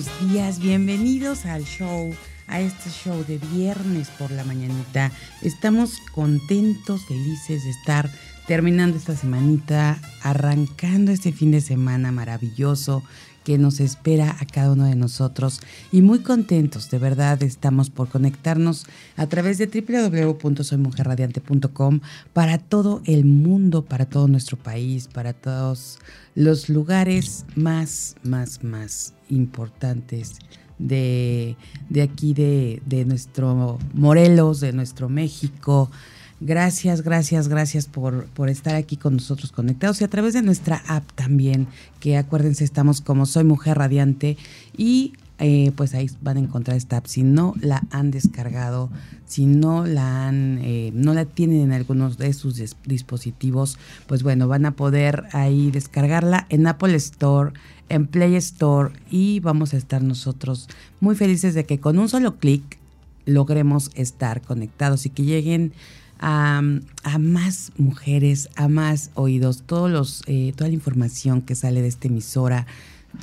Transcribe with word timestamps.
Buenos 0.00 0.30
días. 0.30 0.60
Bienvenidos 0.60 1.44
al 1.44 1.64
show, 1.64 2.14
a 2.46 2.60
este 2.60 2.88
show 2.90 3.22
de 3.26 3.38
viernes 3.52 4.08
por 4.18 4.30
la 4.30 4.44
mañanita. 4.44 5.12
Estamos 5.42 5.98
contentos, 6.14 7.04
felices 7.06 7.64
de 7.64 7.70
estar 7.70 8.10
terminando 8.46 8.96
esta 8.96 9.14
semanita, 9.14 10.00
arrancando 10.22 11.12
este 11.12 11.32
fin 11.32 11.50
de 11.50 11.60
semana 11.60 12.12
maravilloso 12.12 13.02
que 13.44 13.58
nos 13.58 13.80
espera 13.80 14.34
a 14.40 14.46
cada 14.46 14.72
uno 14.72 14.84
de 14.84 14.96
nosotros 14.96 15.60
y 15.92 16.00
muy 16.02 16.20
contentos, 16.20 16.90
de 16.90 16.98
verdad 16.98 17.42
estamos 17.42 17.90
por 17.90 18.08
conectarnos 18.08 18.86
a 19.16 19.26
través 19.26 19.58
de 19.58 19.66
www.soymujerradiante.com 19.66 22.00
para 22.32 22.58
todo 22.58 23.02
el 23.06 23.24
mundo, 23.24 23.84
para 23.84 24.06
todo 24.06 24.28
nuestro 24.28 24.56
país, 24.56 25.08
para 25.08 25.32
todos 25.32 25.98
los 26.34 26.68
lugares 26.68 27.44
más, 27.54 28.14
más, 28.22 28.62
más 28.62 29.14
importantes 29.30 30.38
de, 30.78 31.56
aquí, 32.02 32.34
de, 32.34 32.82
de 32.86 33.04
nuestro 33.04 33.78
Morelos, 33.94 34.60
de 34.60 34.72
nuestro 34.72 35.08
México, 35.08 35.90
Gracias, 36.42 37.02
gracias, 37.02 37.48
gracias 37.48 37.86
por, 37.86 38.24
por, 38.28 38.48
estar 38.48 38.74
aquí 38.74 38.96
con 38.96 39.12
nosotros 39.12 39.52
conectados 39.52 40.00
y 40.00 40.04
a 40.04 40.08
través 40.08 40.32
de 40.32 40.40
nuestra 40.40 40.82
app 40.86 41.04
también, 41.12 41.66
que 42.00 42.16
acuérdense, 42.16 42.64
estamos 42.64 43.02
como 43.02 43.26
Soy 43.26 43.44
Mujer 43.44 43.76
Radiante 43.76 44.38
y 44.74 45.12
eh, 45.42 45.72
pues 45.74 45.94
ahí 45.94 46.10
van 46.20 46.36
a 46.36 46.40
encontrar 46.40 46.76
esta 46.76 46.98
app. 46.98 47.06
Si 47.06 47.22
no 47.22 47.54
la 47.60 47.82
han 47.90 48.10
descargado, 48.10 48.90
si 49.24 49.46
no 49.46 49.86
la 49.86 50.28
han, 50.28 50.60
eh, 50.62 50.92
no 50.94 51.14
la 51.14 51.24
tienen 51.24 51.62
en 51.62 51.72
algunos 51.72 52.18
de 52.18 52.34
sus 52.34 52.62
dispositivos, 52.84 53.78
pues 54.06 54.22
bueno, 54.22 54.48
van 54.48 54.66
a 54.66 54.72
poder 54.72 55.24
ahí 55.32 55.70
descargarla 55.70 56.46
en 56.50 56.66
Apple 56.66 56.94
Store, 56.96 57.52
en 57.90 58.06
Play 58.06 58.36
Store 58.36 58.94
y 59.10 59.40
vamos 59.40 59.74
a 59.74 59.76
estar 59.76 60.02
nosotros 60.02 60.68
muy 61.00 61.14
felices 61.14 61.54
de 61.54 61.66
que 61.66 61.78
con 61.78 61.98
un 61.98 62.08
solo 62.08 62.38
clic 62.38 62.78
logremos 63.26 63.90
estar 63.94 64.40
conectados 64.40 65.04
y 65.04 65.10
que 65.10 65.24
lleguen 65.24 65.72
a, 66.18 66.62
más 67.18 67.72
mujeres, 67.76 68.48
a 68.56 68.68
más 68.68 69.10
oídos, 69.14 69.62
todos 69.66 69.90
los, 69.90 70.22
eh, 70.26 70.52
toda 70.56 70.68
la 70.68 70.74
información 70.74 71.42
que 71.42 71.54
sale 71.54 71.82
de 71.82 71.88
esta 71.88 72.08
emisora, 72.08 72.66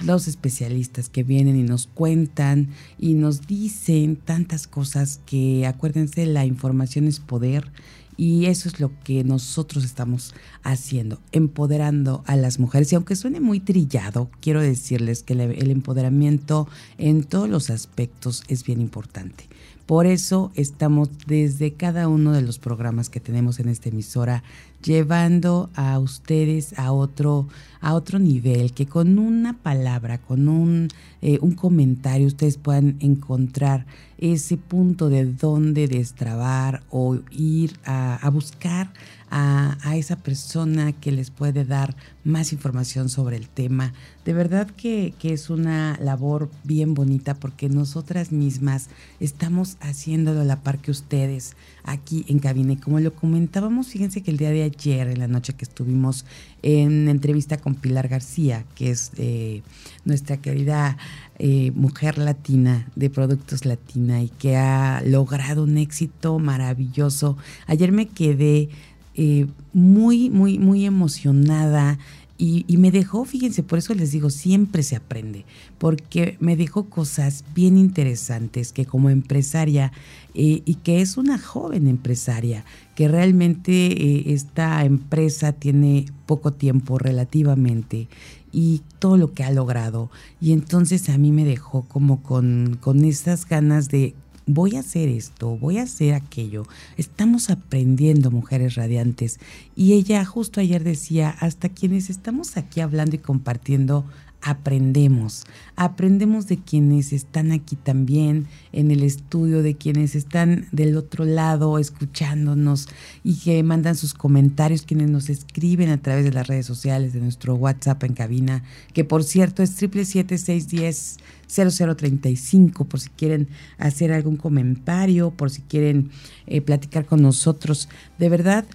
los 0.04 0.28
especialistas 0.28 1.08
que 1.08 1.24
vienen 1.24 1.58
y 1.58 1.64
nos 1.64 1.88
cuentan 1.88 2.70
y 3.00 3.14
nos 3.14 3.48
dicen 3.48 4.16
tantas 4.18 4.68
cosas 4.68 5.22
que 5.26 5.66
acuérdense, 5.66 6.26
la 6.26 6.46
información 6.46 7.08
es 7.08 7.20
poder 7.20 7.72
y 8.18 8.48
eso 8.48 8.68
es 8.68 8.80
lo 8.80 8.92
que 9.04 9.24
nosotros 9.24 9.86
estamos 9.86 10.34
haciendo, 10.64 11.22
empoderando 11.32 12.24
a 12.26 12.36
las 12.36 12.60
mujeres. 12.60 12.92
Y 12.92 12.96
aunque 12.96 13.16
suene 13.16 13.40
muy 13.40 13.60
trillado, 13.60 14.30
quiero 14.42 14.60
decirles 14.60 15.22
que 15.22 15.34
el 15.34 15.72
empoderamiento 15.72 16.68
en 16.98 17.24
todos 17.24 17.48
los 17.48 17.70
aspectos 17.70 18.44
es 18.48 18.64
bien 18.64 18.82
importante. 18.82 19.48
Por 19.88 20.06
eso 20.06 20.52
estamos 20.54 21.10
desde 21.28 21.72
cada 21.72 22.10
uno 22.10 22.34
de 22.34 22.42
los 22.42 22.60
programas 22.60 23.10
que 23.10 23.22
tenemos 23.22 23.62
en 23.62 23.70
esta 23.70 23.88
emisora 23.88 24.44
llevando 24.84 25.70
a 25.76 25.98
ustedes 25.98 26.78
a 26.78 26.92
otro, 26.92 27.48
a 27.80 27.94
otro 27.94 28.20
nivel, 28.20 28.74
que 28.74 28.86
con 28.86 29.18
una 29.18 29.54
palabra, 29.54 30.18
con 30.18 30.50
un, 30.50 30.90
eh, 31.22 31.40
un 31.42 31.54
comentario 31.54 32.28
ustedes 32.28 32.58
puedan 32.58 32.98
encontrar 33.00 33.86
ese 34.18 34.58
punto 34.58 35.08
de 35.08 35.26
dónde 35.26 35.88
destrabar 35.88 36.84
o 36.90 37.20
ir 37.32 37.72
a, 37.86 38.18
a 38.18 38.30
buscar 38.30 38.92
a, 39.30 39.96
esa 39.96 40.16
persona 40.16 40.92
que 40.92 41.12
les 41.12 41.32
puede 41.32 41.66
dar 41.66 41.96
más 42.24 42.54
información 42.54 43.10
sobre 43.10 43.36
el 43.36 43.50
tema. 43.50 43.94
De 44.26 44.34
verdad 44.34 44.68
que, 44.70 45.14
es 45.24 45.50
una 45.50 45.98
labor 46.02 46.50
bien 46.64 46.94
bonita 46.94 47.34
porque 47.34 47.68
nosotras 47.68 48.32
mismas 48.32 48.88
estamos 49.20 49.78
haciéndolo 49.82 50.42
a 50.42 50.46
la 50.46 50.62
par 50.62 50.80
que 50.80 50.92
ustedes 50.92 51.56
aquí 51.84 52.26
en 52.28 52.40
cabina. 52.40 52.74
Y 52.74 52.78
como 52.78 53.00
lo 53.00 53.14
comentábamos, 53.14 53.88
fíjense 53.88 54.22
que 54.22 54.32
el 54.32 54.38
día 54.38 54.52
de 54.52 54.64
ayer, 54.64 55.08
en 55.08 55.20
la 55.20 55.28
noche 55.28 55.54
que 55.54 55.66
estuvimos 55.66 56.26
en 56.62 57.08
entrevista 57.10 57.58
con 57.58 57.76
Pilar 57.76 58.08
García, 58.08 58.66
que 58.76 58.92
es 58.92 59.12
eh, 59.18 59.62
nuestra 60.06 60.38
querida 60.38 60.98
eh, 61.40 61.72
mujer 61.76 62.18
latina 62.18 62.88
de 62.96 63.10
productos 63.10 63.66
latina 63.66 64.22
y 64.22 64.30
que 64.30 64.58
ha 64.58 65.02
logrado 65.06 65.64
un 65.64 65.78
éxito 65.78 66.40
maravilloso. 66.40 67.38
Ayer 67.68 67.92
me 67.92 68.08
quedé 68.08 68.70
eh, 69.18 69.48
muy, 69.74 70.30
muy, 70.30 70.60
muy 70.60 70.86
emocionada 70.86 71.98
y, 72.40 72.66
me 72.78 72.92
dejó, 72.92 73.26
fíjense, 73.26 73.64
por 73.64 73.80
eso 73.80 73.96
les 73.96 74.12
digo, 74.12 74.30
siempre 74.30 74.84
se 74.84 74.96
aprende, 74.96 75.44
porque 75.80 76.38
me 76.40 76.56
dejó 76.56 76.86
cosas 76.86 77.44
bien 77.56 77.80
interesantes 77.80 78.72
que 78.72 78.86
como 78.86 79.10
empresaria 79.10 79.92
eh, 80.36 80.62
y 80.64 80.76
que 80.76 81.02
es 81.02 81.18
una 81.18 81.40
joven 81.40 81.88
empresaria, 81.88 82.64
que 82.94 83.08
realmente 83.08 83.72
eh, 83.72 84.34
esta 84.34 84.86
empresa 84.86 85.52
tiene 85.52 86.06
poco 86.28 86.54
tiempo 86.54 87.00
relativamente 87.00 88.08
y 88.52 88.84
todo 89.00 89.18
lo 89.18 89.34
que 89.34 89.44
ha 89.44 89.52
logrado. 89.52 90.12
Y 90.40 90.52
entonces 90.52 91.10
a 91.10 91.18
mí 91.18 91.32
me 91.32 91.44
dejó 91.44 91.84
como 91.88 92.22
con, 92.22 92.78
con 92.80 93.04
esas 93.04 93.48
ganas 93.48 93.90
de 93.90 94.14
voy 94.48 94.78
a 94.78 94.80
hacer 94.80 95.10
esto, 95.10 95.58
voy 95.58 95.78
a 95.78 95.84
hacer 95.84 96.14
aquello. 96.14 96.64
Estamos 96.96 97.50
aprendiendo, 97.50 98.32
mujeres 98.32 98.76
radiantes. 98.76 99.40
Y 99.76 99.94
ella 99.94 100.26
justo 100.26 100.60
ayer 100.60 100.84
decía, 100.84 101.30
hasta 101.30 101.70
quienes 101.70 102.10
estamos 102.10 102.58
aquí 102.58 102.80
hablando 102.80 103.16
y 103.18 103.20
compartiendo, 103.20 104.06
aprendemos. 104.42 105.46
Aprendemos 105.76 106.48
de 106.48 106.58
quienes 106.58 107.14
están 107.14 107.52
aquí 107.52 107.76
también 107.76 108.48
en 108.72 108.92
el 108.92 109.04
estudio, 109.04 109.62
de 109.62 109.76
quienes 109.76 110.16
están 110.16 110.68
del 110.72 110.96
otro 110.98 111.26
lado 111.26 111.80
escuchándonos 111.80 112.88
y 113.24 113.36
que 113.36 113.62
mandan 113.64 113.96
sus 113.96 114.14
comentarios, 114.14 114.84
quienes 114.84 115.10
nos 115.10 115.30
escriben 115.30 115.90
a 115.90 116.02
través 116.02 116.24
de 116.24 116.32
las 116.32 116.48
redes 116.48 116.66
sociales, 116.66 117.14
de 117.14 117.22
nuestro 117.22 117.56
WhatsApp 117.56 118.04
en 118.04 118.14
cabina, 118.14 118.64
que 118.94 119.04
por 119.04 119.24
cierto 119.24 119.64
es 119.64 119.72
777 119.72 121.28
0035 121.48 122.86
por 122.86 123.00
si 123.00 123.10
quieren 123.10 123.48
hacer 123.78 124.12
algún 124.12 124.38
comentario, 124.38 125.32
por 125.32 125.50
si 125.50 125.62
quieren 125.62 126.12
eh, 126.46 126.62
platicar 126.62 127.06
con 127.06 127.22
nosotros. 127.22 127.90
De 128.18 128.30
verdad, 128.30 128.66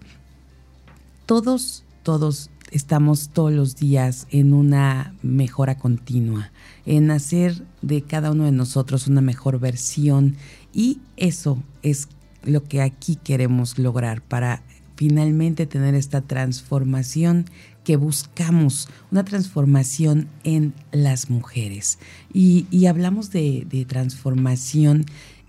todos, 1.27 1.85
todos 2.03 2.51
estamos 2.73 3.29
todos 3.33 3.53
los 3.53 3.77
días 3.77 4.27
en 4.31 4.55
una 4.55 5.15
mejora 5.23 5.77
continua, 5.79 6.51
en 6.87 7.11
hacer 7.11 7.63
de 7.83 8.03
cada 8.03 8.33
uno 8.33 8.45
de 8.45 8.53
nosotros 8.53 9.07
una 9.07 9.21
mejor 9.21 9.61
versión 9.61 10.37
y 10.73 10.99
eso 11.17 11.63
es 11.83 12.09
lo 12.43 12.65
que 12.65 12.83
aquí 12.83 13.17
queremos 13.17 13.79
lograr 13.79 14.23
para 14.23 14.63
finalmente 14.97 15.67
tener 15.67 15.95
esta 15.95 16.23
transformación 16.23 17.47
que 17.85 17.97
buscamos, 17.97 18.89
una 19.11 19.25
transformación 19.25 20.29
en 20.45 20.73
las 20.93 21.31
mujeres. 21.31 21.99
Y, 22.33 22.87
hablamos 22.87 23.31
de, 23.31 23.67
de 23.69 23.85
transformación 23.85 25.05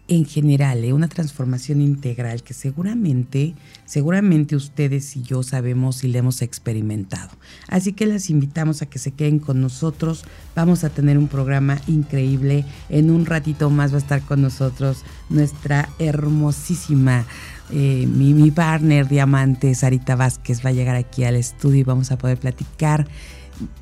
en 0.07 0.25
general, 0.25 0.83
¿eh? 0.83 0.91
una 0.91 1.07
transformación 1.07 1.81
integral 1.81 2.43
que 2.43 2.53
seguramente, 2.53 3.53
seguramente 3.85 4.55
ustedes 4.55 5.15
y 5.15 5.23
yo 5.23 5.43
sabemos 5.43 6.03
y 6.03 6.09
le 6.09 6.19
hemos 6.19 6.41
experimentado. 6.41 7.29
Así 7.69 7.93
que 7.93 8.05
las 8.05 8.29
invitamos 8.29 8.81
a 8.81 8.85
que 8.85 8.99
se 8.99 9.11
queden 9.11 9.39
con 9.39 9.61
nosotros. 9.61 10.25
Vamos 10.55 10.83
a 10.83 10.89
tener 10.89 11.17
un 11.17 11.29
programa 11.29 11.79
increíble. 11.87 12.65
En 12.89 13.11
un 13.11 13.25
ratito 13.25 13.69
más 13.69 13.91
va 13.91 13.95
a 13.95 13.99
estar 13.99 14.21
con 14.21 14.41
nosotros 14.41 15.03
nuestra 15.29 15.89
hermosísima, 15.99 17.25
eh, 17.71 18.05
mi, 18.07 18.51
partner 18.51 19.07
diamante, 19.07 19.73
Sarita 19.73 20.15
Vázquez, 20.15 20.65
va 20.65 20.69
a 20.69 20.73
llegar 20.73 20.95
aquí 20.95 21.23
al 21.23 21.35
estudio 21.35 21.79
y 21.79 21.83
vamos 21.83 22.11
a 22.11 22.17
poder 22.17 22.37
platicar 22.37 23.07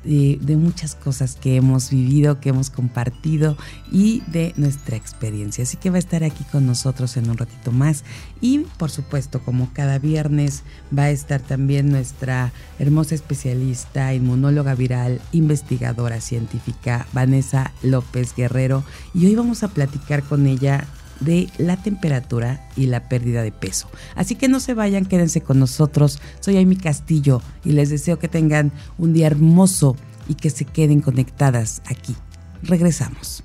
de, 0.04 0.56
muchas 0.56 0.94
cosas 0.94 1.36
que 1.36 1.56
hemos 1.56 1.90
vivido, 1.90 2.40
que 2.40 2.50
hemos 2.50 2.70
compartido 2.70 3.56
y 3.90 4.22
de 4.26 4.52
nuestra 4.56 4.96
experiencia. 4.96 5.64
Así 5.64 5.76
que 5.76 5.90
va 5.90 5.96
a 5.96 5.98
estar 5.98 6.24
aquí 6.24 6.44
con 6.44 6.66
nosotros 6.66 7.16
en 7.16 7.30
un 7.30 7.36
ratito 7.36 7.72
más. 7.72 8.04
Y 8.40 8.60
por 8.78 8.90
supuesto, 8.90 9.40
como 9.40 9.72
cada 9.72 9.98
viernes, 9.98 10.62
va 10.96 11.04
a 11.04 11.10
estar 11.10 11.40
también 11.40 11.90
nuestra 11.90 12.52
hermosa 12.78 13.14
especialista, 13.14 14.14
inmunóloga 14.14 14.74
viral, 14.74 15.20
investigadora 15.32 16.20
científica, 16.20 17.06
Vanessa 17.12 17.72
López 17.82 18.34
Guerrero. 18.34 18.84
Y 19.14 19.26
hoy 19.26 19.34
vamos 19.34 19.62
a 19.62 19.68
platicar 19.68 20.22
con 20.22 20.46
ella 20.46 20.86
de 21.24 21.48
la 21.58 21.76
temperatura 21.76 22.68
y 22.76 22.86
la 22.86 23.08
pérdida 23.08 23.42
de 23.42 23.52
peso. 23.52 23.88
Así 24.14 24.34
que 24.34 24.48
no 24.48 24.60
se 24.60 24.74
vayan, 24.74 25.04
quédense 25.04 25.40
con 25.40 25.58
nosotros. 25.58 26.20
Soy 26.40 26.58
Amy 26.58 26.76
Castillo 26.76 27.42
y 27.64 27.72
les 27.72 27.90
deseo 27.90 28.18
que 28.18 28.28
tengan 28.28 28.72
un 28.98 29.12
día 29.12 29.26
hermoso 29.26 29.96
y 30.28 30.34
que 30.34 30.50
se 30.50 30.64
queden 30.64 31.00
conectadas 31.00 31.82
aquí. 31.86 32.14
Regresamos. 32.62 33.42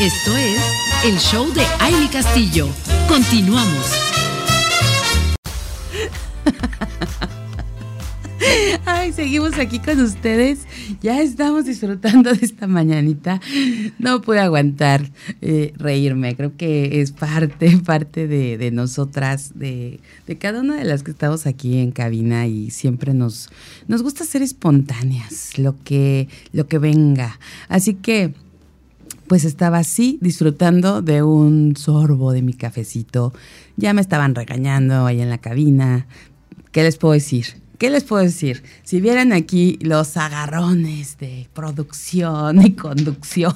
Esto 0.00 0.36
es 0.36 0.60
el 1.04 1.18
show 1.18 1.52
de 1.52 1.64
Amy 1.80 2.08
Castillo. 2.08 2.68
Continuamos. 3.08 3.92
Ay, 8.84 9.12
seguimos 9.12 9.58
aquí 9.58 9.78
con 9.78 10.00
ustedes. 10.00 10.66
Ya 11.00 11.20
estamos 11.20 11.64
disfrutando 11.64 12.32
de 12.32 12.44
esta 12.44 12.66
mañanita. 12.66 13.40
No 13.98 14.20
pude 14.22 14.40
aguantar 14.40 15.10
eh, 15.40 15.72
reírme. 15.76 16.36
Creo 16.36 16.56
que 16.56 17.00
es 17.00 17.12
parte, 17.12 17.76
parte 17.84 18.26
de, 18.26 18.70
nosotras, 18.70 19.52
de, 19.54 20.00
cada 20.38 20.60
una 20.60 20.76
de 20.76 20.84
las 20.84 21.02
que 21.02 21.10
estamos 21.10 21.46
aquí 21.46 21.78
en 21.78 21.92
cabina 21.92 22.46
y 22.46 22.70
siempre 22.70 23.14
nos, 23.14 23.50
nos 23.88 24.02
gusta 24.02 24.24
ser 24.24 24.42
espontáneas, 24.42 25.58
lo 25.58 25.76
que, 25.82 26.28
lo 26.52 26.66
que 26.66 26.78
venga. 26.78 27.38
Así 27.68 27.94
que 27.94 28.34
pues 29.26 29.44
estaba 29.44 29.78
así 29.78 30.18
disfrutando 30.20 31.00
de 31.00 31.22
un 31.22 31.76
sorbo 31.76 32.32
de 32.32 32.42
mi 32.42 32.52
cafecito. 32.52 33.32
Ya 33.76 33.94
me 33.94 34.02
estaban 34.02 34.34
regañando 34.34 35.06
ahí 35.06 35.22
en 35.22 35.30
la 35.30 35.38
cabina. 35.38 36.06
¿Qué 36.72 36.82
les 36.82 36.98
puedo 36.98 37.14
decir? 37.14 37.63
¿Qué 37.84 37.90
les 37.90 38.04
puedo 38.04 38.22
decir? 38.22 38.62
Si 38.82 38.98
vieran 39.02 39.34
aquí 39.34 39.78
los 39.82 40.16
agarrones 40.16 41.18
de 41.18 41.50
producción 41.52 42.64
y 42.64 42.72
conducción. 42.72 43.52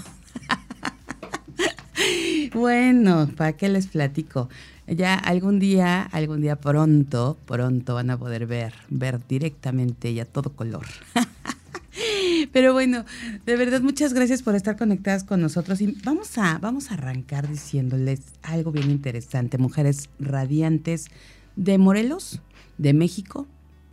bueno, 2.52 3.30
¿para 3.34 3.54
qué 3.54 3.70
les 3.70 3.86
platico? 3.86 4.50
Ya 4.86 5.14
algún 5.14 5.58
día, 5.58 6.02
algún 6.02 6.42
día 6.42 6.56
pronto, 6.56 7.38
pronto 7.46 7.94
van 7.94 8.10
a 8.10 8.18
poder 8.18 8.44
ver, 8.44 8.74
ver 8.90 9.18
directamente 9.26 10.10
y 10.10 10.20
a 10.20 10.26
todo 10.26 10.52
color. 10.52 10.84
Pero 12.52 12.74
bueno, 12.74 13.06
de 13.46 13.56
verdad 13.56 13.80
muchas 13.80 14.12
gracias 14.12 14.42
por 14.42 14.54
estar 14.54 14.76
conectadas 14.76 15.24
con 15.24 15.40
nosotros 15.40 15.80
y 15.80 15.96
vamos 16.04 16.36
a 16.36 16.58
vamos 16.58 16.90
a 16.90 16.94
arrancar 16.94 17.48
diciéndoles 17.48 18.20
algo 18.42 18.72
bien 18.72 18.90
interesante, 18.90 19.56
mujeres 19.56 20.10
radiantes 20.20 21.06
de 21.56 21.78
Morelos, 21.78 22.42
de 22.76 22.92
México, 22.92 23.46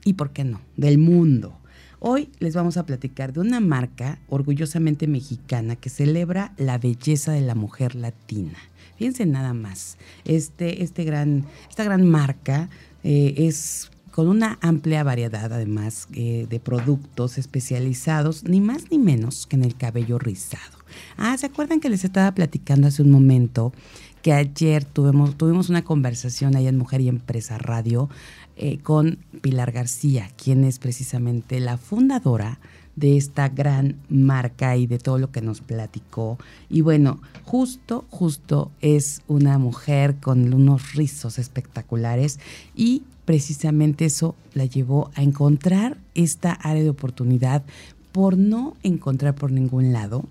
y, 0.05 0.13
¿por 0.13 0.31
qué 0.31 0.45
no?, 0.45 0.61
del 0.77 0.97
mundo. 0.97 1.57
Hoy 1.99 2.29
les 2.39 2.53
vamos 2.53 2.77
a 2.77 2.85
platicar 2.85 3.33
de 3.33 3.39
una 3.39 3.59
marca 3.59 4.19
orgullosamente 4.29 5.07
mexicana 5.07 5.75
que 5.75 5.89
celebra 5.89 6.53
la 6.57 6.77
belleza 6.77 7.33
de 7.33 7.41
la 7.41 7.55
mujer 7.55 7.95
latina. 7.95 8.57
Fíjense 8.97 9.25
nada 9.25 9.53
más, 9.53 9.97
este, 10.23 10.83
este 10.83 11.03
gran, 11.03 11.45
esta 11.67 11.83
gran 11.83 12.07
marca 12.07 12.69
eh, 13.03 13.33
es 13.37 13.89
con 14.11 14.29
una 14.29 14.57
amplia 14.61 15.03
variedad 15.03 15.51
además 15.51 16.07
eh, 16.13 16.47
de 16.49 16.59
productos 16.61 17.37
especializados, 17.37 18.45
ni 18.45 18.61
más 18.61 18.89
ni 18.89 18.97
menos 18.97 19.45
que 19.45 19.57
en 19.57 19.65
el 19.65 19.75
cabello 19.75 20.17
rizado. 20.19 20.77
Ah, 21.17 21.37
¿se 21.37 21.47
acuerdan 21.47 21.81
que 21.81 21.89
les 21.89 22.05
estaba 22.05 22.31
platicando 22.33 22.87
hace 22.87 23.01
un 23.01 23.11
momento 23.11 23.73
que 24.21 24.31
ayer 24.31 24.85
tuvimos, 24.85 25.37
tuvimos 25.37 25.69
una 25.69 25.83
conversación 25.83 26.55
ahí 26.55 26.67
en 26.67 26.77
Mujer 26.77 27.01
y 27.01 27.09
Empresa 27.09 27.57
Radio 27.57 28.09
eh, 28.57 28.79
con 28.79 29.19
Pilar 29.41 29.71
García, 29.71 30.29
quien 30.35 30.63
es 30.63 30.79
precisamente 30.79 31.59
la 31.59 31.77
fundadora 31.77 32.59
de 32.95 33.17
esta 33.17 33.49
gran 33.49 33.97
marca 34.09 34.77
y 34.77 34.87
de 34.87 34.99
todo 34.99 35.17
lo 35.17 35.31
que 35.31 35.41
nos 35.41 35.61
platicó. 35.61 36.37
Y 36.69 36.81
bueno, 36.81 37.19
justo, 37.43 38.05
justo 38.09 38.71
es 38.81 39.21
una 39.27 39.57
mujer 39.57 40.15
con 40.17 40.53
unos 40.53 40.93
rizos 40.93 41.37
espectaculares 41.37 42.39
y 42.75 43.03
precisamente 43.25 44.05
eso 44.05 44.35
la 44.53 44.65
llevó 44.65 45.11
a 45.15 45.23
encontrar 45.23 45.97
esta 46.13 46.53
área 46.53 46.83
de 46.83 46.89
oportunidad 46.89 47.63
por 48.11 48.37
no 48.37 48.77
encontrar 48.83 49.35
por 49.35 49.51
ningún 49.51 49.91
lado 49.91 50.23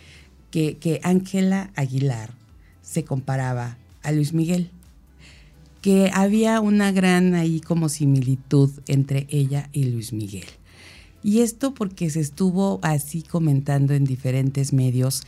que 0.51 1.01
Ángela 1.05 1.71
Aguilar 1.77 2.33
se 2.83 3.05
comparaba 3.05 3.77
a 4.03 4.13
Luis 4.13 4.33
Miguel, 4.33 4.71
que 5.83 6.11
había 6.15 6.61
una 6.61 6.91
gran 6.91 7.35
ahí 7.35 7.61
como 7.61 7.89
similitud 7.89 8.71
entre 8.87 9.27
ella 9.31 9.69
y 9.73 9.85
Luis 9.85 10.13
Miguel. 10.13 10.47
Y 11.23 11.41
esto 11.41 11.75
porque 11.75 12.09
se 12.11 12.21
estuvo 12.21 12.81
así 12.83 13.23
comentando 13.23 13.93
en 13.93 14.05
diferentes 14.05 14.73
medios 14.73 15.25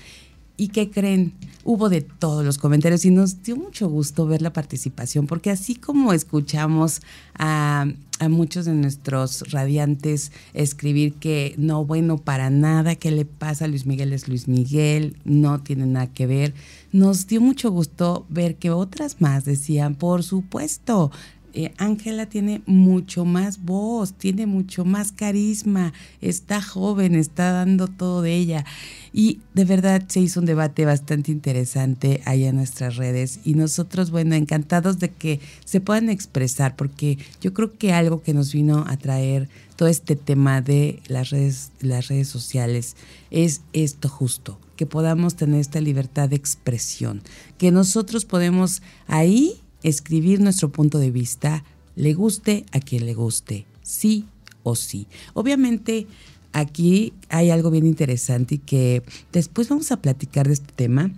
¿Y 0.60 0.68
qué 0.68 0.90
creen? 0.90 1.32
Hubo 1.64 1.88
de 1.88 2.02
todos 2.02 2.44
los 2.44 2.58
comentarios 2.58 3.06
y 3.06 3.10
nos 3.10 3.42
dio 3.42 3.56
mucho 3.56 3.88
gusto 3.88 4.26
ver 4.26 4.42
la 4.42 4.52
participación, 4.52 5.26
porque 5.26 5.50
así 5.50 5.74
como 5.74 6.12
escuchamos 6.12 7.00
a, 7.38 7.86
muchos 8.28 8.66
de 8.66 8.74
nuestros 8.74 9.50
radiantes 9.50 10.32
escribir 10.52 11.14
que 11.14 11.54
no, 11.56 11.86
bueno, 11.86 12.18
para 12.18 12.50
nada, 12.50 12.94
¿qué 12.94 13.10
le 13.10 13.24
pasa 13.24 13.68
Luis 13.68 13.86
Miguel? 13.86 14.12
Es 14.12 14.28
Luis 14.28 14.48
Miguel, 14.48 15.16
no 15.24 15.62
tiene 15.62 15.86
nada 15.86 16.08
que 16.08 16.26
ver. 16.26 16.52
Nos 16.92 17.26
dio 17.26 17.40
mucho 17.40 17.70
gusto 17.70 18.26
ver 18.28 18.56
que 18.56 18.70
otras 18.70 19.22
más 19.22 19.46
decían, 19.46 19.94
por 19.94 20.22
supuesto, 20.22 21.10
eh, 21.54 21.72
Ángela 21.78 22.26
tiene 22.26 22.62
mucho 22.66 23.24
más 23.24 23.62
voz, 23.62 24.12
tiene 24.12 24.46
mucho 24.46 24.84
más 24.84 25.12
carisma, 25.12 25.92
está 26.20 26.62
joven, 26.62 27.14
está 27.14 27.52
dando 27.52 27.88
todo 27.88 28.22
de 28.22 28.34
ella. 28.34 28.64
Y 29.12 29.40
de 29.54 29.64
verdad 29.64 30.02
se 30.08 30.20
hizo 30.20 30.40
un 30.40 30.46
debate 30.46 30.84
bastante 30.84 31.32
interesante 31.32 32.22
ahí 32.24 32.44
en 32.44 32.56
nuestras 32.56 32.96
redes 32.96 33.40
y 33.44 33.54
nosotros, 33.54 34.10
bueno, 34.10 34.34
encantados 34.34 34.98
de 34.98 35.10
que 35.10 35.40
se 35.64 35.80
puedan 35.80 36.10
expresar, 36.10 36.76
porque 36.76 37.18
yo 37.40 37.52
creo 37.52 37.76
que 37.76 37.92
algo 37.92 38.22
que 38.22 38.34
nos 38.34 38.52
vino 38.52 38.84
a 38.86 38.96
traer 38.96 39.48
todo 39.76 39.88
este 39.88 40.14
tema 40.14 40.60
de 40.60 41.00
las 41.08 41.30
redes, 41.30 41.72
las 41.80 42.08
redes 42.08 42.28
sociales 42.28 42.96
es 43.30 43.62
esto 43.72 44.08
justo, 44.08 44.58
que 44.76 44.86
podamos 44.86 45.36
tener 45.36 45.60
esta 45.60 45.80
libertad 45.80 46.28
de 46.28 46.36
expresión, 46.36 47.22
que 47.58 47.70
nosotros 47.70 48.24
podemos 48.24 48.82
ahí 49.06 49.59
escribir 49.82 50.40
nuestro 50.40 50.70
punto 50.70 50.98
de 50.98 51.10
vista, 51.10 51.64
le 51.96 52.14
guste 52.14 52.64
a 52.72 52.80
quien 52.80 53.06
le 53.06 53.14
guste, 53.14 53.66
sí 53.82 54.26
o 54.62 54.74
sí. 54.74 55.06
Obviamente 55.34 56.06
aquí 56.52 57.12
hay 57.28 57.50
algo 57.50 57.70
bien 57.70 57.86
interesante 57.86 58.56
y 58.56 58.58
que 58.58 59.02
después 59.32 59.68
vamos 59.68 59.92
a 59.92 60.00
platicar 60.00 60.46
de 60.46 60.54
este 60.54 60.72
tema. 60.74 61.10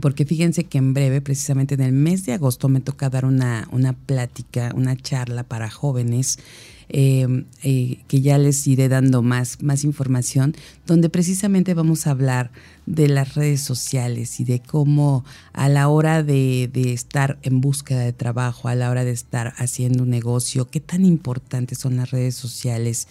Porque 0.00 0.24
fíjense 0.24 0.64
que 0.64 0.78
en 0.78 0.92
breve, 0.92 1.20
precisamente 1.20 1.74
en 1.74 1.80
el 1.80 1.92
mes 1.92 2.26
de 2.26 2.32
agosto, 2.32 2.68
me 2.68 2.80
toca 2.80 3.10
dar 3.10 3.24
una, 3.24 3.68
una 3.70 3.92
plática, 3.92 4.72
una 4.74 4.96
charla 4.96 5.44
para 5.44 5.70
jóvenes 5.70 6.40
eh, 6.88 7.44
eh, 7.62 8.00
que 8.08 8.20
ya 8.20 8.38
les 8.38 8.66
iré 8.66 8.88
dando 8.88 9.22
más, 9.22 9.62
más 9.62 9.84
información, 9.84 10.54
donde 10.86 11.08
precisamente 11.08 11.74
vamos 11.74 12.06
a 12.06 12.10
hablar 12.10 12.50
de 12.86 13.08
las 13.08 13.34
redes 13.34 13.60
sociales 13.62 14.40
y 14.40 14.44
de 14.44 14.60
cómo 14.60 15.24
a 15.52 15.68
la 15.68 15.88
hora 15.88 16.22
de, 16.22 16.70
de, 16.72 16.92
estar 16.92 17.38
en 17.42 17.60
búsqueda 17.60 18.00
de 18.00 18.12
trabajo, 18.12 18.68
a 18.68 18.74
la 18.74 18.90
hora 18.90 19.04
de 19.04 19.12
estar 19.12 19.54
haciendo 19.56 20.02
un 20.02 20.10
negocio, 20.10 20.68
qué 20.68 20.80
tan 20.80 21.04
importantes 21.04 21.78
son 21.78 21.96
las 21.96 22.10
redes 22.10 22.34
sociales 22.34 23.08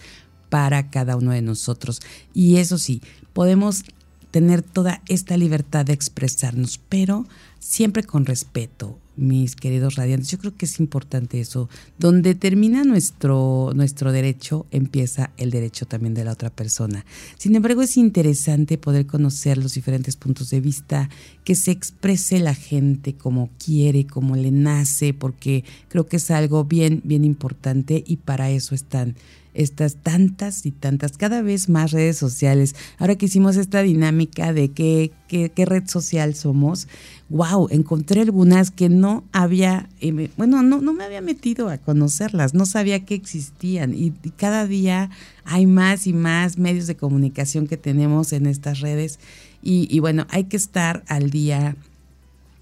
para 0.50 0.90
cada 0.90 1.16
uno 1.16 1.32
de 1.32 1.42
nosotros. 1.42 2.02
Y 2.34 2.58
eso 2.58 2.78
sí, 2.78 3.02
podemos 3.34 3.86
tener 4.34 4.64
toda 4.64 5.04
esta 5.08 5.38
libertad 5.38 5.86
de 5.86 5.94
expresarnos, 5.94 6.80
pero 6.90 7.28
siempre 7.60 8.04
con 8.04 8.26
respeto, 8.26 8.98
mis 9.16 9.56
queridos 9.56 9.96
radiantes. 9.96 10.30
Yo 10.30 10.38
creo 10.38 10.56
que 10.56 10.66
es 10.66 10.80
importante 10.80 11.40
eso. 11.40 11.70
Donde 12.00 12.36
termina 12.36 12.84
nuestro, 12.84 13.72
nuestro 13.76 14.12
derecho, 14.12 14.66
empieza 14.72 15.32
el 15.38 15.52
derecho 15.52 15.86
también 15.86 16.14
de 16.14 16.24
la 16.24 16.32
otra 16.32 16.50
persona. 16.50 17.06
Sin 17.38 17.56
embargo, 17.56 17.82
es 17.82 17.98
interesante 17.98 18.78
poder 18.78 19.06
conocer 19.06 19.58
los 19.58 19.74
diferentes 19.74 20.16
puntos 20.16 20.50
de 20.50 20.62
vista, 20.62 21.10
que 21.44 21.56
se 21.56 21.72
exprese 21.72 22.40
la 22.40 22.56
gente 22.56 23.14
como 23.16 23.50
quiere, 23.64 24.06
como 24.06 24.36
le 24.36 24.52
nace, 24.52 25.14
porque 25.14 25.64
creo 25.90 26.08
que 26.08 26.18
es 26.18 26.32
algo 26.32 26.66
bien, 26.66 27.02
bien 27.04 27.26
importante 27.26 28.04
y 28.06 28.18
para 28.18 28.50
eso 28.50 28.76
están 28.76 29.16
estas 29.54 29.96
tantas 29.98 30.66
y 30.66 30.72
tantas, 30.72 31.18
cada 31.18 31.42
vez 31.42 31.70
más 31.70 31.92
redes 31.92 32.18
sociales. 32.18 32.76
Ahora 32.98 33.16
que 33.16 33.28
hicimos 33.28 33.56
esta 33.58 33.82
dinámica 33.82 34.54
de 34.54 34.70
qué, 34.70 35.12
qué, 35.28 35.66
red 35.66 35.88
social 35.88 36.36
somos, 36.36 36.88
wow, 37.30 37.68
encontré 37.72 38.22
algunas 38.22 38.72
que 38.72 38.90
no 38.90 39.24
había, 39.32 39.90
eh, 40.02 40.30
bueno, 40.38 40.64
no, 40.64 40.82
no 40.82 40.94
me 40.94 41.04
había 41.04 41.22
metido 41.22 41.70
a 41.70 41.78
conocerlas, 41.78 42.54
no 42.54 42.66
sabía 42.66 43.06
que 43.06 43.16
existían 43.16 43.94
y, 43.94 44.12
cada 44.38 44.68
día 44.68 45.10
hay 45.46 45.66
más 45.66 46.08
y 46.08 46.14
más 46.14 46.58
medios 46.58 46.88
de 46.88 46.96
comunicación 46.96 47.68
que 47.68 47.78
tenemos 47.78 48.34
en 48.34 48.46
estas 48.46 48.80
redes 48.80 49.20
y, 49.66 50.00
bueno, 50.00 50.28
hay 50.30 50.46
que 50.46 50.58
estar 50.58 51.04
al 51.08 51.30
día 51.30 51.78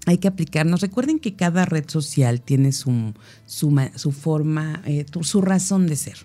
hay 0.04 0.18
que 0.18 0.28
aplicarnos. 0.28 0.80
Recuerden 0.80 1.20
que 1.20 1.34
cada 1.34 1.64
red 1.64 1.88
social 1.88 2.40
tiene 2.40 2.72
su, 2.72 3.12
su, 3.46 3.76
su 3.94 4.12
forma, 4.12 4.82
eh, 4.84 5.06
su 5.22 5.40
razón 5.40 5.86
de 5.86 5.96
ser 5.96 6.16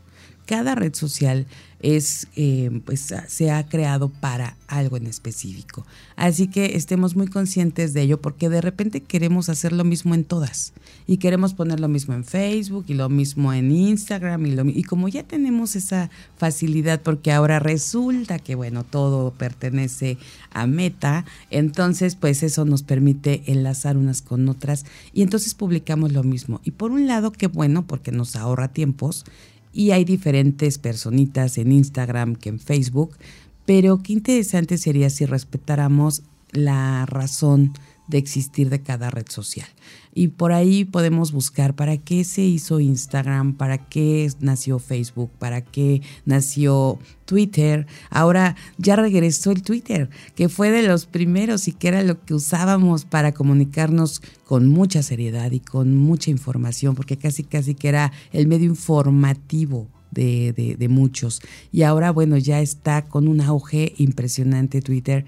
cada 0.48 0.74
red 0.74 0.96
social 0.96 1.46
es, 1.80 2.27
eh, 2.36 2.82
pues, 2.86 3.13
se 3.27 3.51
ha 3.51 3.68
creado 3.68 4.10
para 4.10 4.58
algo 4.68 4.98
en 4.98 5.06
específico. 5.06 5.86
Así 6.16 6.48
que 6.48 6.75
estemos 6.75 7.16
muy 7.16 7.27
conscientes 7.27 7.94
de 7.94 8.01
ello 8.01 8.20
porque 8.20 8.50
de 8.50 8.62
repente 8.62 9.01
queremos 9.01 9.50
hacer 9.50 9.74
lo 9.74 9.84
mismo 9.84 10.16
en 10.16 10.24
todas 10.24 10.74
y 11.06 11.18
queremos 11.18 11.54
poner 11.54 11.80
lo 11.80 11.88
mismo 11.88 12.16
en 12.16 12.24
Facebook 12.24 12.86
y 12.88 12.96
lo 12.96 13.10
mismo 13.10 13.54
en 13.54 13.72
Instagram 13.72 14.46
y, 14.48 14.51
lo, 14.56 14.66
y 14.66 14.84
como 14.84 15.08
ya 15.08 15.24
tenemos 15.24 15.75
esa 15.75 16.10
facilidad 16.38 17.01
porque 17.01 17.32
ahora 17.32 17.60
resulta 17.60 18.39
que 18.39 18.56
bueno, 18.56 18.84
todo 18.84 19.32
pertenece 19.32 20.18
a 20.51 20.66
Meta, 20.66 21.25
entonces 21.51 22.16
pues 22.16 22.42
eso 22.42 22.66
nos 22.66 22.82
permite 22.82 23.44
enlazar 23.46 23.98
unas 23.98 24.24
con 24.24 24.50
otras 24.50 24.86
y 25.13 25.22
entonces 25.22 25.54
publicamos 25.54 26.12
lo 26.12 26.24
mismo. 26.24 26.60
Y 26.63 26.72
por 26.72 26.92
un 26.92 27.08
lado, 27.08 27.32
qué 27.32 27.48
bueno 27.48 27.86
porque 27.86 28.12
nos 28.12 28.36
ahorra 28.36 28.70
tiempos 28.70 29.25
y 29.77 29.91
hay 29.91 30.05
diferentes 30.05 30.79
personitas 30.79 31.60
en 31.60 31.72
Instagram 31.72 32.36
que 32.36 32.50
en 32.50 32.60
Facebook, 32.60 33.15
pero 33.67 34.01
qué 34.01 34.13
interesante 34.13 34.79
sería 34.79 35.12
si 35.12 35.27
respetáramos 35.27 36.24
la 36.51 37.05
razón 37.05 37.74
de 38.07 38.17
existir 38.17 38.72
de 38.72 38.81
cada 38.81 39.12
red 39.12 39.27
social. 39.29 39.67
Y 40.18 40.30
por 40.30 40.52
ahí 40.52 40.84
podemos 40.84 41.32
buscar 41.32 41.76
para 41.76 41.98
qué 41.98 42.24
se 42.24 42.42
hizo 42.42 42.80
Instagram, 42.80 43.54
para 43.54 43.78
qué 43.88 44.28
nació 44.40 44.80
Facebook, 44.80 45.30
para 45.38 45.62
qué 45.62 46.02
nació 46.26 46.98
Twitter. 47.26 47.86
Ahora 48.10 48.56
ya 48.80 48.96
regresó 48.96 49.52
el 49.52 49.62
Twitter, 49.62 50.10
que 50.34 50.50
fue 50.50 50.72
de 50.72 50.82
los 50.82 51.06
primeros 51.06 51.68
y 51.68 51.72
que 51.72 51.90
era 51.90 52.02
lo 52.02 52.26
que 52.26 52.34
usábamos 52.34 53.06
para 53.06 53.32
comunicarnos 53.32 54.24
con 54.44 54.66
mucha 54.66 55.04
seriedad 55.04 55.52
y 55.52 55.60
con 55.60 55.96
mucha 55.96 56.32
información, 56.32 56.96
porque 56.96 57.18
casi 57.18 57.44
casi 57.44 57.76
que 57.76 57.90
era 57.90 58.12
el 58.32 58.48
medio 58.48 58.66
informativo 58.66 59.88
de, 60.10 60.52
de, 60.54 60.78
de, 60.78 60.90
muchos. 60.90 61.42
Y 61.72 61.84
ahora, 61.84 62.10
bueno, 62.10 62.38
ya 62.38 62.60
está 62.60 63.04
con 63.04 63.28
un 63.28 63.40
auge 63.40 63.94
impresionante 63.98 64.82
Twitter. 64.82 65.26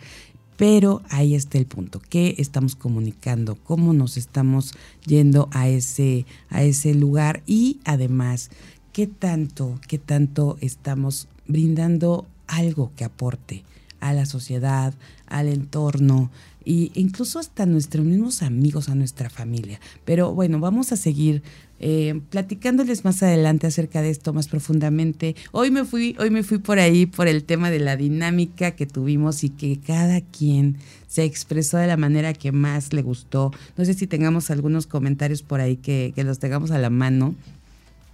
Pero 0.59 1.01
ahí 1.09 1.35
está 1.35 1.57
el 1.57 1.65
punto, 1.65 2.01
¿qué 2.09 2.35
estamos 2.37 2.75
comunicando? 2.75 3.55
¿Cómo 3.55 3.93
nos 3.93 4.17
estamos 4.17 4.73
yendo 5.05 5.47
a 5.53 5.69
ese, 5.69 6.25
a 6.49 6.63
ese 6.63 6.93
lugar? 6.93 7.43
Y 7.45 7.79
además, 7.85 8.51
¿qué 8.91 9.07
tanto, 9.07 9.79
qué 9.87 9.99
tanto 9.99 10.57
estamos 10.59 11.29
brindando 11.47 12.27
algo 12.47 12.91
que 12.97 13.05
aporte 13.05 13.63
a 14.01 14.11
la 14.11 14.25
sociedad, 14.25 14.93
al 15.27 15.47
entorno 15.47 16.29
e 16.69 16.91
incluso 16.93 17.39
hasta 17.39 17.65
nuestros 17.65 18.05
mismos 18.05 18.43
amigos, 18.43 18.89
a 18.89 18.95
nuestra 18.95 19.29
familia? 19.29 19.79
Pero 20.05 20.33
bueno, 20.33 20.59
vamos 20.59 20.91
a 20.91 20.97
seguir 20.97 21.41
eh, 21.79 22.21
platicándoles 22.29 23.05
más 23.05 23.23
adelante 23.23 23.65
acerca 23.65 24.01
de 24.01 24.11
esto 24.11 24.33
más 24.33 24.47
profundamente. 24.47 25.35
Hoy 25.51 25.71
me 25.71 25.83
fui, 25.83 26.15
hoy 26.19 26.29
me 26.29 26.43
fui 26.43 26.59
por 26.59 26.77
ahí 26.77 27.05
por 27.07 27.27
el 27.27 27.43
tema 27.43 27.71
de 27.71 27.79
la 27.79 27.95
dinámica 27.95 28.71
que 28.71 28.85
tuvimos 28.85 29.43
y 29.43 29.49
que 29.49 29.79
cada 29.79 30.21
quien 30.21 30.77
se 31.07 31.23
expresó 31.23 31.77
de 31.77 31.87
la 31.87 31.97
manera 31.97 32.33
que 32.33 32.51
más 32.51 32.93
le 32.93 33.01
gustó. 33.01 33.51
No 33.75 33.85
sé 33.85 33.95
si 33.95 34.05
tengamos 34.05 34.51
algunos 34.51 34.85
comentarios 34.85 35.41
por 35.41 35.61
ahí 35.61 35.77
que, 35.77 36.13
que 36.15 36.23
los 36.23 36.37
tengamos 36.37 36.69
a 36.69 36.77
la 36.77 36.91
mano 36.91 37.33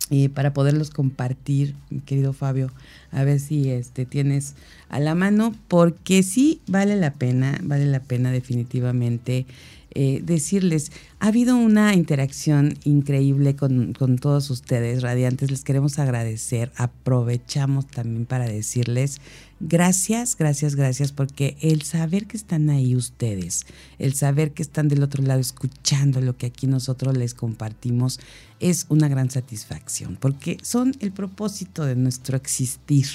y 0.10 0.30
para 0.30 0.54
poderlos 0.54 0.92
compartir, 0.92 1.76
querido 2.06 2.32
Fabio, 2.34 2.72
a 3.12 3.24
ver 3.24 3.40
si 3.40 3.70
este 3.70 4.06
tienes 4.06 4.56
a 4.90 5.00
la 5.00 5.16
mano, 5.16 5.56
porque 5.68 6.22
sí 6.22 6.62
vale 6.68 6.96
la 6.96 7.14
pena, 7.14 7.60
vale 7.64 7.86
la 7.86 8.02
pena 8.02 8.32
definitivamente 8.32 9.48
eh, 9.96 10.22
decirles, 10.24 10.92
ha 11.20 11.28
habido 11.28 11.56
una 11.56 11.94
interacción 11.94 12.78
increíble 12.84 13.56
con, 13.56 13.94
con, 13.94 14.18
todos 14.18 14.50
ustedes, 14.50 15.02
radiantes, 15.02 15.50
les 15.50 15.64
queremos 15.64 16.00
agradecer, 16.00 16.72
aprovechamos 16.76 17.88
también 17.88 18.26
para 18.26 18.46
decirles 18.46 19.22
gracias, 19.60 20.36
gracias, 20.38 20.76
gracias, 20.76 21.12
porque 21.12 21.58
el 21.62 21.82
saber 21.84 22.28
que 22.28 22.38
están 22.38 22.70
ahí 22.70 22.96
ustedes, 22.96 23.66
el 24.00 24.14
saber 24.14 24.52
que 24.52 24.62
están 24.62 24.88
del 24.88 25.04
otro 25.04 25.24
lado 25.24 25.40
escuchando 25.40 26.22
lo 26.22 26.38
que 26.38 26.48
aquí 26.48 26.68
nosotros 26.68 27.18
les 27.18 27.34
compartimos, 27.34 28.20
es 28.60 28.86
una 28.90 29.08
gran 29.08 29.30
satisfacción, 29.30 30.18
porque 30.20 30.58
son 30.62 30.96
el 31.00 31.12
propósito 31.12 31.86
de 31.86 31.96
nuestro 31.96 32.38
existir, 32.38 33.08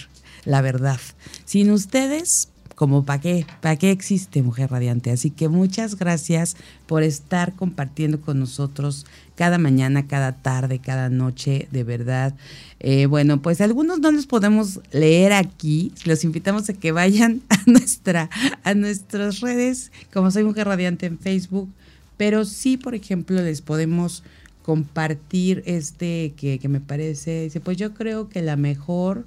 la 0.44 0.62
verdad. 0.62 1.00
Sin 1.44 1.70
ustedes, 1.70 2.49
como 2.80 3.04
para 3.04 3.20
qué, 3.20 3.44
para 3.60 3.76
qué 3.76 3.90
existe 3.90 4.42
Mujer 4.42 4.70
Radiante. 4.70 5.10
Así 5.10 5.30
que 5.30 5.50
muchas 5.50 5.96
gracias 5.96 6.56
por 6.87 7.02
estar 7.02 7.52
compartiendo 7.52 8.22
con 8.22 8.40
nosotros 8.40 9.04
cada 9.34 9.58
mañana, 9.58 10.06
cada 10.06 10.32
tarde, 10.32 10.78
cada 10.78 11.10
noche, 11.10 11.68
de 11.72 11.84
verdad. 11.84 12.34
Eh, 12.78 13.04
bueno, 13.04 13.42
pues 13.42 13.60
algunos 13.60 14.00
no 14.00 14.10
los 14.10 14.26
podemos 14.26 14.80
leer 14.92 15.34
aquí. 15.34 15.92
Los 16.06 16.25
invitamos 16.25 16.70
a 16.70 16.72
que 16.72 16.90
vayan 16.90 17.42
a 17.50 17.58
nuestra, 17.66 18.30
a 18.64 18.72
nuestras 18.72 19.40
redes, 19.40 19.92
como 20.10 20.30
soy 20.30 20.44
Mujer 20.44 20.66
Radiante 20.66 21.04
en 21.04 21.18
Facebook, 21.18 21.68
pero 22.16 22.46
sí, 22.46 22.78
por 22.78 22.94
ejemplo, 22.94 23.42
les 23.42 23.60
podemos 23.60 24.22
compartir 24.62 25.62
este 25.66 26.32
que, 26.34 26.58
que 26.58 26.68
me 26.70 26.80
parece, 26.80 27.42
dice, 27.42 27.60
pues 27.60 27.76
yo 27.76 27.92
creo 27.92 28.30
que 28.30 28.40
la 28.40 28.56
mejor 28.56 29.26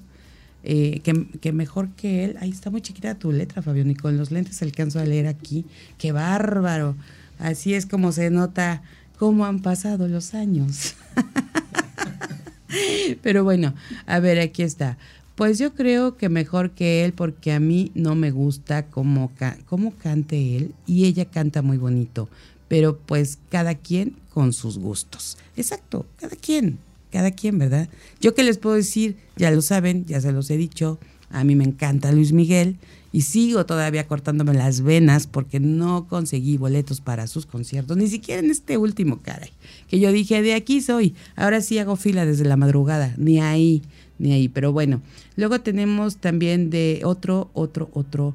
eh, 0.64 1.02
que, 1.02 1.52
mejor 1.52 1.90
que 1.90 2.24
él. 2.24 2.38
Ahí 2.40 2.50
está 2.50 2.70
muy 2.70 2.82
chiquita 2.82 3.16
tu 3.16 3.32
letra, 3.32 3.62
Fabio, 3.62 3.84
ni 3.84 3.96
con 3.96 4.18
los 4.18 4.32
lentes 4.32 4.62
alcanzo 4.62 5.00
a 5.00 5.06
leer 5.06 5.28
aquí. 5.28 5.66
¡Qué 5.98 6.12
bárbaro! 6.12 6.96
Así 7.38 7.74
es 7.74 7.86
como 7.86 8.12
se 8.12 8.30
nota 8.30 8.82
cómo 9.18 9.46
han 9.46 9.62
pasado 9.62 10.08
los 10.08 10.34
años. 10.34 10.96
Pero 13.22 13.44
bueno, 13.44 13.74
a 14.06 14.20
ver, 14.20 14.40
aquí 14.40 14.64
está. 14.64 14.98
Pues 15.36 15.60
yo 15.60 15.74
creo 15.74 16.16
que 16.16 16.30
mejor 16.30 16.72
que 16.72 17.04
él 17.04 17.14
porque 17.14 17.52
a 17.52 17.60
mí 17.60 17.92
no 17.96 18.16
me 18.16 18.32
gusta 18.32 18.86
cómo, 18.86 19.32
cómo 19.66 19.94
cante 19.96 20.58
él 20.58 20.76
y 20.86 21.06
ella 21.06 21.26
canta 21.26 21.64
muy 21.64 21.78
bonito, 21.78 22.30
pero 22.68 23.00
pues 23.00 23.40
cada 23.50 23.74
quien 23.74 24.16
con 24.32 24.54
sus 24.54 24.78
gustos. 24.78 25.38
Exacto, 25.56 26.06
cada 26.18 26.36
quien 26.36 26.78
cada 27.14 27.30
quien, 27.30 27.60
¿verdad? 27.60 27.90
Yo 28.20 28.34
qué 28.34 28.44
les 28.44 28.58
puedo 28.58 28.76
decir, 28.76 29.18
ya 29.38 29.52
lo 29.52 29.62
saben, 29.62 30.04
ya 30.08 30.20
se 30.20 30.32
los 30.32 30.50
he 30.50 30.58
dicho, 30.58 30.98
a 31.30 31.44
mí 31.44 31.56
me 31.56 31.64
encanta 31.64 32.12
Luis 32.12 32.34
Miguel 32.34 32.78
y 33.12 33.22
sigo 33.22 33.68
todavía 33.68 34.08
cortándome 34.08 34.56
las 34.56 34.82
venas 34.82 35.28
porque 35.28 35.60
no 35.60 36.08
conseguí 36.08 36.58
boletos 36.58 37.02
para 37.02 37.28
sus 37.28 37.46
conciertos, 37.46 37.98
ni 37.98 38.08
siquiera 38.08 38.42
en 38.42 38.50
este 38.50 38.78
último, 38.78 39.22
caray, 39.22 39.52
que 39.88 40.00
yo 40.00 40.12
dije, 40.12 40.42
de 40.42 40.56
aquí 40.56 40.82
soy, 40.82 41.14
ahora 41.36 41.62
sí 41.62 41.78
hago 41.78 41.98
fila 41.98 42.26
desde 42.26 42.46
la 42.46 42.58
madrugada, 42.58 43.14
ni 43.18 43.40
ahí, 43.40 43.84
ni 44.18 44.34
ahí, 44.34 44.48
pero 44.48 44.74
bueno, 44.74 45.00
luego 45.36 45.62
tenemos 45.62 46.18
también 46.18 46.72
de 46.72 47.02
otro, 47.06 47.52
otro, 47.54 47.92
otro. 47.94 48.34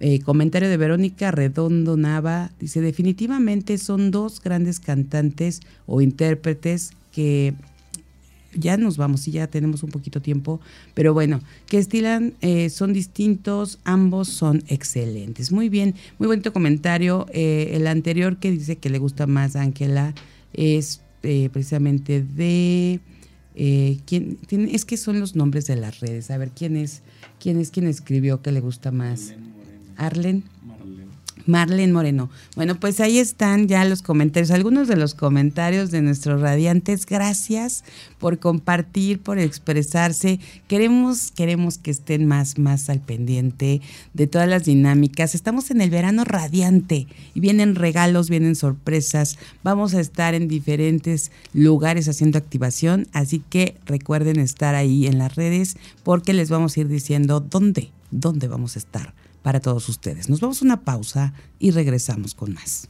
Eh, 0.00 0.20
comentario 0.20 0.68
de 0.68 0.76
Verónica 0.76 1.32
Redondo 1.32 1.96
Nava 1.96 2.52
dice 2.60 2.80
definitivamente 2.80 3.78
son 3.78 4.12
dos 4.12 4.40
grandes 4.40 4.78
cantantes 4.78 5.58
o 5.86 6.00
intérpretes 6.00 6.92
que 7.10 7.54
ya 8.54 8.76
nos 8.76 8.96
vamos 8.96 9.26
y 9.28 9.32
ya 9.32 9.46
tenemos 9.46 9.82
un 9.82 9.90
poquito 9.90 10.22
tiempo, 10.22 10.60
pero 10.94 11.12
bueno, 11.14 11.40
que 11.66 11.78
estilan 11.78 12.34
eh, 12.40 12.70
son 12.70 12.92
distintos, 12.92 13.78
ambos 13.84 14.28
son 14.28 14.62
excelentes. 14.68 15.52
Muy 15.52 15.68
bien, 15.68 15.94
muy 16.18 16.28
bonito 16.28 16.52
comentario. 16.52 17.26
Eh, 17.32 17.70
el 17.74 17.86
anterior 17.86 18.38
que 18.38 18.50
dice 18.50 18.76
que 18.76 18.90
le 18.90 18.98
gusta 18.98 19.26
más 19.26 19.56
a 19.56 19.62
Ángela 19.62 20.14
es 20.52 21.02
eh, 21.22 21.48
precisamente 21.52 22.22
de... 22.22 23.00
¿quién, 24.06 24.38
es 24.50 24.84
que 24.84 24.96
son 24.96 25.18
los 25.18 25.34
nombres 25.34 25.66
de 25.66 25.74
las 25.74 25.98
redes. 25.98 26.30
A 26.30 26.38
ver, 26.38 26.50
¿quién 26.50 26.76
es 26.76 27.02
quién, 27.40 27.58
es 27.58 27.72
quien 27.72 27.88
escribió 27.88 28.40
que 28.40 28.52
le 28.52 28.60
gusta 28.60 28.92
más? 28.92 29.34
Arlen. 29.96 30.44
Marlene 31.48 31.94
Moreno. 31.94 32.28
Bueno, 32.56 32.78
pues 32.78 33.00
ahí 33.00 33.18
están 33.18 33.68
ya 33.68 33.84
los 33.86 34.02
comentarios, 34.02 34.50
algunos 34.50 34.86
de 34.86 34.96
los 34.96 35.14
comentarios 35.14 35.90
de 35.90 36.02
nuestros 36.02 36.42
radiantes. 36.42 37.06
Gracias 37.06 37.84
por 38.18 38.38
compartir, 38.38 39.20
por 39.20 39.38
expresarse. 39.38 40.40
Queremos, 40.68 41.32
queremos 41.32 41.78
que 41.78 41.90
estén 41.90 42.26
más, 42.26 42.58
más 42.58 42.90
al 42.90 43.00
pendiente 43.00 43.80
de 44.12 44.26
todas 44.26 44.46
las 44.46 44.66
dinámicas. 44.66 45.34
Estamos 45.34 45.70
en 45.70 45.80
el 45.80 45.88
verano 45.88 46.24
radiante 46.24 47.06
y 47.34 47.40
vienen 47.40 47.76
regalos, 47.76 48.28
vienen 48.28 48.54
sorpresas. 48.54 49.38
Vamos 49.64 49.94
a 49.94 50.00
estar 50.00 50.34
en 50.34 50.48
diferentes 50.48 51.32
lugares 51.54 52.08
haciendo 52.08 52.36
activación, 52.36 53.08
así 53.12 53.42
que 53.48 53.78
recuerden 53.86 54.38
estar 54.38 54.74
ahí 54.74 55.06
en 55.06 55.16
las 55.16 55.34
redes 55.34 55.78
porque 56.04 56.34
les 56.34 56.50
vamos 56.50 56.76
a 56.76 56.80
ir 56.80 56.88
diciendo 56.88 57.40
dónde, 57.40 57.90
dónde 58.10 58.48
vamos 58.48 58.76
a 58.76 58.80
estar 58.80 59.14
para 59.48 59.60
todos 59.60 59.88
ustedes. 59.88 60.28
Nos 60.28 60.40
vamos 60.40 60.60
a 60.60 60.64
una 60.66 60.82
pausa 60.82 61.32
y 61.58 61.70
regresamos 61.70 62.34
con 62.34 62.52
más. 62.52 62.86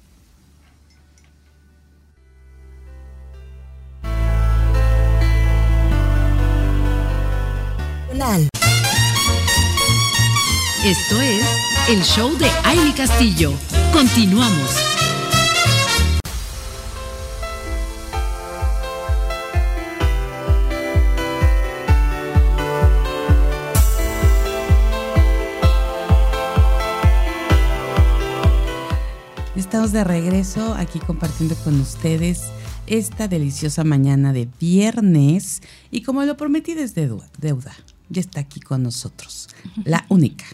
Esto 10.85 11.21
es 11.23 11.47
el 11.91 12.03
show 12.03 12.37
de 12.37 12.51
Aile 12.65 12.93
Castillo. 12.93 13.53
Continuamos. 13.93 14.88
Estamos 29.69 29.93
de 29.93 30.03
regreso 30.03 30.75
aquí 30.79 30.99
compartiendo 30.99 31.55
con 31.57 31.79
ustedes 31.79 32.45
esta 32.87 33.29
deliciosa 33.29 33.85
mañana 33.85 34.33
de 34.33 34.49
viernes 34.59 35.61
y 35.91 36.01
como 36.01 36.23
lo 36.23 36.39
prometí 36.39 36.73
desde 36.73 37.07
deuda, 37.37 37.77
ya 38.09 38.23
está 38.23 38.41
aquí 38.41 38.61
con 38.61 38.83
nosotros 38.83 39.51
la 39.85 40.07
única, 40.09 40.47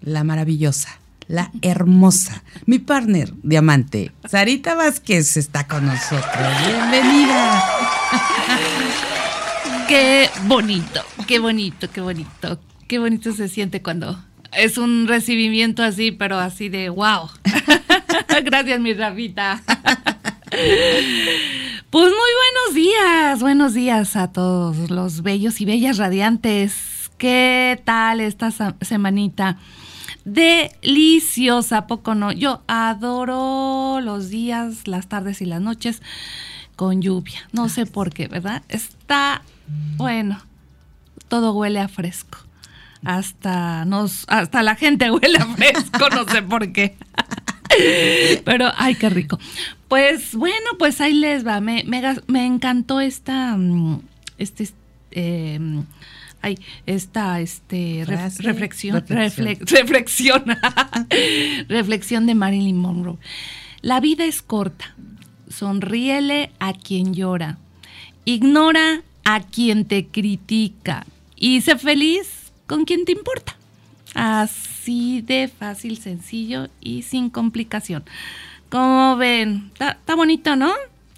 la 0.00 0.24
maravillosa, 0.24 0.98
la 1.28 1.50
hermosa, 1.60 2.42
mi 2.64 2.78
partner 2.78 3.34
diamante, 3.42 4.12
Sarita 4.26 4.74
Vázquez 4.74 5.36
está 5.36 5.66
con 5.66 5.84
nosotros. 5.84 6.48
Bienvenida. 6.66 7.64
Qué 9.88 10.30
bonito, 10.46 11.02
qué 11.26 11.38
bonito, 11.38 11.90
qué 11.92 12.00
bonito, 12.00 12.58
qué 12.88 12.98
bonito 12.98 13.34
se 13.34 13.50
siente 13.50 13.82
cuando 13.82 14.18
es 14.56 14.78
un 14.78 15.06
recibimiento 15.06 15.82
así, 15.82 16.12
pero 16.12 16.38
así 16.38 16.70
de 16.70 16.88
wow. 16.88 17.28
Gracias, 18.44 18.80
mi 18.80 18.94
Rafita. 18.94 19.62
Pues 21.90 22.06
muy 22.06 22.10
buenos 22.10 22.74
días, 22.74 23.40
buenos 23.40 23.74
días 23.74 24.16
a 24.16 24.32
todos 24.32 24.90
los 24.90 25.22
bellos 25.22 25.60
y 25.60 25.64
bellas 25.64 25.98
radiantes. 25.98 27.10
¿Qué 27.18 27.80
tal 27.84 28.20
esta 28.20 28.50
semanita? 28.80 29.58
Deliciosa, 30.24 31.86
poco 31.86 32.14
no? 32.14 32.32
Yo 32.32 32.62
adoro 32.66 34.00
los 34.00 34.28
días, 34.28 34.88
las 34.88 35.08
tardes 35.08 35.40
y 35.40 35.46
las 35.46 35.60
noches 35.60 36.02
con 36.76 37.02
lluvia. 37.02 37.48
No 37.52 37.68
sé 37.68 37.86
por 37.86 38.12
qué, 38.12 38.26
¿verdad? 38.28 38.62
Está, 38.68 39.42
bueno, 39.96 40.40
todo 41.28 41.52
huele 41.52 41.80
a 41.80 41.88
fresco 41.88 42.38
hasta 43.04 43.84
nos, 43.84 44.24
hasta 44.28 44.62
la 44.62 44.74
gente 44.74 45.10
huele 45.10 45.38
a 45.38 45.46
fresco, 45.46 46.08
no 46.10 46.24
sé 46.26 46.42
por 46.42 46.72
qué. 46.72 46.96
Pero, 48.44 48.70
ay, 48.76 48.94
qué 48.94 49.10
rico. 49.10 49.38
Pues 49.88 50.34
bueno, 50.34 50.70
pues 50.78 51.00
ahí 51.00 51.14
les 51.14 51.46
va. 51.46 51.60
Me, 51.60 51.84
me, 51.84 52.46
encantó 52.46 53.00
esta, 53.00 53.56
mm, 53.56 54.00
este, 54.38 54.68
eh, 55.12 55.60
ay, 56.42 56.58
esta, 56.86 57.40
este, 57.40 58.04
reflexión, 58.06 59.04
reflexión, 59.08 60.44
reflexión 61.68 62.26
de 62.26 62.34
Marilyn 62.34 62.76
Monroe. 62.76 63.18
La 63.80 64.00
vida 64.00 64.24
es 64.24 64.42
corta. 64.42 64.94
Sonríele 65.48 66.50
a 66.58 66.72
quien 66.72 67.14
llora. 67.14 67.58
Ignora 68.24 69.02
a 69.24 69.40
quien 69.40 69.84
te 69.84 70.06
critica. 70.06 71.06
Y 71.36 71.60
sé 71.60 71.76
feliz 71.76 72.52
con 72.66 72.84
quien 72.84 73.04
te 73.04 73.12
importa. 73.12 73.56
Así 74.14 75.22
de 75.22 75.48
fácil, 75.48 75.98
sencillo 75.98 76.68
y 76.80 77.02
sin 77.02 77.30
complicación. 77.30 78.04
Como 78.70 79.16
ven, 79.16 79.70
está 79.78 80.14
bonito, 80.14 80.56
¿no? 80.56 80.72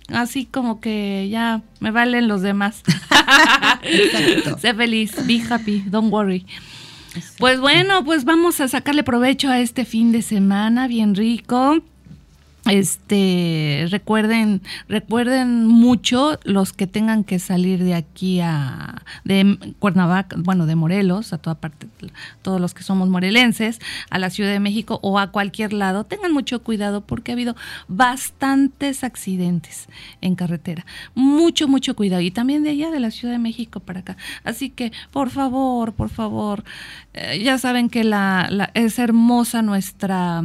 así 0.09 0.47
como 0.47 0.81
que 0.81 1.29
ya 1.31 1.63
me 1.81 1.91
valen 1.91 2.29
los 2.29 2.43
demás. 2.43 2.83
sé 4.61 4.75
feliz, 4.75 5.15
be 5.27 5.43
happy, 5.49 5.85
don't 5.87 6.13
worry. 6.13 6.47
Pues 7.39 7.61
bueno, 7.61 8.05
pues 8.05 8.25
vamos 8.25 8.61
a 8.61 8.69
sacarle 8.69 9.03
provecho 9.03 9.49
a 9.49 9.61
este 9.61 9.85
fin 9.85 10.13
de 10.13 10.23
semana 10.23 10.87
bien 10.87 11.15
rico. 11.15 11.79
Este, 12.71 13.87
recuerden, 13.91 14.63
recuerden 14.89 15.67
mucho 15.67 16.39
los 16.45 16.73
que 16.73 16.87
tengan 16.87 17.25
que 17.25 17.39
salir 17.39 17.83
de 17.83 17.95
aquí 17.95 18.41
a 18.41 19.03
de 19.25 19.75
Cuernavaca, 19.79 20.37
bueno, 20.39 20.67
de 20.67 20.75
Morelos, 20.75 21.33
a 21.33 21.39
toda 21.39 21.57
parte, 21.57 21.87
todos 22.43 22.61
los 22.61 22.75
que 22.75 22.83
somos 22.83 23.09
morelenses, 23.09 23.81
a 24.11 24.19
la 24.19 24.31
Ciudad 24.31 24.51
de 24.51 24.61
México 24.61 24.99
o 25.03 25.19
a 25.19 25.31
cualquier 25.31 25.73
lado, 25.73 26.05
tengan 26.05 26.33
mucho 26.33 26.63
cuidado 26.63 27.03
porque 27.03 27.33
ha 27.33 27.35
habido 27.35 27.57
bastantes 27.89 29.05
accidentes 29.05 29.89
en 30.21 30.35
carretera. 30.35 30.85
Mucho, 31.15 31.69
mucho 31.69 31.95
cuidado. 31.97 32.23
Y 32.23 32.31
también 32.31 32.63
de 32.63 32.71
allá 32.71 32.91
de 32.91 33.01
la 33.01 33.11
Ciudad 33.11 33.35
de 33.35 33.39
México 33.39 33.81
para 33.81 34.01
acá. 34.01 34.17
Así 34.45 34.71
que, 34.71 34.93
por 35.13 35.31
favor, 35.31 35.93
por 35.93 36.09
favor, 36.09 36.65
eh, 37.15 37.43
ya 37.43 37.59
saben 37.59 37.89
que 37.89 38.05
la, 38.05 38.71
es 38.75 38.99
hermosa 38.99 39.63
nuestra, 39.63 40.43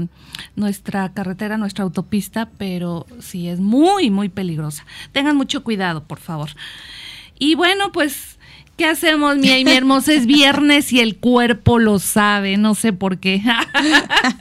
nuestra 0.55 1.13
carretera, 1.13 1.57
nuestra 1.57 1.83
autopista, 1.83 2.10
pero 2.57 3.05
sí 3.19 3.47
es 3.47 3.59
muy, 3.59 4.09
muy 4.09 4.29
peligrosa. 4.29 4.85
Tengan 5.11 5.35
mucho 5.35 5.63
cuidado, 5.63 6.03
por 6.03 6.19
favor. 6.19 6.49
Y 7.39 7.55
bueno, 7.55 7.91
pues, 7.91 8.37
¿qué 8.77 8.85
hacemos, 8.85 9.37
mi, 9.37 9.63
mi 9.63 9.71
hermosa? 9.71 10.13
Es 10.13 10.25
viernes 10.25 10.91
y 10.93 10.99
el 10.99 11.17
cuerpo 11.17 11.79
lo 11.79 11.97
sabe, 11.99 12.57
no 12.57 12.75
sé 12.75 12.93
por 12.93 13.17
qué. 13.19 13.41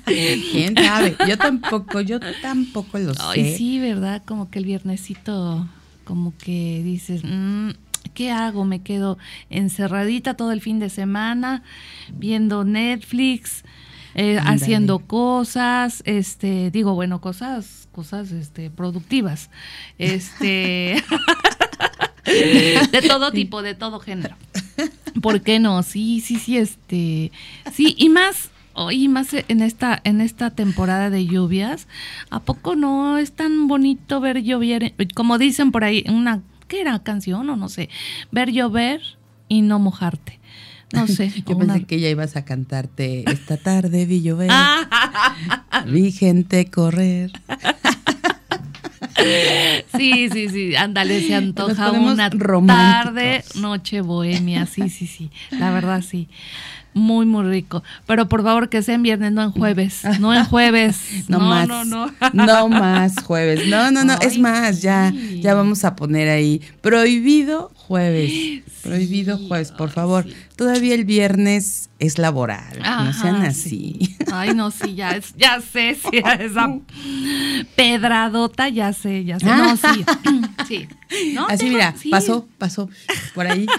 ¿Quién 0.05 0.75
sabe? 0.77 1.17
Yo 1.29 1.39
tampoco, 1.39 2.01
yo 2.01 2.21
tampoco 2.43 2.99
lo 2.99 3.15
sé. 3.15 3.23
Ay, 3.23 3.57
sí, 3.57 3.79
¿verdad? 3.79 4.23
Como 4.27 4.51
que 4.51 4.59
el 4.59 4.65
viernesito, 4.67 5.67
como 6.05 6.35
que 6.37 6.83
dices... 6.85 7.23
Mm, 7.25 7.71
¿qué 8.15 8.31
hago? 8.31 8.65
Me 8.65 8.83
quedo 8.83 9.19
encerradita 9.51 10.35
todo 10.35 10.53
el 10.53 10.61
fin 10.61 10.79
de 10.79 10.91
semana 10.91 11.63
viendo 12.13 12.65
Netflix, 12.65 13.65
eh, 14.15 14.39
haciendo 14.43 15.01
cosas, 15.01 16.03
este, 16.07 16.71
digo, 16.71 16.95
bueno, 16.95 17.21
cosas, 17.21 17.89
cosas, 17.93 18.33
este, 18.33 18.71
productivas, 18.71 19.51
este, 19.99 21.03
de 22.25 23.03
todo 23.07 23.33
tipo, 23.33 23.63
de 23.63 23.75
todo 23.75 24.01
género. 24.01 24.37
¿Por 25.23 25.43
qué 25.43 25.59
no? 25.59 25.83
Sí, 25.83 26.21
sí, 26.21 26.37
sí, 26.37 26.57
este, 26.57 27.33
sí, 27.73 27.95
y 27.99 28.09
más, 28.09 28.51
y 28.91 29.09
más 29.09 29.29
en 29.33 29.63
esta, 29.63 30.01
en 30.05 30.21
esta 30.21 30.51
temporada 30.51 31.11
de 31.11 31.27
lluvias, 31.27 31.89
¿a 32.31 32.41
poco 32.41 32.77
no 32.77 33.19
es 33.19 33.33
tan 33.33 33.69
bonito 33.69 34.21
ver 34.21 34.43
llover? 34.43 34.95
Como 35.15 35.39
dicen 35.39 35.73
por 35.73 35.85
ahí, 35.85 36.05
una 36.09 36.43
¿qué 36.71 36.81
era 36.81 36.99
canción 37.03 37.51
o 37.51 37.57
no 37.57 37.69
sé? 37.69 37.91
Ver 38.31 38.53
llover 38.53 39.03
y 39.49 39.61
no 39.61 39.79
mojarte. 39.79 40.40
No 40.93 41.07
sé. 41.07 41.33
Yo 41.47 41.59
pensé 41.59 41.85
que 41.85 42.01
ya 42.01 42.09
ibas 42.09 42.37
a 42.37 42.45
cantarte 42.45 43.25
esta 43.31 43.57
tarde 43.57 44.07
vi 44.07 44.23
llover. 44.23 44.51
vi 45.87 46.13
gente 46.13 46.71
correr. 46.71 47.33
Sí, 49.99 50.31
sí, 50.33 50.49
sí, 50.49 50.77
ándale, 50.77 51.21
se 51.21 51.35
antoja 51.35 51.91
una 51.91 52.31
tarde, 52.31 53.45
noche 53.55 54.01
bohemia, 54.01 54.65
sí, 54.65 54.89
sí, 54.89 55.07
sí, 55.07 55.31
la 55.51 55.71
verdad 55.71 56.01
sí 56.01 56.29
muy, 56.95 57.27
muy 57.27 57.45
rico. 57.45 57.83
Pero 58.07 58.29
por 58.29 58.43
favor 58.43 58.69
que 58.69 58.83
sea 58.83 58.95
en 58.95 59.03
viernes, 59.03 59.33
no 59.33 59.43
en 59.43 59.53
jueves. 59.53 60.03
No 60.19 60.35
en 60.35 60.45
jueves. 60.45 61.29
no, 61.29 61.41
más. 61.41 61.69
No, 61.69 61.85
no. 61.85 62.11
no 62.33 62.69
más 62.69 63.23
jueves. 63.23 63.67
No, 63.69 63.91
no, 63.91 64.05
no. 64.05 64.15
es 64.21 64.39
más, 64.39 64.83
ya, 64.83 65.13
ya 65.41 65.55
vamos 65.55 65.85
a 65.85 65.97
poner 65.97 66.29
ahí. 66.29 66.61
Prohibido 66.81 67.71
jueves. 67.91 68.63
Prohibido 68.85 69.37
jueves, 69.37 69.73
por 69.73 69.91
favor. 69.91 70.25
Todavía 70.55 70.95
el 70.95 71.05
viernes 71.05 71.91
es 71.99 72.19
laboral. 72.19 72.79
no 72.79 73.13
sean 73.13 73.43
así. 73.43 74.17
Ay, 74.33 74.55
no, 74.55 74.71
sí, 74.71 74.95
ya, 74.95 75.11
es, 75.11 75.35
ya 75.37 75.61
sé, 75.61 75.97
sí, 75.97 76.19
esa 76.19 76.79
pedradota, 77.75 78.69
ya 78.69 78.93
sé, 78.93 79.25
ya 79.25 79.41
sé. 79.41 79.47
No, 79.47 79.77
sí. 79.77 80.05
sí. 80.69 80.89
así, 81.49 81.69
mira, 81.69 81.93
pasó, 82.13 82.47
pasó 82.59 82.89
por 83.35 83.49
ahí. 83.49 83.67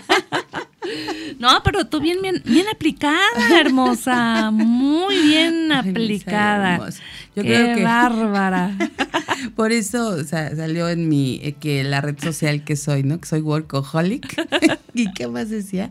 No, 1.37 1.61
pero 1.63 1.85
tú 1.85 1.99
bien, 1.99 2.21
bien, 2.21 2.41
bien 2.43 2.65
aplicada, 2.67 3.59
hermosa. 3.59 4.51
Muy 4.51 5.15
bien 5.21 5.71
aplicada. 5.71 6.89
Yo 7.35 7.43
creo 7.43 7.75
que 7.75 7.83
bárbara. 7.83 8.71
Por 9.55 9.71
eso 9.71 10.23
salió 10.25 10.89
en 10.89 11.09
mi 11.09 11.39
eh, 11.41 11.55
que 11.59 11.83
la 11.83 12.01
red 12.01 12.17
social 12.19 12.63
que 12.63 12.75
soy, 12.75 13.03
¿no? 13.03 13.19
Que 13.19 13.27
soy 13.27 13.41
workaholic. 13.41 14.47
¿Y 14.93 15.11
qué 15.13 15.27
más 15.27 15.49
decía? 15.49 15.89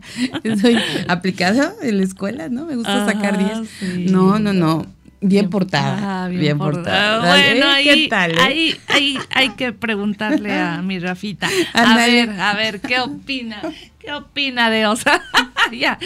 Soy 0.61 0.77
aplicada 1.07 1.73
en 1.81 1.97
la 1.97 2.03
escuela, 2.03 2.49
¿no? 2.49 2.65
Me 2.65 2.75
gusta 2.75 3.05
sacar 3.05 3.37
10. 3.37 4.11
No, 4.11 4.39
no, 4.39 4.53
no. 4.53 4.85
Bien 5.23 5.51
portada. 5.51 6.23
Ah, 6.23 6.27
bien, 6.29 6.57
portada. 6.57 7.19
Bueno, 7.19 7.67
ahí, 7.67 8.09
tal, 8.09 8.31
eh? 8.31 8.37
ahí, 8.41 8.75
ahí, 8.87 9.17
hay 9.29 9.49
que 9.51 9.71
preguntarle 9.71 10.51
a 10.51 10.81
mi 10.81 10.97
Rafita. 10.97 11.47
A 11.73 11.95
ver, 11.95 12.31
a 12.31 12.55
ver, 12.55 12.81
¿qué 12.81 12.99
opina? 12.99 13.61
¿Qué 14.01 14.11
opina 14.11 14.69
de 14.69 14.87
Osa? 14.87 15.21
ya. 15.71 15.99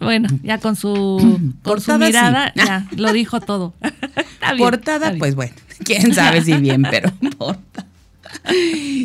Bueno, 0.00 0.28
ya 0.42 0.58
con 0.58 0.76
su, 0.76 1.40
con 1.62 1.80
su 1.80 1.96
mirada, 1.98 2.52
ya 2.56 2.86
lo 2.96 3.12
dijo 3.12 3.40
todo. 3.40 3.74
portada, 4.58 5.14
pues 5.18 5.34
bueno, 5.34 5.54
quién 5.84 6.14
sabe 6.14 6.42
si 6.42 6.54
bien, 6.54 6.82
pero 6.90 7.10
portada. 7.38 7.86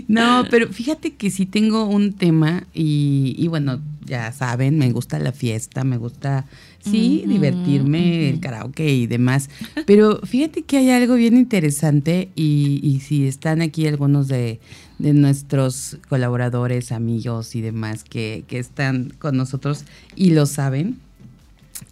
No, 0.08 0.46
pero 0.50 0.68
fíjate 0.70 1.14
que 1.14 1.30
sí 1.30 1.46
tengo 1.46 1.86
un 1.86 2.14
tema 2.14 2.64
y, 2.74 3.36
y 3.38 3.48
bueno, 3.48 3.80
ya 4.06 4.32
saben, 4.32 4.78
me 4.78 4.92
gusta 4.92 5.20
la 5.20 5.32
fiesta, 5.32 5.84
me 5.84 5.98
gusta 5.98 6.46
sí, 6.84 7.24
divertirme, 7.28 8.30
el 8.30 8.40
karaoke 8.40 8.94
y 8.94 9.08
demás. 9.08 9.50
Pero 9.86 10.20
fíjate 10.24 10.64
que 10.64 10.78
hay 10.78 10.90
algo 10.90 11.16
bien 11.16 11.38
interesante 11.38 12.30
y, 12.36 12.80
y 12.84 13.00
si 13.00 13.28
están 13.28 13.62
aquí 13.62 13.88
algunos 13.88 14.28
de, 14.28 14.60
nuestros 15.02 15.98
colaboradores, 16.10 16.92
amigos 16.92 17.56
y 17.56 17.62
demás 17.62 18.04
que, 18.04 18.44
que 18.48 18.60
están 18.60 19.14
con 19.20 19.38
nosotros 19.38 19.84
y 20.16 20.32
lo 20.32 20.46
saben, 20.46 20.98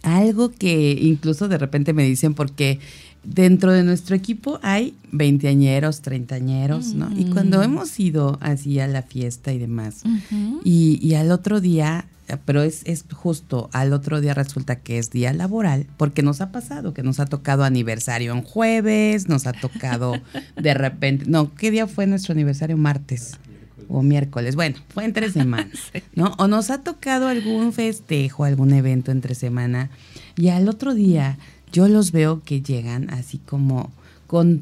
algo 0.02 0.50
que 0.50 0.92
incluso 1.00 1.48
de 1.48 1.58
repente 1.58 1.92
me 1.92 2.04
dicen 2.04 2.34
porque 2.34 2.78
dentro 3.22 3.72
de 3.72 3.82
nuestro 3.82 4.16
equipo 4.16 4.58
hay 4.62 4.94
veinteañeros, 5.12 6.00
treintañeros, 6.00 6.94
¿no? 6.94 7.10
Y 7.16 7.26
cuando 7.26 7.62
hemos 7.62 7.98
ido 8.00 8.38
así 8.40 8.80
a 8.80 8.86
la 8.86 9.02
fiesta 9.02 9.52
y 9.52 9.58
demás, 9.58 10.02
y, 10.64 10.98
y, 11.06 11.14
al 11.14 11.30
otro 11.30 11.60
día 11.60 12.06
pero 12.38 12.62
es, 12.62 12.82
es 12.84 13.04
justo 13.12 13.70
al 13.72 13.92
otro 13.92 14.20
día 14.20 14.34
resulta 14.34 14.76
que 14.76 14.98
es 14.98 15.10
día 15.10 15.32
laboral, 15.32 15.86
porque 15.96 16.22
nos 16.22 16.40
ha 16.40 16.52
pasado 16.52 16.94
que 16.94 17.02
nos 17.02 17.20
ha 17.20 17.26
tocado 17.26 17.64
aniversario 17.64 18.32
en 18.32 18.42
jueves, 18.42 19.28
nos 19.28 19.46
ha 19.46 19.52
tocado 19.52 20.14
de 20.56 20.74
repente, 20.74 21.24
no, 21.28 21.54
¿qué 21.54 21.70
día 21.70 21.86
fue 21.86 22.06
nuestro 22.06 22.32
aniversario? 22.32 22.76
Martes 22.76 23.38
o 23.88 24.02
miércoles, 24.02 24.54
bueno, 24.56 24.76
fue 24.88 25.04
entre 25.04 25.30
semanas, 25.32 25.78
¿no? 26.14 26.34
O 26.38 26.46
nos 26.46 26.70
ha 26.70 26.82
tocado 26.82 27.28
algún 27.28 27.72
festejo, 27.72 28.44
algún 28.44 28.72
evento 28.72 29.10
entre 29.10 29.34
semana 29.34 29.90
y 30.36 30.48
al 30.48 30.68
otro 30.68 30.94
día 30.94 31.38
yo 31.72 31.88
los 31.88 32.12
veo 32.12 32.42
que 32.42 32.62
llegan 32.62 33.10
así 33.10 33.38
como 33.38 33.92
con 34.26 34.60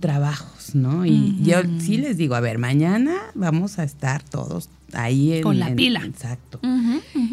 ¿no? 0.75 1.07
Y 1.07 1.37
yo 1.43 1.59
sí 1.79 1.97
les 1.99 2.17
digo, 2.17 2.35
a 2.35 2.41
ver, 2.41 2.59
mañana 2.59 3.15
vamos 3.35 3.79
a 3.79 3.85
estar 3.85 4.23
todos 4.23 4.69
ahí 4.93 5.35
en, 5.35 5.43
con 5.43 5.59
la 5.59 5.75
pila. 5.75 6.03
Exacto. 6.05 6.61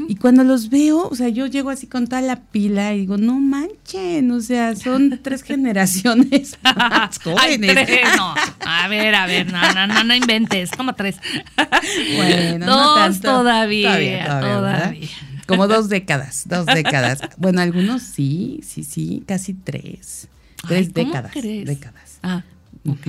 Y 0.08 0.16
cuando 0.16 0.44
los 0.44 0.70
veo, 0.70 1.08
o 1.08 1.16
sea, 1.16 1.30
yo 1.30 1.48
llego 1.48 1.70
así 1.70 1.88
con 1.88 2.08
toda 2.08 2.22
la 2.22 2.36
pila 2.36 2.94
y 2.94 3.02
digo, 3.02 3.18
no 3.18 3.40
manchen, 3.40 4.32
o 4.32 4.42
sea, 4.42 4.76
son 4.76 5.20
tres 5.24 5.44
generaciones 5.44 6.58
jóvenes. 7.24 7.76
no, 8.18 8.36
a 8.66 8.88
ver, 8.88 9.16
a 9.16 9.26
ver, 9.26 9.52
no, 9.52 9.74
no, 9.74 9.88
no, 9.88 10.04
no 10.04 10.16
inventes, 10.16 10.72
como 10.72 10.94
tres. 10.94 11.18
bueno, 12.18 12.66
dos 12.66 13.22
todavía, 13.22 14.40
todavía. 14.42 15.08
Como 15.48 15.68
dos 15.68 15.90
décadas, 15.90 16.44
dos 16.48 16.66
décadas. 16.66 17.20
Bueno, 17.38 17.62
algunos 17.62 18.02
sí, 18.02 18.62
sí, 18.64 18.84
sí, 18.84 19.24
casi 19.28 19.54
tres. 19.54 20.28
Tres 20.68 20.94
décadas. 20.94 21.34
Décadas. 21.34 22.20
Ah. 22.24 22.44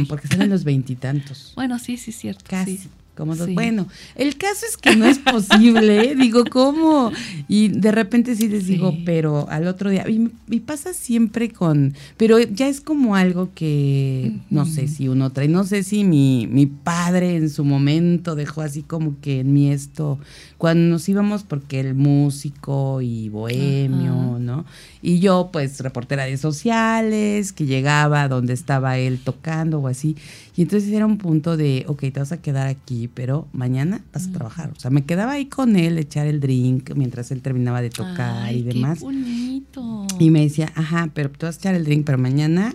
Porque 0.09 0.29
son 0.29 0.43
en 0.43 0.51
los 0.51 0.65
veintitantos. 0.65 1.53
Bueno, 1.55 1.79
sí, 1.79 1.97
sí, 1.97 2.13
cierto. 2.13 2.45
Casi. 2.49 2.89
Como 3.17 3.35
Bueno, 3.35 3.89
el 4.15 4.37
caso 4.37 4.67
es 4.69 4.77
que 4.77 4.95
no 4.95 5.07
es 5.07 5.19
posible, 5.19 6.15
digo, 6.21 6.45
¿cómo? 6.45 7.11
Y 7.49 7.69
de 7.69 7.91
repente 7.91 8.37
sí 8.37 8.47
les 8.47 8.67
digo, 8.67 8.95
pero 9.07 9.49
al 9.49 9.67
otro 9.69 9.89
día, 9.89 10.05
y, 10.07 10.61
pasa 10.61 10.93
siempre 10.93 11.51
con, 11.51 11.95
pero 12.19 12.39
ya 12.39 12.69
es 12.69 12.83
como 12.83 13.17
algo 13.17 13.51
que 13.55 14.33
no 14.51 14.67
sé 14.67 14.87
si 14.89 15.09
uno 15.09 15.31
trae, 15.31 15.49
no 15.49 15.65
sé 15.65 15.83
si 15.83 16.05
mi, 16.05 16.47
mi 16.47 16.67
padre 16.67 17.37
en 17.37 17.49
su 17.49 17.65
momento 17.65 18.35
dejó 18.35 18.61
así 18.61 18.83
como 18.83 19.19
que 19.21 19.41
en 19.41 19.53
mí 19.53 19.71
esto, 19.71 20.19
cuando 20.59 20.91
nos 20.91 21.09
íbamos, 21.09 21.43
porque 21.43 21.81
el 21.81 21.95
músico 21.95 23.01
y 23.01 23.31
bohemio, 23.31 24.39
¿no? 24.39 24.67
Y 25.01 25.21
yo, 25.21 25.51
pues, 25.53 25.81
reportera 25.81 26.25
de 26.25 26.37
sociales, 26.37 27.53
que 27.53 27.65
llegaba 27.65 28.29
donde 28.29 28.53
estaba 28.53 28.99
él 28.99 29.21
tocando 29.23 29.79
o 29.79 29.89
así, 29.89 30.17
Y 30.57 30.63
entonces 30.63 30.91
era 30.91 31.05
un 31.05 31.19
punto 31.19 31.59
de, 31.59 31.85
ok, 31.87 32.01
te 32.01 32.19
vas 32.19 32.33
a 32.33 32.41
quedar 32.41 32.67
aquí, 32.67 33.09
pero 33.13 33.47
mañana 33.53 34.01
vas 34.15 34.29
a 34.29 34.33
trabajar. 34.33 34.73
O 34.75 34.81
sea, 34.81 34.91
me 34.91 35.05
quedaba 35.05 35.33
ahí 35.33 35.47
con 35.47 35.77
él, 35.77 35.99
echar 35.99 36.27
el 36.27 36.41
drink 36.41 36.95
mientras 36.95 37.31
él 37.31 37.43
terminaba 37.43 37.83
de 37.83 37.91
tocar 37.91 38.53
y 38.55 38.63
demás. 38.63 39.01
Qué 39.01 39.05
bonito. 39.05 40.07
Y 40.19 40.31
me 40.31 40.41
decía, 40.41 40.73
ajá, 40.75 41.11
pero 41.13 41.31
tú 41.31 41.45
vas 41.45 41.57
a 41.57 41.59
echar 41.59 41.75
el 41.75 41.85
drink, 41.85 42.07
pero 42.07 42.17
mañana 42.17 42.75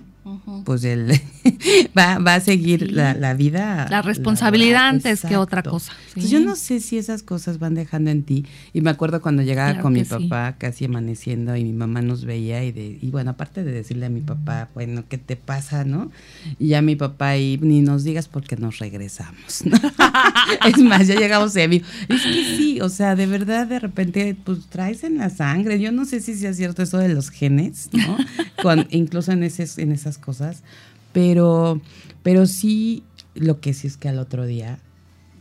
pues 0.65 0.83
él 0.83 1.19
va, 1.97 2.19
va, 2.19 2.35
a 2.35 2.39
seguir 2.39 2.91
la, 2.91 3.13
la, 3.13 3.33
vida. 3.33 3.87
La 3.89 4.01
responsabilidad 4.01 4.87
antes 4.87 5.21
que 5.21 5.35
otra 5.35 5.63
cosa. 5.63 5.93
¿sí? 6.13 6.29
yo 6.29 6.39
no 6.39 6.55
sé 6.55 6.79
si 6.79 6.97
esas 6.97 7.23
cosas 7.23 7.57
van 7.57 7.73
dejando 7.73 8.11
en 8.11 8.23
ti. 8.23 8.45
Y 8.73 8.81
me 8.81 8.91
acuerdo 8.91 9.21
cuando 9.21 9.41
llegaba 9.41 9.69
claro 9.71 9.83
con 9.83 9.93
mi 9.93 10.03
papá 10.03 10.55
casi 10.57 10.85
amaneciendo 10.85 11.55
y 11.55 11.63
mi 11.63 11.73
mamá 11.73 12.01
nos 12.01 12.25
veía 12.25 12.63
y, 12.63 12.71
de, 12.71 12.99
y 13.01 13.09
bueno, 13.09 13.31
aparte 13.31 13.63
de 13.63 13.71
decirle 13.71 14.05
a 14.05 14.09
mi 14.09 14.21
papá, 14.21 14.69
bueno, 14.75 15.03
¿qué 15.09 15.17
te 15.17 15.35
pasa, 15.35 15.85
no? 15.85 16.11
Y 16.59 16.69
ya 16.69 16.81
mi 16.81 16.95
papá 16.95 17.37
y 17.37 17.57
ni 17.57 17.81
nos 17.81 18.03
digas 18.03 18.27
porque 18.27 18.57
nos 18.57 18.77
regresamos. 18.79 19.63
¿no? 19.65 19.77
es 20.67 20.77
más, 20.77 21.07
ya 21.07 21.15
llegamos 21.15 21.55
a 21.57 21.67
mí. 21.67 21.81
Es 22.09 22.21
que 22.21 22.57
sí, 22.57 22.81
o 22.81 22.89
sea, 22.89 23.15
de 23.15 23.25
verdad 23.25 23.65
de 23.65 23.79
repente 23.79 24.35
pues 24.43 24.67
traes 24.67 25.03
en 25.03 25.17
la 25.17 25.29
sangre. 25.29 25.79
Yo 25.79 25.91
no 25.91 26.05
sé 26.05 26.21
si 26.21 26.35
sea 26.35 26.53
cierto 26.53 26.83
eso 26.83 26.99
de 26.99 27.09
los 27.09 27.29
genes, 27.29 27.89
¿no? 27.91 28.17
Con, 28.61 28.87
incluso 28.91 29.31
en, 29.31 29.43
ese, 29.43 29.67
en 29.81 29.91
esas 29.91 30.11
cosas, 30.21 30.63
pero, 31.11 31.81
pero 32.23 32.45
sí, 32.45 33.03
lo 33.35 33.59
que 33.59 33.73
sí 33.73 33.87
es 33.87 33.97
que 33.97 34.09
al 34.09 34.19
otro 34.19 34.45
día 34.45 34.79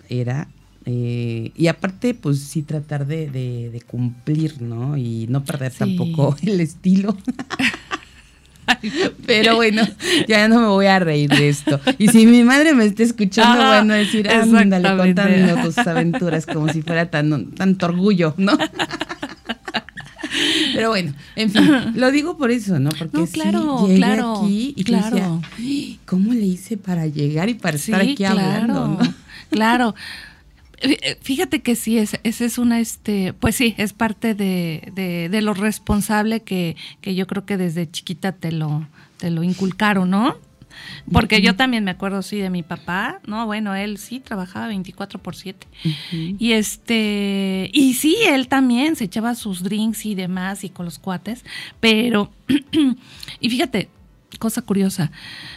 era, 0.09 0.49
eh, 0.87 1.53
y 1.55 1.67
aparte, 1.69 2.15
pues 2.15 2.41
sí 2.41 2.63
tratar 2.63 3.07
de, 3.07 3.31
de, 3.31 3.71
de, 3.71 3.81
cumplir, 3.83 4.63
¿no? 4.63 4.97
Y 4.97 5.27
no 5.29 5.45
perder 5.45 5.73
sí. 5.73 5.79
tampoco 5.79 6.37
el 6.43 6.61
estilo. 6.61 7.17
Pero 9.27 9.57
bueno, 9.57 9.83
ya 10.29 10.49
no 10.49 10.61
me 10.61 10.67
voy 10.69 10.87
a 10.87 11.01
reír 11.01 11.29
de 11.29 11.49
esto. 11.49 11.81
Y 11.99 12.09
si 12.09 12.27
mi 12.27 12.45
madre 12.45 12.73
me 12.73 12.85
está 12.85 13.03
escuchando, 13.03 13.63
Ajá, 13.63 13.79
bueno, 13.79 13.95
decir, 13.95 14.29
ándale, 14.31 14.97
contando 14.97 15.63
tus 15.63 15.79
aventuras 15.79 16.47
como 16.47 16.69
si 16.73 16.83
fuera 16.83 17.11
tan, 17.11 17.51
tanto 17.51 17.87
orgullo, 17.87 18.35
¿no? 18.37 18.57
Pero 20.75 20.91
bueno, 20.91 21.15
en 21.37 21.51
fin, 21.51 21.93
lo 21.95 22.11
digo 22.11 22.37
por 22.37 22.51
eso, 22.51 22.79
¿no? 22.79 22.91
Porque 22.91 23.19
no, 23.19 23.27
claro, 23.27 23.87
sí, 23.87 23.97
claro, 23.97 24.37
aquí 24.39 24.75
y 24.77 24.85
claro. 24.85 25.41
decía, 25.57 25.99
¿cómo 26.07 26.33
le 26.33 26.47
hice 26.47 26.77
para 26.77 27.07
llegar 27.07 27.49
y 27.49 27.55
para 27.55 27.79
sí, 27.79 27.93
estar 27.93 28.01
aquí 28.03 28.17
claro, 28.17 28.41
hablando? 28.41 28.89
¿no? 28.89 29.15
Claro. 29.51 29.95
Fíjate 31.21 31.61
que 31.61 31.77
sí, 31.77 31.99
ese 31.99 32.21
es, 32.23 32.41
es 32.41 32.57
una, 32.57 32.81
este, 32.81 33.35
pues 33.35 33.55
sí, 33.55 33.75
es 33.77 33.93
parte 33.93 34.35
de, 34.35 34.91
de, 34.95 35.29
de 35.29 35.43
lo 35.43 35.53
responsable 35.53 36.41
que, 36.41 36.75
que, 37.03 37.15
yo 37.15 37.27
creo 37.27 37.45
que 37.45 37.59
desde 37.59 37.91
chiquita 37.91 38.33
te 38.33 38.51
lo, 38.51 38.87
te 39.19 39.31
lo 39.31 39.43
inculcaron, 39.43 40.09
¿no? 40.09 40.37
Porque 41.13 41.37
uh 41.37 41.39
-huh. 41.39 41.45
yo 41.45 41.57
también 41.57 41.85
me 41.85 41.91
acuerdo, 41.91 42.23
sí, 42.23 42.39
de 42.39 42.51
mi 42.51 42.63
papá, 42.63 43.21
¿no? 43.27 43.47
Bueno, 43.47 43.75
él 43.75 43.99
sí 43.99 44.21
trabajaba 44.21 44.69
24 44.69 45.19
por 45.21 45.35
7. 45.35 45.67
Uh 45.85 45.89
-huh. 45.89 46.37
Y 46.39 46.53
este, 46.53 47.71
y 47.73 47.95
sí, 47.95 48.17
él 48.27 48.49
también 48.49 48.97
se 48.97 49.05
echaba 49.05 49.35
sus 49.35 49.63
drinks 49.63 50.07
y 50.07 50.15
demás 50.15 50.65
y 50.65 50.71
con 50.71 50.85
los 50.85 50.99
cuates, 50.99 51.45
pero, 51.81 52.31
y 53.41 53.51
fíjate, 53.51 53.89
cosa 54.39 54.63
curiosa, 54.63 55.11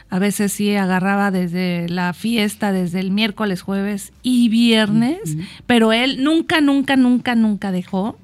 a 0.09 0.19
veces 0.19 0.51
sí 0.51 0.75
agarraba 0.75 1.31
desde 1.31 1.87
la 1.89 2.13
fiesta, 2.13 2.71
desde 2.71 2.99
el 2.99 3.11
miércoles, 3.11 3.61
jueves 3.61 4.13
y 4.23 4.49
viernes, 4.49 5.35
uh 5.35 5.39
-huh. 5.39 5.47
pero 5.67 5.93
él 5.93 6.23
nunca, 6.23 6.61
nunca, 6.61 6.95
nunca, 6.95 7.35
nunca 7.35 7.71
dejó, 7.71 8.17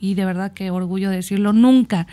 y 0.00 0.14
de 0.14 0.24
verdad 0.24 0.52
que 0.52 0.70
orgullo 0.70 1.10
decirlo, 1.10 1.52
nunca 1.52 2.06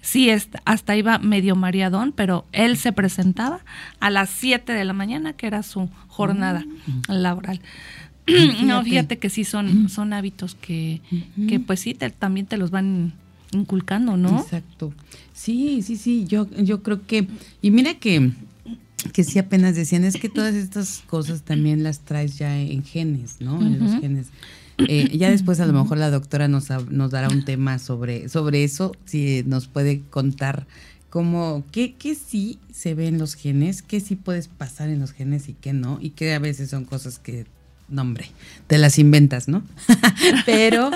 sí 0.00 0.30
hasta 0.64 0.96
iba 0.96 1.18
medio 1.18 1.56
mareadón, 1.56 2.12
pero 2.12 2.46
él 2.52 2.76
se 2.76 2.92
presentaba 2.92 3.60
a 4.00 4.10
las 4.10 4.30
7 4.30 4.72
de 4.72 4.84
la 4.84 4.92
mañana, 4.92 5.32
que 5.34 5.46
era 5.46 5.62
su 5.62 5.88
jornada 6.08 6.64
mm. 6.64 7.12
laboral. 7.12 7.60
Fíjate. 8.26 8.62
No, 8.64 8.82
fíjate 8.82 9.18
que 9.18 9.30
sí 9.30 9.44
son, 9.44 9.88
son 9.88 10.12
hábitos 10.12 10.54
que, 10.54 11.00
uh 11.10 11.16
-huh. 11.16 11.48
que 11.48 11.60
pues 11.60 11.80
sí, 11.80 11.94
te, 11.94 12.10
también 12.10 12.46
te 12.46 12.56
los 12.58 12.70
van 12.70 13.12
inculcando, 13.52 14.16
¿no? 14.16 14.40
Exacto. 14.40 14.92
Sí, 15.34 15.82
sí, 15.82 15.96
sí, 15.96 16.26
yo, 16.26 16.48
yo 16.56 16.82
creo 16.82 17.04
que, 17.06 17.26
y 17.62 17.70
mira 17.70 17.94
que, 17.94 18.30
que 19.12 19.24
sí 19.24 19.38
apenas 19.38 19.74
decían, 19.74 20.04
es 20.04 20.16
que 20.16 20.28
todas 20.28 20.54
estas 20.54 21.02
cosas 21.06 21.42
también 21.42 21.82
las 21.82 22.00
traes 22.00 22.38
ya 22.38 22.56
en 22.56 22.84
genes, 22.84 23.36
¿no? 23.40 23.56
Uh 23.56 23.62
-huh. 23.62 23.66
En 23.66 23.78
los 23.80 24.00
genes. 24.00 24.26
Eh, 24.88 25.16
ya 25.16 25.30
después 25.30 25.60
a 25.60 25.66
lo 25.66 25.72
mejor 25.72 25.98
la 25.98 26.10
doctora 26.10 26.48
nos, 26.48 26.68
nos 26.90 27.10
dará 27.10 27.28
un 27.28 27.44
tema 27.44 27.78
sobre, 27.78 28.28
sobre 28.28 28.64
eso, 28.64 28.92
si 29.04 29.42
nos 29.46 29.68
puede 29.68 30.02
contar 30.10 30.66
cómo, 31.10 31.64
qué, 31.72 31.94
qué 31.94 32.14
sí 32.14 32.58
se 32.72 32.94
ve 32.94 33.08
en 33.08 33.18
los 33.18 33.34
genes, 33.34 33.82
qué 33.82 34.00
sí 34.00 34.16
puedes 34.16 34.48
pasar 34.48 34.88
en 34.88 35.00
los 35.00 35.12
genes 35.12 35.48
y 35.48 35.54
qué 35.54 35.72
no, 35.72 35.98
y 36.00 36.10
que 36.10 36.32
a 36.34 36.38
veces 36.38 36.70
son 36.70 36.84
cosas 36.84 37.18
que, 37.18 37.46
no 37.88 38.02
hombre, 38.02 38.30
te 38.66 38.78
las 38.78 38.98
inventas, 38.98 39.48
¿no? 39.48 39.62
pero, 40.46 40.90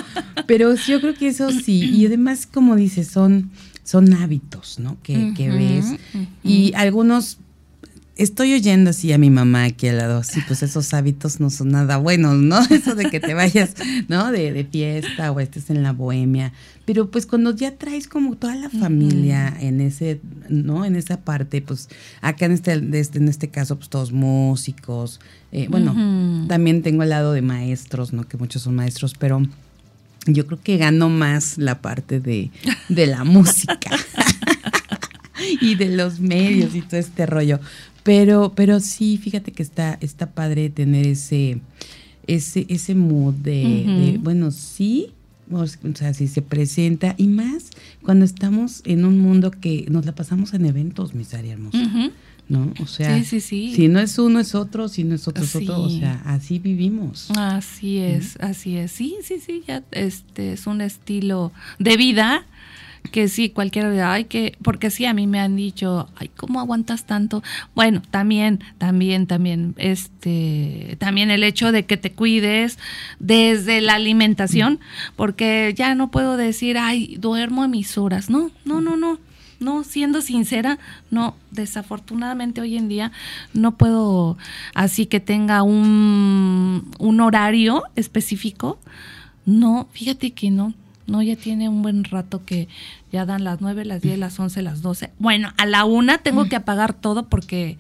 pero 0.47 0.75
yo 0.75 1.01
creo 1.01 1.15
que 1.15 1.29
eso 1.29 1.51
sí, 1.51 1.91
y 1.91 2.07
además 2.07 2.47
como 2.47 2.77
dices, 2.77 3.09
son, 3.09 3.51
son 3.83 4.15
hábitos, 4.15 4.79
¿no? 4.79 4.97
Que, 5.03 5.17
uh 5.17 5.21
-huh, 5.21 5.37
que 5.37 5.51
ves, 5.51 5.85
uh 5.87 6.19
-huh. 6.19 6.27
y 6.45 6.73
algunos 6.75 7.39
estoy 8.17 8.55
oyendo 8.55 8.91
así 8.91 9.13
a 9.13 9.19
mi 9.19 9.31
mamá 9.31 9.65
aquí 9.65 9.89
al 9.89 9.99
lado, 9.99 10.23
sí, 10.23 10.41
pues 10.47 10.63
esos 10.63 10.95
hábitos 10.95 11.41
no 11.41 11.51
son 11.51 11.71
nada 11.71 11.97
buenos, 11.97 12.37
¿no? 12.37 12.61
Eso 12.71 12.95
de 12.95 13.11
que 13.11 13.21
te 13.21 13.35
vayas, 13.35 13.75
¿no? 14.09 14.31
De, 14.31 14.53
de 14.53 14.65
fiesta 14.65 15.33
o 15.33 15.41
estés 15.41 15.71
en 15.71 15.83
la 15.83 15.93
bohemia. 15.93 16.53
Pero 16.85 17.11
pues 17.11 17.27
cuando 17.27 17.55
ya 17.55 17.77
traes 17.77 18.09
como 18.09 18.37
toda 18.37 18.55
la 18.57 18.71
familia 18.71 19.55
uh 19.57 19.59
-huh. 19.59 19.69
en 19.69 19.81
ese, 19.81 20.21
¿no? 20.49 20.85
En 20.85 20.97
esa 20.97 21.21
parte, 21.21 21.63
pues 21.63 21.89
acá 22.21 22.47
en 22.47 22.53
este, 22.53 22.73
este 22.99 23.19
en 23.19 23.29
este 23.29 23.49
caso, 23.49 23.77
pues 23.77 23.89
todos 23.89 24.13
músicos. 24.13 25.21
Eh, 25.51 25.67
bueno, 25.71 25.93
uh 25.93 25.97
-huh. 25.97 26.47
también 26.49 26.83
tengo 26.83 27.03
el 27.03 27.09
lado 27.09 27.33
de 27.33 27.43
maestros, 27.43 28.13
¿no? 28.13 28.29
Que 28.29 28.37
muchos 28.37 28.63
son 28.63 28.75
maestros, 28.75 29.15
pero 29.19 29.43
yo 30.27 30.47
creo 30.47 30.61
que 30.63 30.77
gano 30.77 31.09
más 31.09 31.59
la 31.59 31.81
parte 31.81 32.21
de, 32.21 32.51
de 32.89 33.07
la 33.07 33.25
música. 33.37 33.91
y 35.61 35.75
de 35.75 35.89
los 35.89 36.21
medios 36.21 36.75
y 36.75 36.83
todo 36.83 37.01
este 37.01 37.27
rollo. 37.27 37.61
Pero, 38.05 38.53
pero 38.55 38.79
sí, 38.81 39.17
fíjate 39.17 39.51
que 39.51 39.63
está, 39.63 39.99
está 40.01 40.31
padre 40.31 40.71
tener 40.71 41.07
ese, 41.07 41.61
ese, 42.27 42.67
ese 42.69 42.95
mood 42.95 43.35
de, 43.35 43.65
uh 43.65 43.89
-huh. 43.91 44.13
de 44.13 44.19
bueno, 44.19 44.51
sí, 44.51 45.09
o 45.51 45.67
sea, 45.67 46.15
si 46.15 46.29
se 46.29 46.43
presenta, 46.43 47.15
y 47.17 47.27
más 47.27 47.71
cuando 48.03 48.25
estamos 48.25 48.83
en 48.85 49.05
un 49.05 49.19
mundo 49.19 49.51
que 49.51 49.87
nos 49.91 50.05
la 50.05 50.15
pasamos 50.15 50.55
en 50.55 50.67
eventos, 50.67 51.15
mis 51.15 51.35
áreas 51.35 51.55
hermosa. 51.55 51.79
Uh 51.79 51.83
-huh. 51.83 52.13
¿No? 52.47 52.75
O 52.83 52.87
sea, 52.87 53.19
sí, 53.19 53.25
sí, 53.25 53.41
sí. 53.41 53.73
si 53.75 53.89
no 53.89 54.01
es 54.01 54.19
uno 54.19 54.39
es 54.39 54.55
otro, 54.55 54.89
si 54.89 55.03
no 55.03 55.15
es 55.15 55.27
otro 55.27 55.45
es 55.45 55.57
otro, 55.57 55.81
o 55.81 55.89
sea, 55.89 56.21
así 56.27 56.59
vivimos. 56.59 57.31
Así 57.31 57.97
es, 57.97 58.37
así 58.39 58.77
es. 58.77 58.93
Sí, 58.93 59.17
sí, 59.23 59.41
sí, 59.41 59.63
ya 59.67 59.83
este 59.93 60.53
es 60.53 60.67
un 60.67 60.83
estilo 60.83 61.53
de 61.79 61.97
vida 61.97 62.45
que 63.11 63.29
sí, 63.29 63.51
cualquiera, 63.51 64.13
ay, 64.13 64.25
que, 64.25 64.57
porque 64.63 64.91
sí, 64.91 65.05
a 65.05 65.15
mí 65.15 65.27
me 65.27 65.39
han 65.39 65.57
dicho, 65.57 66.09
ay, 66.17 66.31
¿cómo 66.37 66.61
aguantas 66.61 67.05
tanto? 67.05 67.43
Bueno, 67.75 68.03
también, 68.11 68.61
también, 68.79 69.27
también, 69.27 69.75
este, 69.79 70.97
también 70.99 71.31
el 71.31 71.45
hecho 71.45 71.71
de 71.71 71.85
que 71.85 71.97
te 71.97 72.13
cuides 72.13 72.79
desde 73.19 73.81
la 73.81 73.95
alimentación, 73.95 74.81
porque 75.17 75.75
ya 75.77 75.95
no 75.95 76.11
puedo 76.11 76.37
decir, 76.37 76.79
ay, 76.79 77.17
duermo 77.19 77.63
a 77.63 77.69
mis 77.69 77.99
horas, 77.99 78.31
no, 78.31 78.51
no, 78.65 78.81
no, 78.81 78.97
no. 78.97 79.19
No, 79.61 79.85
siendo 79.85 80.21
sincera, 80.21 80.79
no, 81.11 81.37
desafortunadamente 81.53 82.61
hoy 82.61 82.77
en 82.77 82.89
día 82.89 83.13
no 83.55 83.77
puedo 83.77 84.37
así 84.75 85.07
que 85.07 85.21
tenga 85.21 85.63
un, 85.63 86.91
un 86.99 87.21
horario 87.21 87.85
específico. 87.95 88.79
No, 89.47 89.89
fíjate 89.93 90.33
que 90.33 90.51
no, 90.51 90.75
no, 91.07 91.23
ya 91.23 91.37
tiene 91.37 91.69
un 91.69 91.83
buen 91.83 92.05
rato 92.05 92.45
que 92.45 92.69
ya 93.13 93.27
dan 93.27 93.45
las 93.45 93.61
9, 93.61 93.85
las 93.85 94.03
10, 94.03 94.19
las 94.19 94.39
11, 94.39 94.63
las 94.63 94.83
12. 94.83 95.11
Bueno, 95.19 95.53
a 95.57 95.67
la 95.67 95.85
una 95.85 96.19
tengo 96.19 96.47
que 96.47 96.57
apagar 96.57 96.95
todo 96.95 97.29
porque 97.29 97.79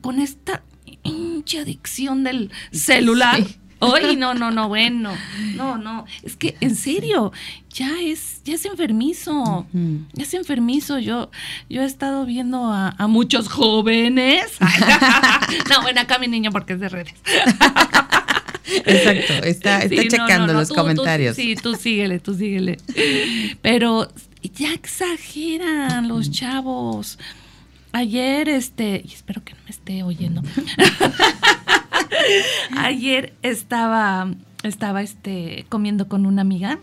con 0.00 0.18
esta 0.20 0.62
hincha 1.02 1.60
adicción 1.60 2.24
del 2.24 2.50
celular. 2.72 3.36
Sí. 3.36 3.56
Oye, 3.80 4.16
no, 4.16 4.34
no, 4.34 4.50
no, 4.50 4.66
bueno, 4.66 5.12
no, 5.54 5.78
no, 5.78 6.04
es 6.24 6.34
que 6.34 6.56
en 6.60 6.74
serio, 6.74 7.30
ya 7.70 8.00
es, 8.00 8.42
ya 8.42 8.54
es 8.54 8.64
enfermizo, 8.64 9.32
uh 9.32 9.64
-huh. 9.72 10.04
ya 10.14 10.24
es 10.24 10.34
enfermizo. 10.34 10.98
Yo, 10.98 11.30
yo 11.70 11.82
he 11.82 11.84
estado 11.84 12.26
viendo 12.26 12.72
a, 12.72 12.96
a 12.98 13.06
muchos 13.06 13.48
jóvenes. 13.48 14.58
no, 15.70 15.82
bueno, 15.82 16.00
acá 16.00 16.18
mi 16.18 16.26
niño 16.26 16.50
porque 16.50 16.72
es 16.72 16.80
de 16.80 16.88
redes. 16.88 17.14
Exacto, 18.84 19.32
está, 19.44 19.78
está 19.82 19.88
sí, 19.88 20.08
checando 20.08 20.38
no, 20.38 20.46
no, 20.46 20.52
no, 20.52 20.58
los 20.60 20.68
tú, 20.68 20.74
comentarios. 20.74 21.36
Tú, 21.36 21.42
sí, 21.42 21.56
tú 21.56 21.74
síguele, 21.74 22.20
tú 22.20 22.34
síguele. 22.34 22.78
Pero 23.62 24.08
ya 24.42 24.72
exageran 24.72 26.08
los 26.08 26.30
chavos. 26.30 27.18
Ayer, 27.92 28.48
este, 28.48 29.02
y 29.04 29.12
espero 29.12 29.42
que 29.44 29.54
no 29.54 29.60
me 29.64 29.70
esté 29.70 30.02
oyendo. 30.02 30.42
Ayer 32.76 33.32
estaba, 33.42 34.30
estaba, 34.62 35.02
este, 35.02 35.64
comiendo 35.68 36.08
con 36.08 36.26
una 36.26 36.42
amiga 36.42 36.78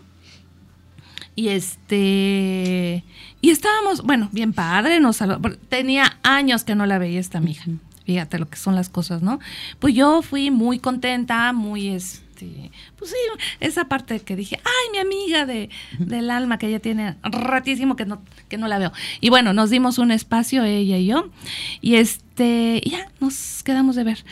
y 1.36 1.48
este 1.48 3.04
y 3.40 3.50
estábamos, 3.50 4.02
bueno, 4.02 4.28
bien 4.32 4.52
padre, 4.52 4.98
nos 4.98 5.18
saludó, 5.18 5.56
tenía 5.68 6.18
años 6.22 6.64
que 6.64 6.74
no 6.74 6.86
la 6.86 6.98
veía 6.98 7.20
esta 7.20 7.38
amiga. 7.38 7.62
Fíjate 8.06 8.38
lo 8.38 8.48
que 8.48 8.56
son 8.56 8.76
las 8.76 8.88
cosas, 8.88 9.20
¿no? 9.20 9.40
Pues 9.80 9.92
yo 9.94 10.22
fui 10.22 10.52
muy 10.52 10.78
contenta, 10.78 11.52
muy 11.52 11.88
este, 11.88 12.70
pues 12.96 13.10
sí, 13.10 13.16
esa 13.58 13.88
parte 13.88 14.20
que 14.20 14.36
dije, 14.36 14.60
ay, 14.64 14.92
mi 14.92 14.98
amiga 14.98 15.44
de, 15.44 15.70
del 15.98 16.30
alma 16.30 16.58
que 16.58 16.68
ella 16.68 16.78
tiene 16.78 17.16
ratísimo 17.22 17.96
que 17.96 18.06
no, 18.06 18.22
que 18.48 18.58
no 18.58 18.68
la 18.68 18.78
veo. 18.78 18.92
Y 19.20 19.30
bueno, 19.30 19.52
nos 19.52 19.70
dimos 19.70 19.98
un 19.98 20.12
espacio, 20.12 20.62
ella 20.62 20.98
y 20.98 21.06
yo, 21.06 21.30
y 21.80 21.96
este, 21.96 22.80
ya 22.84 23.10
nos 23.20 23.62
quedamos 23.64 23.96
de 23.96 24.04
ver. 24.04 24.24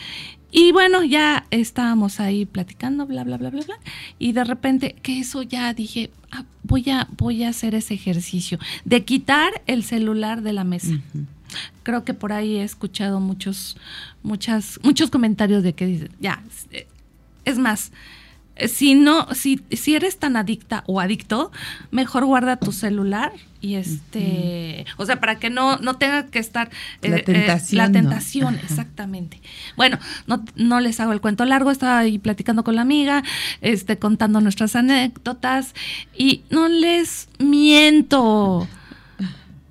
Y 0.56 0.70
bueno, 0.70 1.02
ya 1.02 1.46
estábamos 1.50 2.20
ahí 2.20 2.46
platicando, 2.46 3.06
bla, 3.06 3.24
bla, 3.24 3.38
bla, 3.38 3.50
bla, 3.50 3.62
bla. 3.64 3.76
Y 4.20 4.32
de 4.32 4.44
repente, 4.44 4.94
que 5.02 5.18
eso 5.18 5.42
ya 5.42 5.74
dije, 5.74 6.10
ah, 6.30 6.44
voy, 6.62 6.88
a, 6.90 7.08
voy 7.16 7.42
a 7.42 7.48
hacer 7.48 7.74
ese 7.74 7.94
ejercicio 7.94 8.60
de 8.84 9.04
quitar 9.04 9.62
el 9.66 9.82
celular 9.82 10.42
de 10.42 10.52
la 10.52 10.62
mesa. 10.62 11.00
Creo 11.82 12.04
que 12.04 12.14
por 12.14 12.32
ahí 12.32 12.56
he 12.56 12.64
escuchado 12.64 13.20
muchos, 13.20 13.76
muchas, 14.22 14.78
muchos 14.82 15.10
comentarios 15.10 15.62
de 15.62 15.72
que 15.74 15.86
dicen, 15.86 16.10
ya, 16.20 16.42
es 17.44 17.58
más, 17.58 17.92
eh, 18.56 18.68
si 18.68 18.94
no, 18.94 19.26
si, 19.34 19.60
si 19.72 19.96
eres 19.96 20.18
tan 20.18 20.36
adicta 20.36 20.84
o 20.86 21.00
adicto, 21.00 21.50
mejor 21.90 22.24
guarda 22.24 22.56
tu 22.56 22.70
celular 22.70 23.32
y 23.60 23.74
este, 23.74 24.84
o 24.96 25.06
sea, 25.06 25.20
para 25.20 25.38
que 25.38 25.50
no, 25.50 25.78
no 25.78 25.96
tenga 25.96 26.26
que 26.26 26.38
estar 26.38 26.70
la 27.02 27.16
eh, 27.16 27.22
tentación. 27.22 27.78
la 27.78 27.88
¿no? 27.88 27.92
tentación, 27.92 28.54
exactamente. 28.56 29.40
Bueno, 29.76 29.98
no, 30.26 30.44
no 30.54 30.80
les 30.80 31.00
hago 31.00 31.12
el 31.12 31.20
cuento 31.20 31.44
largo, 31.44 31.70
estaba 31.70 31.98
ahí 31.98 32.18
platicando 32.18 32.62
con 32.62 32.76
la 32.76 32.82
amiga, 32.82 33.24
este, 33.60 33.98
contando 33.98 34.40
nuestras 34.40 34.76
anécdotas 34.76 35.74
y 36.16 36.42
no 36.50 36.68
les 36.68 37.28
miento. 37.38 38.68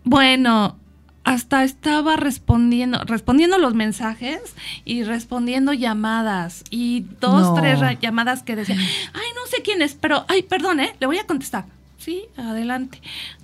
Bueno, 0.04 0.78
hasta 1.24 1.64
estaba 1.64 2.16
respondiendo, 2.18 3.04
respondiendo 3.06 3.58
los 3.58 3.74
mensajes 3.74 4.40
y 4.84 5.04
respondiendo 5.04 5.72
llamadas 5.74 6.64
y 6.70 7.06
dos, 7.22 7.42
No. 7.42 7.54
tres 7.54 7.80
llamadas 8.02 8.44
que 8.44 8.56
decían, 8.56 8.80
ay, 8.80 9.28
no 9.36 9.48
sé 9.50 9.62
quién 9.64 9.82
es, 9.82 9.94
pero, 9.96 10.26
ay, 10.28 10.44
perdón, 10.44 10.80
¿eh? 10.82 10.96
Le 11.00 11.08
voy 11.08 11.18
a 11.20 11.26
contestar. 11.26 11.66
Sí, 11.98 12.24
adelante. 12.36 13.02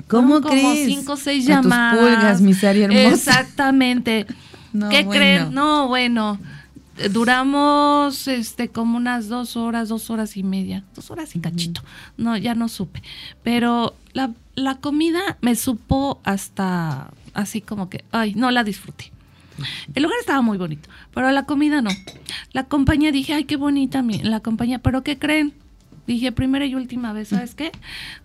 ¿Cómo 0.09 0.41
como 0.41 0.49
crees? 0.53 0.87
cinco 0.87 1.13
o 1.13 1.17
seis 1.17 1.45
A 1.49 1.61
tus 1.61 1.63
llamadas. 1.71 1.99
pulgas, 1.99 2.41
mi 2.41 2.53
Sari 2.53 2.81
hermosa. 2.83 3.09
Exactamente. 3.39 4.25
No, 4.71 4.87
¿Qué 4.89 5.03
bueno. 5.03 5.11
creen? 5.19 5.53
No, 5.55 5.87
bueno. 5.87 6.37
Duramos 7.11 8.27
este 8.27 8.69
como 8.69 8.97
unas 8.97 9.27
dos 9.29 9.57
horas, 9.57 9.89
dos 9.89 10.11
horas 10.11 10.37
y 10.37 10.43
media, 10.43 10.83
dos 10.95 11.09
horas 11.09 11.35
y 11.35 11.39
cachito. 11.39 11.81
No, 12.17 12.37
ya 12.37 12.53
no 12.53 12.67
supe. 12.69 13.01
Pero 13.41 13.95
la, 14.13 14.29
la 14.55 14.75
comida 14.75 15.37
me 15.41 15.55
supo 15.55 16.19
hasta 16.23 17.09
así 17.39 17.61
como 17.61 17.89
que, 17.89 18.03
ay, 18.11 18.33
no 18.35 18.51
la 18.51 18.63
disfruté. 18.63 19.11
El 19.93 20.03
lugar 20.03 20.17
estaba 20.21 20.41
muy 20.41 20.57
bonito, 20.57 20.89
pero 21.13 21.29
la 21.31 21.43
comida 21.43 21.81
no. 21.81 21.89
La 22.53 22.63
compañía 22.63 23.11
dije, 23.11 23.33
ay, 23.33 23.43
qué 23.43 23.57
bonita 23.57 24.01
mi- 24.01 24.19
la 24.23 24.39
compañía, 24.39 24.79
pero 24.79 25.03
¿qué 25.03 25.17
creen? 25.17 25.53
Dije, 26.07 26.31
primera 26.31 26.65
y 26.65 26.73
última 26.75 27.11
vez, 27.13 27.27
¿sabes 27.29 27.55
qué? 27.55 27.71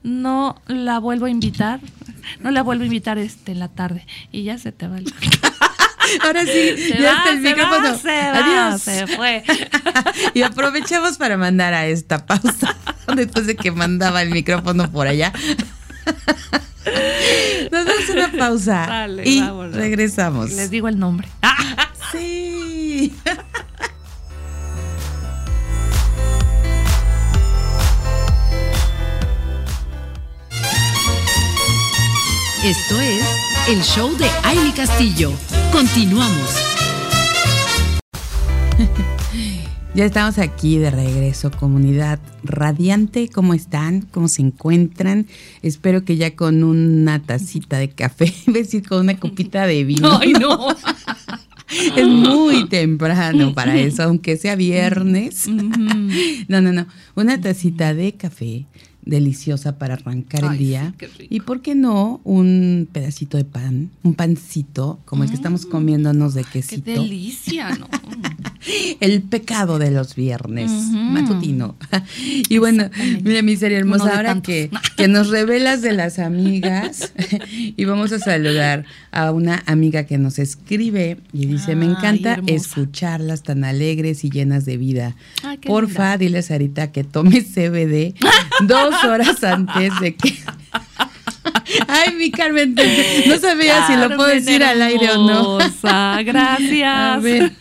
No 0.03 0.63
la 0.69 0.99
vuelvo 1.01 1.27
a 1.27 1.31
invitar, 1.31 1.81
no 2.41 2.51
la 2.51 2.63
vuelvo 2.63 2.83
a 2.83 2.87
invitar 2.87 3.19
este 3.19 3.53
en 3.53 3.59
la 3.59 3.69
tarde. 3.69 4.07
Y 4.33 4.45
ya 4.45 4.59
se 4.59 4.73
te 4.73 4.87
va 4.89 4.99
el... 4.99 5.13
Ahora 6.23 6.43
sí, 6.45 6.51
Se 6.77 6.99
ya 7.03 7.13
va, 7.13 7.19
está 7.19 7.31
el 7.31 7.43
se 7.43 7.49
micrófono. 7.49 7.89
va, 7.93 7.99
se 7.99 8.09
va, 8.31 8.69
Adiós. 8.69 8.83
se 8.83 9.07
fue. 9.09 9.43
y 10.35 10.43
aprovechamos 10.43 11.19
para 11.19 11.37
mandar 11.37 11.75
a 11.75 11.87
esta 11.87 12.25
pausa 12.27 12.77
después 13.17 13.47
de 13.47 13.57
que 13.57 13.71
mandaba 13.71 14.23
el 14.23 14.31
micrófono 14.31 14.91
por 14.93 15.07
allá. 15.09 15.33
Nos 17.73 17.87
damos 17.87 18.09
una 18.11 18.33
pausa 18.33 18.87
Dale, 18.87 19.23
y 19.29 19.41
vámonos. 19.41 19.75
regresamos. 19.75 20.51
Les 20.53 20.71
digo 20.71 20.89
el 20.89 20.99
nombre. 20.99 21.29
Sí. 22.13 23.13
Esto 32.63 33.01
es 33.01 33.25
el 33.69 33.83
show 33.83 34.17
de 34.17 34.29
Aile 34.43 34.73
Castillo. 34.75 35.33
Continuamos. 35.73 36.51
Ya 39.95 40.05
estamos 40.05 40.39
aquí 40.39 40.79
de 40.79 40.91
regreso, 40.91 41.53
comunidad 41.53 42.19
radiante. 42.43 43.29
¿Cómo 43.29 43.55
están? 43.55 44.01
¿Cómo 44.01 44.27
se 44.27 44.43
encuentran? 44.43 45.29
Espero 45.63 46.05
que 46.05 46.17
ya 46.17 46.35
con 46.35 46.65
una 46.65 47.23
tacita 47.23 47.79
de 47.79 47.91
café, 47.91 48.35
a 48.49 48.51
decir 48.51 48.89
con 48.89 49.03
una 49.03 49.21
copita 49.21 49.69
de 49.69 49.85
vino. 49.85 50.19
Ay, 50.21 50.33
no. 50.33 50.67
Es 51.97 52.07
muy 52.07 52.69
temprano 52.69 53.55
para 53.55 53.77
eso, 53.79 54.03
aunque 54.03 54.37
sea 54.37 54.57
viernes. 54.57 55.49
No, 56.49 56.61
no, 56.61 56.73
no. 56.73 56.87
Una 57.15 57.41
tacita 57.41 57.95
de 57.95 58.13
café 58.13 58.67
deliciosa 59.05 59.79
para 59.79 59.95
arrancar 59.95 60.45
Ay, 60.45 60.51
el 60.53 60.59
día. 60.59 60.87
sí, 60.91 60.95
qué 60.99 61.07
rico. 61.09 61.35
y 61.35 61.41
por 61.41 61.61
qué 61.63 61.75
no, 61.75 62.21
un 62.25 62.89
pedacito 62.91 63.37
de 63.37 63.45
pan, 63.45 63.91
un 64.03 64.15
pancito, 64.15 65.01
como 65.05 65.25
el 65.25 65.29
que 65.31 65.37
estamos 65.37 65.67
comiéndonos 65.67 66.35
de 66.35 66.43
Mm, 66.43 66.47
Qué 66.47 66.51
quesito. 66.61 66.91
delicia, 66.91 67.71
¿no? 67.77 67.89
El 69.01 69.21
pecado 69.23 69.79
de 69.79 69.91
los 69.91 70.15
viernes, 70.15 70.71
matutino. 70.71 71.77
Y 72.49 72.59
bueno, 72.59 72.89
mira 73.23 73.43
mi 73.43 73.57
serie 73.57 73.77
hermosa, 73.79 74.17
ahora 74.17 74.41
que, 74.41 74.71
que 74.97 75.07
nos 75.09 75.29
revelas 75.29 75.83
de 75.83 75.93
las 75.93 76.19
amigas 76.19 77.13
y 77.77 77.85
vamos 77.85 78.13
a 78.13 78.19
saludar 78.19 78.85
a 79.13 79.33
una 79.33 79.63
amiga 79.67 80.05
que 80.05 80.17
nos 80.19 80.39
escribe 80.39 81.19
y 81.33 81.47
dice, 81.47 81.77
me 81.77 81.85
encanta 81.87 82.39
escucharlas 82.47 83.43
tan 83.43 83.65
alegres 83.65 84.25
y 84.25 84.31
llenas 84.31 84.65
de 84.65 84.77
vida. 84.79 85.15
Porfa, 85.67 86.17
dile 86.17 86.39
a 86.39 86.43
Sarita 86.43 86.91
que 86.93 87.05
tome 87.05 87.43
CBD 87.43 88.15
dos 88.67 88.94
horas 89.05 89.43
antes 89.43 89.99
de 90.01 90.15
que... 90.15 90.35
Ay, 91.89 92.15
mi 92.15 92.31
Carmen, 92.31 92.75
no 93.27 93.39
sabía 93.39 93.87
si 93.87 93.97
lo 93.97 94.17
puedo 94.17 94.29
decir 94.29 94.63
al 94.63 94.81
aire 94.83 95.11
o 95.13 95.27
no. 95.27 95.59
Gracias. 96.25 96.85
A 96.85 97.19
ver, 97.19 97.53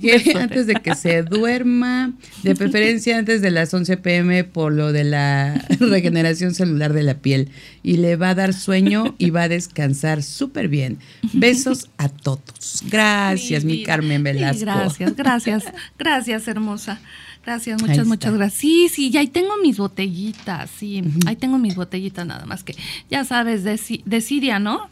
que 0.00 0.34
antes 0.38 0.66
de 0.66 0.74
que 0.74 0.94
se 0.94 1.22
duerma, 1.22 2.12
de 2.42 2.54
preferencia 2.54 3.18
antes 3.18 3.42
de 3.42 3.50
las 3.50 3.72
11 3.72 3.96
pm 3.98 4.44
por 4.44 4.72
lo 4.72 4.92
de 4.92 5.04
la 5.04 5.64
regeneración 5.80 6.54
celular 6.54 6.92
de 6.92 7.02
la 7.02 7.14
piel. 7.14 7.50
Y 7.82 7.96
le 7.96 8.16
va 8.16 8.30
a 8.30 8.34
dar 8.34 8.54
sueño 8.54 9.14
y 9.18 9.30
va 9.30 9.42
a 9.42 9.48
descansar 9.48 10.22
súper 10.22 10.68
bien. 10.68 10.98
Besos 11.32 11.88
a 11.98 12.08
todos. 12.08 12.82
Gracias, 12.88 13.64
mi 13.64 13.78
vida. 13.78 13.86
Carmen 13.86 14.22
Velasco. 14.22 14.60
gracias, 14.64 15.16
gracias, 15.16 15.64
gracias, 15.98 16.48
hermosa. 16.48 17.00
Gracias, 17.44 17.80
muchas, 17.82 18.06
muchas 18.06 18.32
gracias. 18.34 18.60
Sí, 18.60 18.88
sí, 18.88 19.10
ya 19.10 19.20
ahí 19.20 19.26
tengo 19.26 19.56
mis 19.62 19.76
botellitas, 19.78 20.70
sí, 20.70 21.02
ahí 21.26 21.36
tengo 21.36 21.58
mis 21.58 21.74
botellitas 21.74 22.24
nada 22.26 22.46
más 22.46 22.62
que, 22.62 22.76
ya 23.10 23.24
sabes, 23.24 23.64
de, 23.64 23.80
de 24.04 24.20
Siria, 24.20 24.58
¿no? 24.60 24.88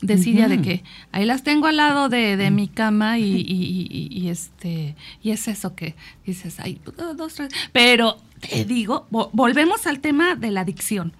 De 0.00 0.18
Siria, 0.18 0.48
de 0.48 0.60
que 0.62 0.84
ahí 1.12 1.24
las 1.24 1.42
tengo 1.44 1.66
al 1.66 1.76
lado 1.78 2.08
de, 2.08 2.36
de 2.36 2.50
mi 2.50 2.68
cama 2.68 3.18
y, 3.18 3.24
y- 3.24 3.88
y- 3.90 4.08
y, 4.10 4.28
este, 4.28 4.96
y 5.22 5.30
es 5.30 5.46
eso 5.48 5.74
que 5.74 5.94
dices, 6.26 6.56
ay, 6.60 6.78
dos, 7.16 7.34
tres. 7.34 7.48
Pero 7.72 8.18
te 8.40 8.64
digo, 8.64 9.06
vo- 9.10 9.30
volvemos 9.32 9.86
al 9.86 10.00
tema 10.00 10.34
de 10.36 10.50
la 10.50 10.60
adicción. 10.62 11.12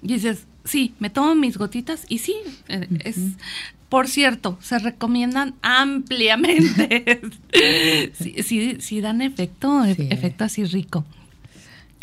Dices, 0.00 0.46
sí, 0.64 0.94
me 1.00 1.10
tomo 1.10 1.34
mis 1.34 1.58
gotitas 1.58 2.04
y 2.08 2.18
sí, 2.18 2.34
eh, 2.68 2.86
es... 3.04 3.16
Por 3.88 4.06
cierto, 4.08 4.58
se 4.60 4.78
recomiendan 4.78 5.54
ampliamente. 5.62 7.20
sí, 8.14 8.34
sí, 8.42 8.76
sí 8.80 9.00
dan 9.00 9.22
efecto, 9.22 9.84
Sí. 9.94 10.08
efecto 10.10 10.44
así 10.44 10.64
rico. 10.64 11.04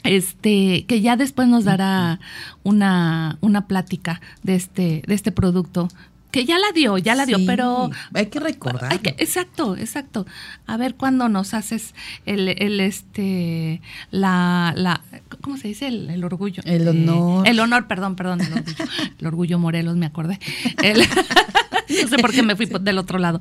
Este, 0.04 0.86
que 0.88 1.02
ya 1.02 1.15
después 1.15 1.48
nos 1.48 1.63
dará 1.63 2.19
una, 2.63 3.38
una 3.41 3.65
plática 3.67 4.21
de 4.43 4.56
este, 4.56 5.02
de 5.08 5.13
este 5.15 5.32
producto. 5.32 5.88
Que 6.30 6.43
ya 6.45 6.60
la 6.60 6.71
dio, 6.74 6.98
ya 6.98 7.15
la 7.15 7.26
dio, 7.26 7.38
Sí, 7.38 7.45
pero 7.48 7.89
Hay 8.13 8.26
que 8.28 8.39
recordar. 8.41 9.00
exacto, 9.17 9.78
exacto. 9.78 10.26
A 10.67 10.76
ver 10.78 10.95
cuándo 10.95 11.30
nos 11.30 11.54
haces 11.54 11.95
el, 12.26 12.50
el 12.50 12.82
este, 12.82 13.82
la, 14.12 14.74
la, 14.76 15.02
¿cómo 15.45 15.58
se 15.58 15.69
dice? 15.69 15.88
El, 15.88 16.10
el 16.10 16.23
orgullo. 16.25 16.62
El 16.65 16.88
Eh, 16.88 16.89
honor. 16.89 17.47
el 17.47 17.60
honor, 17.62 17.88
perdón, 17.88 18.15
perdón, 18.17 18.41
el 18.41 18.51
orgullo. 18.51 18.75
El 19.19 19.27
orgullo 19.27 19.60
Morelos, 19.60 19.95
me 19.95 20.05
acordé. 20.08 20.39
El- 20.84 20.99
no 22.01 22.08
sé 22.10 22.17
por 22.17 22.31
qué 22.34 22.43
me 22.43 22.55
fui 22.55 22.65
del 22.65 22.97
otro 22.97 23.19
lado. 23.19 23.39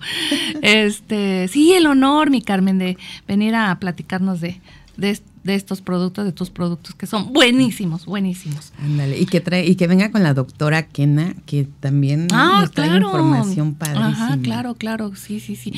Este, 0.62 1.48
sí, 1.48 1.72
el 1.72 1.86
honor, 1.86 2.30
mi 2.30 2.42
Carmen, 2.42 2.78
de 2.78 2.96
venir 3.26 3.54
a 3.54 3.78
platicarnos 3.80 4.40
de, 4.40 4.60
de, 4.96 5.18
de 5.42 5.54
estos 5.54 5.80
productos, 5.80 6.24
de 6.24 6.32
tus 6.32 6.50
productos, 6.50 6.94
que 6.94 7.06
son 7.06 7.32
buenísimos, 7.32 8.06
buenísimos. 8.06 8.72
Ándale, 8.78 9.18
y 9.18 9.26
que 9.26 9.40
trae, 9.40 9.64
y 9.66 9.74
que 9.76 9.86
venga 9.86 10.10
con 10.10 10.22
la 10.22 10.34
doctora 10.34 10.86
Kena, 10.86 11.34
que 11.46 11.66
también 11.80 12.26
nos 12.28 12.70
trae 12.70 12.96
información 12.96 13.74
padrísima. 13.74 14.06
Ah, 14.08 14.24
Ajá, 14.34 14.38
claro, 14.42 14.74
claro, 14.74 15.14
sí, 15.16 15.40
sí, 15.40 15.56
sí. 15.56 15.72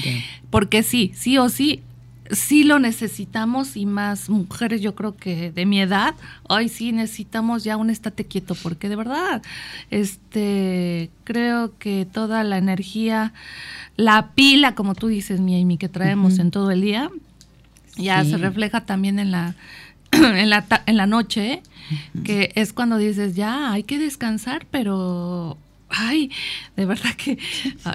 Porque 0.51 0.83
sí, 0.83 1.13
sí 1.15 1.39
o 1.39 1.49
sí, 1.49 1.83
sí 2.31 2.65
lo 2.65 2.79
necesitamos 2.79 3.77
y 3.77 3.87
más 3.87 4.29
mujeres 4.29 4.81
yo 4.81 4.95
creo 4.95 5.17
que 5.17 5.51
de 5.53 5.67
mi 5.67 5.81
edad, 5.81 6.15
hoy 6.45 6.69
sí 6.69 6.93
necesitamos 6.93 7.65
ya 7.65 7.77
un 7.77 7.91
estate 7.91 8.25
quieto 8.25 8.55
porque 8.63 8.89
de 8.89 8.97
verdad, 8.97 9.43
este, 9.91 11.11
creo 11.25 11.77
que 11.79 12.07
toda 12.11 12.45
la 12.45 12.59
energía, 12.59 13.33
la 13.97 14.31
pila, 14.31 14.75
como 14.75 14.95
tú 14.95 15.09
dices, 15.09 15.41
mi 15.41 15.61
Amy, 15.61 15.79
que 15.79 15.89
traemos 15.89 16.39
en 16.39 16.51
todo 16.51 16.71
el 16.71 16.81
día, 16.81 17.11
ya 17.97 18.25
se 18.25 18.37
refleja 18.37 18.85
también 18.85 19.19
en 19.19 19.31
la, 19.31 19.55
en 20.13 20.51
la, 20.51 20.65
en 20.87 20.97
la 20.97 21.07
noche, 21.07 21.63
que 22.25 22.53
es 22.55 22.73
cuando 22.73 22.99
dices, 22.99 23.35
ya, 23.35 23.73
hay 23.73 23.83
que 23.83 23.99
descansar, 23.99 24.67
pero, 24.71 25.57
ay, 25.89 26.31
de 26.77 26.87
verdad 26.87 27.15
que, 27.17 27.39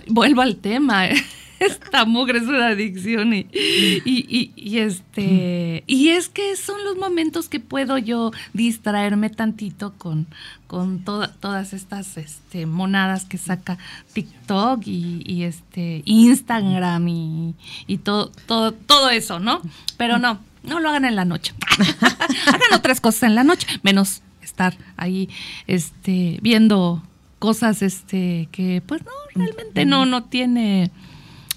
vuelvo 0.07 0.41
al 0.41 0.57
tema, 0.57 1.05
esta 1.61 2.05
mugre 2.05 2.39
es 2.39 2.47
una 2.47 2.67
adicción 2.67 3.33
y, 3.33 3.47
y, 3.53 4.77
este 4.79 5.83
y 5.85 6.09
es 6.09 6.27
que 6.27 6.55
son 6.55 6.83
los 6.83 6.97
momentos 6.97 7.49
que 7.49 7.59
puedo 7.59 7.97
yo 7.97 8.31
distraerme 8.53 9.29
tantito 9.29 9.93
con, 9.97 10.27
con 10.67 11.03
todas 11.03 11.73
estas 11.73 12.17
este, 12.17 12.65
monadas 12.65 13.25
que 13.25 13.37
saca 13.37 13.77
TikTok 14.13 14.81
y, 14.85 15.43
este 15.43 16.01
Instagram 16.05 17.07
y, 17.07 17.55
y 17.87 17.97
todo, 17.99 18.31
todo, 18.45 18.71
todo 18.71 19.09
eso, 19.09 19.39
¿no? 19.39 19.61
Pero 19.97 20.17
no, 20.17 20.39
no 20.63 20.79
lo 20.79 20.89
hagan 20.89 21.05
en 21.05 21.15
la 21.15 21.25
noche. 21.25 21.53
hagan 22.47 22.73
otras 22.73 23.01
cosas 23.01 23.23
en 23.23 23.35
la 23.35 23.43
noche, 23.43 23.67
menos 23.83 24.21
estar 24.41 24.75
ahí 24.97 25.29
este, 25.67 26.39
viendo 26.41 27.03
cosas 27.39 27.81
este, 27.81 28.47
que 28.51 28.83
pues 28.85 29.03
no, 29.03 29.11
realmente 29.33 29.85
no, 29.85 30.05
no 30.05 30.23
tiene 30.23 30.91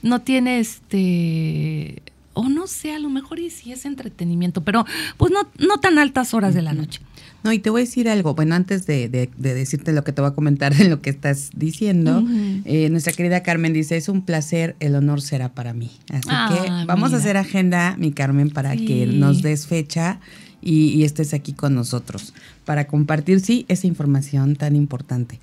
no 0.04 0.20
tiene 0.20 0.60
este 0.60 2.02
o 2.34 2.48
no 2.48 2.66
sé, 2.66 2.92
a 2.92 2.98
lo 2.98 3.08
mejor 3.08 3.38
y 3.38 3.48
sí 3.48 3.72
es 3.72 3.86
entretenimiento, 3.86 4.62
pero 4.62 4.84
pues 5.16 5.32
no, 5.32 5.48
no 5.58 5.78
tan 5.78 5.98
altas 5.98 6.34
horas 6.34 6.52
de 6.52 6.62
la 6.62 6.72
noche. 6.72 7.00
No, 7.44 7.52
y 7.52 7.58
te 7.58 7.70
voy 7.70 7.82
a 7.82 7.84
decir 7.84 8.08
algo, 8.08 8.34
bueno, 8.34 8.54
antes 8.54 8.86
de, 8.86 9.08
decirte 9.36 9.92
lo 9.92 10.02
que 10.02 10.12
te 10.12 10.20
voy 10.20 10.30
a 10.30 10.34
comentar 10.34 10.74
de 10.74 10.88
lo 10.88 11.00
que 11.00 11.10
estás 11.10 11.50
diciendo, 11.54 12.24
eh, 12.64 12.88
nuestra 12.90 13.12
querida 13.12 13.42
Carmen 13.42 13.72
dice, 13.72 13.96
es 13.96 14.08
un 14.08 14.22
placer, 14.22 14.76
el 14.80 14.94
honor 14.96 15.20
será 15.20 15.50
para 15.50 15.74
mí. 15.74 15.90
Así 16.10 16.28
que 16.28 16.68
ah, 16.70 16.84
vamos 16.86 17.12
a 17.12 17.16
hacer 17.16 17.36
agenda, 17.36 17.96
mi 17.98 18.12
Carmen, 18.12 18.50
para 18.50 18.74
que 18.76 19.06
nos 19.06 19.42
des 19.42 19.66
fecha 19.66 20.20
y, 20.62 20.86
y, 20.88 21.04
estés 21.04 21.34
aquí 21.34 21.52
con 21.52 21.74
nosotros, 21.74 22.32
para 22.64 22.86
compartir, 22.86 23.40
sí, 23.40 23.66
esa 23.68 23.86
información 23.86 24.56
tan 24.56 24.74
importante. 24.74 25.38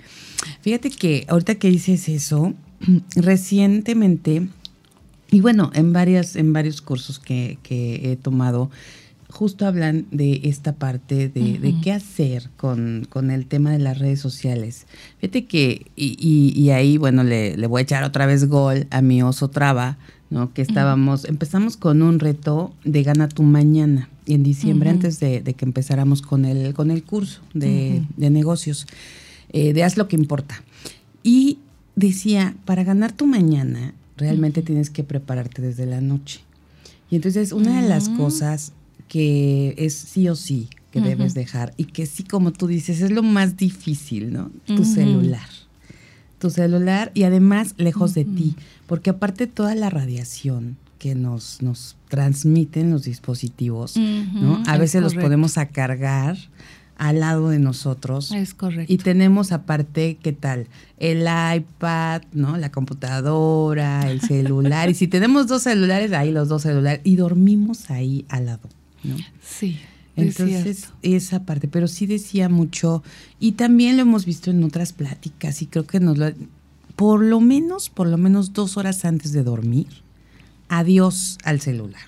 Fíjate 0.62 0.90
que 0.90 1.26
ahorita 1.30 1.56
que 1.56 1.70
dices 1.70 2.10
eso, 2.10 2.56
recientemente, 3.16 4.48
y 5.30 5.42
bueno, 5.42 5.72
en, 5.74 5.94
varias, 5.94 6.36
en 6.36 6.54
varios 6.54 6.82
cursos 6.82 7.20
que, 7.20 7.58
he 7.70 8.16
tomado, 8.18 8.70
justo 9.30 9.66
hablan 9.66 10.06
de 10.12 10.42
esta 10.44 10.74
parte 10.74 11.30
de, 11.30 11.76
qué 11.82 11.94
hacer 11.94 12.50
con, 12.58 13.08
el 13.32 13.46
tema 13.46 13.72
de 13.72 13.80
las 13.80 13.98
redes 13.98 14.20
sociales. 14.20 14.88
Fíjate 15.20 15.46
que, 15.46 15.88
y, 15.96 16.70
ahí, 16.72 16.98
bueno, 16.98 17.24
le, 17.24 17.56
voy 17.68 17.80
a 17.80 17.84
echar 17.84 18.04
otra 18.04 18.26
vez 18.26 18.48
gol 18.48 18.88
a 18.92 19.02
mi 19.02 19.24
oso 19.24 19.50
traba, 19.50 19.98
¿no? 20.30 20.54
Que 20.54 20.62
estábamos, 20.62 21.26
empezamos 21.26 21.78
con 21.78 22.02
un 22.02 22.20
reto 22.20 22.74
de 22.84 23.04
Gana 23.04 23.28
tu 23.28 23.44
Mañana 23.44 24.10
en 24.26 24.44
diciembre, 24.44 24.90
antes 24.90 25.20
de, 25.20 25.42
que 25.42 25.66
empezáramos 25.66 26.22
con 26.22 26.46
el, 26.46 26.74
con 26.74 26.92
el 26.92 27.04
curso 27.04 27.42
de, 27.54 28.04
negocios, 28.18 28.86
eh, 29.52 29.74
de 29.74 29.84
haz 29.84 29.98
lo 29.98 30.08
que 30.08 30.16
importa. 30.16 30.62
Y 31.24 31.60
decía, 31.96 32.56
para 32.66 32.84
ganar 32.84 33.12
tu 33.12 33.28
mañana, 33.28 33.94
realmente 34.18 34.62
tienes 34.62 34.90
que 34.90 35.04
prepararte 35.04 35.62
desde 35.62 35.86
la 35.86 36.02
noche. 36.02 36.42
Y 37.10 37.16
entonces 37.16 37.52
una 37.52 37.82
de 37.82 37.90
las 37.90 38.10
cosas 38.10 38.74
que 39.08 39.76
es 39.78 39.94
sí 39.94 40.30
o 40.30 40.36
sí 40.36 40.70
que 40.92 41.02
debes 41.02 41.34
dejar 41.34 41.74
y 41.78 41.86
que 41.86 42.06
sí, 42.06 42.24
como 42.24 42.52
tú 42.52 42.68
dices, 42.68 43.02
es 43.02 43.12
lo 43.12 43.24
más 43.24 43.58
difícil, 43.58 44.32
¿no? 44.32 44.52
Tu 44.66 44.84
celular. 44.84 45.48
Tu 46.40 46.50
celular 46.50 47.12
y 47.14 47.24
además 47.24 47.76
lejos 47.78 48.14
de 48.14 48.26
ti, 48.26 48.56
porque 48.88 49.10
aparte 49.10 49.48
toda 49.48 49.76
la 49.76 49.90
radiación 49.90 50.78
que 51.00 51.16
nos, 51.16 51.62
nos 51.62 51.96
transmiten 52.10 52.92
los 52.92 53.04
dispositivos, 53.04 53.98
¿no? 53.98 54.64
A 54.68 54.78
veces 54.78 55.02
los 55.02 55.16
podemos 55.16 55.58
a 55.58 55.68
cargar 55.68 56.38
al 57.02 57.20
lado 57.20 57.50
de 57.50 57.58
nosotros. 57.58 58.32
Es 58.32 58.54
correcto. 58.54 58.94
Y 58.94 58.98
tenemos 58.98 59.52
aparte, 59.52 60.20
¿qué 60.22 60.34
tal? 60.34 60.68
El 61.00 61.22
iPad, 61.22 62.22
¿no? 62.32 62.58
La 62.58 62.72
computadora, 62.72 64.08
el 64.08 64.22
celular. 64.22 64.88
y 64.88 64.94
si 64.94 65.08
tenemos 65.08 65.48
dos 65.48 65.64
celulares, 65.64 66.12
ahí 66.14 66.32
los 66.32 66.48
dos 66.48 66.62
celulares. 66.62 67.02
Y 67.04 67.16
dormimos 67.16 67.90
ahí 67.90 68.24
al 68.30 68.46
lado, 68.46 68.70
¿no? 69.04 69.16
Sí. 69.42 69.80
Entonces, 70.16 70.90
esa 71.02 71.44
parte, 71.44 71.68
pero 71.68 71.88
sí 71.88 72.06
decía 72.06 72.50
mucho, 72.50 73.02
y 73.40 73.54
también 73.54 73.96
lo 73.96 74.04
hemos 74.04 74.26
visto 74.26 74.52
en 74.52 74.64
otras 74.64 74.94
pláticas, 74.94 75.64
y 75.64 75.66
creo 75.66 75.88
que 75.88 76.00
nos 76.00 76.20
lo, 76.20 76.30
por 76.96 77.24
lo 77.24 77.40
menos, 77.40 77.90
por 77.90 78.06
lo 78.06 78.18
menos 78.18 78.54
dos 78.54 78.78
horas 78.78 79.06
antes 79.06 79.32
de 79.32 79.42
dormir, 79.42 79.88
adiós 80.70 81.40
al 81.44 81.62
celular. 81.62 82.02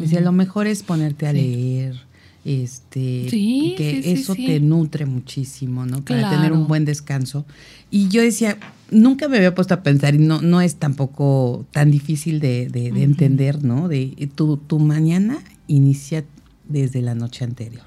Decía, 0.00 0.20
lo 0.20 0.32
mejor 0.32 0.66
es 0.66 0.82
ponerte 0.82 1.26
a 1.26 1.32
leer, 1.34 2.00
este 2.44 3.26
que 3.30 4.02
eso 4.04 4.34
te 4.34 4.60
nutre 4.60 5.06
muchísimo, 5.06 5.86
¿no? 5.86 6.04
Para 6.04 6.30
tener 6.30 6.52
un 6.52 6.66
buen 6.66 6.84
descanso. 6.84 7.46
Y 7.90 8.08
yo 8.08 8.22
decía, 8.22 8.58
nunca 8.90 9.28
me 9.28 9.36
había 9.38 9.54
puesto 9.54 9.74
a 9.74 9.82
pensar, 9.82 10.14
y 10.14 10.18
no, 10.18 10.42
no 10.42 10.60
es 10.60 10.76
tampoco 10.76 11.64
tan 11.70 11.90
difícil 11.90 12.40
de, 12.40 12.64
entender, 12.96 13.64
¿no? 13.64 13.88
De 13.88 14.28
tu, 14.34 14.56
tu 14.56 14.78
mañana 14.78 15.38
inicia 15.66 16.24
desde 16.68 17.02
la 17.02 17.14
noche 17.14 17.44
anterior. 17.44 17.84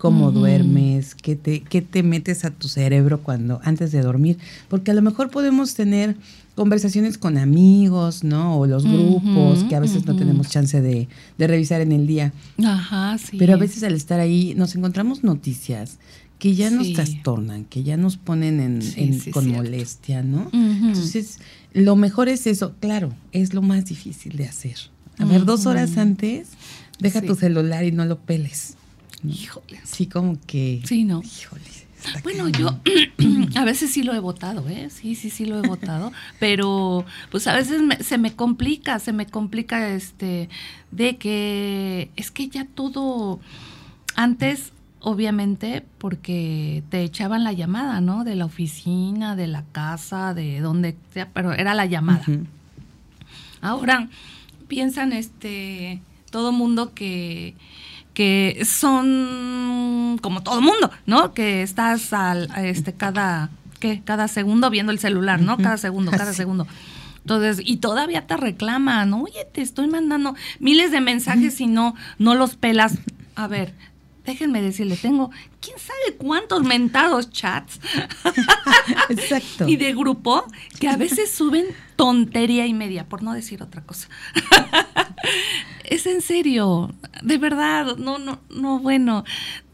Cómo 0.00 0.32
duermes, 0.32 1.14
qué 1.14 1.36
te, 1.36 1.60
qué 1.60 1.82
te 1.82 2.02
metes 2.02 2.46
a 2.46 2.50
tu 2.50 2.68
cerebro 2.68 3.20
cuando, 3.22 3.60
antes 3.64 3.92
de 3.92 4.00
dormir. 4.00 4.38
Porque 4.70 4.92
a 4.92 4.94
lo 4.94 5.02
mejor 5.02 5.28
podemos 5.28 5.74
tener 5.74 6.16
conversaciones 6.54 7.18
con 7.18 7.36
amigos, 7.36 8.24
¿no? 8.24 8.58
O 8.58 8.66
los 8.66 8.84
grupos 8.84 9.62
que 9.64 9.76
a 9.76 9.80
veces 9.80 10.06
no 10.06 10.16
tenemos 10.16 10.48
chance 10.48 10.80
de, 10.80 11.06
revisar 11.36 11.82
en 11.82 11.92
el 11.92 12.06
día. 12.06 12.32
Ajá, 12.64 13.18
sí. 13.18 13.36
Pero 13.36 13.52
a 13.52 13.56
veces 13.56 13.82
al 13.82 13.92
estar 13.92 14.20
ahí 14.20 14.54
nos 14.56 14.74
encontramos 14.74 15.22
noticias 15.22 15.98
que 16.38 16.54
ya 16.54 16.70
nos 16.70 16.94
trastornan, 16.94 17.66
que 17.66 17.82
ya 17.82 17.98
nos 17.98 18.16
ponen 18.16 18.58
en, 18.96 19.20
con 19.32 19.50
molestia, 19.50 20.22
¿no? 20.22 20.48
Entonces, 20.54 21.40
lo 21.74 21.94
mejor 21.94 22.30
es 22.30 22.46
eso. 22.46 22.74
Claro, 22.80 23.12
es 23.32 23.52
lo 23.52 23.60
más 23.60 23.84
difícil 23.84 24.38
de 24.38 24.46
hacer. 24.46 24.76
A 25.18 25.26
ver, 25.26 25.44
dos 25.44 25.66
horas 25.66 25.98
antes, 25.98 26.48
deja 26.98 27.20
tu 27.20 27.34
celular 27.34 27.84
y 27.84 27.92
no 27.92 28.06
lo 28.06 28.18
peles. 28.18 28.78
Híjole. 29.24 29.80
Sí, 29.84 30.06
como 30.06 30.38
que. 30.46 30.82
Sí, 30.84 31.04
¿no? 31.04 31.22
Híjole. 31.22 31.80
Bueno, 32.22 32.48
yo 32.48 32.78
a 33.56 33.64
veces 33.64 33.92
sí 33.92 34.02
lo 34.02 34.14
he 34.14 34.20
votado, 34.20 34.68
¿eh? 34.68 34.88
Sí, 34.90 35.14
sí, 35.14 35.30
sí 35.30 35.44
lo 35.44 35.58
he 35.58 35.66
votado, 35.66 36.12
pero 36.38 37.04
pues 37.30 37.46
a 37.46 37.54
veces 37.54 37.82
se 38.00 38.18
me 38.18 38.34
complica, 38.34 38.98
se 38.98 39.12
me 39.12 39.26
complica 39.26 39.90
este 39.90 40.48
de 40.90 41.16
que 41.16 42.10
es 42.16 42.30
que 42.30 42.48
ya 42.48 42.64
todo 42.64 43.40
antes 44.16 44.72
obviamente 45.00 45.84
porque 45.98 46.82
te 46.90 47.02
echaban 47.02 47.44
la 47.44 47.52
llamada, 47.52 48.00
¿no? 48.00 48.24
De 48.24 48.34
la 48.34 48.44
oficina, 48.44 49.36
de 49.36 49.46
la 49.46 49.64
casa, 49.72 50.34
de 50.34 50.60
donde 50.60 50.96
sea, 51.12 51.28
pero 51.32 51.52
era 51.52 51.74
la 51.74 51.86
llamada. 51.86 52.24
Ahora 53.60 54.08
piensan 54.68 55.12
este 55.12 56.02
todo 56.30 56.52
mundo 56.52 56.94
que 56.94 57.54
que 58.20 58.66
son 58.66 60.18
como 60.20 60.42
todo 60.42 60.60
mundo, 60.60 60.90
¿no? 61.06 61.32
Que 61.32 61.62
estás 61.62 62.12
al, 62.12 62.50
este, 62.58 62.92
cada, 62.92 63.48
¿qué? 63.78 64.02
Cada 64.04 64.28
segundo 64.28 64.68
viendo 64.68 64.92
el 64.92 64.98
celular, 64.98 65.40
¿no? 65.40 65.56
Cada 65.56 65.78
segundo, 65.78 66.10
cada 66.10 66.34
segundo. 66.34 66.66
Entonces, 67.20 67.62
y 67.64 67.78
todavía 67.78 68.26
te 68.26 68.36
reclaman, 68.36 69.14
oye, 69.14 69.46
te 69.50 69.62
estoy 69.62 69.86
mandando 69.86 70.34
miles 70.58 70.90
de 70.90 71.00
mensajes 71.00 71.62
y 71.62 71.66
no, 71.66 71.94
no 72.18 72.34
los 72.34 72.56
pelas. 72.56 72.98
A 73.36 73.46
ver, 73.46 73.72
déjenme 74.30 74.62
decirle, 74.62 74.96
tengo 74.96 75.30
quién 75.60 75.78
sabe 75.78 76.16
cuántos 76.16 76.62
mentados 76.62 77.30
chats. 77.30 77.80
Exacto. 79.08 79.68
y 79.68 79.76
de 79.76 79.92
grupo 79.92 80.44
que 80.78 80.88
a 80.88 80.96
veces 80.96 81.32
suben 81.32 81.66
tontería 81.96 82.66
y 82.66 82.74
media, 82.74 83.08
por 83.08 83.22
no 83.22 83.32
decir 83.32 83.62
otra 83.62 83.82
cosa. 83.82 84.08
es 85.84 86.06
en 86.06 86.22
serio, 86.22 86.94
de 87.22 87.38
verdad, 87.38 87.96
no, 87.96 88.18
no, 88.18 88.40
no, 88.48 88.78
bueno, 88.78 89.24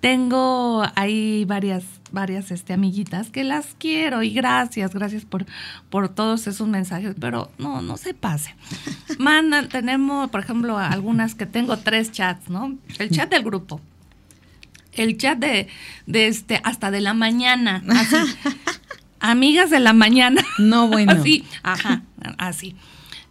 tengo 0.00 0.84
ahí 0.94 1.44
varias, 1.44 1.84
varias 2.10 2.50
este, 2.50 2.72
amiguitas 2.72 3.30
que 3.30 3.44
las 3.44 3.76
quiero 3.78 4.22
y 4.22 4.30
gracias, 4.30 4.94
gracias 4.94 5.24
por, 5.24 5.44
por 5.90 6.08
todos 6.08 6.46
esos 6.46 6.66
mensajes, 6.66 7.14
pero 7.20 7.50
no, 7.58 7.82
no 7.82 7.96
se 7.96 8.14
pase. 8.14 8.54
Mandan, 9.18 9.68
tenemos, 9.68 10.30
por 10.30 10.40
ejemplo, 10.40 10.78
algunas 10.78 11.34
que 11.34 11.46
tengo 11.46 11.76
tres 11.76 12.10
chats, 12.12 12.48
¿no? 12.48 12.76
El 12.98 13.10
chat 13.10 13.30
del 13.30 13.42
grupo, 13.42 13.80
el 14.96 15.16
chat 15.18 15.38
de, 15.38 15.68
de 16.06 16.26
este, 16.28 16.60
hasta 16.64 16.90
de 16.90 17.00
la 17.00 17.14
mañana, 17.14 17.82
así. 17.88 18.16
Amigas 19.20 19.70
de 19.70 19.80
la 19.80 19.92
mañana. 19.92 20.42
No, 20.58 20.88
bueno. 20.88 21.12
Así, 21.20 21.44
ajá, 21.62 22.02
así. 22.38 22.76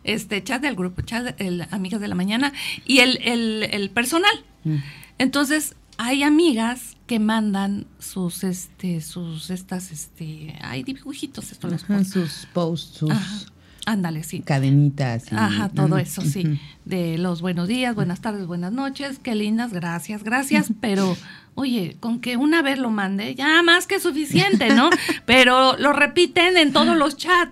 este 0.03 0.43
chat 0.43 0.61
del 0.61 0.75
grupo, 0.75 1.01
chat 1.03 1.39
el 1.39 1.65
Amigas 1.71 2.01
de 2.01 2.07
la 2.07 2.15
Mañana 2.15 2.51
y 2.85 2.99
el, 2.99 3.17
el, 3.23 3.63
el 3.71 3.89
personal. 3.91 4.33
Mm. 4.63 4.77
Entonces, 5.19 5.75
hay 5.97 6.23
amigas 6.23 6.97
que 7.07 7.19
mandan 7.19 7.85
sus, 7.99 8.43
este, 8.43 8.99
sus, 9.01 9.49
estas, 9.51 9.91
este, 9.91 10.55
hay 10.61 10.83
dibujitos, 10.83 11.51
estos 11.51 11.71
los 11.71 11.83
ponen. 11.83 12.03
sus 12.05 12.47
posts, 12.51 12.97
sus 12.97 13.11
Ajá. 13.11 13.37
Ándale, 13.85 14.23
sí. 14.23 14.41
cadenitas. 14.41 15.31
y- 15.31 15.35
Ajá, 15.35 15.69
todo 15.69 15.99
eso, 15.99 16.21
sí. 16.23 16.59
De 16.85 17.19
los 17.19 17.41
buenos 17.41 17.67
días, 17.67 17.93
buenas 17.93 18.19
tardes, 18.19 18.47
buenas 18.47 18.71
noches, 18.73 19.19
qué 19.19 19.35
lindas, 19.35 19.71
gracias, 19.71 20.23
gracias, 20.23 20.69
pero 20.81 21.15
oye, 21.55 21.95
con 21.99 22.19
que 22.19 22.37
una 22.37 22.61
vez 22.61 22.77
lo 22.77 22.89
mande, 22.89 23.33
ya 23.33 23.63
más 23.63 23.87
que 23.87 23.99
suficiente, 23.99 24.69
¿no? 24.73 24.89
Pero 25.25 25.77
lo 25.77 25.93
repiten 25.93 26.57
en 26.57 26.73
todos 26.73 26.95
los 26.97 27.17
chats. 27.17 27.51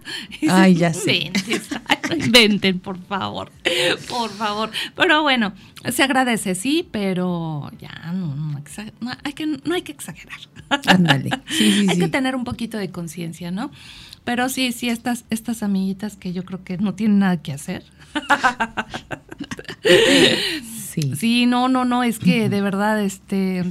Ay, 0.49 0.76
ya 0.76 0.89
"No 0.89 0.95
sé. 0.95 1.32
inventen, 2.16 2.80
por 2.80 2.99
favor, 3.06 3.51
por 4.10 4.30
favor. 4.30 4.70
Pero 4.95 5.22
bueno, 5.24 5.54
se 5.91 6.04
agradece, 6.04 6.54
sí, 6.54 6.88
pero 6.91 7.72
ya 7.80 8.12
no, 8.14 8.36
no, 8.36 8.62
no 9.01 9.12
hay, 9.24 9.34
que, 9.34 9.47
no 9.47 9.74
hay 9.74 9.82
que 9.82 9.93
exagerar. 9.93 10.38
Ándale. 10.86 11.30
Sí, 11.47 11.72
sí, 11.72 11.80
Hay 11.89 11.95
sí. 11.95 11.99
que 12.01 12.08
tener 12.10 12.36
un 12.36 12.43
poquito 12.43 12.78
de 12.78 12.91
conciencia, 12.91 13.51
¿no? 13.51 13.72
Pero 14.26 14.47
sí, 14.49 14.72
sí, 14.74 14.89
estas, 14.89 15.26
estas 15.30 15.64
amiguitas 15.64 16.16
que 16.16 16.34
yo 16.34 16.45
creo 16.45 16.64
que 16.64 16.78
no 16.78 16.93
tienen 16.93 17.20
nada 17.20 17.41
que 17.41 17.54
hacer. 17.54 17.84
Sí. 20.93 21.16
Sí, 21.16 21.45
no, 21.47 21.70
no, 21.70 21.86
no, 21.86 22.04
es 22.04 22.20
que 22.20 22.49
de 22.49 22.62
verdad, 22.62 23.01
este, 23.01 23.64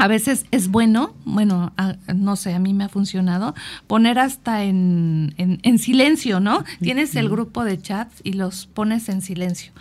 a 0.00 0.08
veces 0.08 0.46
es 0.50 0.68
bueno, 0.68 1.14
bueno, 1.24 1.72
a- 1.76 1.96
no 2.14 2.36
sé, 2.36 2.54
a 2.54 2.58
mí 2.58 2.72
me 2.74 2.84
ha 2.84 2.88
funcionado, 2.88 3.54
poner 3.86 4.18
hasta 4.18 4.64
en, 4.64 5.34
en, 5.36 5.60
en 5.62 5.78
silencio, 5.78 6.40
¿no? 6.40 6.64
Tienes 6.80 7.14
el 7.16 7.28
grupo 7.28 7.64
de 7.64 7.80
chats 7.80 8.20
y 8.24 8.32
los 8.32 8.66
pones 8.66 9.08
en 9.08 9.20
silencio. 9.22 9.72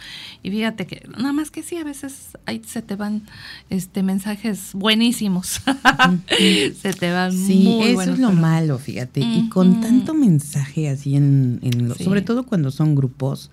Y 0.43 0.51
fíjate 0.51 0.85
que, 0.87 1.07
nada 1.17 1.33
más 1.33 1.51
que 1.51 1.63
sí, 1.63 1.77
a 1.77 1.83
veces 1.83 2.37
ahí 2.45 2.61
se 2.65 2.81
te 2.81 2.95
van 2.95 3.23
este 3.69 4.03
mensajes 4.03 4.71
buenísimos. 4.73 5.61
se 6.81 6.93
te 6.93 7.11
van 7.11 7.31
Sí, 7.31 7.63
muy 7.63 7.83
eso 7.87 7.95
buenos, 7.95 8.15
es 8.15 8.19
lo 8.21 8.29
pero- 8.29 8.41
malo, 8.41 8.77
fíjate. 8.77 9.21
Y 9.21 9.49
con 9.49 9.81
tanto 9.81 10.13
mensaje 10.13 10.89
así 10.89 11.15
en, 11.15 11.59
en 11.63 11.89
lo- 11.89 11.95
Sí. 11.95 12.03
sobre 12.03 12.21
todo 12.21 12.43
cuando 12.43 12.71
son 12.71 12.95
grupos, 12.95 13.51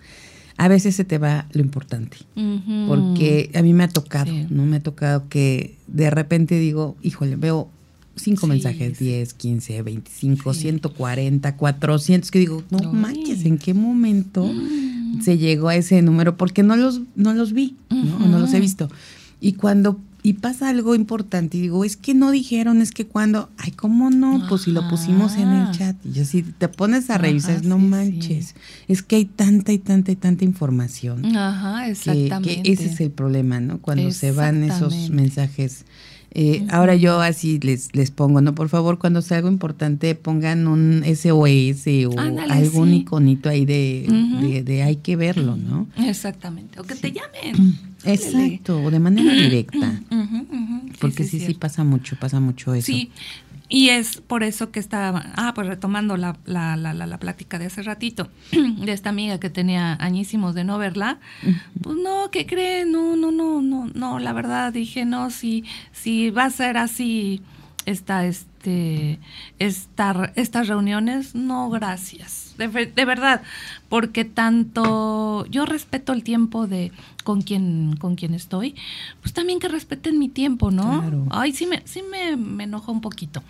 a 0.59 0.68
veces 0.68 0.96
se 0.96 1.04
te 1.04 1.18
va 1.18 1.46
lo 1.52 1.61
importante. 1.61 2.16
Porque 2.88 3.50
a 3.54 3.62
mí 3.62 3.72
me 3.74 3.84
ha 3.84 3.88
tocado, 3.88 4.30
Sí. 4.32 4.46
¿no? 4.50 4.64
Me 4.66 4.76
ha 4.76 4.82
tocado 4.82 5.28
que 5.28 5.74
de 5.86 6.11
repente 6.11 6.59
digo, 6.59 6.96
híjole, 7.02 7.36
veo 7.36 7.68
cinco 8.16 8.42
Sí, 8.42 8.46
mensajes, 8.48 8.96
sí. 8.98 9.04
10, 9.04 9.34
15, 9.34 9.82
25, 9.82 10.54
Sí. 10.54 10.61
140, 10.62 11.57
400, 11.57 12.30
que 12.30 12.38
digo, 12.38 12.62
no 12.70 12.92
manches, 12.92 13.44
¿en 13.44 13.59
qué 13.59 13.74
momento 13.74 14.44
Mm. 14.46 15.20
se 15.22 15.36
llegó 15.38 15.68
a 15.68 15.76
ese 15.76 16.00
número? 16.02 16.36
Porque 16.36 16.62
no 16.62 16.76
los, 16.76 17.00
no 17.14 17.34
los 17.34 17.52
vi, 17.52 17.76
¿no? 17.90 18.18
No 18.26 18.38
los 18.38 18.52
he 18.54 18.61
visto. 18.61 18.88
Y 19.40 19.52
cuando, 19.52 20.00
y 20.27 20.33
pasa 20.33 20.68
algo 20.70 20.97
importante, 20.97 21.57
y 21.57 21.61
digo, 21.61 21.85
es 21.85 21.97
que 21.97 22.12
no 22.12 22.33
dijeron, 22.33 22.83
es 22.83 22.91
que 22.91 23.07
cuando, 23.07 23.49
ay, 23.59 23.70
¿cómo 23.70 24.11
no? 24.11 24.45
Pues 24.49 24.62
si 24.62 24.72
lo 24.72 24.89
pusimos 24.89 25.37
en 25.37 25.53
el 25.53 25.70
chat. 25.70 25.95
Y 26.05 26.14
yo 26.14 26.24
si 26.24 26.43
te 26.43 26.66
pones 26.66 27.11
a 27.11 27.14
Ajá, 27.14 27.22
revisar, 27.22 27.64
no 27.64 27.77
sí, 27.77 27.83
sí. 27.83 27.89
manches, 27.89 28.55
es 28.89 29.03
que 29.05 29.14
hay 29.14 29.24
tanta 29.27 29.72
y 29.72 29.79
tanta 29.79 30.11
y 30.11 30.16
tanta 30.16 30.45
información 30.45 31.24
Ajá, 31.37 31.85
que, 31.85 31.91
exactamente. 31.93 32.62
que 32.64 32.72
ese 32.72 32.87
es 32.87 33.01
el 33.01 33.12
problema, 33.12 33.61
¿no? 33.61 33.79
Cuando 33.79 34.11
se 34.11 34.33
van 34.33 34.64
esos 34.64 35.11
mensajes. 35.11 35.85
Eh, 36.39 36.66
Ahora 36.70 36.97
yo 36.97 37.20
así 37.20 37.61
les, 37.61 37.95
les 37.95 38.11
pongo, 38.11 38.41
¿no? 38.41 38.53
Por 38.55 38.68
favor, 38.68 38.99
cuando 38.99 39.22
sea 39.22 39.37
algo 39.39 39.49
importante, 39.49 40.14
pongan 40.16 40.66
un 40.66 41.03
SOS 41.05 41.87
o 42.14 42.18
Ándale, 42.18 42.53
algún 42.53 42.91
sí. 42.91 42.97
iconito 42.97 43.49
ahí 43.49 43.64
de, 43.64 44.07
de, 44.43 44.62
de 44.64 44.83
hay 44.83 44.97
que 44.97 45.14
verlo, 45.16 45.57
¿no? 45.57 45.87
Exactamente. 45.97 46.81
O 46.81 46.83
que 46.83 46.95
te 46.97 47.12
llamen. 47.12 47.79
Exacto, 48.12 48.82
o 48.82 48.90
de 48.90 48.98
manera 48.98 49.32
directa. 49.32 50.00
Sí, 50.09 50.92
Porque 51.00 51.24
sí, 51.24 51.40
sí, 51.40 51.54
pasa 51.54 51.84
mucho, 51.84 52.16
pasa 52.16 52.40
mucho 52.40 52.74
eso. 52.74 52.86
Sí, 52.86 53.11
y 53.68 53.88
es 53.88 54.20
por 54.20 54.44
eso 54.44 54.70
que 54.70 54.78
estaba, 54.78 55.32
ah, 55.34 55.52
pues 55.54 55.66
retomando 55.66 56.16
la, 56.16 56.36
la, 56.44 56.76
la, 56.76 56.94
la, 56.94 57.07
la 57.07 57.18
plática 57.18 57.59
de 57.59 57.66
hace 57.66 57.82
ratito, 57.82 58.30
de 58.52 58.92
esta 58.92 59.11
amiga 59.11 59.40
que 59.40 59.50
tenía 59.50 59.94
añísimos 60.00 60.54
de 60.54 60.64
no 60.64 60.78
verla, 60.78 61.18
pues 61.82 61.96
no, 61.96 62.30
¿qué 62.30 62.46
creen? 62.46 62.92
No, 62.92 63.16
no, 63.16 63.32
no, 63.32 63.61
no, 63.62 63.90
no, 63.92 64.18
la 64.18 64.32
verdad 64.32 64.72
dije, 64.72 65.04
no, 65.04 65.30
si, 65.30 65.64
si 65.92 66.30
va 66.30 66.44
a 66.44 66.50
ser 66.50 66.76
así 66.76 67.42
esta, 67.86 68.24
este, 68.26 69.18
esta, 69.59 70.32
estas 70.36 70.68
reuniones, 70.68 71.34
no, 71.34 71.68
gracias. 71.70 72.45
De, 72.57 72.68
de 72.68 73.04
verdad, 73.04 73.42
porque 73.88 74.24
tanto 74.24 75.46
yo 75.46 75.66
respeto 75.66 76.12
el 76.12 76.22
tiempo 76.22 76.66
de 76.66 76.92
con 77.24 77.42
quien, 77.42 77.96
con 77.98 78.14
quien 78.14 78.34
estoy, 78.34 78.74
pues 79.20 79.32
también 79.32 79.59
que 79.59 79.68
respeten 79.68 80.18
mi 80.18 80.28
tiempo, 80.28 80.70
¿no? 80.70 81.00
Claro. 81.00 81.26
Ay, 81.30 81.52
sí 81.52 81.66
me, 81.66 81.82
sí 81.84 82.02
me, 82.02 82.36
me 82.36 82.64
enojó 82.64 82.92
un 82.92 83.00
poquito. 83.00 83.42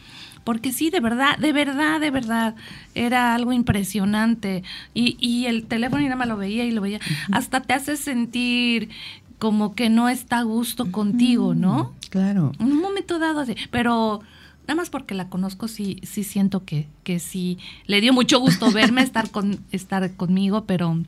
Porque 0.44 0.72
sí, 0.72 0.90
de 0.90 1.00
verdad, 1.00 1.36
de 1.38 1.52
verdad, 1.52 2.00
de 2.00 2.10
verdad, 2.10 2.54
era 2.94 3.34
algo 3.34 3.52
impresionante. 3.52 4.62
Y, 4.94 5.16
y 5.18 5.46
el 5.46 5.66
teléfono 5.66 6.02
y 6.02 6.04
nada 6.04 6.16
más 6.16 6.28
lo 6.28 6.36
veía 6.36 6.64
y 6.64 6.70
lo 6.70 6.80
veía. 6.80 7.00
Hasta 7.32 7.60
te 7.62 7.74
hace 7.74 7.96
sentir 7.96 8.90
como 9.38 9.74
que 9.74 9.90
no 9.90 10.08
está 10.08 10.38
a 10.38 10.42
gusto 10.42 10.92
contigo, 10.92 11.54
¿no? 11.54 11.92
Claro. 12.10 12.52
En 12.58 12.72
un 12.72 12.80
momento 12.80 13.18
dado, 13.18 13.40
así, 13.40 13.56
pero 13.70 14.22
nada 14.66 14.74
más 14.74 14.90
porque 14.90 15.14
la 15.14 15.28
conozco, 15.28 15.68
sí, 15.68 16.00
sí 16.02 16.24
siento 16.24 16.64
que, 16.64 16.88
que 17.04 17.18
sí 17.18 17.58
le 17.86 18.00
dio 18.00 18.12
mucho 18.12 18.40
gusto 18.40 18.70
verme, 18.72 19.02
estar 19.02 19.30
con, 19.30 19.60
estar 19.70 20.14
conmigo, 20.16 20.64
pero, 20.64 21.02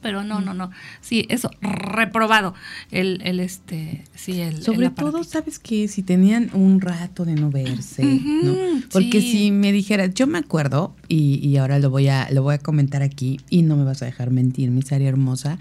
pero 0.00 0.22
no, 0.22 0.40
no, 0.40 0.54
no. 0.54 0.70
Sí, 1.00 1.26
eso, 1.28 1.50
reprobado. 1.60 2.54
El, 2.90 3.20
el 3.24 3.40
este, 3.40 4.04
sí, 4.14 4.40
el. 4.40 4.62
Sobre 4.62 4.86
el 4.86 4.94
todo, 4.94 5.24
sabes 5.24 5.58
que 5.58 5.88
si 5.88 6.02
tenían 6.02 6.50
un 6.52 6.80
rato 6.80 7.24
de 7.24 7.34
no 7.34 7.50
verse, 7.50 8.04
¿no? 8.04 8.54
Porque 8.92 9.20
sí. 9.20 9.32
si 9.32 9.50
me 9.50 9.72
dijeras, 9.72 10.14
yo 10.14 10.26
me 10.26 10.38
acuerdo, 10.38 10.94
y, 11.08 11.46
y 11.46 11.56
ahora 11.56 11.78
lo 11.78 11.90
voy 11.90 12.08
a, 12.08 12.28
lo 12.30 12.42
voy 12.42 12.54
a 12.54 12.58
comentar 12.58 13.02
aquí, 13.02 13.40
y 13.50 13.62
no 13.62 13.76
me 13.76 13.84
vas 13.84 14.02
a 14.02 14.06
dejar 14.06 14.30
mentir, 14.30 14.70
mi 14.70 14.82
Sari 14.82 15.06
hermosa, 15.06 15.58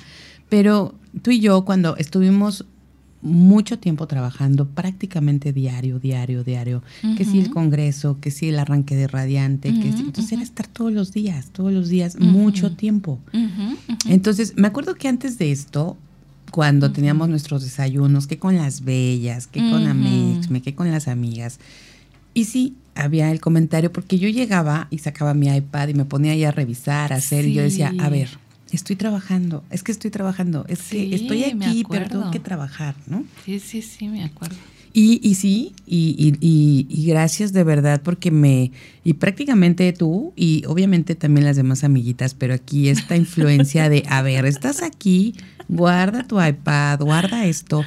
pero 0.49 0.93
tú 1.23 1.31
y 1.31 1.39
yo 1.39 1.65
cuando 1.65 1.97
estuvimos 1.97 2.65
mucho 3.21 3.79
tiempo 3.79 4.07
trabajando, 4.07 4.67
prácticamente 4.67 5.51
diario, 5.53 5.99
diario, 5.99 6.43
diario, 6.43 6.83
que 7.15 7.25
si 7.25 7.39
el 7.39 7.45
Ujú. 7.45 7.53
congreso, 7.53 8.17
que 8.21 8.31
si 8.31 8.49
el 8.49 8.59
arranque 8.59 8.95
de 8.95 9.07
radiante, 9.07 9.73
que 9.73 9.91
si, 9.91 9.97
Ujú, 9.99 10.07
entonces 10.07 10.33
era 10.33 10.43
estar 10.43 10.67
todos 10.67 10.93
los 10.93 11.11
días, 11.11 11.47
todos 11.51 11.73
los 11.73 11.89
días, 11.89 12.19
mucho 12.19 12.71
tiempo. 12.75 13.19
Entonces, 14.07 14.53
me 14.55 14.67
acuerdo 14.67 14.95
que 14.95 15.07
antes 15.07 15.37
de 15.37 15.51
esto, 15.51 15.97
cuando 16.51 16.91
teníamos 16.91 17.27
nuestros 17.29 17.63
desayunos, 17.63 18.27
que 18.27 18.37
con 18.37 18.55
las 18.55 18.81
bellas, 18.83 19.47
que 19.47 19.59
con. 19.69 19.87
Amexme, 19.87 20.61
que 20.61 20.75
con 20.75 20.91
las 20.91 21.07
amigas, 21.07 21.59
y 22.33 22.45
sí, 22.45 22.75
había 22.95 23.31
el 23.31 23.39
comentario, 23.41 23.91
porque 23.91 24.19
yo 24.19 24.29
llegaba 24.29 24.87
y 24.91 24.99
sacaba 24.99 25.33
mi 25.33 25.47
iPad 25.47 25.89
y 25.89 25.93
me 25.93 26.05
ponía 26.05 26.31
ahí 26.33 26.43
a 26.43 26.51
revisar, 26.51 27.11
a 27.13 27.17
hacer, 27.17 27.45
y 27.47 27.53
yo 27.53 27.61
decía, 27.63 27.91
Sí. 27.91 27.97
a 27.99 28.09
ver, 28.09 28.29
estoy 28.71 28.95
trabajando, 28.95 29.63
es 29.71 29.83
que 29.83 29.91
estoy 29.91 30.11
trabajando, 30.11 30.65
es 30.67 30.79
Sí, 30.79 31.09
que 31.09 31.15
estoy 31.15 31.43
aquí, 31.43 31.85
pero 31.89 32.07
tengo 32.07 32.31
que 32.31 32.39
trabajar, 32.39 32.95
¿no? 33.07 33.23
Sí, 33.45 33.59
sí, 33.59 33.81
sí, 33.81 34.07
me 34.07 34.23
acuerdo. 34.23 34.55
Y, 34.93 35.19
y 35.21 35.35
sí, 35.35 35.73
y- 35.85 36.33
y 36.89 37.05
gracias 37.05 37.53
de 37.53 37.63
verdad 37.63 38.01
porque 38.03 38.31
me, 38.31 38.71
y 39.03 39.13
prácticamente 39.13 39.93
tú 39.93 40.33
y 40.35 40.63
obviamente 40.65 41.13
también 41.13 41.45
las 41.45 41.55
demás 41.55 41.83
amiguitas, 41.83 42.33
pero 42.33 42.53
aquí 42.55 42.89
esta 42.89 43.15
influencia 43.15 43.89
de, 43.89 44.03
a 44.09 44.21
ver, 44.21 44.45
estás 44.45 44.81
aquí, 44.81 45.35
guarda 45.67 46.23
tu 46.27 46.41
iPad, 46.41 46.99
guarda 47.01 47.45
esto. 47.45 47.85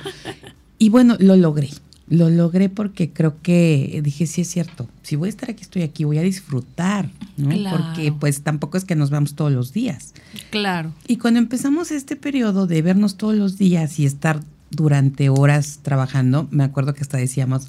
Y 0.78 0.88
bueno, 0.90 1.16
lo 1.18 1.36
logré, 1.36 1.70
lo 2.10 2.28
logré 2.28 2.68
porque 2.68 3.12
creo 3.12 3.40
que 3.40 4.00
dije, 4.02 4.26
sí 4.26 4.42
es 4.42 4.48
cierto, 4.48 4.88
si 5.02 5.14
voy 5.14 5.28
a 5.28 5.30
estar 5.30 5.48
aquí, 5.48 5.62
estoy 5.62 5.82
aquí, 5.82 6.02
voy 6.02 6.18
a 6.18 6.22
disfrutar, 6.22 7.08
¿no? 7.36 7.50
Claro. 7.50 7.78
Porque 7.78 8.12
pues 8.12 8.42
tampoco 8.42 8.76
es 8.76 8.84
que 8.84 8.96
nos 8.96 9.10
veamos 9.10 9.36
todos 9.36 9.52
los 9.52 9.72
días. 9.72 10.12
Claro. 10.50 10.92
Y 11.06 11.16
cuando 11.16 11.38
empezamos 11.38 11.92
este 11.92 12.16
periodo 12.16 12.66
de 12.66 12.82
vernos 12.82 13.16
todos 13.16 13.36
los 13.36 13.58
días 13.58 14.00
y 14.00 14.06
estar 14.06 14.40
durante 14.70 15.28
horas 15.28 15.78
trabajando, 15.82 16.48
me 16.50 16.64
acuerdo 16.64 16.94
que 16.94 17.02
hasta 17.02 17.16
decíamos, 17.16 17.68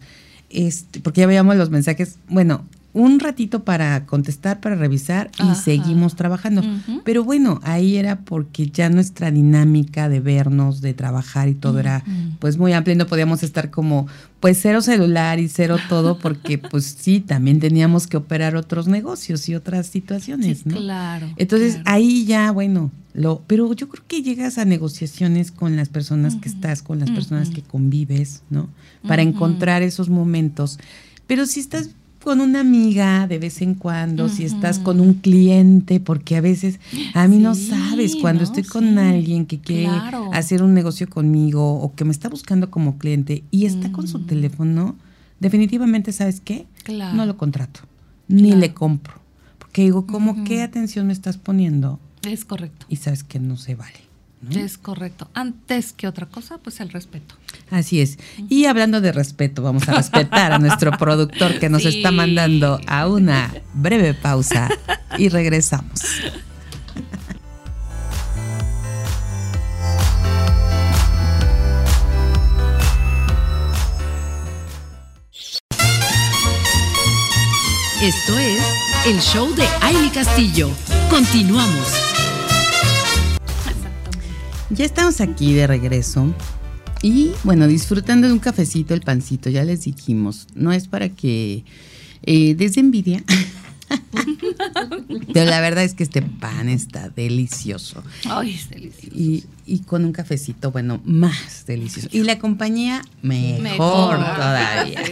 este, 0.50 1.00
porque 1.00 1.22
ya 1.22 1.28
veíamos 1.28 1.56
los 1.56 1.70
mensajes, 1.70 2.18
bueno, 2.28 2.66
un 2.94 3.20
ratito 3.22 3.64
para 3.64 4.06
contestar, 4.06 4.60
para 4.60 4.76
revisar 4.76 5.32
y 5.40 5.44
Ajá. 5.44 5.56
seguimos 5.56 6.16
trabajando. 6.16 6.62
Pero 7.06 7.24
bueno, 7.24 7.60
ahí 7.64 7.96
era 7.96 8.20
porque 8.20 8.68
ya 8.68 8.90
nuestra 8.90 9.32
dinámica 9.32 10.10
de 10.10 10.20
vernos, 10.20 10.82
de 10.82 10.94
trabajar 10.94 11.48
y 11.48 11.54
todo 11.56 11.80
era 11.80 12.04
pues 12.40 12.58
muy 12.58 12.74
amplia 12.74 12.94
y 12.94 12.98
no 12.98 13.08
podíamos 13.08 13.44
estar 13.44 13.70
como 13.72 14.08
pues 14.42 14.60
cero 14.62 14.82
celular 14.82 15.40
y 15.40 15.48
cero 15.48 15.78
todo 15.88 16.18
porque 16.18 16.58
pues 16.72 16.98
sí, 17.00 17.22
también 17.22 17.60
teníamos 17.60 18.08
que 18.08 18.18
operar 18.18 18.56
otros 18.56 18.88
negocios 18.88 19.48
y 19.48 19.56
otras 19.56 19.88
situaciones, 19.88 20.60
Sí, 20.60 20.64
¿no? 20.70 20.76
claro. 20.78 21.30
Entonces 21.38 21.76
claro. 21.76 21.90
ahí 21.92 22.26
ya, 22.26 22.52
bueno, 22.52 22.92
lo, 23.14 23.42
pero 23.48 23.72
yo 23.74 23.88
creo 23.90 24.04
que 24.08 24.22
llegas 24.22 24.58
a 24.58 24.66
negociaciones 24.66 25.52
con 25.52 25.76
las 25.76 25.90
personas 25.90 26.36
que 26.36 26.50
estás, 26.50 26.82
con 26.82 27.00
las 27.00 27.10
personas 27.12 27.50
que 27.50 27.62
convives, 27.62 28.42
¿no? 28.50 28.70
Para 29.08 29.22
encontrar 29.22 29.82
esos 29.82 30.10
momentos. 30.10 30.80
Pero 31.28 31.46
si 31.46 31.60
estás 31.62 31.90
con 32.24 32.40
una 32.42 32.60
amiga 32.62 33.28
de 33.28 33.40
vez 33.40 33.62
en 33.62 33.74
cuando, 33.76 34.30
si 34.30 34.46
estás 34.46 34.80
con 34.80 35.00
un 35.00 35.16
cliente, 35.16 36.00
porque 36.00 36.38
a 36.38 36.42
veces 36.42 36.80
a 37.14 37.28
mí 37.28 37.38
no 37.40 37.56
sabes 37.56 38.16
cuando 38.16 38.40
no, 38.42 38.44
estoy 38.46 38.64
con 38.64 38.84
sí, 38.94 38.98
alguien 39.00 39.46
que 39.46 39.60
quiere 39.60 39.84
claro. 39.86 40.30
hacer 40.34 40.62
un 40.64 40.74
negocio 40.74 41.10
conmigo 41.10 41.74
o 41.82 41.94
que 41.96 42.06
me 42.06 42.12
está 42.12 42.30
buscando 42.30 42.70
como 42.70 42.98
cliente 42.98 43.44
y 43.52 43.66
está 43.66 43.92
con 43.92 44.08
su 44.08 44.20
Mm. 44.20 44.26
teléfono, 44.28 44.96
definitivamente, 45.40 46.12
¿sabes 46.12 46.42
qué? 46.42 46.66
Claro. 46.84 47.16
No 47.18 47.26
lo 47.26 47.38
contrato, 47.38 47.82
ni 48.28 48.44
Claro. 48.50 48.60
le 48.60 48.74
compro. 48.74 49.14
Porque 49.58 49.82
digo, 49.84 50.06
¿cómo 50.06 50.44
qué 50.44 50.62
atención 50.62 51.08
me 51.08 51.14
estás 51.14 51.38
poniendo? 51.38 52.00
Es 52.24 52.46
correcto. 52.46 52.86
Y 52.90 52.98
sabes 52.98 53.24
que 53.24 53.40
no 53.40 53.58
se 53.58 53.74
vale. 53.76 54.00
¿No? 54.42 54.60
Es 54.60 54.78
correcto. 54.78 55.30
Antes 55.34 55.94
que 55.94 56.08
otra 56.08 56.26
cosa, 56.28 56.58
pues 56.58 56.80
el 56.80 56.90
respeto. 56.90 57.36
Así 57.70 58.02
es. 58.02 58.18
Y 58.50 58.66
hablando 58.66 59.00
de 59.02 59.12
respeto, 59.12 59.62
vamos 59.62 59.88
a 59.88 59.94
respetar 59.94 60.52
a 60.54 60.60
nuestro 60.60 60.92
productor 60.98 61.60
que 61.60 61.70
nos 61.70 61.84
Sí. 61.84 61.90
está 61.90 62.12
mandando 62.12 62.80
a 62.88 63.08
una 63.08 63.54
breve 63.74 64.14
pausa 64.14 64.70
y 65.18 65.30
regresamos. 65.30 66.02
Esto 78.02 78.38
es 78.40 78.62
el 79.06 79.20
show 79.22 79.54
de 79.56 79.68
Aile 79.82 80.10
Castillo. 80.12 80.70
Continuamos. 81.10 82.11
Ya 84.74 84.86
estamos 84.86 85.20
aquí 85.20 85.54
de 85.54 85.68
regreso. 85.68 86.34
Y 87.02 87.32
bueno, 87.44 87.68
disfrutando 87.68 88.28
de 88.28 88.34
un 88.34 88.40
cafecito, 88.40 88.94
el 88.94 89.02
pancito, 89.02 89.50
ya 89.50 89.66
les 89.66 89.84
dijimos, 89.84 90.48
no 90.56 90.72
es 90.72 90.88
para 90.88 91.10
que 91.10 91.66
eh, 92.24 92.56
des 92.56 92.78
envidia. 92.78 93.22
Pero 95.34 95.50
la 95.50 95.60
verdad 95.60 95.84
es 95.84 95.94
que 95.94 96.04
este 96.04 96.22
pan 96.22 96.70
está 96.70 97.10
delicioso. 97.10 98.02
Ay, 98.26 98.52
es 98.52 98.70
delicioso. 98.70 99.18
Y, 99.18 99.44
y 99.72 99.80
con 99.80 100.04
un 100.04 100.12
cafecito, 100.12 100.70
bueno, 100.72 101.00
más 101.06 101.66
delicioso. 101.66 102.10
Y 102.12 102.24
la 102.24 102.38
compañía, 102.40 103.02
mejor, 103.22 103.62
Mejor. 103.62 104.18
todavía. 104.18 105.00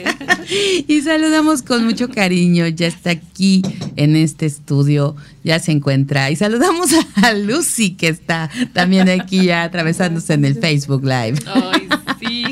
Y 0.88 1.02
saludamos 1.02 1.62
con 1.62 1.86
mucho 1.86 2.10
cariño, 2.10 2.68
ya 2.68 2.88
está 2.88 3.12
aquí 3.12 3.62
en 3.96 4.16
este 4.16 4.48
estudio, 4.48 5.16
ya 5.44 5.60
se 5.60 5.72
encuentra. 5.72 6.32
Y 6.32 6.36
saludamos 6.36 6.90
a 7.16 7.34
Lucy, 7.34 7.92
que 7.92 8.08
está 8.08 8.50
también 8.74 9.10
aquí 9.10 9.46
ya 9.46 9.62
atravesándose 9.64 10.34
en 10.34 10.46
el 10.46 10.56
Facebook 10.56 11.04
Live. 11.04 11.36
Ay, 11.46 11.88
sí. 12.20 12.44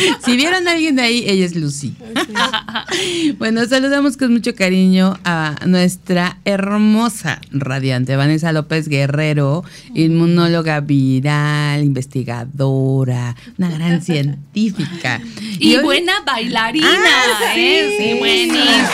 Si 0.24 0.36
vieron 0.36 0.66
a 0.68 0.72
alguien 0.72 0.96
de 0.96 1.02
ahí, 1.02 1.24
ella 1.26 1.44
es 1.46 1.54
Lucy. 1.56 1.94
Bueno, 3.38 3.64
saludamos 3.66 4.16
con 4.16 4.32
mucho 4.32 4.54
cariño 4.54 5.18
a 5.24 5.56
nuestra 5.66 6.38
hermosa 6.44 7.40
radiante 7.50 8.16
Vanessa 8.16 8.52
López 8.52 8.88
Guerrero, 8.88 9.64
inmunóloga 9.94 10.80
viral, 10.80 11.82
investigadora, 11.84 13.36
una 13.58 13.70
gran 13.70 14.02
científica. 14.10 15.20
Y, 15.58 15.76
hoy- 15.76 15.82
buena 15.84 16.12
bailarina, 16.26 16.88
Ah, 16.90 17.52
sí. 17.54 17.60
¿eh? 17.60 17.96
Sí, 17.98 18.18
buenísima. 18.18 18.88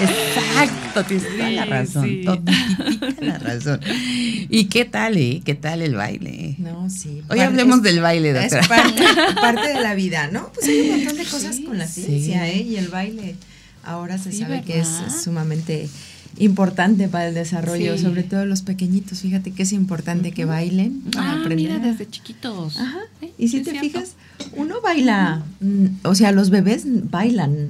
Exacto, 0.00 1.04
tienes 1.04 1.28
toda 1.36 1.50
la 1.50 1.64
razón, 1.64 2.04
sí. 2.04 2.24
la 3.20 3.38
razón. 3.38 3.80
¿Y 4.48 4.64
qué 4.66 4.84
tal, 4.84 5.16
eh? 5.16 5.40
¿Qué 5.44 5.54
tal 5.54 5.82
el 5.82 5.94
baile? 5.94 6.54
No, 6.58 6.88
sí. 6.90 7.22
Hoy 7.28 7.40
Parte- 7.44 7.60
hablemos 7.60 7.76
es- 7.78 7.82
del 7.84 8.00
baile, 8.00 8.30
Es 8.30 8.50
doctora. 8.52 8.68
parte, 8.68 9.02
parte 9.40 9.68
de 9.68 9.80
la 9.80 9.94
vida, 9.94 10.28
¿no? 10.32 10.50
Pues 10.54 10.66
hay 10.68 10.80
un 10.90 10.96
montón 10.96 11.16
de 11.16 11.24
cosas 11.24 11.60
con 11.60 11.78
la 11.78 11.86
Sí. 11.86 12.02
ciencia, 12.04 12.48
¿eh? 12.48 12.62
Y 12.62 12.76
el 12.76 12.88
baile 12.88 13.36
ahora 13.84 14.18
se 14.18 14.32
Sí, 14.32 14.38
sabe 14.40 14.62
que 14.62 14.80
es 14.80 14.88
sumamente 15.22 15.88
importante 16.38 17.06
para 17.08 17.28
el 17.28 17.34
desarrollo, 17.34 17.96
Sí. 17.96 18.02
sobre 18.02 18.22
todo 18.24 18.44
los 18.46 18.62
pequeñitos. 18.62 19.20
Fíjate 19.20 19.52
que 19.52 19.62
es 19.62 19.72
importante 19.72 20.32
que 20.32 20.44
bailen 20.44 21.00
para 21.12 21.30
Ah, 21.32 21.40
aprender. 21.40 21.56
mira, 21.70 21.78
desde 21.78 22.08
chiquitos. 22.10 22.76
Ajá. 22.78 22.98
Y 23.38 23.48
si 23.48 23.58
es 23.58 23.64
te 23.64 23.70
cierto. 23.70 23.88
fijas, 23.88 24.12
uno 24.56 24.80
baila, 24.82 25.44
mm, 25.60 25.86
o 26.02 26.14
sea, 26.14 26.32
los 26.32 26.50
bebés 26.50 26.84
bailan 26.86 27.68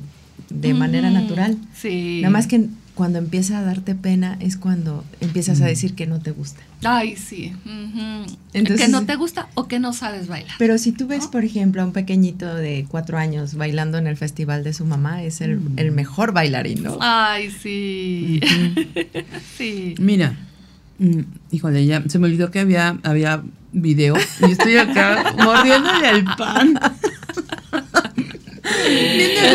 de 0.50 0.72
manera 0.74 1.10
natural. 1.10 1.56
Sí. 1.80 2.20
Nada 2.22 2.30
más 2.30 2.46
que 2.46 2.68
cuando 2.95 3.18
empieza 3.18 3.59
a 3.59 3.62
darte 3.62 3.95
pena 3.97 4.36
es 4.40 4.57
cuando 4.57 5.05
empiezas 5.20 5.59
Mm. 5.59 5.62
a 5.64 5.66
decir 5.66 5.95
que 5.95 6.07
no 6.07 6.20
te 6.20 6.30
gusta. 6.30 6.61
Ay, 6.84 7.16
sí. 7.16 7.53
Entonces- 8.53 8.86
que 8.86 8.92
no 8.92 9.05
te 9.05 9.16
gusta 9.16 9.49
o 9.55 9.66
que 9.66 9.78
no 9.80 9.92
sabes 9.92 10.28
bailar. 10.28 10.55
Pero 10.59 10.78
si 10.78 10.92
tú 10.92 11.07
ves, 11.09 11.26
por 11.26 11.45
ejemplo, 11.45 11.82
a 11.82 11.86
un 11.86 11.92
pequeñito 11.92 12.55
de 12.55 12.86
cuatro 12.88 13.18
años 13.18 13.55
bailando 13.55 13.99
en 13.99 14.07
el 14.07 14.16
festival 14.16 14.62
de 14.62 14.72
su 14.74 14.84
mamá, 14.84 15.22
es 15.24 15.40
el, 15.40 15.57
Mm. 15.59 15.78
el 15.78 15.90
mejor 15.92 16.32
bailarín, 16.32 16.82
¿no? 16.84 16.99
Ay, 17.01 17.51
sí. 17.51 18.40
sí. 19.59 19.95
Mira, 19.99 20.36
mm, 20.99 21.20
híjole, 21.51 21.84
ya 21.86 22.03
se 22.09 22.18
me 22.18 22.26
olvidó 22.26 22.51
que 22.51 22.61
había, 22.61 22.99
había 23.03 23.42
video 23.72 24.14
y 24.47 24.53
estoy 24.53 24.76
acá 24.76 25.34
mordiéndole 25.42 26.07
al 26.07 26.24
pan. 26.36 26.78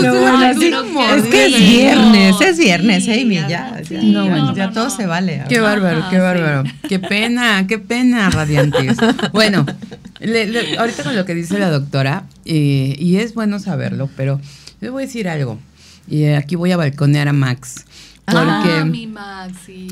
Pero 0.02 0.22
bueno, 0.22 0.60
sí, 0.60 0.72
es 1.16 1.24
que 1.28 1.46
es 1.46 1.60
viernes, 1.60 2.36
es 2.42 2.58
viernes, 2.58 3.08
Amy, 3.08 3.36
ya 3.36 3.82
ya, 3.82 4.02
no, 4.02 4.28
bueno. 4.28 4.56
ya 4.56 4.72
todo 4.72 4.90
se 4.90 5.06
vale. 5.06 5.44
Qué 5.50 5.60
bárbaro, 5.60 6.04
qué 6.10 6.18
bárbaro. 6.20 6.64
Qué 6.88 7.00
pena, 7.00 7.66
qué 7.68 7.80
pena, 7.80 8.30
radiantes. 8.30 8.98
Bueno, 9.34 9.66
le- 10.20 10.48
le- 10.48 10.78
ahorita 10.78 11.04
con 11.04 11.16
lo 11.16 11.26
que 11.26 11.36
dice 11.36 11.58
la 11.60 11.70
doctora, 11.70 12.24
eh, 12.46 12.96
y 12.98 13.18
es 13.18 13.34
bueno 13.34 13.60
saberlo, 13.60 14.10
pero 14.16 14.40
les 14.82 14.92
voy 14.92 15.04
a 15.04 15.06
decir 15.06 15.28
algo. 15.28 15.60
Y 16.08 16.26
aquí 16.26 16.56
voy 16.56 16.72
a 16.72 16.78
balconear 16.78 17.28
a 17.28 17.34
Max. 17.34 17.86
Porque 18.26 18.70
ah, 18.80 18.86
mi. 18.86 19.12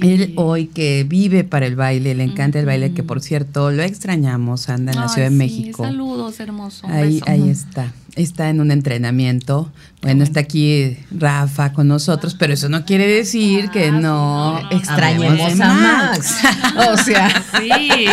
Él 0.01 0.33
hoy 0.35 0.67
que 0.67 1.03
vive 1.07 1.43
para 1.43 1.65
el 1.65 1.75
baile, 1.75 2.13
le 2.13 2.23
encanta 2.23 2.59
el 2.59 2.65
baile, 2.67 2.93
que 2.93 3.01
por 3.01 3.19
cierto 3.21 3.71
lo 3.71 3.81
extrañamos, 3.81 4.69
anda 4.69 4.91
en 4.91 4.99
la 4.99 5.07
Ciudad 5.09 5.27
de 5.29 5.33
sí, 5.33 5.37
México. 5.37 5.83
Saludos, 5.83 6.39
hermoso. 6.39 6.85
un 6.85 6.93
Ahí, 6.93 7.13
beso. 7.15 7.25
ahí 7.27 7.49
está. 7.49 7.91
Está 8.17 8.49
en 8.49 8.59
un 8.61 8.71
entrenamiento. 8.71 9.71
Bueno, 10.01 10.23
está 10.23 10.39
aquí 10.41 10.97
Rafa 11.11 11.73
con 11.73 11.87
nosotros, 11.87 12.35
pero 12.37 12.53
eso 12.53 12.67
no 12.69 12.83
quiere 12.85 13.07
decir 13.07 13.69
que 13.69 13.87
Ah, 13.89 13.91
no. 13.91 14.69
Extrañemos 14.71 15.59
a 15.59 15.73
Max. 15.73 16.35
o 16.91 16.97
sea, 16.97 17.29
Sí, 17.59 17.79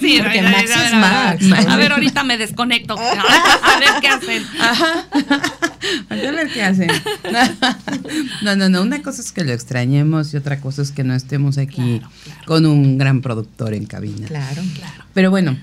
sí, 0.00 0.18
Porque 0.22 0.38
a 0.40 0.42
ver, 0.42 0.50
Max 0.52 0.70
es. 0.70 1.48
Max. 1.48 1.66
A 1.68 1.76
ver, 1.76 1.92
ahorita 1.92 2.22
me 2.24 2.38
desconecto. 2.38 2.94
A 2.98 3.78
ver 3.78 3.88
qué 4.00 4.08
hacen. 4.08 4.42
Ajá. 4.60 5.06
A 6.08 6.14
ver 6.14 6.48
qué 6.52 6.62
hacen. 6.62 6.90
No, 8.42 8.56
no, 8.56 8.68
no. 8.68 8.82
Una 8.82 9.02
cosa 9.02 9.20
es 9.22 9.32
que 9.32 9.44
lo 9.44 9.52
extrañemos 9.52 10.32
y 10.34 10.36
otra 10.36 10.60
cosa 10.60 10.82
es 10.82 10.90
que 10.92 11.04
no 11.04 11.14
estemos 11.14 11.58
aquí 11.58 11.98
Claro, 12.00 12.12
claro. 12.24 12.40
con 12.46 12.66
un 12.66 12.98
gran 12.98 13.20
productor 13.22 13.74
en 13.74 13.86
cabina. 13.86 14.26
claro. 14.28 14.62
Claro. 14.76 15.04
Pero 15.14 15.30
bueno, 15.30 15.56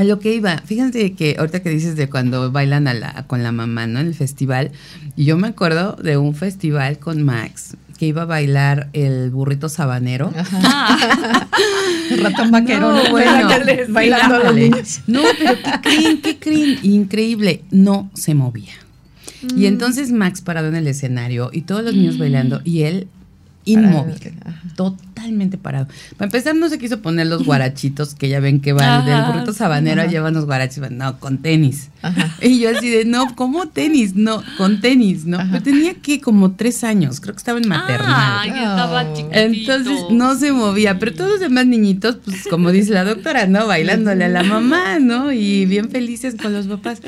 a 0.00 0.04
lo 0.04 0.18
que 0.20 0.34
iba, 0.34 0.58
fíjate 0.58 1.12
que 1.12 1.36
ahorita 1.38 1.60
que 1.60 1.70
dices 1.70 1.96
de 1.96 2.08
cuando 2.08 2.50
bailan 2.52 2.88
a 2.88 2.94
la, 2.94 3.24
con 3.26 3.42
la 3.42 3.52
mamá, 3.52 3.86
¿no? 3.86 4.00
En 4.00 4.06
el 4.06 4.14
festival, 4.14 4.70
y 5.16 5.24
yo 5.24 5.36
me 5.36 5.48
acuerdo 5.48 5.96
de 6.02 6.16
un 6.16 6.34
festival 6.34 6.98
con 6.98 7.22
Max 7.22 7.76
que 7.98 8.06
iba 8.06 8.22
a 8.22 8.26
bailar 8.26 8.88
el 8.92 9.30
burrito 9.30 9.68
sabanero. 9.68 10.32
Ah, 10.52 11.46
Ratón 12.22 12.50
vaquero, 12.52 12.92
No, 12.92 13.02
¿no? 13.02 13.10
bueno, 13.10 13.48
Bailando- 13.48 13.92
bailando 13.92 14.34
a 14.34 14.38
los 14.38 14.46
híjole. 14.46 14.60
niños. 14.70 15.00
No, 15.06 15.22
pero 15.38 15.54
¿qué 15.62 15.80
creen? 15.82 16.20
¿Qué 16.22 16.38
creen? 16.38 16.78
Increíble, 16.82 17.62
no 17.70 18.10
se 18.14 18.34
movía. 18.34 18.72
Y 19.56 19.66
entonces 19.66 20.10
Max 20.12 20.40
parado 20.40 20.68
en 20.68 20.74
el 20.76 20.86
escenario 20.86 21.50
y 21.52 21.62
todos 21.62 21.82
los 21.84 21.94
niños 21.94 22.18
bailando 22.18 22.60
y 22.64 22.82
él 22.82 23.08
inmóvil, 23.72 24.14
Ajá. 24.44 24.62
totalmente 24.76 25.58
parado. 25.58 25.88
Para 26.16 26.26
empezar 26.26 26.54
no 26.54 26.68
se 26.68 26.78
quiso 26.78 27.00
poner 27.00 27.26
los 27.26 27.44
guarachitos 27.46 28.14
que 28.14 28.28
ya 28.28 28.40
ven 28.40 28.60
que 28.60 28.72
van 28.72 29.04
del 29.06 29.22
burrito 29.24 29.52
sabanero 29.52 30.04
llevan 30.06 30.34
los 30.34 30.46
guarachitos, 30.46 30.90
no, 30.90 31.18
con 31.20 31.38
tenis. 31.38 31.90
Ajá. 32.02 32.34
Y 32.40 32.60
yo 32.60 32.70
así 32.76 32.88
de, 32.88 33.04
no, 33.04 33.34
¿cómo 33.34 33.68
tenis? 33.68 34.14
No, 34.14 34.42
con 34.56 34.80
tenis, 34.80 35.24
¿no? 35.24 35.38
Pero 35.50 35.62
tenía 35.62 35.94
que 35.94 36.20
como 36.20 36.52
tres 36.52 36.84
años, 36.84 37.20
creo 37.20 37.34
que 37.34 37.38
estaba 37.38 37.58
en 37.58 37.68
maternal. 37.68 38.38
Ay, 38.40 38.50
estaba 38.50 39.12
chiquitito. 39.14 39.40
Entonces 39.40 40.00
no 40.10 40.34
se 40.36 40.52
movía, 40.52 40.98
pero 40.98 41.12
todos 41.14 41.30
los 41.30 41.40
demás 41.40 41.66
niñitos, 41.66 42.18
pues 42.24 42.46
como 42.48 42.70
dice 42.70 42.92
la 42.92 43.04
doctora, 43.04 43.46
¿no? 43.46 43.66
Bailándole 43.66 44.24
a 44.24 44.28
la 44.28 44.42
mamá, 44.42 44.98
¿no? 44.98 45.32
Y 45.32 45.66
bien 45.66 45.90
felices 45.90 46.34
con 46.40 46.52
los 46.52 46.66
papás. 46.66 47.00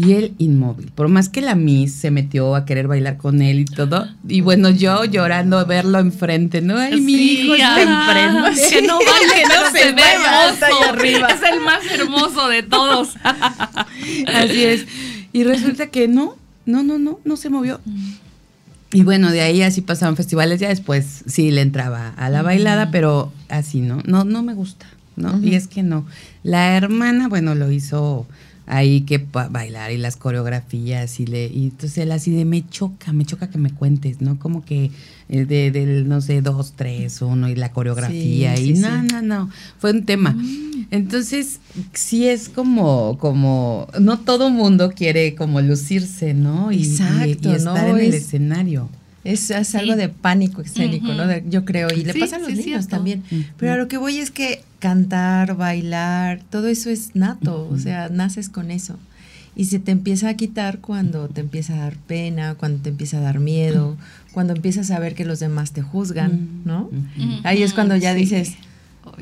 Y 0.00 0.12
él 0.12 0.32
inmóvil. 0.38 0.92
Por 0.94 1.08
más 1.08 1.28
que 1.28 1.40
la 1.40 1.56
Miss 1.56 1.92
se 1.92 2.12
metió 2.12 2.54
a 2.54 2.64
querer 2.64 2.86
bailar 2.86 3.16
con 3.16 3.42
él 3.42 3.58
y 3.58 3.64
todo. 3.64 4.06
Y 4.28 4.42
bueno, 4.42 4.70
yo 4.70 5.04
llorando 5.04 5.66
verlo 5.66 5.98
enfrente, 5.98 6.60
¿no? 6.62 6.78
Ay, 6.78 7.00
mi 7.00 7.14
hijo 7.14 7.54
está 7.56 7.82
enfrente. 7.82 8.68
Que 8.78 8.82
no 8.86 8.96
baile, 8.96 9.42
no 9.48 9.70
se, 9.72 9.78
se 9.82 9.92
ve 9.92 10.02
hermoso. 10.02 10.92
arriba. 10.92 11.26
Es 11.26 11.42
el 11.52 11.60
más 11.62 11.84
hermoso 11.90 12.46
de 12.46 12.62
todos. 12.62 13.16
Así 13.24 14.64
es. 14.64 14.86
Y 15.32 15.42
resulta 15.42 15.88
que 15.88 16.06
no, 16.06 16.36
no, 16.64 16.84
no, 16.84 16.96
no, 16.98 17.18
no 17.24 17.36
se 17.36 17.50
movió. 17.50 17.80
Y 18.92 19.02
bueno, 19.02 19.32
de 19.32 19.40
ahí 19.40 19.62
así 19.62 19.80
pasaban 19.82 20.16
festivales, 20.16 20.60
ya 20.60 20.68
después 20.68 21.24
sí 21.26 21.50
le 21.50 21.60
entraba 21.60 22.10
a 22.10 22.30
la 22.30 22.42
bailada, 22.42 22.92
pero 22.92 23.32
así 23.48 23.80
no, 23.80 24.00
no, 24.06 24.24
no 24.24 24.42
me 24.44 24.54
gusta, 24.54 24.86
¿no? 25.16 25.42
Y 25.42 25.56
es 25.56 25.66
que 25.66 25.82
no. 25.82 26.06
La 26.44 26.74
hermana, 26.76 27.28
bueno, 27.28 27.54
lo 27.54 27.70
hizo 27.70 28.26
ahí 28.70 29.00
que 29.00 29.18
bailar 29.50 29.90
y 29.92 29.96
las 29.96 30.16
coreografías 30.16 31.18
y 31.20 31.26
le 31.26 31.46
y 31.46 31.64
entonces 31.64 31.98
él 31.98 32.12
así 32.12 32.30
de 32.30 32.44
me 32.44 32.68
choca, 32.68 33.12
me 33.12 33.24
choca 33.24 33.48
que 33.50 33.58
me 33.58 33.70
cuentes, 33.72 34.20
¿no? 34.20 34.38
Como 34.38 34.64
que 34.64 34.90
eh, 35.30 35.44
de, 35.44 35.70
del 35.70 36.08
no 36.08 36.20
sé, 36.20 36.40
dos, 36.42 36.74
tres, 36.76 37.20
uno 37.22 37.48
y 37.48 37.54
la 37.56 37.72
coreografía 37.72 38.56
Sí, 38.56 38.62
y 38.72 38.76
sí, 38.76 38.80
no, 38.82 39.00
sí. 39.02 39.06
no, 39.12 39.22
no, 39.22 39.50
fue 39.78 39.92
un 39.92 40.04
tema. 40.04 40.36
Entonces, 40.90 41.60
sí 41.92 42.28
es 42.28 42.48
como, 42.48 43.18
como, 43.18 43.88
no 44.00 44.18
todo 44.20 44.50
mundo 44.50 44.90
quiere 44.94 45.34
como 45.34 45.60
lucirse, 45.60 46.32
¿no? 46.34 46.72
Y, 46.72 46.76
y- 46.76 46.84
Exacto, 46.84 47.50
y 47.50 47.54
estar 47.54 47.88
¿no? 47.88 47.96
en 47.98 48.04
el 48.04 48.14
Es- 48.14 48.24
escenario. 48.24 48.88
Es, 49.24 49.50
es 49.50 49.74
algo 49.74 49.96
de 49.96 50.08
pánico 50.08 50.62
escénico, 50.62 51.12
¿no? 51.12 51.26
De- 51.26 51.44
yo 51.48 51.64
creo, 51.64 51.88
y 51.92 52.04
le 52.04 52.12
Sí, 52.12 52.20
pasa 52.20 52.36
a 52.36 52.38
los 52.38 52.48
sí, 52.48 52.54
niños 52.54 52.64
cierto. 52.86 52.88
también. 52.88 53.24
Pero 53.56 53.72
a 53.72 53.76
lo 53.76 53.88
que 53.88 53.96
voy 53.98 54.18
es 54.18 54.30
que 54.30 54.62
cantar, 54.78 55.56
bailar, 55.56 56.40
todo 56.50 56.68
eso 56.68 56.88
es 56.90 57.14
nato, 57.16 57.68
o 57.70 57.78
sea, 57.78 58.08
naces 58.08 58.48
con 58.48 58.70
eso. 58.70 58.96
Y 59.56 59.64
se 59.64 59.80
te 59.80 59.90
empieza 59.90 60.28
a 60.28 60.34
quitar 60.34 60.78
cuando 60.78 61.28
te 61.28 61.40
empieza 61.40 61.74
a 61.74 61.78
dar 61.78 61.96
pena, 61.96 62.54
cuando 62.54 62.80
te 62.80 62.90
empieza 62.90 63.18
a 63.18 63.20
dar 63.20 63.40
miedo, 63.40 63.96
cuando 64.32 64.52
empiezas 64.54 64.92
a 64.92 65.00
ver 65.00 65.14
que 65.16 65.24
los 65.24 65.40
demás 65.40 65.72
te 65.72 65.82
juzgan, 65.82 66.62
¿no? 66.64 66.88
Ahí 67.42 67.64
es 67.64 67.74
cuando 67.74 67.96
ya 67.96 68.12
Sí. 68.14 68.20
dices, 68.20 68.54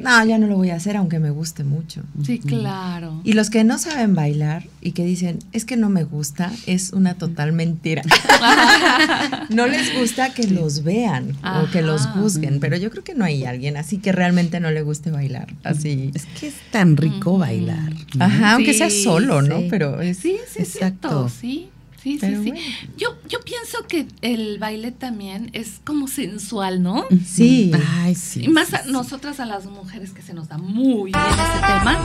no, 0.02 0.24
ya 0.24 0.38
no 0.38 0.46
lo 0.46 0.56
voy 0.56 0.70
a 0.70 0.76
hacer 0.76 0.96
aunque 0.96 1.18
me 1.18 1.30
guste 1.30 1.64
mucho. 1.64 2.02
Sí, 2.24 2.38
claro. 2.38 3.20
Y 3.24 3.32
los 3.34 3.50
que 3.50 3.64
no 3.64 3.78
saben 3.78 4.14
bailar 4.14 4.64
y 4.80 4.92
que 4.92 5.04
dicen, 5.04 5.38
es 5.52 5.64
que 5.64 5.76
no 5.76 5.88
me 5.90 6.04
gusta, 6.04 6.52
es 6.66 6.92
una 6.92 7.14
total 7.14 7.52
mentira. 7.52 8.02
no 9.50 9.66
les 9.66 9.98
gusta 9.98 10.32
que 10.32 10.46
los 10.46 10.82
vean 10.82 11.36
o 11.42 11.70
que 11.70 11.82
los 11.82 12.06
juzguen, 12.06 12.60
pero 12.60 12.76
yo 12.76 12.90
creo 12.90 13.04
que 13.04 13.14
no 13.14 13.24
hay 13.24 13.44
alguien 13.44 13.76
así 13.76 13.98
que 13.98 14.12
realmente 14.12 14.60
no 14.60 14.70
le 14.70 14.82
guste 14.82 15.10
bailar. 15.10 15.54
Así. 15.64 16.10
Es 16.14 16.26
que 16.38 16.48
es 16.48 16.54
tan 16.70 16.96
rico 16.96 17.38
bailar. 17.38 17.92
¿no? 18.16 18.24
Ajá, 18.24 18.52
aunque 18.54 18.74
sea 18.74 18.90
Sí, 18.90 19.02
solo, 19.02 19.42
¿no? 19.42 19.58
sí. 19.60 19.66
Pero 19.70 20.00
es, 20.00 20.18
Sí, 20.18 20.36
sí, 20.48 20.60
Exacto. 20.62 21.08
cierto, 21.08 21.28
sí. 21.28 21.68
Sí, 22.06 22.18
Pero 22.20 22.40
sí, 22.40 22.52
sí. 22.54 22.88
Yo, 22.96 23.16
yo 23.28 23.40
pienso 23.40 23.84
que 23.88 24.06
el 24.22 24.60
baile 24.60 24.92
también 24.92 25.50
es 25.54 25.80
como 25.82 26.06
sensual, 26.06 26.80
¿no? 26.80 27.04
Sí. 27.26 27.72
Ay, 27.96 28.14
sí. 28.14 28.44
Y 28.44 28.48
más 28.48 28.68
sí, 28.68 28.76
a 28.76 28.84
sí. 28.84 28.92
nosotras, 28.92 29.40
a 29.40 29.44
las 29.44 29.64
mujeres, 29.64 30.12
que 30.12 30.22
se 30.22 30.32
nos 30.32 30.46
da 30.48 30.56
muy 30.56 31.10
bien 31.10 31.24
ese 31.28 31.66
tema. 31.66 31.98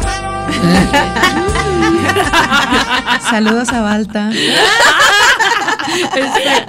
Saludos 3.30 3.70
a 3.70 3.82
Balta. 3.82 4.32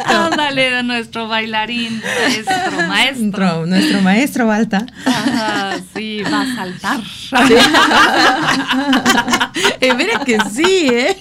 Ándale, 0.06 0.76
a 0.76 0.82
nuestro 0.82 1.28
bailarín, 1.28 2.00
maestro, 2.00 2.88
maestro. 2.88 3.22
Nuestro, 3.22 3.66
nuestro 3.66 4.00
maestro 4.00 4.46
Balta. 4.46 4.86
Ajá, 5.04 5.76
sí, 5.94 6.22
va 6.22 6.42
a 6.42 6.54
saltar. 6.54 7.00
Eh, 9.80 9.94
mira 9.94 10.24
que 10.24 10.38
sí, 10.50 10.88
¿eh? 10.90 11.16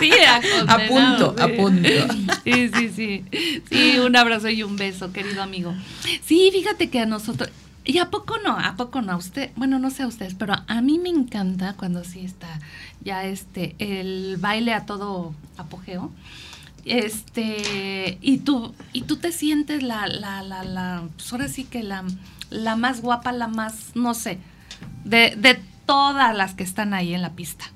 Sí, 0.00 0.10
A 0.66 0.78
punto, 0.88 1.34
sí. 1.36 1.42
a 1.42 1.56
punto. 1.56 1.88
Sí, 2.44 2.70
sí, 2.74 2.90
sí. 2.94 3.24
Sí, 3.70 3.98
un 3.98 4.16
abrazo 4.16 4.48
y 4.48 4.62
un 4.62 4.76
beso, 4.76 5.12
querido 5.12 5.42
amigo. 5.42 5.74
Sí, 6.24 6.50
fíjate 6.52 6.90
que 6.90 7.00
a 7.00 7.06
nosotros. 7.06 7.50
¿Y 7.84 7.98
a 7.98 8.10
poco 8.10 8.36
no? 8.44 8.58
¿A 8.58 8.76
poco 8.76 9.00
no? 9.00 9.12
A 9.12 9.16
usted, 9.16 9.50
bueno, 9.56 9.78
no 9.78 9.90
sé 9.90 10.02
a 10.02 10.06
ustedes, 10.06 10.34
pero 10.34 10.54
a 10.66 10.80
mí 10.82 10.98
me 10.98 11.08
encanta 11.08 11.74
cuando 11.76 12.04
sí 12.04 12.24
está 12.24 12.46
ya 13.02 13.24
este, 13.24 13.74
el 13.78 14.36
baile 14.38 14.74
a 14.74 14.84
todo 14.86 15.34
apogeo. 15.56 16.10
Este, 16.84 18.18
y 18.20 18.38
tú, 18.38 18.74
y 18.92 19.02
tú 19.02 19.16
te 19.16 19.32
sientes 19.32 19.82
la, 19.82 20.06
la, 20.06 20.42
la, 20.42 20.64
la, 20.64 21.02
pues 21.16 21.32
ahora 21.32 21.48
sí 21.48 21.64
que 21.64 21.82
la, 21.82 22.04
la 22.50 22.76
más 22.76 23.00
guapa, 23.00 23.32
la 23.32 23.48
más, 23.48 23.92
no 23.94 24.14
sé, 24.14 24.38
de, 25.04 25.34
de 25.36 25.60
todas 25.86 26.36
las 26.36 26.54
que 26.54 26.62
están 26.64 26.94
ahí 26.94 27.14
en 27.14 27.22
la 27.22 27.32
pista. 27.32 27.66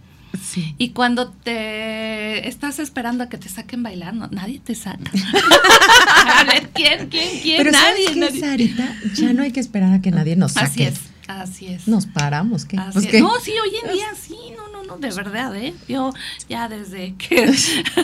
Sí. 0.42 0.74
Y 0.78 0.90
cuando 0.90 1.28
te 1.28 2.48
estás 2.48 2.78
esperando 2.80 3.24
a 3.24 3.28
que 3.28 3.38
te 3.38 3.48
saquen 3.48 3.82
bailar, 3.82 4.14
no, 4.14 4.28
nadie 4.28 4.58
te 4.58 4.74
saca. 4.74 5.10
a 6.38 6.44
ver, 6.44 6.70
¿quién, 6.70 7.08
quién, 7.08 7.40
quién? 7.40 7.58
Pero 7.58 7.70
nadie, 7.70 8.04
¿sabes 8.04 8.10
qué, 8.14 8.20
nadie. 8.20 8.40
Sarita? 8.40 8.96
Ya 9.14 9.32
no 9.32 9.42
hay 9.42 9.52
que 9.52 9.60
esperar 9.60 9.92
a 9.92 10.00
que 10.00 10.10
nadie 10.10 10.34
nos 10.34 10.52
saque. 10.52 10.66
Así 10.66 10.82
es, 10.82 11.00
así 11.28 11.66
es. 11.66 11.88
Nos 11.88 12.06
paramos, 12.06 12.64
¿qué? 12.64 12.76
Pues. 12.92 13.12
No, 13.20 13.38
sí, 13.40 13.52
hoy 13.52 13.72
en 13.82 13.92
día 13.92 14.06
sí, 14.20 14.36
no, 14.56 14.68
no, 14.68 14.84
no, 14.84 14.96
de 14.96 15.10
verdad, 15.10 15.54
¿eh? 15.56 15.74
Yo 15.88 16.12
ya 16.48 16.68
desde 16.68 17.14
que 17.14 17.52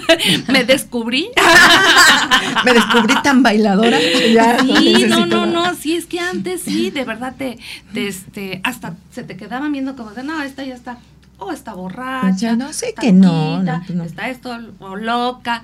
me 0.49 0.64
descubrí. 0.64 1.31
Me 2.64 2.73
descubrí 2.75 3.14
tan 3.23 3.43
bailadora. 3.43 3.99
Ya 4.33 4.59
Sí, 4.61 5.07
no, 5.09 5.25
no, 5.27 5.47
no, 5.47 5.75
sí, 5.75 5.97
es 5.97 6.07
que 6.07 6.21
antes 6.21 6.62
sí, 6.62 6.91
de 6.91 7.05
verdad 7.05 7.35
te, 7.37 7.59
te, 7.95 8.09
este, 8.09 8.61
hasta 8.64 8.97
se 9.11 9.23
te 9.23 9.37
quedaban 9.37 9.73
viendo 9.73 9.97
como 9.97 10.11
de, 10.11 10.23
no, 10.23 10.43
esta 10.43 10.64
ya 10.64 10.75
está, 10.75 10.99
o 11.39 11.53
está 11.53 11.75
borracha. 11.75 12.37
Ya 12.37 12.57
no 12.57 12.73
sé 12.73 12.95
que 12.95 13.12
no, 13.12 13.62
no, 13.62 13.83
no. 13.89 14.05
está 14.05 14.29
esto 14.29 14.57
o 14.79 14.97
loca. 14.97 15.62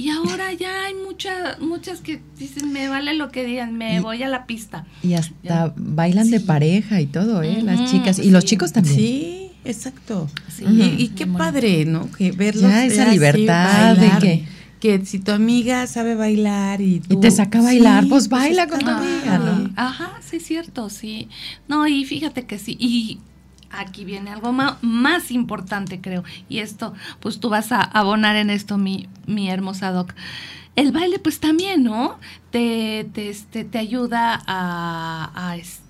Y 0.00 0.08
ahora 0.10 0.52
ya 0.54 0.84
hay 0.86 0.94
muchas, 0.94 1.60
muchas 1.60 2.00
que 2.00 2.22
dicen, 2.38 2.72
me 2.72 2.88
vale 2.88 3.12
lo 3.14 3.30
que 3.30 3.44
digan, 3.44 3.74
me 3.76 3.96
Y- 3.96 3.98
voy 4.00 4.22
a 4.22 4.28
la 4.28 4.46
pista. 4.46 4.86
Y 5.02 5.12
hasta 5.14 5.34
Ya. 5.42 5.72
bailan 5.76 6.30
de 6.30 6.40
pareja 6.40 7.00
y 7.02 7.06
todo, 7.06 7.42
¿eh? 7.42 7.60
Las 7.62 7.90
chicas. 7.90 8.18
Y 8.18 8.30
los 8.30 8.44
chicos 8.46 8.72
también. 8.72 8.96
Sí, 8.96 9.50
exacto. 9.64 10.28
Sí, 10.48 10.64
y, 10.64 11.02
y 11.04 11.08
qué 11.08 11.26
padre, 11.26 11.84
¿no? 11.84 12.10
Que 12.12 12.32
verlos 12.32 12.70
Ya 12.70 12.86
esa 12.86 13.02
así 13.02 13.12
libertad 13.12 13.96
de 13.96 14.10
que- 14.20 14.44
que 14.80 15.04
si 15.04 15.18
tu 15.18 15.32
amiga 15.32 15.86
sabe 15.86 16.14
bailar 16.14 16.80
y 16.80 17.00
tú, 17.00 17.18
Y 17.18 17.20
te 17.20 17.30
saca 17.30 17.58
a 17.58 17.62
bailar, 17.62 18.06
pues 18.08 18.30
baila 18.30 18.62
está 18.62 18.74
con 18.76 18.84
tu 18.86 18.90
amiga, 18.90 19.38
¿no? 19.38 19.70
Ajá, 19.76 20.12
sí, 20.26 20.36
es 20.36 20.46
cierto, 20.46 20.88
sí. 20.88 21.28
No, 21.68 21.86
y 21.86 22.06
fíjate 22.06 22.46
que 22.46 22.58
sí. 22.58 22.76
Y 22.80 23.18
aquí 23.70 24.04
viene 24.04 24.30
algo 24.30 24.52
más 24.52 25.30
importante, 25.30 26.00
creo. 26.00 26.24
Y 26.48 26.58
esto, 26.58 26.94
pues 27.20 27.40
tú 27.40 27.48
vas 27.48 27.72
a 27.72 27.80
abonar 27.80 28.36
en 28.36 28.50
esto, 28.50 28.78
mi, 28.78 29.08
mi 29.26 29.50
hermosa 29.50 29.92
doc. 29.92 30.14
El 30.76 30.92
baile, 30.92 31.18
pues 31.18 31.40
también, 31.40 31.82
¿no? 31.82 32.18
Te, 32.50 33.08
te, 33.12 33.28
este, 33.28 33.64
te 33.64 33.78
ayuda 33.78 34.40
a, 34.46 35.30
a, 35.34 35.56
este, 35.56 35.89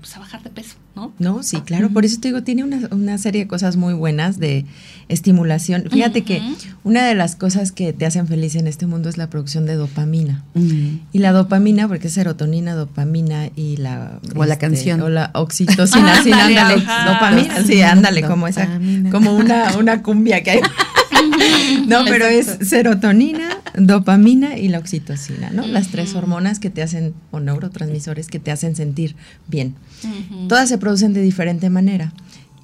pues, 0.00 0.16
a 0.16 0.20
bajar 0.20 0.42
de 0.42 0.50
peso, 0.50 0.76
¿no? 0.94 1.12
No, 1.18 1.42
sí, 1.42 1.60
claro, 1.60 1.90
por 1.90 2.04
eso 2.04 2.20
te 2.20 2.28
digo, 2.28 2.42
tiene 2.42 2.64
una, 2.64 2.88
una 2.90 3.18
serie 3.18 3.42
de 3.42 3.48
cosas 3.48 3.76
muy 3.76 3.94
buenas 3.94 4.38
de 4.38 4.64
estimulación. 5.08 5.84
Fíjate 5.90 6.22
que 6.22 6.42
una 6.84 7.04
de 7.04 7.14
las 7.14 7.36
cosas 7.36 7.72
que 7.72 7.92
te 7.92 8.06
hacen 8.06 8.26
feliz 8.26 8.54
en 8.54 8.66
este 8.66 8.86
mundo 8.86 9.08
es 9.08 9.18
la 9.18 9.28
producción 9.28 9.66
de 9.66 9.74
dopamina. 9.74 10.44
Y 11.12 11.18
la 11.18 11.32
dopamina, 11.32 11.88
porque 11.88 12.08
es 12.08 12.14
serotonina, 12.14 12.74
dopamina 12.74 13.50
y 13.56 13.76
la... 13.76 14.20
este, 14.22 14.38
O 14.38 14.44
la 14.44 14.58
canción. 14.58 15.00
O 15.02 15.08
la 15.08 15.30
oxitocina, 15.34 16.22
sí, 16.24 16.32
Ándale. 16.32 16.76
Dopamina, 16.76 17.64
sí, 17.64 17.82
ándale, 17.82 18.22
como 18.22 18.46
esa, 18.48 18.68
como 19.10 19.34
una, 19.34 19.76
una 19.78 20.02
cumbia 20.02 20.42
que 20.42 20.50
hay. 20.52 20.60
No, 21.86 22.04
pero 22.04 22.26
es 22.26 22.58
serotonina, 22.68 23.58
dopamina 23.76 24.56
y 24.56 24.68
la 24.68 24.78
oxitocina, 24.78 25.50
¿no? 25.50 25.66
Las 25.66 25.88
tres 25.88 26.14
hormonas 26.14 26.60
que 26.60 26.70
te 26.70 26.82
hacen, 26.82 27.14
o 27.30 27.40
neurotransmisores 27.40 28.28
que 28.28 28.38
te 28.38 28.50
hacen 28.50 28.76
sentir 28.76 29.16
bien. 29.48 29.74
Todas 30.48 30.68
se 30.68 30.78
producen 30.78 31.12
de 31.12 31.22
diferente 31.22 31.70
manera. 31.70 32.12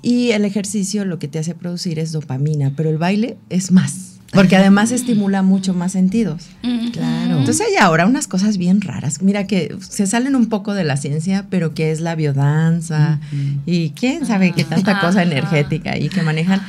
Y 0.03 0.31
el 0.31 0.45
ejercicio 0.45 1.05
lo 1.05 1.19
que 1.19 1.29
te 1.29 1.39
hace 1.39 1.55
producir 1.55 1.99
es 1.99 2.13
dopamina, 2.13 2.73
pero 2.77 2.91
el 2.91 2.99
baile 2.99 3.37
es 3.51 3.73
más. 3.73 4.13
Porque 4.33 4.57
además 4.57 4.93
estimula 4.93 5.43
mucho 5.43 5.73
más 5.73 5.93
sentidos. 5.93 6.45
Claro. 6.93 7.39
Entonces 7.39 7.67
hay 7.67 7.77
ahora 7.77 8.07
unas 8.07 8.27
cosas 8.27 8.59
bien 8.59 8.81
raras. 8.81 9.23
Mira 9.23 9.47
que 9.47 9.77
se 9.81 10.07
salen 10.07 10.37
un 10.37 10.49
poco 10.49 10.75
de 10.75 10.85
la 10.85 10.97
ciencia, 10.97 11.47
pero 11.49 11.75
que 11.75 11.91
es 11.91 12.01
la 12.01 12.15
biodanza 12.15 13.19
y 13.65 13.91
quién 13.91 14.27
sabe 14.27 14.53
qué 14.53 14.65
tanta 14.65 14.93
Ajá. 14.93 15.07
cosa 15.07 15.23
energética 15.23 15.93
ahí 15.93 16.09
que 16.09 16.23
manejan, 16.23 16.61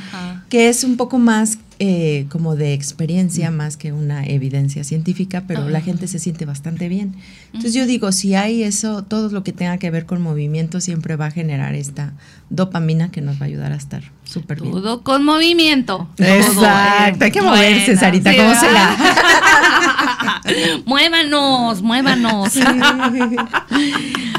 que 0.48 0.68
es 0.68 0.82
un 0.82 0.96
poco 0.96 1.18
más 1.18 1.58
eh, 1.80 2.26
como 2.28 2.56
de 2.56 2.74
experiencia 2.74 3.52
más 3.52 3.76
que 3.76 3.92
una 3.92 4.26
evidencia 4.26 4.82
científica, 4.82 5.44
pero 5.46 5.68
la 5.68 5.78
Ajá. 5.78 5.84
gente 5.84 6.08
se 6.08 6.18
siente 6.18 6.44
bastante 6.44 6.88
bien. 6.88 7.14
Entonces 7.46 7.74
yo 7.74 7.86
digo, 7.86 8.10
si 8.10 8.34
hay 8.34 8.64
eso, 8.64 9.04
todo 9.04 9.28
lo 9.30 9.44
que 9.44 9.52
tenga 9.52 9.78
que 9.78 9.90
ver 9.90 10.04
con 10.04 10.20
movimiento 10.20 10.80
siempre 10.80 11.14
va 11.14 11.26
a 11.26 11.30
generar 11.30 11.74
esta 11.74 12.14
dopamina 12.50 13.10
que 13.10 13.20
nos 13.20 13.36
va 13.40 13.42
a 13.42 13.48
ayudar 13.48 13.72
a 13.72 13.76
estar 13.76 14.02
súper 14.24 14.60
bien. 14.60 14.72
Todo 14.72 15.02
con 15.02 15.24
movimiento. 15.24 16.08
Exacto, 16.18 17.24
hay 17.24 17.30
que 17.30 17.42
moverse, 17.42 17.84
buena, 17.86 18.00
Sarita, 18.00 18.32
sí, 18.32 18.36
¿cómo 18.38 18.54
se 18.54 18.66
¿verdad? 18.66 18.96
la? 18.98 20.82
muévanos, 20.86 21.82
muévanos. 21.82 22.52
Sí, 22.52 22.60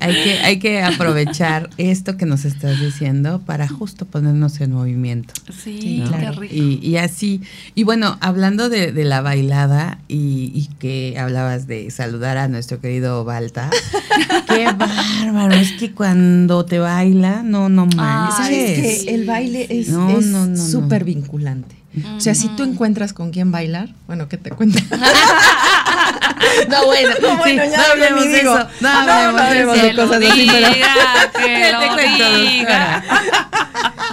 hay 0.00 0.14
que, 0.22 0.38
hay 0.42 0.58
que 0.58 0.82
aprovechar 0.82 1.70
esto 1.78 2.16
que 2.16 2.26
nos 2.26 2.44
estás 2.44 2.80
diciendo 2.80 3.40
para 3.44 3.68
justo 3.68 4.04
ponernos 4.06 4.60
en 4.60 4.72
movimiento. 4.72 5.34
Sí, 5.52 6.04
¿no? 6.04 6.10
qué 6.10 6.30
rico. 6.32 6.54
Y, 6.54 6.78
y 6.82 6.96
así, 6.98 7.40
y 7.74 7.84
bueno, 7.84 8.18
hablando 8.20 8.68
de, 8.68 8.92
de 8.92 9.04
la 9.04 9.20
bailada 9.20 9.98
y, 10.08 10.52
y 10.54 10.68
que 10.78 11.16
hablabas 11.18 11.66
de 11.66 11.90
saludar 11.90 12.38
a 12.38 12.48
nuestro 12.48 12.80
querido 12.80 13.24
Balta, 13.24 13.70
qué 14.48 14.66
bárbaro, 14.72 15.54
es 15.54 15.72
que 15.72 15.92
cuando 15.92 16.64
te 16.64 16.78
baila, 16.78 17.42
no, 17.42 17.68
no 17.68 17.86
manches. 17.86 18.36
¿Sabes 18.36 18.78
Ay, 18.78 19.04
que 19.04 19.14
el 19.14 19.26
baile 19.26 19.66
es 19.70 19.88
es 19.88 19.88
no. 19.88 20.56
súper 20.56 21.04
vinculante? 21.04 21.81
O 22.16 22.20
sea, 22.20 22.34
si 22.34 22.48
tú 22.48 22.62
encuentras 22.62 23.12
con 23.12 23.30
quién 23.32 23.52
bailar, 23.52 23.90
bueno, 24.06 24.28
¿qué 24.28 24.38
te 24.38 24.50
cuento? 24.50 24.78
No, 24.90 24.96
bueno, 26.86 27.10
No, 27.20 27.36
bueno, 27.36 27.62
sí, 27.64 27.70
ya 27.70 27.76
no 27.76 27.84
hablemos 27.92 28.24
de 28.24 28.38
digo. 28.38 28.56
eso. 28.58 28.68
No 28.80 29.06
No, 29.06 29.32
no 29.32 29.38
hablemos 29.42 29.82
de 29.82 29.94
cosas 29.94 30.22
así, 30.30 30.48
pero- 30.50 30.68
que 31.38 31.44
¿Qué 31.44 31.72
lo 31.72 31.78
te 31.80 31.88
cuento, 31.88 32.36
diga. 32.38 33.04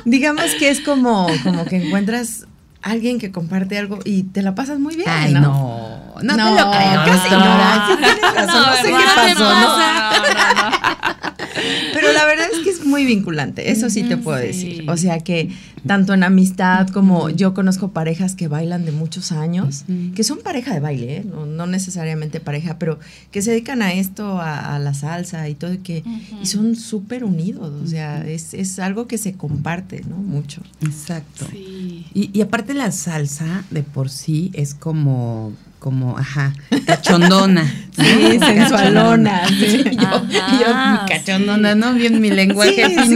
Digamos 0.05 0.51
que 0.59 0.69
es 0.69 0.81
como, 0.81 1.27
como 1.43 1.65
que 1.65 1.77
encuentras 1.77 2.45
alguien 2.81 3.19
que 3.19 3.31
comparte 3.31 3.77
algo 3.77 3.99
y 4.05 4.23
te 4.23 4.41
la 4.41 4.55
pasas 4.55 4.79
muy 4.79 4.95
bien, 4.95 5.09
Ay, 5.09 5.33
¿no? 5.33 5.39
no. 5.41 5.99
No, 6.21 6.35
No, 6.35 6.55
te 6.55 6.61
lo 6.61 6.71
creo, 6.71 7.05
casi 7.05 7.29
no. 7.29 7.87
Sí 7.87 7.93
tienes 8.03 8.33
razón, 8.35 8.61
no 8.65 8.73
sé 8.75 8.87
qué 8.87 9.05
pasó, 9.15 9.53
¿no? 9.55 9.77
Pero 11.93 12.11
la 12.13 12.25
verdad 12.25 12.47
es 12.51 12.59
que 12.59 12.69
es 12.69 12.85
muy 12.85 13.05
vinculante, 13.05 13.71
eso 13.71 13.89
sí 13.89 14.03
te 14.03 14.17
puedo 14.17 14.39
sí. 14.39 14.47
decir. 14.47 14.89
O 14.89 14.97
sea 14.97 15.19
que 15.19 15.49
tanto 15.85 16.13
en 16.13 16.23
amistad 16.23 16.87
como 16.89 17.29
yo 17.29 17.53
conozco 17.53 17.91
parejas 17.91 18.35
que 18.35 18.47
bailan 18.47 18.85
de 18.85 18.91
muchos 18.91 19.31
años, 19.31 19.85
que 20.15 20.23
son 20.23 20.39
pareja 20.39 20.73
de 20.73 20.79
baile, 20.79 21.17
¿eh? 21.17 21.23
no, 21.23 21.45
no 21.45 21.67
necesariamente 21.67 22.39
pareja, 22.39 22.77
pero 22.79 22.99
que 23.31 23.41
se 23.41 23.51
dedican 23.51 23.81
a 23.81 23.93
esto, 23.93 24.39
a, 24.39 24.75
a 24.75 24.79
la 24.79 24.93
salsa 24.93 25.47
y 25.49 25.55
todo, 25.55 25.73
y 25.73 25.77
que 25.79 26.03
y 26.41 26.45
son 26.45 26.75
súper 26.75 27.23
unidos, 27.23 27.73
o 27.83 27.87
sea, 27.87 28.27
es, 28.27 28.53
es 28.53 28.79
algo 28.79 29.07
que 29.07 29.17
se 29.17 29.33
comparte, 29.33 30.03
¿no? 30.07 30.17
Mucho. 30.17 30.61
Exacto. 30.81 31.45
Sí. 31.51 32.05
Y, 32.13 32.29
y 32.33 32.41
aparte 32.41 32.73
la 32.73 32.91
salsa 32.91 33.63
de 33.69 33.83
por 33.83 34.09
sí 34.09 34.51
es 34.53 34.73
como, 34.73 35.53
como, 35.79 36.17
ajá, 36.17 36.53
cachondona. 36.85 37.63
¿no? 37.97 38.03
Sí, 38.03 38.39
sensualona, 38.39 39.47
sí. 39.47 39.83
yo, 39.83 40.21
mi 40.25 40.97
cachondona, 41.07 41.75
¿no? 41.75 41.93
Bien 41.93 42.21
mi 42.21 42.29
lenguaje 42.29 42.85
sí. 42.89 43.15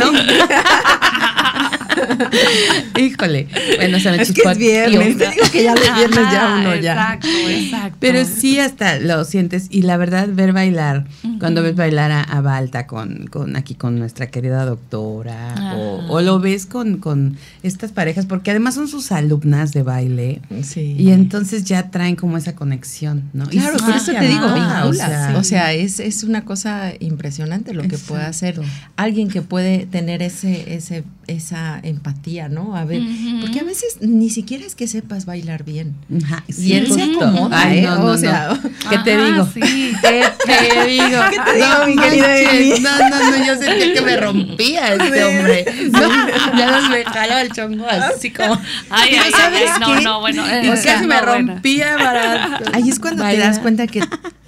Híjole. 3.00 3.48
Bueno, 3.78 4.00
se 4.00 4.12
me 4.12 4.22
Es 4.22 4.32
que 4.32 4.42
es 4.50 4.58
viernes, 4.58 5.18
te 5.18 5.30
digo 5.32 5.44
que 5.52 5.64
ya 5.64 5.76
los 5.76 5.96
viernes 5.96 6.20
ya 6.32 6.58
uno 6.60 6.76
ya. 6.76 6.94
Exacto, 6.94 7.28
exacto. 7.50 7.98
Pero 8.00 8.26
sí 8.26 8.60
hasta 8.60 9.00
lo 9.00 9.24
sientes 9.26 9.68
y 9.70 9.82
la 9.84 9.98
verdad 9.98 10.28
ver 10.32 10.54
bailar, 10.54 11.06
cuando 11.40 11.62
ves 11.64 11.76
bailar 11.76 12.12
a, 12.12 12.22
a 12.24 12.42
Balta 12.42 12.88
con, 12.88 13.28
con 13.28 13.56
aquí 13.56 13.76
con 13.76 13.98
nuestra 14.00 14.28
querida 14.28 14.66
doctora 14.66 15.74
o, 15.78 16.06
o 16.10 16.22
lo 16.22 16.40
ves 16.40 16.66
con, 16.66 16.98
con 16.98 17.38
estas 17.64 17.92
parejas 17.92 18.26
porque 18.26 18.52
además 18.52 18.76
son 18.76 18.88
sus 18.88 19.12
alumnas 19.12 19.74
de 19.74 19.84
baile 19.84 20.42
Sí. 20.64 20.96
y 20.98 21.12
entonces 21.12 21.64
ya 21.64 21.90
traen 21.92 22.16
como 22.16 22.38
esa 22.38 22.56
conexión, 22.56 23.30
¿no? 23.34 23.46
Claro, 23.48 23.78
sí 23.80 23.86
por 23.86 23.96
eso 23.96 24.12
te 24.14 24.28
digo, 24.28 24.46
antoja, 24.46 24.84
vinculas. 24.84 25.36
o 25.36 25.40
O 25.40 25.44
sea, 25.44 25.44
sea, 25.44 25.74
es, 25.74 26.00
es 26.00 26.24
una 26.24 26.46
cosa 26.46 26.94
impresionante 27.00 27.74
lo 27.74 27.84
que 27.84 27.98
puede 27.98 28.24
hacer 28.24 28.60
alguien 28.96 29.28
que 29.30 29.42
puede 29.42 29.86
tener 29.86 30.22
ese, 30.22 30.74
ese, 30.76 31.04
esa 31.28 31.80
empatía, 31.94 32.50
¿no? 32.50 32.76
A 32.76 32.86
ver, 32.86 33.02
porque 33.42 33.60
a 33.60 33.64
veces 33.64 33.98
ni 34.02 34.30
siquiera 34.30 34.66
es 34.66 34.76
que 34.76 34.88
sepas 34.88 35.26
bailar 35.26 35.64
bien. 35.64 35.96
ajá, 36.24 36.44
Y 36.58 36.74
él 36.74 36.92
se 36.92 37.02
acomoda, 37.04 37.62
Ay, 37.62 37.80
¿eh? 37.80 37.82
no, 37.84 37.96
no, 37.96 38.02
o 38.06 38.08
no. 38.14 38.18
sea, 38.18 38.60
¿Qué 38.90 38.98
te 39.00 39.14
Ajá, 39.14 39.26
digo? 39.26 39.50
sí. 39.54 39.94
¿Qué 40.02 40.24
te 40.46 40.86
digo? 40.88 41.06
¿Qué 41.32 41.38
te 41.52 41.56
digo, 41.56 41.88
mi 41.88 41.96
querida 41.96 42.28
manches, 42.28 42.50
Amy? 42.50 42.80
No, 42.82 43.10
no, 43.10 43.32
no, 43.38 43.46
yo 43.46 43.56
sentía 43.58 43.94
que 43.94 44.02
me 44.02 44.18
rompía 44.18 44.94
este 44.96 45.24
hombre. 45.24 45.66
No, 45.92 46.58
ya 46.58 46.72
nos 46.72 46.90
me 46.90 47.04
jalaba 47.06 47.42
el 47.42 47.52
chongo 47.52 47.86
así 47.88 48.32
como. 48.32 48.54
Ay, 48.90 49.16
ay, 49.16 49.32
¿sabes 49.32 49.62
ay, 49.62 49.68
ay, 49.74 49.80
no, 49.80 49.96
qué? 49.98 50.02
no, 50.04 50.20
bueno. 50.20 50.44
Eh, 50.48 50.74
casi 50.84 51.06
me 51.08 51.16
no, 51.16 51.26
bueno. 51.26 51.54
rompía 51.54 51.96
para. 51.98 52.60
ahí 52.74 52.90
es 52.90 53.00
cuando 53.00 53.24
te 53.24 53.38
das 53.38 53.60
cuenta 53.60 53.88
que 53.88 54.02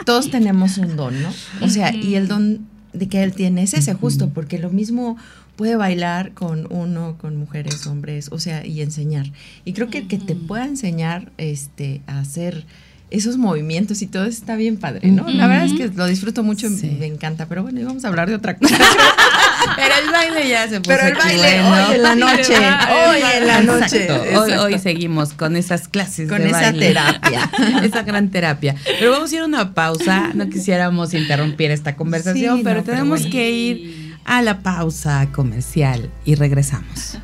todos 0.06 0.30
tenemos 0.32 0.78
un 0.78 0.96
don, 0.96 1.22
¿no? 1.22 1.30
O 1.62 1.70
sea, 1.70 1.94
y 1.94 2.16
el 2.16 2.28
don 2.28 2.68
de 2.94 3.10
que 3.10 3.24
él 3.24 3.34
tiene 3.34 3.64
es 3.64 3.74
ese 3.74 3.94
justo, 3.94 4.30
porque 4.30 4.58
lo 4.58 4.70
mismo 4.70 5.18
puede 5.56 5.76
bailar 5.76 6.32
con 6.34 6.68
uno, 6.70 7.16
con 7.20 7.36
mujeres, 7.38 7.86
hombres, 7.88 8.30
o 8.32 8.40
sea, 8.40 8.66
y 8.66 8.82
enseñar. 8.82 9.26
Y 9.64 9.74
creo 9.74 9.90
que 9.90 10.00
el 10.00 10.08
que 10.08 10.18
te 10.18 10.36
pueda 10.36 10.66
enseñar 10.66 11.32
este, 11.38 12.02
a 12.08 12.20
hacer 12.20 12.66
esos 13.12 13.38
movimientos 13.38 14.02
y 14.02 14.08
todo 14.08 14.24
eso 14.26 14.40
está 14.40 14.56
bien 14.56 14.78
padre, 14.78 15.08
¿no? 15.10 15.30
La 15.30 15.48
verdad 15.48 15.66
es 15.66 15.74
que 15.74 15.88
lo 15.96 16.08
disfruto 16.08 16.44
mucho, 16.44 16.68
y 16.68 16.76
Sí. 16.76 16.98
me 17.00 17.06
encanta, 17.06 17.46
pero 17.46 17.62
bueno, 17.64 17.80
y 17.80 17.84
vamos 17.84 18.04
a 18.04 18.08
hablar 18.10 18.28
de 18.28 18.36
otra 18.36 18.58
cosa. 18.58 18.76
Pero 19.78 19.94
el 20.04 20.12
baile 20.12 20.48
ya 20.50 20.68
se 20.70 20.80
puso. 20.80 20.96
Pero 20.96 21.08
el 21.08 21.16
baile 21.16 21.62
bueno. 21.62 21.88
hoy 21.88 21.96
en 21.96 22.04
la 22.04 22.16
noche, 22.16 22.56
hoy 22.56 23.22
en 23.38 23.48
la 23.48 23.62
noche. 23.64 24.04
Exacto. 24.04 24.22
Hoy, 24.22 24.52
exacto. 24.52 24.64
hoy 24.64 24.80
seguimos 24.80 25.34
con 25.34 25.56
esas 25.56 25.88
clases 25.88 26.30
Con 26.30 26.40
de 26.44 26.50
esa 26.50 26.62
baile. 26.72 26.88
terapia. 26.88 27.50
esa 27.84 28.04
gran 28.04 28.30
terapia. 28.30 28.76
Pero 29.00 29.12
vamos 29.12 29.32
a 29.32 29.36
ir 29.36 29.42
a 29.42 29.46
una 29.46 29.74
pausa. 29.74 30.32
No 30.36 30.50
quisiéramos 30.50 31.14
interrumpir 31.16 31.72
esta 31.72 31.96
conversación, 31.96 32.58
Sí, 32.58 32.64
pero 32.64 32.80
no, 32.82 32.84
pero 32.86 32.96
tenemos 32.98 33.22
bueno. 33.22 33.32
que 33.32 33.52
ir 33.52 34.05
a 34.26 34.42
la 34.42 34.62
pausa 34.62 35.32
comercial 35.32 36.12
y 36.26 36.36
regresamos. 36.36 37.18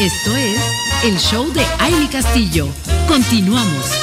Esto 0.00 0.36
es 0.36 0.60
el 1.04 1.16
show 1.18 1.52
de 1.52 1.64
Aile 1.78 2.08
Castillo. 2.08 2.66
Continuamos. 3.06 4.01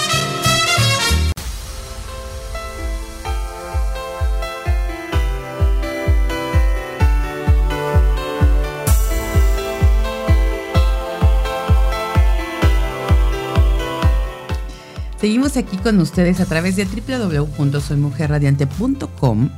Seguimos 15.20 15.58
aquí 15.58 15.76
con 15.76 16.00
ustedes 16.00 16.40
a 16.40 16.46
través 16.46 16.78
de 16.78 16.86
www.soymujerradiante.com 16.86 19.50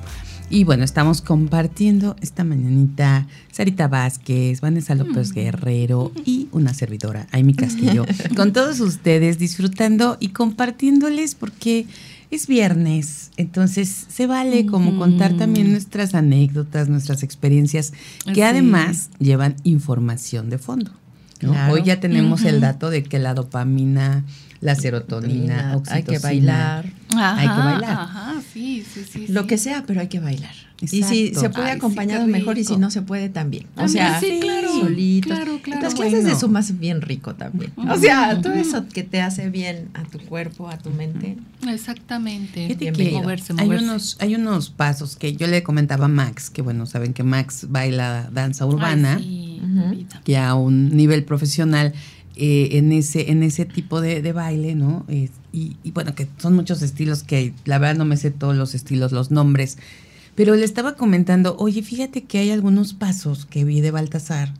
y 0.49 0.63
bueno, 0.63 0.83
estamos 0.83 1.21
compartiendo 1.21 2.15
esta 2.19 2.43
mañanita 2.43 3.27
Sarita 3.51 3.87
Vázquez, 3.87 4.59
Vanessa 4.59 4.95
López 4.95 5.33
Guerrero 5.33 6.11
y 6.25 6.47
una 6.51 6.73
servidora, 6.73 7.27
Amy 7.31 7.53
Castillo, 7.53 8.07
con 8.35 8.53
todos 8.53 8.79
ustedes 8.79 9.37
disfrutando 9.37 10.17
y 10.19 10.29
compartiéndoles 10.29 11.35
porque 11.35 11.85
es 12.31 12.47
viernes, 12.47 13.29
entonces 13.37 14.07
se 14.09 14.25
vale 14.25 14.65
como 14.65 14.97
contar 14.97 15.37
también 15.37 15.71
nuestras 15.71 16.15
anécdotas, 16.15 16.89
nuestras 16.89 17.21
experiencias, 17.21 17.93
que 18.33 18.43
además 18.43 19.11
llevan 19.19 19.57
información 19.63 20.49
de 20.49 20.57
fondo. 20.57 20.89
¿no? 21.41 21.51
Claro. 21.51 21.73
Hoy 21.73 21.83
ya 21.83 21.99
tenemos 21.99 22.45
el 22.45 22.61
dato 22.61 22.89
de 22.89 23.03
que 23.03 23.19
la 23.19 23.35
dopamina, 23.35 24.25
la 24.61 24.75
serotonina, 24.75 25.73
hay 25.89 26.03
que 26.03 26.17
oxitocina, 26.17 26.19
bailar. 26.21 26.93
hay 27.15 27.47
que 27.47 27.53
bailar. 27.53 27.91
Ajá, 27.91 28.41
sí, 28.53 28.83
sí, 28.93 29.03
sí. 29.11 29.25
Lo 29.27 29.41
sí. 29.41 29.47
que 29.47 29.57
sea, 29.57 29.83
pero 29.85 30.01
hay 30.01 30.07
que 30.07 30.19
bailar. 30.19 30.53
Y 30.83 30.87
si 31.03 31.35
se 31.35 31.49
puede 31.51 31.69
Ay, 31.69 31.77
acompañado 31.77 32.25
mejor 32.25 32.57
y 32.57 32.63
si 32.63 32.75
no 32.77 32.89
se 32.89 33.03
puede 33.03 33.29
también. 33.29 33.67
O 33.75 33.87
sea, 33.87 34.19
sí, 34.19 34.39
claro, 34.41 34.67
solitos. 34.81 35.31
claro, 35.31 35.59
claro. 35.61 35.81
Las 35.83 35.93
clases 35.93 36.19
de 36.19 36.21
Bueno. 36.31 36.39
suma 36.39 36.59
es 36.61 36.79
bien 36.79 37.01
rico 37.01 37.35
también. 37.35 37.71
O 37.77 37.97
sea, 37.97 38.41
todo 38.41 38.53
eso 38.53 38.87
que 38.87 39.03
te 39.03 39.21
hace 39.21 39.51
bien 39.51 39.89
a 39.93 40.03
tu 40.05 40.17
cuerpo, 40.19 40.69
a 40.69 40.79
tu 40.79 40.89
mente. 40.89 41.37
Exactamente. 41.67 42.67
Que 42.67 42.75
Bienvenido. 42.75 43.21
Moverse, 43.21 43.53
hay 43.57 43.65
moverse. 43.65 43.85
unos, 43.85 44.17
hay 44.19 44.35
unos 44.35 44.69
pasos 44.71 45.15
que 45.17 45.35
yo 45.35 45.45
le 45.45 45.61
comentaba 45.61 46.05
a 46.05 46.07
Max, 46.07 46.49
que 46.49 46.61
bueno, 46.63 46.85
saben 46.87 47.13
que 47.13 47.23
Max 47.23 47.67
baila 47.69 48.29
danza 48.31 48.65
urbana, 48.65 49.17
Ay, 49.19 49.61
vida. 49.91 50.21
que 50.23 50.37
a 50.37 50.55
un 50.55 50.95
nivel 50.97 51.23
profesional 51.25 51.93
eh, 52.43 52.77
en 52.79 52.91
ese, 52.91 53.29
en 53.29 53.43
ese 53.43 53.65
tipo 53.65 54.01
de, 54.01 54.23
de 54.23 54.33
baile, 54.33 54.73
¿no? 54.73 55.05
Y, 55.07 55.29
y 55.83 55.91
bueno, 55.91 56.15
que 56.15 56.27
son 56.39 56.55
muchos 56.55 56.81
estilos 56.81 57.21
que 57.21 57.53
la 57.65 57.77
verdad 57.77 57.97
no 57.97 58.05
me 58.05 58.17
sé 58.17 58.31
todos 58.31 58.55
los 58.55 58.73
estilos, 58.73 59.11
los 59.11 59.29
nombres. 59.29 59.77
Pero 60.33 60.55
le 60.55 60.63
estaba 60.65 60.95
comentando, 60.95 61.55
oye, 61.59 61.83
fíjate 61.83 62.23
que 62.23 62.39
hay 62.39 62.49
algunos 62.49 62.93
pasos 62.93 63.45
que 63.45 63.63
vi 63.63 63.81
de 63.81 63.91
Baltasar, 63.91 64.53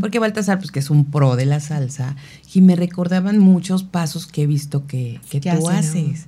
porque 0.00 0.18
Baltasar, 0.18 0.58
pues 0.58 0.72
que 0.72 0.80
es 0.80 0.90
un 0.90 1.04
pro 1.04 1.36
de 1.36 1.46
la 1.46 1.60
salsa, 1.60 2.16
y 2.52 2.62
me 2.62 2.74
recordaban 2.74 3.38
muchos 3.38 3.84
pasos 3.84 4.26
que 4.26 4.42
he 4.42 4.46
visto 4.48 4.88
que, 4.88 5.20
que 5.30 5.38
¿Qué 5.38 5.52
tú 5.52 5.60
no? 5.60 5.68
haces. 5.68 6.26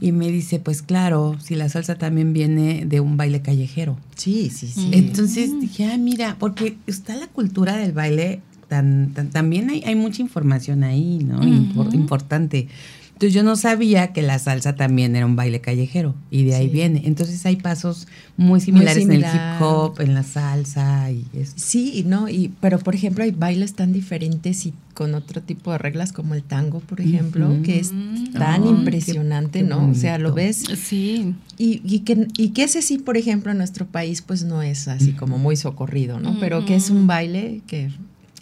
Y 0.00 0.12
me 0.12 0.30
dice, 0.30 0.60
pues 0.60 0.82
claro, 0.82 1.36
si 1.42 1.56
la 1.56 1.68
salsa 1.68 1.96
también 1.96 2.32
viene 2.32 2.84
de 2.86 3.00
un 3.00 3.16
baile 3.16 3.42
callejero. 3.42 3.98
Sí, 4.14 4.50
sí, 4.50 4.68
sí. 4.68 4.90
Entonces 4.92 5.50
dije, 5.60 5.86
ah, 5.86 5.98
mira, 5.98 6.36
porque 6.38 6.76
está 6.86 7.16
la 7.16 7.26
cultura 7.26 7.76
del 7.76 7.90
baile, 7.92 8.40
tan, 8.72 9.12
tan- 9.12 9.28
también 9.28 9.68
hay, 9.68 9.82
hay 9.84 9.94
mucha 9.94 10.22
información 10.22 10.82
ahí, 10.82 11.18
¿no? 11.22 11.40
Impor- 11.42 11.88
Ujú. 11.88 11.96
importante. 11.96 12.68
Entonces 13.12 13.34
yo 13.34 13.42
no 13.44 13.54
sabía 13.54 14.12
que 14.12 14.20
la 14.22 14.36
salsa 14.40 14.74
también 14.74 15.14
era 15.14 15.26
un 15.26 15.36
baile 15.36 15.60
callejero 15.60 16.14
y 16.30 16.42
de 16.44 16.56
ahí 16.56 16.66
Sí. 16.66 16.72
viene. 16.72 17.02
Entonces 17.04 17.44
hay 17.46 17.54
pasos 17.54 18.08
muy 18.36 18.60
similares 18.60 19.04
en 19.04 19.12
el 19.12 19.18
similar. 19.22 19.56
hip 19.60 19.62
hop, 19.62 20.00
en 20.00 20.14
la 20.14 20.22
salsa 20.24 21.08
y 21.12 21.24
eso. 21.34 21.52
Sí, 21.54 22.02
no, 22.04 22.28
y, 22.28 22.50
pero 22.60 22.78
por 22.80 22.94
ejemplo 22.96 23.22
hay 23.22 23.30
bailes 23.30 23.74
tan 23.74 23.92
diferentes 23.92 24.66
y 24.66 24.72
con 24.94 25.14
otro 25.14 25.40
tipo 25.40 25.70
de 25.70 25.78
reglas 25.78 26.12
como 26.12 26.34
el 26.34 26.42
tango, 26.42 26.80
por 26.80 27.00
ejemplo, 27.00 27.48
Ujú. 27.48 27.62
que 27.62 27.78
es 27.78 27.92
tan 28.32 28.62
Ay, 28.64 28.68
impresionante, 28.70 29.60
qué- 29.60 29.64
qué 29.66 29.70
¿no? 29.70 29.88
O 29.90 29.94
sea, 29.94 30.18
lo 30.18 30.32
ves 30.34 30.64
Sí. 30.82 31.34
y, 31.58 31.80
y 31.84 32.00
que, 32.00 32.26
y 32.36 32.48
que 32.48 32.64
ese 32.64 32.82
sí, 32.82 32.98
por 32.98 33.16
ejemplo, 33.16 33.52
en 33.52 33.58
nuestro 33.58 33.86
país 33.86 34.20
pues 34.22 34.42
no 34.42 34.62
es 34.62 34.88
así 34.88 35.12
como 35.12 35.38
muy 35.38 35.54
socorrido, 35.54 36.18
¿no? 36.18 36.38
Pero 36.40 36.64
que 36.66 36.74
es 36.74 36.90
un 36.90 37.06
baile 37.06 37.60
que 37.68 37.90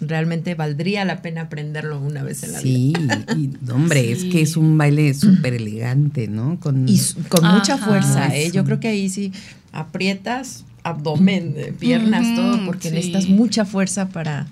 realmente 0.00 0.54
valdría 0.54 1.04
la 1.04 1.22
pena 1.22 1.42
aprenderlo 1.42 2.00
una 2.00 2.22
vez 2.22 2.42
en 2.42 2.52
la 2.52 2.60
Sí, 2.60 2.92
vida. 2.98 3.24
y, 3.36 3.50
hombre, 3.70 4.12
es 4.12 4.22
Sí. 4.22 4.28
que 4.30 4.42
es 4.42 4.56
un 4.56 4.76
baile 4.78 5.12
súper 5.14 5.54
elegante, 5.54 6.28
¿no? 6.28 6.58
Con, 6.60 6.88
Y 6.88 6.98
con 7.28 7.44
mucha 7.46 7.74
Ajá. 7.74 7.86
fuerza, 7.86 8.36
¿eh? 8.36 8.50
Yo 8.50 8.64
creo 8.64 8.80
que 8.80 8.88
ahí 8.88 9.08
sí 9.08 9.32
aprietas 9.72 10.64
abdomen, 10.82 11.54
eh, 11.56 11.72
piernas, 11.78 12.34
todo, 12.34 12.64
porque 12.64 12.88
sí. 12.88 12.94
necesitas 12.94 13.28
mucha 13.28 13.64
fuerza 13.64 14.08
para, 14.08 14.46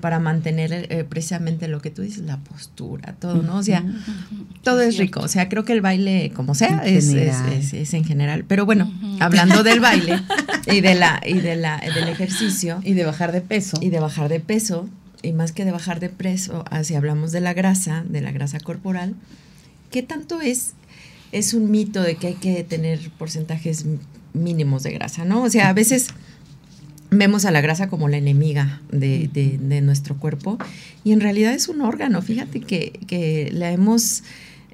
para 0.00 0.18
mantener 0.18 0.72
eh, 0.90 1.04
precisamente 1.08 1.68
lo 1.68 1.80
que 1.80 1.90
tú 1.90 2.02
dices, 2.02 2.24
la 2.24 2.38
postura, 2.38 3.14
todo, 3.18 3.42
¿no? 3.42 3.56
O 3.58 3.62
sea, 3.62 3.84
todo 4.62 4.80
es 4.80 4.96
rico. 4.96 5.20
O 5.20 5.28
sea, 5.28 5.48
creo 5.48 5.64
que 5.64 5.72
el 5.72 5.80
baile, 5.80 6.32
como 6.34 6.54
sea, 6.54 6.82
es, 6.84 7.08
es, 7.08 7.36
es- 7.52 7.72
es 7.74 7.94
en 7.94 8.04
general. 8.04 8.44
Pero 8.46 8.66
bueno, 8.66 8.92
hablando 9.20 9.62
del 9.62 9.80
baile 9.88 10.20
y 10.66 10.80
de 10.80 10.94
la, 10.94 11.20
y 11.26 11.40
de 11.40 11.56
la, 11.56 11.78
del 11.94 12.08
ejercicio 12.08 12.80
y 12.84 12.94
de 12.94 13.04
bajar 13.04 13.32
de 13.32 13.40
peso. 13.40 13.78
y 13.80 13.90
de 13.90 14.00
bajar 14.00 14.28
de 14.28 14.40
peso, 14.40 14.88
y 15.22 15.32
más 15.32 15.52
que 15.52 15.64
de 15.64 15.72
bajar 15.72 16.00
de 16.00 16.08
peso, 16.08 16.64
ah, 16.70 16.82
si 16.84 16.94
hablamos 16.94 17.30
de 17.32 17.40
la 17.40 17.52
grasa, 17.52 18.04
de 18.08 18.20
la 18.22 18.32
grasa 18.32 18.58
corporal, 18.60 19.14
¿qué 19.90 20.02
tanto 20.02 20.40
es? 20.40 20.72
Es 21.32 21.54
un 21.54 21.70
mito 21.70 22.02
de 22.02 22.16
que 22.16 22.28
hay 22.28 22.34
que 22.34 22.64
tener 22.64 23.10
porcentajes 23.18 23.84
mínimos 24.32 24.82
de 24.82 24.92
grasa, 24.92 25.24
¿no? 25.24 25.42
O 25.42 25.50
sea, 25.50 25.68
a 25.68 25.72
veces 25.72 26.08
vemos 27.10 27.44
a 27.44 27.50
la 27.50 27.60
grasa 27.60 27.88
como 27.88 28.08
la 28.08 28.16
enemiga 28.18 28.80
de, 28.92 29.28
de- 29.32 29.58
de 29.58 29.80
nuestro 29.80 30.16
cuerpo 30.16 30.58
y 31.04 31.12
en 31.12 31.20
realidad 31.20 31.52
es 31.54 31.68
un 31.68 31.80
órgano. 31.80 32.22
Fíjate 32.22 32.60
que, 32.60 32.92
que 33.06 33.50
la 33.52 33.72
hemos 33.72 34.22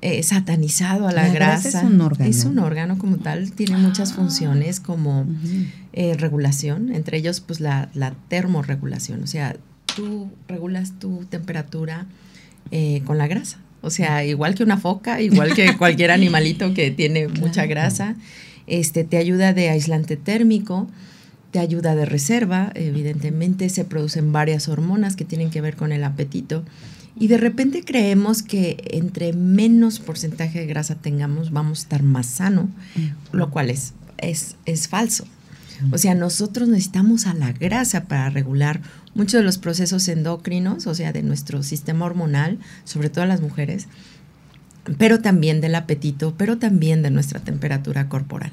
eh, 0.03 0.22
satanizado 0.22 1.09
a 1.09 1.12
la, 1.12 1.22
La 1.28 1.32
grasa 1.32 1.62
grasa. 1.70 1.78
es 1.80 1.84
un 1.87 2.01
órgano. 2.01 2.30
Es 2.30 2.45
un 2.45 2.59
órgano 2.59 2.99
como 2.99 3.16
tal, 3.16 3.53
tiene 3.53 3.76
muchas 3.78 4.12
Ah. 4.12 4.16
funciones 4.16 4.80
como 4.80 5.26
eh, 5.95 6.14
regulación, 6.18 6.93
entre 6.95 7.16
ellos 7.18 7.41
pues 7.41 7.61
la, 7.61 7.89
la 7.95 8.12
termorregulación, 8.28 9.22
o 9.22 9.26
sea, 9.26 9.57
tú 9.97 10.30
regulas 10.49 10.99
tu 10.99 11.24
temperatura 11.30 12.05
eh, 12.70 13.01
con 13.07 13.16
la 13.16 13.26
grasa, 13.28 13.59
o 13.80 13.89
sea, 13.89 14.22
igual 14.24 14.55
que 14.55 14.62
una 14.62 14.76
foca, 14.76 15.22
igual 15.22 15.55
que 15.55 15.74
cualquier 15.78 16.11
animalito 16.11 16.74
que 16.74 16.91
tiene 16.91 17.28
mucha 17.28 17.64
grasa, 17.64 18.14
este, 18.66 19.05
te 19.05 19.16
ayuda 19.16 19.55
de 19.55 19.70
aislante 19.70 20.16
térmico, 20.18 20.87
te 21.51 21.59
ayuda 21.59 21.94
de 21.94 22.05
reserva, 22.05 22.70
evidentemente 22.74 23.68
se 23.68 23.84
producen 23.84 24.32
varias 24.32 24.68
hormonas 24.68 25.16
que 25.16 25.24
tienen 25.24 25.51
que 25.51 25.61
ver 25.61 25.76
con 25.76 25.92
el 25.92 26.05
apetito. 26.05 26.64
Y 27.18 27.28
de 27.28 27.38
repente 27.38 27.82
creemos 27.82 28.42
que 28.42 28.76
entre 28.90 29.32
menos 29.32 30.01
porcentaje 30.01 30.61
de 30.61 30.66
grasa 30.66 30.97
tengamos, 30.97 31.51
vamos 31.51 31.78
a 31.78 31.82
estar 31.82 32.03
más 32.03 32.26
sano, 32.26 32.68
lo 33.32 33.51
cual 33.51 33.70
es, 33.70 33.94
es, 34.18 34.57
es 34.66 34.88
falso. 34.88 35.26
O 35.92 35.99
sea, 35.99 36.14
nosotros 36.14 36.68
necesitamos 36.68 37.26
a 37.26 37.34
la 37.34 37.53
grasa 37.53 38.05
para 38.05 38.30
regular 38.30 38.80
muchos 39.14 39.40
de 39.40 39.44
los 39.44 39.59
procesos 39.59 40.09
endocrinos, 40.09 40.86
o 40.86 40.94
sea, 40.94 41.12
de 41.12 41.22
nuestro 41.22 41.62
sistema 41.62 42.07
hormonal, 42.07 42.59
sobre 42.84 43.11
todo 43.11 43.26
las 43.26 43.40
mujeres, 43.40 43.88
pero 44.99 45.20
también 45.20 45.61
del 45.61 45.74
apetito, 45.74 46.34
pero 46.36 46.59
también 46.59 47.03
de 47.03 47.11
nuestra 47.11 47.40
temperatura 47.40 48.09
corporal. 48.09 48.53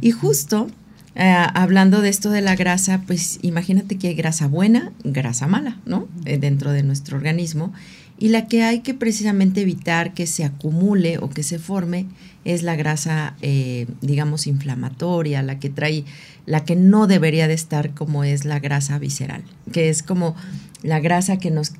Y 0.00 0.10
justo 0.12 0.68
eh, 1.16 1.32
hablando 1.54 2.00
de 2.00 2.08
esto 2.08 2.30
de 2.30 2.40
la 2.40 2.56
grasa, 2.56 3.02
pues 3.06 3.38
imagínate 3.42 3.96
que 3.96 4.08
hay 4.08 4.14
grasa 4.14 4.48
buena, 4.48 4.92
grasa 5.04 5.46
mala, 5.46 5.78
¿no? 5.86 6.08
Eh, 6.24 6.38
dentro 6.38 6.72
de 6.72 6.82
nuestro 6.82 7.16
organismo. 7.16 7.72
Y 8.18 8.28
la 8.28 8.46
que 8.46 8.62
hay 8.62 8.80
que 8.80 8.94
precisamente 8.94 9.62
evitar 9.62 10.14
que 10.14 10.26
se 10.26 10.44
acumule 10.44 11.18
o 11.18 11.30
que 11.30 11.42
se 11.42 11.58
forme 11.58 12.06
es 12.44 12.62
la 12.62 12.76
grasa, 12.76 13.36
eh, 13.42 13.86
digamos, 14.02 14.46
inflamatoria, 14.46 15.42
la 15.42 15.58
que 15.58 15.70
trae, 15.70 16.04
la 16.46 16.64
que 16.64 16.76
no 16.76 17.06
debería 17.06 17.48
de 17.48 17.54
estar 17.54 17.94
como 17.94 18.22
es 18.24 18.44
la 18.44 18.60
grasa 18.60 18.98
visceral, 18.98 19.42
que 19.72 19.88
es 19.88 20.02
como 20.02 20.36
la 20.82 21.00
grasa 21.00 21.38
que 21.38 21.50
nos 21.50 21.72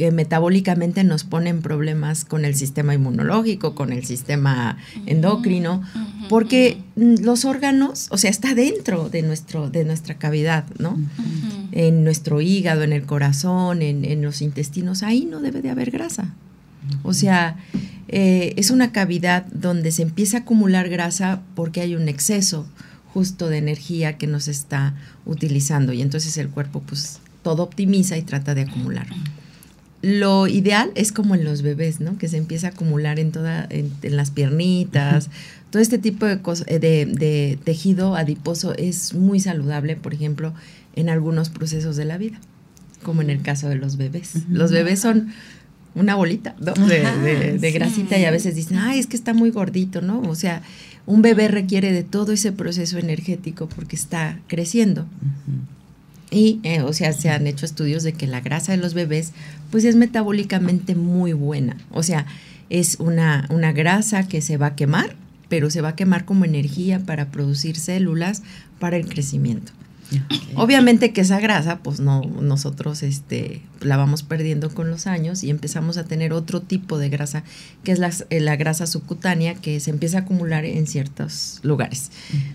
que 0.00 0.10
metabólicamente 0.12 1.04
nos 1.04 1.24
pone 1.24 1.50
en 1.50 1.60
problemas 1.60 2.24
con 2.24 2.46
el 2.46 2.54
sistema 2.54 2.94
inmunológico, 2.94 3.74
con 3.74 3.92
el 3.92 4.06
sistema 4.06 4.78
endocrino, 5.04 5.82
porque 6.30 6.78
mm, 6.96 7.16
los 7.22 7.44
órganos, 7.44 8.08
o 8.10 8.16
sea, 8.16 8.30
está 8.30 8.54
dentro 8.54 9.10
de, 9.10 9.20
nuestro, 9.20 9.68
de 9.68 9.84
nuestra 9.84 10.14
cavidad, 10.14 10.64
¿no? 10.78 10.98
En 11.72 12.02
nuestro 12.02 12.40
hígado, 12.40 12.82
en 12.82 12.94
el 12.94 13.02
corazón, 13.02 13.82
en, 13.82 14.06
en 14.06 14.22
los 14.22 14.40
intestinos, 14.40 15.02
ahí 15.02 15.26
no 15.26 15.40
debe 15.40 15.60
de 15.60 15.68
haber 15.68 15.90
grasa. 15.90 16.34
O 17.02 17.12
sea, 17.12 17.58
eh, 18.08 18.54
es 18.56 18.70
una 18.70 18.92
cavidad 18.92 19.44
donde 19.52 19.92
se 19.92 20.00
empieza 20.00 20.38
a 20.38 20.40
acumular 20.40 20.88
grasa 20.88 21.42
porque 21.54 21.82
hay 21.82 21.94
un 21.94 22.08
exceso 22.08 22.66
justo 23.12 23.50
de 23.50 23.58
energía 23.58 24.16
que 24.16 24.26
nos 24.26 24.48
está 24.48 24.94
utilizando 25.26 25.92
y 25.92 26.00
entonces 26.00 26.38
el 26.38 26.48
cuerpo 26.48 26.80
pues 26.80 27.20
todo 27.42 27.64
optimiza 27.64 28.16
y 28.16 28.22
trata 28.22 28.54
de 28.54 28.62
acumular. 28.62 29.06
Lo 30.02 30.46
ideal 30.46 30.90
es 30.94 31.12
como 31.12 31.34
en 31.34 31.44
los 31.44 31.60
bebés, 31.62 32.00
¿no? 32.00 32.16
Que 32.16 32.26
se 32.28 32.38
empieza 32.38 32.68
a 32.68 32.70
acumular 32.70 33.18
en 33.18 33.32
toda, 33.32 33.66
en, 33.68 33.92
en 34.02 34.16
las 34.16 34.30
piernitas, 34.30 35.28
todo 35.70 35.82
este 35.82 35.98
tipo 35.98 36.24
de, 36.26 36.40
cosas, 36.40 36.66
de, 36.66 36.78
de 36.78 37.58
tejido 37.64 38.16
adiposo 38.16 38.74
es 38.76 39.12
muy 39.14 39.40
saludable, 39.40 39.96
por 39.96 40.14
ejemplo, 40.14 40.54
en 40.96 41.10
algunos 41.10 41.50
procesos 41.50 41.96
de 41.96 42.06
la 42.06 42.16
vida, 42.18 42.40
como 43.02 43.20
en 43.22 43.30
el 43.30 43.42
caso 43.42 43.68
de 43.68 43.76
los 43.76 43.96
bebés. 43.98 44.32
Los 44.48 44.72
bebés 44.72 45.00
son 45.00 45.28
una 45.94 46.14
bolita 46.14 46.56
¿no? 46.60 46.72
de, 46.86 47.00
de- 47.22 47.58
de 47.58 47.70
sí. 47.70 47.74
grasita 47.78 48.18
y 48.18 48.24
a 48.24 48.30
veces 48.30 48.54
dicen, 48.54 48.78
ay, 48.78 48.98
es 49.00 49.06
que 49.06 49.16
está 49.16 49.34
muy 49.34 49.50
gordito, 49.50 50.00
¿no? 50.00 50.20
O 50.22 50.34
sea, 50.34 50.62
un 51.06 51.20
bebé 51.20 51.48
requiere 51.48 51.92
de 51.92 52.04
todo 52.04 52.32
ese 52.32 52.52
proceso 52.52 52.96
energético 52.98 53.68
porque 53.68 53.96
está 53.96 54.38
creciendo. 54.48 55.06
Y, 56.30 56.60
eh, 56.62 56.82
o 56.82 56.92
sea, 56.92 57.12
se 57.12 57.30
han 57.30 57.46
hecho 57.46 57.66
estudios 57.66 58.02
de 58.02 58.12
que 58.12 58.26
la 58.26 58.40
grasa 58.40 58.72
de 58.72 58.78
los 58.78 58.94
bebés, 58.94 59.32
pues 59.70 59.84
es 59.84 59.96
metabólicamente 59.96 60.94
muy 60.94 61.32
buena. 61.32 61.76
O 61.90 62.02
sea, 62.02 62.26
es 62.68 62.96
una, 63.00 63.46
una 63.50 63.72
grasa 63.72 64.28
que 64.28 64.40
se 64.40 64.56
va 64.56 64.68
a 64.68 64.76
quemar, 64.76 65.16
pero 65.48 65.70
se 65.70 65.80
va 65.80 65.90
a 65.90 65.96
quemar 65.96 66.24
como 66.24 66.44
energía 66.44 67.00
para 67.00 67.30
producir 67.30 67.76
células 67.76 68.42
para 68.78 68.96
el 68.96 69.08
crecimiento. 69.08 69.72
Obviamente 70.56 71.12
que 71.12 71.20
esa 71.20 71.38
grasa, 71.38 71.78
pues 71.78 72.00
no, 72.00 72.22
nosotros 72.22 73.02
este, 73.02 73.62
la 73.80 73.96
vamos 73.96 74.22
perdiendo 74.22 74.70
con 74.70 74.90
los 74.90 75.06
años 75.06 75.44
y 75.44 75.50
empezamos 75.50 75.98
a 75.98 76.04
tener 76.04 76.32
otro 76.32 76.60
tipo 76.60 76.98
de 76.98 77.08
grasa, 77.08 77.44
que 77.84 77.92
es 77.92 77.98
la, 77.98 78.10
eh, 78.30 78.40
la 78.40 78.56
grasa 78.56 78.86
subcutánea, 78.86 79.54
que 79.54 79.78
se 79.78 79.90
empieza 79.90 80.18
a 80.18 80.20
acumular 80.22 80.64
en 80.64 80.86
ciertos 80.86 81.60
lugares, 81.62 82.10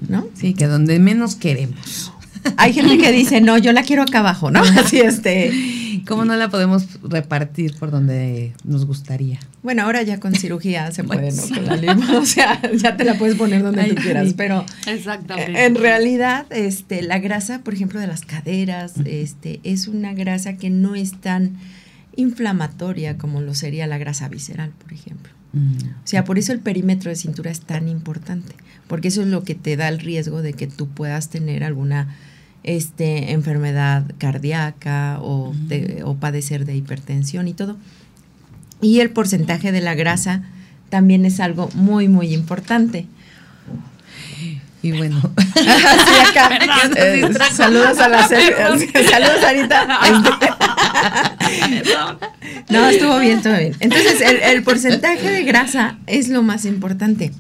¿no? 0.10 0.28
Sí, 0.34 0.54
que 0.54 0.68
donde 0.68 1.00
menos 1.00 1.36
queremos. 1.36 2.12
Hay 2.58 2.74
gente 2.74 2.98
que 2.98 3.12
dice, 3.12 3.42
no, 3.42 3.58
yo 3.58 3.72
la 3.74 3.84
quiero 3.84 4.04
acá 4.04 4.20
abajo, 4.20 4.52
¿no? 4.52 4.62
Así 4.62 5.00
este. 5.00 5.52
¿Cómo 6.08 6.24
no 6.24 6.36
la 6.36 6.50
podemos 6.50 7.02
repartir 7.02 7.76
por 7.78 7.90
donde 7.90 8.54
nos 8.64 8.86
gustaría? 8.86 9.40
Bueno, 9.64 9.84
ahora 9.84 10.04
ya 10.04 10.20
con 10.20 10.36
cirugía 10.36 10.92
se 10.92 11.04
puede, 11.04 11.32
¿no? 11.32 11.42
Con 11.48 11.66
la 11.66 11.76
lima, 11.76 12.20
o 12.20 12.26
sea, 12.26 12.62
ya 12.74 12.96
te 12.96 13.04
la 13.04 13.16
puedes 13.16 13.36
poner 13.36 13.64
donde 13.64 13.82
Ay, 13.82 13.96
tú 13.96 14.02
quieras, 14.02 14.34
pero 14.36 14.66
Exactamente. 14.88 15.66
En 15.66 15.76
realidad, 15.76 16.46
este, 16.52 17.02
la 17.02 17.20
grasa, 17.20 17.60
por 17.60 17.74
ejemplo, 17.74 18.00
de 18.00 18.08
las 18.08 18.22
caderas, 18.22 18.94
este, 19.06 19.60
es 19.64 19.88
una 19.88 20.14
grasa 20.14 20.58
que 20.58 20.70
no 20.70 20.96
es 20.96 21.20
tan 21.20 21.58
inflamatoria 22.16 23.18
como 23.18 23.42
lo 23.42 23.56
sería 23.56 23.88
la 23.88 23.98
grasa 23.98 24.30
visceral, 24.30 24.72
por 24.72 24.94
ejemplo. 24.94 25.32
O 25.56 26.08
sea, 26.08 26.26
por 26.26 26.38
eso 26.38 26.52
el 26.52 26.60
perímetro 26.60 27.10
de 27.10 27.16
cintura 27.16 27.50
es 27.50 27.62
tan 27.62 27.88
importante, 27.88 28.56
porque 28.88 29.08
eso 29.08 29.22
es 29.22 29.30
lo 29.30 29.46
que 29.46 29.56
te 29.56 29.78
da 29.78 29.88
el 29.88 30.02
riesgo 30.02 30.42
de 30.42 30.52
que 30.52 30.68
tú 30.68 30.90
puedas 30.90 31.30
tener 31.30 31.64
alguna 31.64 32.14
este, 32.66 33.32
enfermedad 33.32 34.04
cardíaca 34.18 35.20
o, 35.22 35.54
te- 35.70 36.02
o 36.04 36.16
padecer 36.16 36.66
de 36.66 36.76
hipertensión 36.76 37.48
y 37.48 37.54
todo. 37.54 37.78
Y 38.82 39.00
el 39.00 39.10
porcentaje 39.12 39.72
de 39.72 39.82
la 39.82 39.96
grasa 39.96 40.42
también 40.90 41.26
es 41.26 41.40
algo 41.40 41.70
muy, 41.76 42.08
muy 42.10 42.34
importante. 42.34 43.06
Y 44.82 44.92
bueno, 44.92 45.20
Sí, 45.56 46.30
acá. 46.30 46.50
Eh, 46.98 47.28
saludos 47.54 47.98
a 48.00 48.08
la 48.10 48.28
Saludos, 48.28 49.42
Sarita. 49.42 49.88
No, 52.70 52.88
estuvo 52.90 53.20
bien, 53.20 53.38
estuvo 53.38 53.58
bien. 53.58 53.76
Entonces, 53.80 54.22
el, 54.22 54.38
el 54.38 54.64
porcentaje 54.64 55.30
de 55.30 55.44
grasa 55.44 55.98
es 56.08 56.30
lo 56.30 56.44
más 56.44 56.66
importante. 56.66 57.32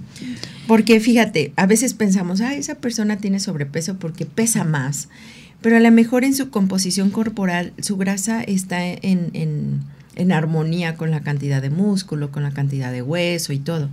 Porque 0.67 0.99
fíjate, 0.99 1.53
a 1.55 1.65
veces 1.65 1.93
pensamos, 1.93 2.41
ah, 2.41 2.53
esa 2.55 2.75
persona 2.75 3.17
tiene 3.17 3.39
sobrepeso 3.39 3.97
porque 3.97 4.25
pesa 4.25 4.63
más. 4.63 5.09
Pero 5.61 5.77
a 5.77 5.79
lo 5.79 5.91
mejor 5.91 6.23
en 6.23 6.35
su 6.35 6.49
composición 6.49 7.09
corporal, 7.11 7.73
su 7.79 7.97
grasa 7.97 8.43
está 8.43 8.85
en, 8.85 9.29
en, 9.33 9.81
en 10.15 10.31
armonía 10.31 10.95
con 10.95 11.11
la 11.11 11.21
cantidad 11.21 11.61
de 11.61 11.69
músculo, 11.69 12.31
con 12.31 12.43
la 12.43 12.51
cantidad 12.51 12.91
de 12.91 13.01
hueso 13.01 13.53
y 13.53 13.59
todo. 13.59 13.89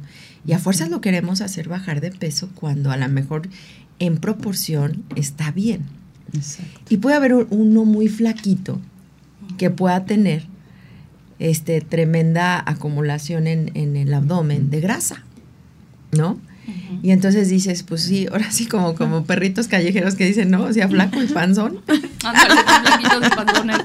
Y 0.46 0.52
a 0.52 0.58
fuerzas 0.58 0.90
lo 0.90 1.00
queremos 1.00 1.40
hacer 1.40 1.68
bajar 1.68 2.00
de 2.00 2.10
peso 2.10 2.50
cuando 2.54 2.90
a 2.90 2.96
lo 2.96 3.08
mejor 3.08 3.48
en 3.98 4.16
proporción 4.18 5.02
está 5.16 5.50
bien. 5.52 5.82
exacto. 6.34 6.80
Y 6.88 6.96
puede 6.96 7.16
haber 7.16 7.34
un- 7.34 7.46
uno 7.50 7.84
muy 7.84 8.08
flaquito 8.08 8.80
que 9.58 9.70
pueda 9.70 10.04
tener 10.04 10.44
este, 11.38 11.80
tremenda 11.80 12.62
acumulación 12.66 13.46
en, 13.46 13.70
en 13.74 13.96
el 13.96 14.12
abdomen 14.14 14.70
de 14.70 14.80
grasa, 14.80 15.24
¿no? 16.12 16.38
Y 17.02 17.10
entonces 17.10 17.48
dices, 17.48 17.82
pues 17.82 18.02
sí, 18.02 18.26
ahora 18.30 18.50
sí 18.52 18.66
como, 18.66 18.94
como 18.94 19.24
perritos 19.26 19.68
callejeros 19.68 20.14
que 20.14 20.26
dicen, 20.26 20.50
no, 20.50 20.64
o 20.64 20.72
sea, 20.72 20.88
flaco 20.88 21.22
y 21.22 21.26
panzón. 21.26 21.80
Panzones. 23.36 23.78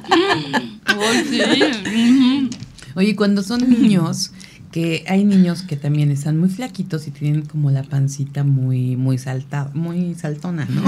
Oye, 2.96 3.16
cuando 3.16 3.44
son 3.44 3.70
niños, 3.70 4.32
que 4.72 5.04
hay 5.08 5.24
niños 5.24 5.64
que 5.64 5.78
también 5.78 6.12
están 6.12 6.38
muy 6.38 6.50
flaquitos 6.50 7.08
y 7.08 7.12
tienen 7.12 7.44
como 7.44 7.72
la 7.72 7.84
pancita 7.84 8.44
muy 8.44 8.96
muy 8.96 9.18
saltada, 9.18 9.72
muy 9.74 10.14
saltona, 10.16 10.66
¿no? 10.66 10.84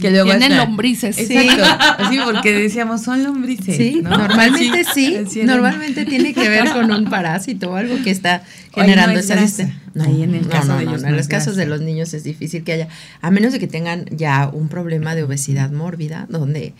Que 0.00 0.10
luego 0.10 0.30
tienen 0.30 0.56
lombrices. 0.56 1.18
Exacto. 1.18 2.08
Sí, 2.10 2.18
porque 2.24 2.52
decíamos 2.52 3.02
son 3.02 3.22
lombrices. 3.22 3.76
Sí, 3.76 4.00
normalmente 4.02 4.84
sí. 4.92 5.16
Normalmente 5.44 6.04
tiene 6.04 6.34
que 6.34 6.48
ver 6.48 6.70
con 6.70 6.90
un 6.90 7.04
parásito 7.10 7.70
o 7.70 7.76
algo 7.76 7.96
que 8.02 8.10
está 8.10 8.42
generando 8.72 9.18
esa 9.18 9.36
Ahí 10.00 10.22
en 10.22 10.34
el 10.34 10.46
caso 10.46 10.76
de 10.76 10.84
ellos. 10.84 11.02
en 11.02 11.16
los 11.16 11.28
casos 11.28 11.56
de 11.56 11.66
los 11.66 11.80
niños 11.80 12.14
es 12.14 12.24
difícil 12.24 12.62
que 12.62 12.72
haya, 12.72 12.88
a 13.20 13.30
menos 13.30 13.52
de 13.52 13.58
que 13.58 13.66
tengan 13.66 14.04
ya 14.10 14.48
un 14.52 14.68
problema 14.68 15.14
de 15.14 15.22
obesidad 15.22 15.70
mórbida, 15.70 16.26
donde 16.28 16.74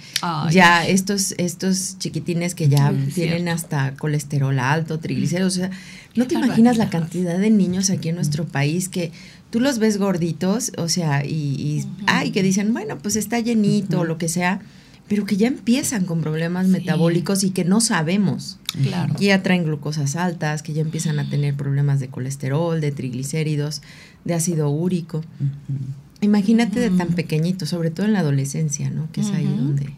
ya 0.51 0.87
estos, 0.87 1.35
estos 1.39 1.99
chiquitines 1.99 2.55
que 2.55 2.69
ya 2.69 2.93
tienen 3.15 3.49
hasta 3.49 3.95
colesterol 3.97 4.59
alto, 4.59 4.99
triglicéridos, 4.99 5.55
o 5.55 5.61
sea, 5.61 5.71
no 6.15 6.27
te 6.27 6.35
imaginas 6.35 6.77
la 6.77 6.91
cantidad 6.91 7.39
de 7.39 7.51
niños 7.51 7.91
aquí 7.91 8.09
en 8.09 8.17
nuestro 8.17 8.45
país 8.45 8.89
que 8.89 9.13
tú 9.51 9.61
los 9.61 9.79
ves 9.79 9.99
gorditos, 9.99 10.73
o 10.77 10.89
sea, 10.89 11.25
y, 11.25 11.85
y 12.25 12.31
que 12.31 12.43
dicen, 12.43 12.73
bueno, 12.73 12.99
pues 12.99 13.17
está 13.17 13.41
llenito 13.41 14.01
o 14.01 14.05
lo 14.05 14.19
que 14.19 14.29
sea 14.29 14.61
pero 15.09 15.25
que 15.25 15.37
ya 15.37 15.49
empiezan 15.49 16.05
con 16.05 16.21
problemas 16.21 16.69
metabólicos 16.69 17.43
y 17.43 17.51
que 17.51 17.65
no 17.65 17.81
sabemos. 17.81 18.59
Claro. 18.83 19.15
Que 19.15 19.27
ya 19.27 19.43
traen 19.43 19.65
glucosas 19.65 20.17
altas, 20.17 20.63
que 20.63 20.75
ya 20.75 20.83
empiezan 20.83 21.19
a 21.19 21.29
tener 21.29 21.55
problemas 21.55 21.99
de 21.99 22.09
colesterol, 22.09 22.81
de 22.81 22.93
triglicéridos, 22.93 23.81
de 24.27 24.35
ácido 24.35 24.69
úrico. 24.69 25.25
Imagínate 26.21 26.79
de 26.79 26.91
tan 26.91 27.09
pequeñito, 27.09 27.65
sobre 27.65 27.91
todo 27.91 28.05
en 28.05 28.13
la 28.13 28.21
adolescencia, 28.21 28.91
¿no? 28.91 29.11
Que 29.11 29.23
es 29.23 29.31
ahí 29.31 29.47
donde, 29.47 29.95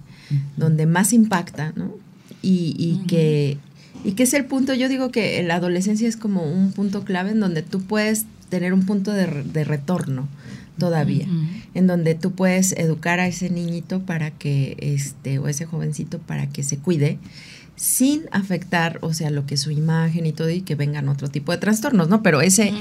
donde 0.57 0.87
más 0.87 1.13
impacta, 1.13 1.73
¿no? 1.75 1.93
Y, 2.41 2.77
y 2.79 3.05
que, 3.09 3.59
y 4.05 4.13
que 4.13 4.23
es 4.23 4.33
el 4.33 4.45
punto, 4.45 4.75
yo 4.75 4.89
digo 4.89 5.11
que 5.11 5.43
la 5.43 5.57
adolescencia 5.57 6.09
es 6.09 6.17
como 6.17 6.45
un 6.45 6.71
punto 6.71 7.05
clave 7.05 7.33
en 7.33 7.41
donde 7.41 7.63
tú 7.63 7.83
puedes 7.83 8.27
tener 8.51 8.75
un 8.75 8.85
punto 8.85 9.13
de, 9.13 9.27
de 9.45 9.65
retorno 9.65 10.29
todavía, 10.81 11.29
en 11.75 11.87
donde 11.87 12.17
tú 12.17 12.33
puedes 12.33 12.73
educar 12.73 13.21
a 13.21 13.29
ese 13.29 13.51
niñito 13.51 14.01
para 14.01 14.33
que, 14.33 14.77
este, 14.81 15.39
o 15.39 15.47
ese 15.47 15.67
jovencito 15.67 16.19
para 16.19 16.49
que 16.49 16.65
se 16.65 16.79
cuide 16.79 17.19
sin 17.77 18.25
afectar, 18.31 18.99
o 19.01 19.15
sea, 19.15 19.31
lo 19.31 19.47
que 19.47 19.55
es 19.55 19.61
su 19.61 19.71
imagen 19.71 20.27
y 20.27 20.33
todo 20.33 20.51
y 20.51 20.61
que 20.61 20.75
vengan 20.75 21.09
otro 21.09 21.29
tipo 21.29 21.51
de 21.53 21.59
trastornos, 21.59 22.11
¿no? 22.11 22.23
Pero 22.23 22.43
ese, 22.43 22.75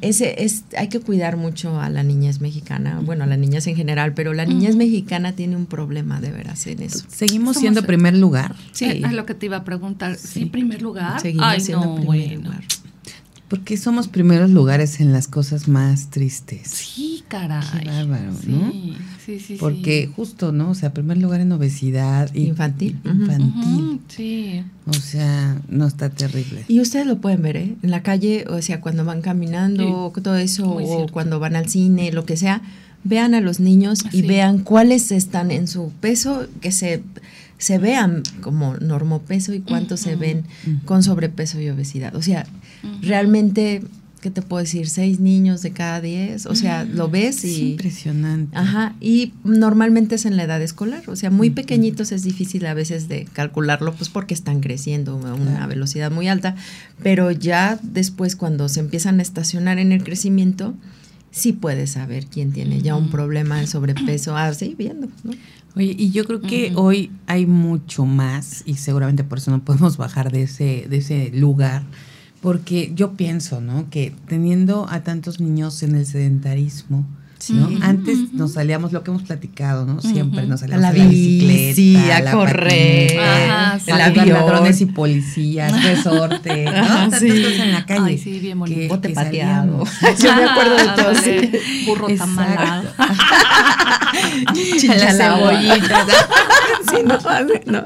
ese 0.00 0.44
es, 0.44 0.64
hay 0.78 0.88
que 0.88 0.98
cuidar 1.00 1.36
mucho 1.36 1.78
a 1.78 1.90
la 1.90 2.02
niñez 2.02 2.40
mexicana, 2.40 3.00
bueno, 3.04 3.24
a 3.24 3.26
las 3.26 3.38
niñas 3.38 3.66
en 3.66 3.76
general, 3.76 4.14
pero 4.14 4.32
la 4.32 4.46
niñez 4.46 4.74
mexicana 4.76 5.32
tiene 5.32 5.56
un 5.56 5.66
problema 5.66 6.22
de 6.22 6.30
veras 6.30 6.66
en 6.66 6.82
eso. 6.82 7.04
Seguimos 7.08 7.58
siendo 7.58 7.82
primer 7.82 8.16
lugar. 8.16 8.56
Sí, 8.72 8.86
es 8.86 9.12
lo 9.12 9.26
que 9.26 9.34
te 9.34 9.44
iba 9.44 9.58
a 9.58 9.64
preguntar. 9.64 10.16
Sí, 10.16 10.46
primer 10.46 10.80
lugar. 10.80 11.20
Seguimos 11.20 11.62
siendo 11.62 11.94
primer 11.96 12.38
lugar. 12.38 12.62
Porque 13.48 13.76
somos 13.76 14.08
primeros 14.08 14.50
lugares 14.50 14.98
en 15.00 15.12
las 15.12 15.28
cosas 15.28 15.68
más 15.68 16.10
tristes. 16.10 16.68
Sí, 16.68 17.22
caray. 17.28 17.62
Qué 17.80 17.88
bárbaro, 17.88 18.32
¿no? 18.46 18.72
Sí, 19.24 19.38
sí, 19.38 19.56
Porque 19.58 20.10
justo, 20.14 20.50
¿no? 20.50 20.70
O 20.70 20.74
sea, 20.74 20.92
primer 20.92 21.18
lugar 21.18 21.40
en 21.40 21.52
obesidad. 21.52 22.32
Infantil. 22.34 22.98
Infantil. 23.04 24.00
sí. 24.08 24.64
O 24.86 24.92
sea, 24.94 25.60
no 25.68 25.86
está 25.86 26.10
terrible. 26.10 26.64
Y 26.68 26.80
ustedes 26.80 27.06
lo 27.06 27.20
pueden 27.20 27.42
ver, 27.42 27.56
¿eh? 27.56 27.76
En 27.82 27.90
la 27.90 28.02
calle, 28.02 28.44
o 28.48 28.60
sea, 28.62 28.80
cuando 28.80 29.04
van 29.04 29.22
caminando, 29.22 30.12
todo 30.22 30.36
eso, 30.36 30.68
o 30.70 31.08
cuando 31.08 31.38
van 31.38 31.56
al 31.56 31.68
cine, 31.68 32.12
lo 32.12 32.24
que 32.24 32.36
sea, 32.36 32.62
vean 33.04 33.34
a 33.34 33.40
los 33.40 33.60
niños 33.60 34.04
y 34.12 34.22
vean 34.22 34.58
cuáles 34.58 35.12
están 35.12 35.50
en 35.50 35.68
su 35.68 35.92
peso, 36.00 36.46
que 36.60 36.72
se 36.72 37.02
se 37.58 37.78
vean 37.78 38.22
como 38.40 38.76
normopeso 38.76 39.54
y 39.54 39.60
cuántos 39.60 40.00
se 40.00 40.16
ven 40.16 40.44
con 40.84 41.02
sobrepeso 41.02 41.60
y 41.60 41.68
obesidad. 41.68 42.14
O 42.14 42.22
sea, 42.22 42.46
realmente, 43.00 43.82
¿qué 44.20 44.30
te 44.30 44.42
puedo 44.42 44.62
decir? 44.62 44.88
Seis 44.88 45.20
niños 45.20 45.62
de 45.62 45.70
cada 45.70 46.00
diez, 46.00 46.46
o 46.46 46.54
sea, 46.54 46.84
lo 46.84 47.08
ves 47.08 47.44
y... 47.44 47.48
Es 47.48 47.58
impresionante. 47.58 48.56
Ajá, 48.56 48.94
y 49.00 49.32
normalmente 49.44 50.16
es 50.16 50.26
en 50.26 50.36
la 50.36 50.44
edad 50.44 50.60
escolar, 50.60 51.08
o 51.08 51.16
sea, 51.16 51.30
muy 51.30 51.50
pequeñitos 51.50 52.12
es 52.12 52.22
difícil 52.22 52.66
a 52.66 52.74
veces 52.74 53.08
de 53.08 53.24
calcularlo, 53.32 53.94
pues 53.94 54.10
porque 54.10 54.34
están 54.34 54.60
creciendo 54.60 55.12
a 55.26 55.34
una 55.34 55.66
velocidad 55.66 56.10
muy 56.10 56.28
alta, 56.28 56.56
pero 57.02 57.30
ya 57.30 57.78
después 57.82 58.36
cuando 58.36 58.68
se 58.68 58.80
empiezan 58.80 59.18
a 59.20 59.22
estacionar 59.22 59.78
en 59.78 59.92
el 59.92 60.04
crecimiento, 60.04 60.74
sí 61.30 61.52
puedes 61.52 61.90
saber 61.90 62.26
quién 62.26 62.52
tiene 62.52 62.82
ya 62.82 62.96
un 62.96 63.10
problema 63.10 63.60
de 63.60 63.66
sobrepeso, 63.66 64.36
así 64.36 64.74
viendo, 64.76 65.08
¿no? 65.22 65.32
Oye, 65.76 65.94
y 65.98 66.10
yo 66.10 66.24
creo 66.24 66.40
que 66.40 66.72
hoy 66.74 67.10
hay 67.26 67.44
mucho 67.44 68.06
más 68.06 68.62
y 68.64 68.76
seguramente 68.76 69.24
por 69.24 69.38
eso 69.38 69.50
no 69.50 69.62
podemos 69.64 69.98
bajar 69.98 70.32
de 70.32 70.44
ese, 70.44 70.86
de 70.88 70.96
ese 70.96 71.30
lugar, 71.34 71.82
porque 72.40 72.92
yo 72.94 73.12
pienso, 73.12 73.60
¿no? 73.60 73.90
Que 73.90 74.14
teniendo 74.26 74.86
a 74.88 75.02
tantos 75.02 75.38
niños 75.38 75.82
en 75.82 75.94
el 75.94 76.06
sedentarismo, 76.06 77.06
¿no? 77.50 77.68
Antes 77.82 78.32
nos 78.32 78.52
salíamos, 78.52 78.92
lo 78.92 79.02
que 79.02 79.10
hemos 79.10 79.22
platicado, 79.22 79.86
¿no? 79.86 80.00
Siempre 80.00 80.46
nos 80.46 80.60
salíamos 80.60 80.84
a 80.84 80.92
la, 80.92 81.04
bicicleta, 81.08 82.16
a, 82.16 82.32
correr, 82.32 83.18
a 83.18 83.78
ladrones 83.86 84.80
y 84.80 84.86
policías, 84.86 85.82
resorte, 85.84 86.64
¿no? 86.64 86.72
Tantas 86.72 87.22
cosas 87.22 87.52
en 87.60 87.72
la 87.72 87.86
calle. 87.86 88.02
Ay, 88.06 88.18
sí, 88.18 88.38
bien 88.38 88.58
bonito. 88.58 88.94
Bote 88.94 89.10
pateado. 89.10 89.84
Yo 90.22 90.36
me 90.36 90.44
acuerdo 90.44 90.76
de 90.76 91.02
todo. 91.02 91.14
Sí. 91.14 91.84
Burro 91.86 92.08
tamalado. 92.16 92.88
Las 94.86 95.16
cebollitas. 95.16 96.06
sí, 96.90 96.96
no, 97.04 97.18
no. 97.66 97.84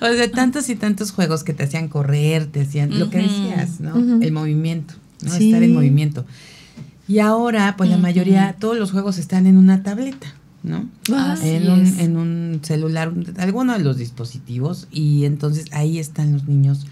O 0.00 0.14
sea, 0.14 0.30
tantos 0.30 0.68
y 0.68 0.76
tantos 0.76 1.10
juegos 1.12 1.44
que 1.44 1.52
te 1.52 1.64
hacían 1.64 1.88
correr, 1.88 2.46
te 2.46 2.62
hacían, 2.62 2.98
lo 2.98 3.10
que 3.10 3.18
decías, 3.18 3.80
¿no? 3.80 4.20
El 4.22 4.32
movimiento, 4.32 4.94
¿no? 5.22 5.34
Estar 5.34 5.62
en 5.62 5.74
movimiento. 5.74 6.24
Y 7.08 7.20
ahora, 7.20 7.74
pues 7.76 7.88
la 7.88 7.96
mayoría, 7.96 8.54
todos 8.58 8.76
los 8.76 8.92
juegos 8.92 9.16
están 9.16 9.46
en 9.46 9.56
una 9.56 9.82
tableta, 9.82 10.34
¿no? 10.62 10.86
en, 11.42 11.70
un, 11.70 12.00
en 12.00 12.16
un 12.18 12.60
celular, 12.62 13.12
alguno 13.38 13.72
de 13.72 13.78
los 13.78 13.96
dispositivos, 13.96 14.86
y 14.90 15.24
entonces 15.24 15.64
ahí 15.72 15.98
están 15.98 16.34
los 16.34 16.44
niños 16.44 16.86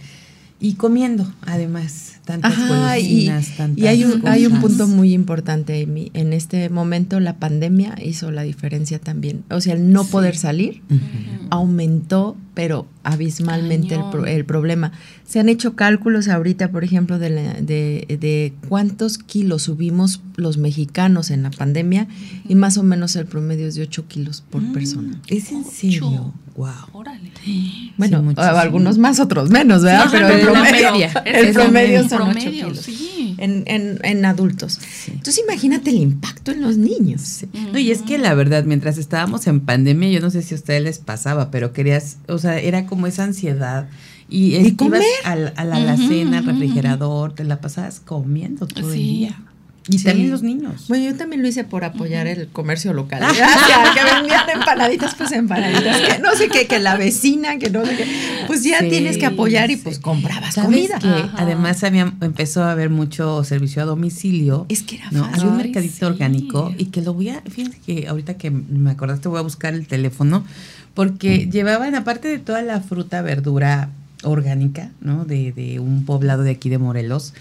y 0.58 0.74
comiendo, 0.74 1.30
además, 1.42 2.14
tantas 2.24 2.54
Ajá, 2.54 2.98
y, 2.98 3.26
tantas 3.26 3.76
y 3.76 3.86
hay 3.86 4.04
un, 4.04 4.26
hay 4.26 4.46
un 4.46 4.60
punto 4.60 4.86
muy 4.86 5.12
importante, 5.12 5.82
Amy. 5.82 6.10
En 6.14 6.32
este 6.32 6.70
momento 6.70 7.20
la 7.20 7.36
pandemia 7.36 7.94
hizo 8.02 8.30
la 8.30 8.42
diferencia 8.42 8.98
también. 8.98 9.44
O 9.50 9.60
sea, 9.60 9.74
el 9.74 9.92
no 9.92 10.04
poder 10.04 10.34
salir 10.34 10.82
aumentó, 11.50 12.38
pero 12.54 12.86
abismalmente 13.04 13.96
el, 13.96 14.28
el, 14.28 14.44
problema. 14.46 14.92
Se 15.26 15.40
han 15.40 15.50
hecho 15.50 15.76
cálculos 15.76 16.28
ahorita, 16.28 16.70
por 16.70 16.84
ejemplo, 16.84 17.18
de, 17.18 17.28
de, 17.30 18.18
de, 18.18 18.54
cuántos 18.68 19.18
kilos 19.18 19.64
subimos 19.64 20.22
los 20.36 20.56
mexicanos 20.56 21.30
en 21.30 21.42
la 21.42 21.50
pandemia 21.50 22.08
y 22.48 22.54
más 22.54 22.78
o 22.78 22.82
menos 22.82 23.14
el 23.16 23.26
promedio 23.26 23.66
es 23.66 23.74
de 23.74 23.82
8 23.82 24.08
kilos 24.08 24.42
por 24.48 24.62
mm, 24.62 24.72
persona. 24.72 25.20
¿Es 25.28 25.52
en 25.52 25.64
serio? 25.64 26.32
Wow. 26.56 26.72
Órale. 26.92 27.30
Bueno, 27.98 28.24
algunos 28.36 28.96
más, 28.98 29.20
otros 29.20 29.50
menos, 29.50 29.82
¿verdad? 29.82 30.08
pero, 30.10 30.28
el 30.28 30.40
promedio, 30.62 31.08
el 31.24 31.52
promedio 31.52 32.08
son 32.08 32.22
8 32.22 32.50
kilos 32.50 32.78
sí. 32.78 33.34
en, 33.38 33.64
en, 33.66 33.98
en, 34.02 34.24
adultos. 34.24 34.80
Entonces 35.06 35.42
imagínate 35.42 35.90
el 35.90 35.96
impacto 35.96 36.52
en 36.52 36.62
los 36.62 36.76
niños. 36.76 37.44
No, 37.72 37.78
y 37.78 37.90
es 37.90 38.02
que 38.02 38.18
la 38.18 38.34
verdad, 38.34 38.64
mientras 38.64 38.98
estábamos 38.98 39.46
en 39.46 39.60
pandemia, 39.60 40.10
yo 40.10 40.20
no 40.20 40.30
sé 40.30 40.42
si 40.42 40.54
a 40.54 40.56
ustedes 40.58 40.82
les 40.82 40.98
pasaba, 40.98 41.50
pero 41.50 41.72
querías, 41.72 42.18
o 42.28 42.38
sea, 42.38 42.58
era 42.58 42.86
como 42.86 43.06
esa 43.06 43.24
ansiedad. 43.24 43.88
Y, 44.28 44.72
comer? 44.72 45.02
a 45.24 45.36
la, 45.36 45.52
alacena, 45.56 46.38
al 46.38 46.46
refrigerador, 46.46 47.34
te 47.34 47.44
la 47.44 47.60
pasabas 47.60 48.00
comiendo 48.00 48.66
todo 48.66 48.92
el 48.92 48.98
día. 48.98 49.38
Y 49.88 50.02
también 50.02 50.30
los 50.30 50.42
niños. 50.42 50.86
Bueno, 50.88 51.04
yo 51.04 51.16
también 51.16 51.42
lo 51.42 51.48
hice 51.48 51.62
por 51.62 51.84
apoyar 51.84 52.26
el 52.26 52.48
comercio 52.48 52.92
local. 52.92 53.20
que 53.94 54.14
vendían 54.14 54.50
empanaditas, 54.50 55.14
pues 55.14 55.30
empanaditas. 55.32 55.96
Que 56.00 56.18
no 56.18 56.34
sé 56.34 56.48
qué, 56.48 56.66
que 56.66 56.80
la 56.80 56.96
vecina, 56.96 57.58
que 57.58 57.70
no 57.70 57.86
sé 57.86 57.96
qué. 57.96 58.06
Pues 58.46 58.64
ya 58.64 58.80
tienes 58.80 59.16
que 59.18 59.26
apoyar 59.26 59.70
y 59.70 59.76
pues 59.76 59.98
comprabas 59.98 60.56
comida. 60.56 60.98
Que 60.98 61.26
además 61.36 61.84
había, 61.84 62.12
empezó 62.20 62.64
a 62.64 62.72
haber 62.72 62.90
mucho 62.90 63.44
servicio 63.44 63.82
a 63.82 63.84
domicilio. 63.84 64.66
Es 64.68 64.82
que 64.82 64.96
era 64.96 65.10
¿no? 65.12 65.24
Había 65.24 65.44
un 65.44 65.56
mercadito 65.56 66.06
orgánico 66.06 66.74
y 66.76 66.86
que 66.86 67.02
lo 67.02 67.14
voy 67.14 67.28
a, 67.28 67.42
fíjense 67.42 67.78
que 67.86 68.08
ahorita 68.08 68.34
que 68.34 68.50
me 68.50 68.90
acordaste 68.90 69.28
voy 69.28 69.38
a 69.38 69.42
buscar 69.42 69.74
el 69.74 69.86
teléfono 69.86 70.44
porque 70.94 71.48
llevaban, 71.50 71.94
aparte 71.94 72.26
de 72.26 72.38
toda 72.38 72.62
la 72.62 72.80
fruta, 72.80 73.20
verdura 73.20 73.90
orgánica, 74.22 74.90
¿no? 75.00 75.26
De, 75.26 75.52
de 75.52 75.78
un 75.78 76.06
poblado 76.06 76.42
de 76.42 76.50
aquí 76.52 76.70
de 76.70 76.78
Morelos, 76.78 77.34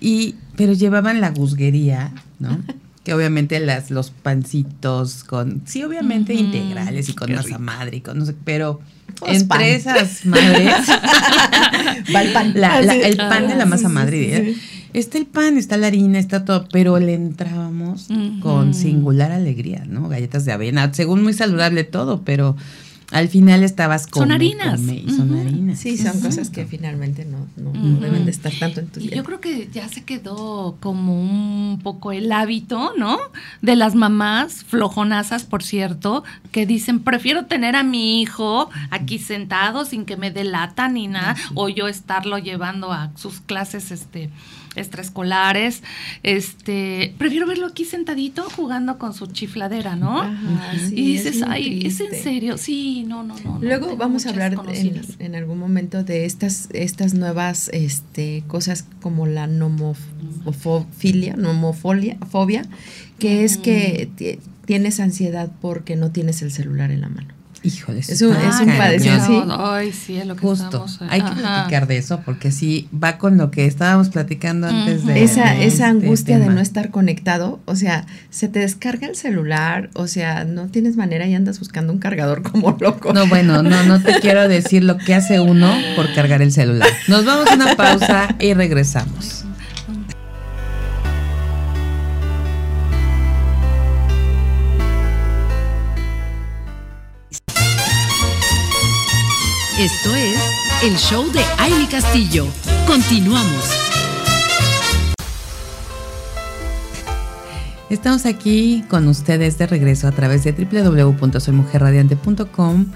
y, 0.00 0.34
pero 0.56 0.72
llevaban 0.72 1.20
la 1.20 1.30
guzguería, 1.30 2.12
¿no? 2.38 2.58
que 3.04 3.14
obviamente 3.14 3.60
las, 3.60 3.92
los 3.92 4.10
pancitos 4.10 5.22
con, 5.22 5.62
sí, 5.64 5.84
obviamente 5.84 6.34
integrales 6.34 7.08
y 7.08 7.14
con 7.14 7.32
masa 7.32 7.58
madre 7.58 7.98
y 7.98 8.00
con 8.00 8.18
no 8.18 8.26
sé, 8.26 8.34
pero 8.44 8.80
entre 9.24 9.76
esas 9.76 10.26
madres 10.26 10.74
va 12.14 12.22
el 12.22 12.32
pan. 12.32 12.52
el 12.56 13.16
pan 13.16 13.46
de 13.46 13.54
la 13.54 13.64
masa 13.64 13.88
madre. 13.88 14.56
Está 14.92 15.18
el 15.18 15.26
pan, 15.26 15.56
está 15.56 15.76
la 15.76 15.86
harina, 15.88 16.18
está 16.18 16.44
todo, 16.44 16.66
pero 16.72 16.98
le 16.98 17.14
entrábamos 17.14 18.08
con 18.40 18.74
singular 18.74 19.30
alegría, 19.30 19.84
¿no? 19.86 20.08
Galletas 20.08 20.44
de 20.44 20.52
avena, 20.52 20.92
según 20.92 21.22
muy 21.22 21.32
saludable 21.32 21.84
todo, 21.84 22.22
pero 22.24 22.56
al 23.12 23.28
final 23.28 23.62
estabas 23.62 24.06
con 24.06 24.22
Son 24.24 24.32
harinas. 24.32 24.80
son 24.80 25.38
harinas. 25.38 25.78
Sí, 25.78 25.96
son 25.96 26.06
Exacto. 26.08 26.28
cosas 26.28 26.50
que 26.50 26.66
finalmente 26.66 27.24
no, 27.24 27.46
no- 27.56 27.72
no 27.72 28.00
deben 28.00 28.24
de 28.24 28.30
estar 28.32 28.52
tanto 28.58 28.80
en 28.80 28.88
tu 28.88 28.98
Y 28.98 29.02
dieta. 29.04 29.16
yo 29.16 29.24
creo 29.24 29.40
que 29.40 29.68
ya 29.72 29.88
se 29.88 30.02
quedó 30.04 30.76
como 30.80 31.20
un 31.20 31.78
poco 31.82 32.10
el 32.12 32.32
hábito, 32.32 32.92
¿no? 32.98 33.18
De 33.62 33.76
las 33.76 33.94
mamás, 33.94 34.64
flojonazas, 34.64 35.44
por 35.44 35.62
cierto, 35.62 36.24
que 36.50 36.66
dicen, 36.66 37.00
prefiero 37.00 37.46
tener 37.46 37.76
a 37.76 37.82
mi 37.84 38.20
hijo 38.20 38.70
aquí 38.90 39.18
sentado 39.18 39.84
sin 39.84 40.04
que 40.04 40.16
me 40.16 40.30
delata 40.30 40.88
ni 40.88 41.06
nada, 41.06 41.36
o 41.54 41.68
yo 41.68 41.86
estarlo 41.88 42.38
llevando 42.38 42.92
a 42.92 43.10
sus 43.16 43.40
clases 43.40 43.90
este 43.92 44.30
extraescolares, 44.76 45.82
este, 46.22 47.14
prefiero 47.18 47.46
verlo 47.46 47.66
aquí 47.66 47.84
sentadito 47.84 48.44
jugando 48.56 48.98
con 48.98 49.14
su 49.14 49.26
chifladera, 49.26 49.96
¿no? 49.96 50.20
Ajá, 50.20 50.72
sí, 50.88 50.94
y 50.94 51.16
es 51.16 51.24
dices, 51.24 51.36
bien 51.36 51.50
ay, 51.50 51.82
¿es 51.86 52.00
en 52.00 52.14
serio? 52.14 52.58
Sí, 52.58 53.04
no, 53.06 53.22
no, 53.22 53.34
no. 53.40 53.58
Luego 53.60 53.96
vamos 53.96 54.26
a 54.26 54.30
hablar 54.30 54.56
en, 55.18 55.34
algún 55.34 55.58
momento 55.58 56.02
de 56.04 56.24
estas, 56.24 56.68
estas 56.72 57.14
nuevas 57.14 57.68
este, 57.72 58.44
cosas 58.46 58.84
como 59.00 59.26
la 59.26 59.46
nomofilia, 59.46 61.36
nomofolia, 61.36 62.16
fobia, 62.30 62.62
que 63.18 63.44
es 63.44 63.56
que 63.56 64.08
ti- 64.16 64.38
tienes 64.64 65.00
ansiedad 65.00 65.50
porque 65.60 65.96
no 65.96 66.10
tienes 66.10 66.42
el 66.42 66.50
celular 66.52 66.90
en 66.90 67.00
la 67.00 67.08
mano. 67.08 67.28
Híjole, 67.66 67.98
Es 68.00 68.22
un- 68.22 68.36
es 68.36 68.60
un 68.60 68.76
padecimiento, 68.76 69.26
sí. 69.26 69.42
Ay, 69.58 69.92
sí, 69.92 70.16
es 70.16 70.26
lo 70.26 70.36
que 70.36 70.42
Justo. 70.42 70.64
estamos, 70.66 71.00
eh, 71.02 71.06
Hay 71.10 71.20
que 71.20 71.26
ajá. 71.26 71.40
platicar 71.40 71.86
de 71.88 71.96
eso 71.98 72.20
porque 72.24 72.52
sí 72.52 72.88
va 72.94 73.18
con 73.18 73.36
lo 73.36 73.50
que 73.50 73.66
estábamos 73.66 74.08
platicando 74.10 74.68
antes 74.68 75.04
de 75.04 75.24
esa, 75.24 75.46
de 75.54 75.64
esa 75.66 75.66
este 75.66 75.82
angustia 75.84 76.38
de 76.38 76.46
no 76.46 76.60
estar 76.60 76.90
conectado, 76.90 77.60
o 77.64 77.74
sea, 77.74 78.06
se 78.30 78.48
te 78.48 78.60
descarga 78.60 79.08
el 79.08 79.16
celular, 79.16 79.90
o 79.94 80.06
sea, 80.06 80.44
no 80.44 80.66
tienes 80.68 80.96
manera 80.96 81.26
y 81.26 81.34
andas 81.34 81.58
buscando 81.58 81.92
un 81.92 81.98
cargador 81.98 82.42
como 82.50 82.76
loco. 82.80 83.12
No, 83.12 83.26
bueno, 83.26 83.62
no, 83.62 83.82
no 83.84 84.00
te 84.02 84.20
quiero 84.20 84.46
decir 84.48 84.84
lo 84.84 84.96
que 84.98 85.14
hace 85.14 85.40
uno 85.40 85.74
por 85.96 86.12
cargar 86.14 86.42
el 86.42 86.52
celular. 86.52 86.88
Nos 87.08 87.24
vamos 87.24 87.48
a 87.50 87.54
una 87.54 87.74
pausa 87.74 88.36
y 88.38 88.54
regresamos. 88.54 89.45
Esto 99.78 100.14
es 100.14 100.38
el 100.84 100.96
show 100.96 101.30
de 101.32 101.42
Aile 101.58 101.86
Castillo. 101.86 102.46
Continuamos. 102.86 103.62
Estamos 107.90 108.24
aquí 108.24 108.82
con 108.88 109.06
ustedes 109.06 109.58
de 109.58 109.66
regreso 109.66 110.08
a 110.08 110.12
través 110.12 110.44
de 110.44 110.52
www.soymujerradiante.com 110.52 112.86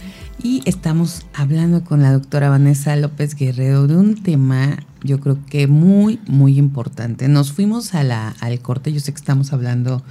y 0.43 0.63
estamos 0.65 1.27
hablando 1.35 1.85
con 1.85 2.01
la 2.01 2.13
doctora 2.13 2.49
Vanessa 2.49 2.97
López 2.97 3.35
Guerrero 3.35 3.87
de 3.87 3.99
un 3.99 4.23
tema 4.23 4.79
yo 5.03 5.21
creo 5.21 5.37
que 5.51 5.67
muy, 5.67 6.19
muy 6.27 6.59
importante. 6.59 7.29
Nos 7.29 7.53
fuimos 7.53 7.95
a 7.95 8.05
la, 8.05 8.35
al 8.41 8.59
corte, 8.61 8.91
yo 8.91 9.01
sé 9.01 9.13
que 9.13 9.19
estamos 9.19 9.53
hablando 9.53 10.03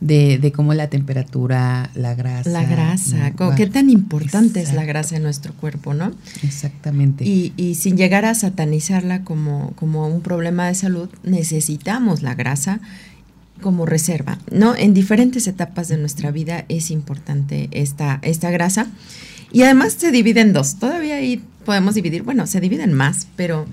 de, 0.00 0.38
de 0.38 0.52
cómo 0.52 0.74
la 0.74 0.88
temperatura, 0.88 1.90
la 1.94 2.14
grasa. 2.14 2.50
La 2.50 2.64
grasa, 2.64 3.32
qué 3.56 3.66
tan 3.66 3.90
importante 3.90 4.60
es 4.60 4.74
la 4.74 4.84
grasa 4.84 5.16
en 5.16 5.22
nuestro 5.22 5.54
cuerpo, 5.54 5.94
¿no? 5.94 6.12
Exactamente. 6.42 7.24
Y, 7.24 7.52
y 7.56 7.76
sin 7.76 7.96
llegar 7.96 8.24
a 8.24 8.34
satanizarla 8.34 9.22
como, 9.22 9.72
como 9.76 10.06
un 10.06 10.20
problema 10.20 10.66
de 10.66 10.74
salud, 10.74 11.08
necesitamos 11.22 12.22
la 12.22 12.34
grasa 12.34 12.80
como 13.60 13.86
reserva, 13.86 14.38
¿no? 14.50 14.76
En 14.76 14.92
diferentes 14.92 15.46
etapas 15.46 15.88
de 15.88 15.96
nuestra 15.96 16.30
vida 16.30 16.66
es 16.68 16.90
importante 16.90 17.68
esta, 17.72 18.18
esta 18.22 18.50
grasa. 18.50 18.88
Y 19.50 19.62
además 19.62 19.94
se 19.94 20.10
divide 20.10 20.40
en 20.40 20.52
dos. 20.52 20.76
Todavía 20.76 21.16
ahí 21.16 21.42
podemos 21.64 21.94
dividir, 21.94 22.22
bueno, 22.22 22.46
se 22.46 22.60
dividen 22.60 22.92
más, 22.92 23.28
pero 23.36 23.66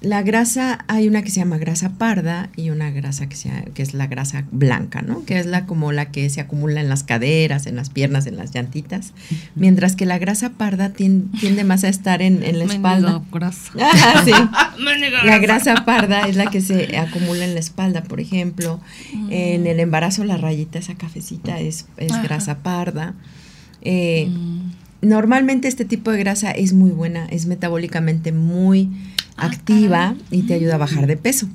la 0.00 0.22
grasa, 0.22 0.84
hay 0.86 1.08
una 1.08 1.22
que 1.22 1.30
se 1.30 1.40
llama 1.40 1.58
grasa 1.58 1.90
parda 1.98 2.50
y 2.54 2.70
una 2.70 2.90
grasa 2.92 3.28
que, 3.28 3.34
sea, 3.34 3.64
que 3.74 3.82
es 3.82 3.94
la 3.94 4.06
grasa 4.06 4.44
blanca, 4.52 5.02
¿no? 5.02 5.24
Que 5.24 5.38
es 5.40 5.46
la 5.46 5.66
como 5.66 5.90
la 5.90 6.12
que 6.12 6.30
se 6.30 6.40
acumula 6.40 6.80
en 6.80 6.88
las 6.88 7.02
caderas, 7.02 7.66
en 7.66 7.74
las 7.74 7.90
piernas, 7.90 8.26
en 8.26 8.36
las 8.36 8.52
llantitas. 8.54 9.12
Mientras 9.56 9.96
que 9.96 10.06
la 10.06 10.18
grasa 10.18 10.50
parda 10.50 10.92
tien- 10.92 11.30
tiende 11.40 11.64
más 11.64 11.82
a 11.82 11.88
estar 11.88 12.22
en, 12.22 12.44
en 12.44 12.58
la 12.60 12.64
espalda. 12.66 13.22
grasa. 13.32 13.72
Sí. 14.24 14.32
Mendigo 14.84 15.16
La 15.24 15.38
grasa 15.38 15.84
parda 15.84 16.28
es 16.28 16.36
la 16.36 16.46
que 16.46 16.60
se 16.60 16.96
acumula 16.96 17.44
en 17.44 17.54
la 17.54 17.60
espalda, 17.60 18.02
por 18.04 18.20
ejemplo. 18.20 18.80
En 19.30 19.66
el 19.66 19.80
embarazo, 19.80 20.22
la 20.24 20.36
rayita, 20.36 20.78
esa 20.78 20.94
cafecita, 20.94 21.58
es, 21.58 21.86
es 21.96 22.12
grasa 22.22 22.58
parda. 22.58 23.14
Eh, 23.82 24.26
Mm. 24.28 24.70
Normalmente 25.00 25.68
este 25.68 25.84
tipo 25.84 26.10
de 26.10 26.18
grasa 26.18 26.50
es 26.50 26.72
muy 26.72 26.90
buena, 26.90 27.26
es 27.26 27.46
metabólicamente 27.46 28.32
muy 28.32 28.90
Ah, 29.38 29.46
activa 29.46 30.16
y 30.32 30.42
te 30.42 30.54
ayuda 30.54 30.74
a 30.74 30.78
bajar 30.78 31.06
de 31.06 31.16
peso. 31.16 31.48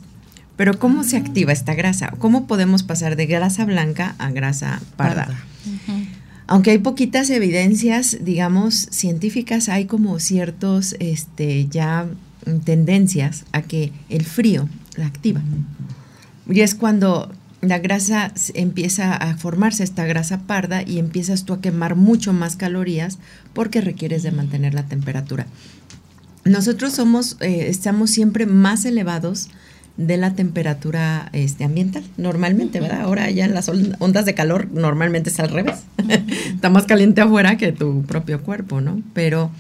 Pero 0.56 0.80
¿cómo 0.80 1.04
se 1.04 1.18
activa 1.18 1.52
esta 1.52 1.74
grasa? 1.74 2.14
¿Cómo 2.18 2.48
podemos 2.48 2.82
pasar 2.84 3.16
de 3.16 3.26
grasa 3.26 3.66
blanca 3.66 4.16
a 4.20 4.32
grasa 4.32 4.82
parda? 4.96 5.28
Aunque 6.48 6.72
hay 6.72 6.78
poquitas 6.78 7.30
evidencias, 7.30 8.18
digamos, 8.22 8.88
científicas, 8.92 9.70
hay 9.70 9.86
como 9.86 10.20
ciertos, 10.20 10.96
este, 11.00 11.68
ya 11.68 12.08
tendencias 12.64 13.46
a 13.52 13.64
que 13.64 13.92
el 14.10 14.24
frío 14.24 14.70
la 14.96 15.08
activa. 15.08 15.42
Y 16.50 16.62
es 16.62 16.76
cuando 16.76 17.32
la 17.64 17.80
grasa 17.80 18.34
empieza 18.54 19.16
a 19.16 19.36
formarse 19.38 19.84
esta 19.84 20.06
grasa 20.06 20.42
parda 20.42 20.84
y 20.84 21.00
empiezas 21.00 21.46
tú 21.46 21.54
a 21.54 21.62
quemar 21.62 21.96
mucho 21.96 22.34
más 22.34 22.56
calorías 22.56 23.18
porque 23.54 23.82
requieres 23.82 24.22
de 24.24 24.32
mantener 24.32 24.74
la 24.74 24.84
temperatura. 24.84 25.48
Nosotros 26.46 26.94
somos, 26.94 27.38
eh, 27.40 27.68
estamos 27.70 28.10
siempre 28.12 28.46
más 28.46 28.84
elevados 28.86 29.50
de 29.96 30.18
la 30.18 30.34
temperatura 30.34 31.30
este, 31.34 31.64
ambiental, 31.64 32.04
normalmente, 32.18 32.80
¿verdad? 32.80 33.02
Ahora 33.02 33.30
ya 33.30 33.46
en 33.46 33.54
las 33.54 33.70
on- 33.70 33.96
ondas 34.00 34.26
de 34.26 34.34
calor 34.34 34.68
normalmente 34.74 35.30
es 35.30 35.40
al 35.40 35.50
revés. 35.50 35.82
Está 36.54 36.70
más 36.70 36.86
caliente 36.86 37.22
afuera 37.22 37.58
que 37.58 37.72
tu 37.72 38.02
propio 38.04 38.42
cuerpo, 38.42 38.82
¿no? 38.82 39.02
Pero 39.14 39.52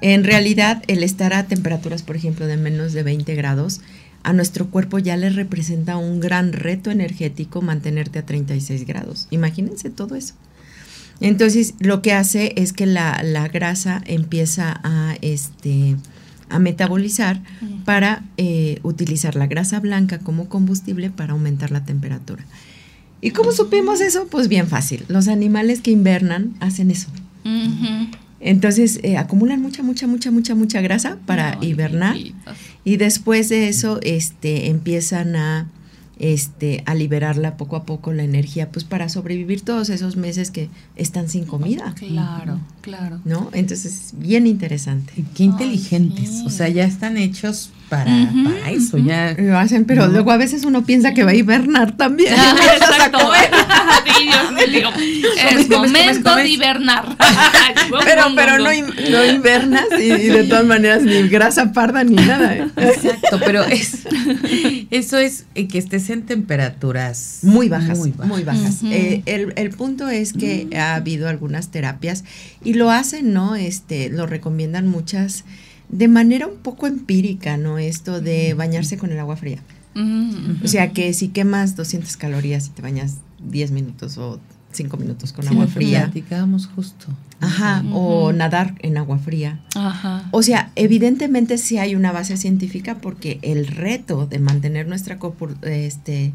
en 0.00 0.24
realidad 0.24 0.82
el 0.86 1.02
estar 1.02 1.34
a 1.34 1.44
temperaturas, 1.46 2.02
por 2.02 2.16
ejemplo, 2.16 2.46
de 2.46 2.56
menos 2.56 2.92
de 2.92 3.02
20 3.02 3.34
grados, 3.34 3.80
a 4.24 4.32
nuestro 4.32 4.70
cuerpo 4.70 4.98
ya 4.98 5.16
le 5.16 5.30
representa 5.30 5.96
un 5.96 6.18
gran 6.18 6.52
reto 6.52 6.90
energético 6.90 7.62
mantenerte 7.62 8.18
a 8.18 8.26
36 8.26 8.86
grados. 8.86 9.28
Imagínense 9.30 9.90
todo 9.90 10.16
eso. 10.16 10.34
Entonces, 11.20 11.74
lo 11.78 12.02
que 12.02 12.12
hace 12.12 12.54
es 12.56 12.72
que 12.72 12.86
la, 12.86 13.22
la 13.22 13.46
grasa 13.48 14.02
empieza 14.06 14.80
a, 14.82 15.14
este, 15.20 15.96
a 16.48 16.58
metabolizar 16.58 17.40
para 17.84 18.24
eh, 18.36 18.80
utilizar 18.82 19.36
la 19.36 19.46
grasa 19.46 19.78
blanca 19.78 20.18
como 20.18 20.48
combustible 20.48 21.10
para 21.10 21.34
aumentar 21.34 21.70
la 21.70 21.84
temperatura. 21.84 22.44
¿Y 23.20 23.30
cómo 23.30 23.52
supimos 23.52 24.00
eso? 24.00 24.26
Pues 24.26 24.48
bien 24.48 24.66
fácil. 24.66 25.04
Los 25.08 25.28
animales 25.28 25.80
que 25.80 25.90
invernan 25.90 26.54
hacen 26.60 26.90
eso. 26.90 27.08
Entonces 28.40 29.00
eh, 29.02 29.16
acumulan 29.16 29.62
mucha, 29.62 29.82
mucha, 29.82 30.06
mucha, 30.06 30.30
mucha, 30.30 30.54
mucha 30.54 30.80
grasa 30.80 31.18
para 31.24 31.56
hibernar. 31.62 32.16
Y 32.84 32.96
después 32.96 33.48
de 33.48 33.68
eso 33.68 33.98
este, 34.02 34.68
empiezan 34.68 35.36
a, 35.36 35.68
este, 36.18 36.82
a 36.86 36.94
liberarla 36.94 37.56
poco 37.56 37.76
a 37.76 37.84
poco 37.84 38.12
la 38.12 38.22
energía, 38.22 38.70
pues 38.70 38.84
para 38.84 39.08
sobrevivir 39.08 39.62
todos 39.62 39.88
esos 39.90 40.16
meses 40.16 40.50
que 40.50 40.68
están 40.96 41.28
sin 41.28 41.44
comida, 41.44 41.94
Claro, 41.96 42.60
claro. 42.82 43.20
¿no? 43.24 43.50
Entonces, 43.52 44.12
bien 44.16 44.46
interesante. 44.46 45.12
Qué 45.34 45.44
inteligentes. 45.44 46.28
sí. 46.28 46.44
O 46.46 46.50
sea, 46.50 46.68
ya 46.68 46.84
están 46.84 47.16
hechos 47.16 47.70
para, 47.88 48.12
eso. 48.70 48.98
Ya. 48.98 49.34
Lo 49.38 49.58
hacen, 49.58 49.84
pero 49.84 50.06
No. 50.06 50.12
luego 50.12 50.30
a 50.32 50.36
veces 50.36 50.64
uno 50.64 50.84
piensa 50.84 51.14
que 51.14 51.24
va 51.24 51.30
a 51.30 51.34
hibernar 51.34 51.96
también. 51.96 52.34
Ah, 52.38 52.54
Exacto. 52.76 53.18
comer. 53.18 53.50
Sí, 54.16 54.26
yo 54.30 54.52
me 54.52 54.66
digo, 54.66 54.90
es 55.50 55.68
momento 55.68 56.30
comes. 56.30 56.44
de 56.44 56.48
hibernar. 56.50 57.16
Pero, 58.04 58.22
pero 58.36 58.58
no, 58.58 58.72
in- 58.72 58.86
no 59.10 59.24
invernas 59.24 59.86
y, 59.98 60.04
y 60.04 60.28
de 60.28 60.44
todas 60.44 60.64
maneras 60.64 61.02
ni 61.02 61.26
grasa 61.28 61.72
parda 61.72 62.04
ni 62.04 62.14
nada. 62.16 62.54
¿eh? 62.56 62.66
Exacto, 62.76 63.40
pero 63.44 63.64
es, 63.64 64.00
eso 64.90 65.18
es 65.18 65.46
eh, 65.54 65.66
que 65.68 65.78
estés 65.78 66.10
en 66.10 66.22
temperaturas 66.22 67.40
Muy 67.42 67.68
bajas, 67.68 67.98
Muy 67.98 68.12
muy 68.24 68.42
bajas. 68.44 68.62
bajas. 68.62 68.82
Ujú. 68.82 68.92
Eh, 68.92 69.22
el, 69.26 69.52
el 69.56 69.70
punto 69.70 70.08
es 70.08 70.32
que 70.32 70.68
ha 70.76 70.94
habido 70.94 71.28
algunas 71.28 71.70
terapias 71.70 72.24
y 72.64 72.74
lo 72.74 72.90
hacen, 72.90 73.32
¿no? 73.32 73.56
Este, 73.56 74.10
lo 74.10 74.26
recomiendan 74.26 74.86
muchas 74.86 75.44
de 75.88 76.08
manera 76.08 76.46
un 76.46 76.56
poco 76.58 76.86
empírica, 76.86 77.56
¿no? 77.56 77.78
Esto 77.78 78.20
de 78.20 78.54
bañarse 78.54 78.96
con 78.96 79.12
el 79.12 79.18
agua 79.18 79.36
fría. 79.36 79.58
O 80.64 80.66
sea 80.66 80.90
que 80.92 81.12
si 81.14 81.28
quemas 81.28 81.76
200 81.76 82.16
calorías 82.16 82.66
y 82.66 82.70
te 82.70 82.82
bañas 82.82 83.18
10 83.48 83.70
minutos 83.70 84.18
o 84.18 84.40
5 84.72 84.96
minutos 84.96 85.32
con 85.32 85.44
Sí, 85.44 85.50
agua 85.52 85.68
fría. 85.68 86.02
platicábamos 86.06 86.66
justo. 86.66 87.06
Ajá, 87.40 87.84
o 87.92 88.32
nadar 88.32 88.74
en 88.80 88.96
agua 88.96 89.18
fría. 89.18 89.60
Ajá. 89.76 90.26
O 90.32 90.42
sea, 90.42 90.72
evidentemente 90.74 91.58
sí 91.58 91.78
hay 91.78 91.94
una 91.94 92.10
base 92.10 92.36
científica 92.36 92.96
porque 92.96 93.38
el 93.42 93.68
reto 93.68 94.26
de 94.26 94.40
mantener 94.40 94.88
nuestra 94.88 95.18
este, 95.62 96.32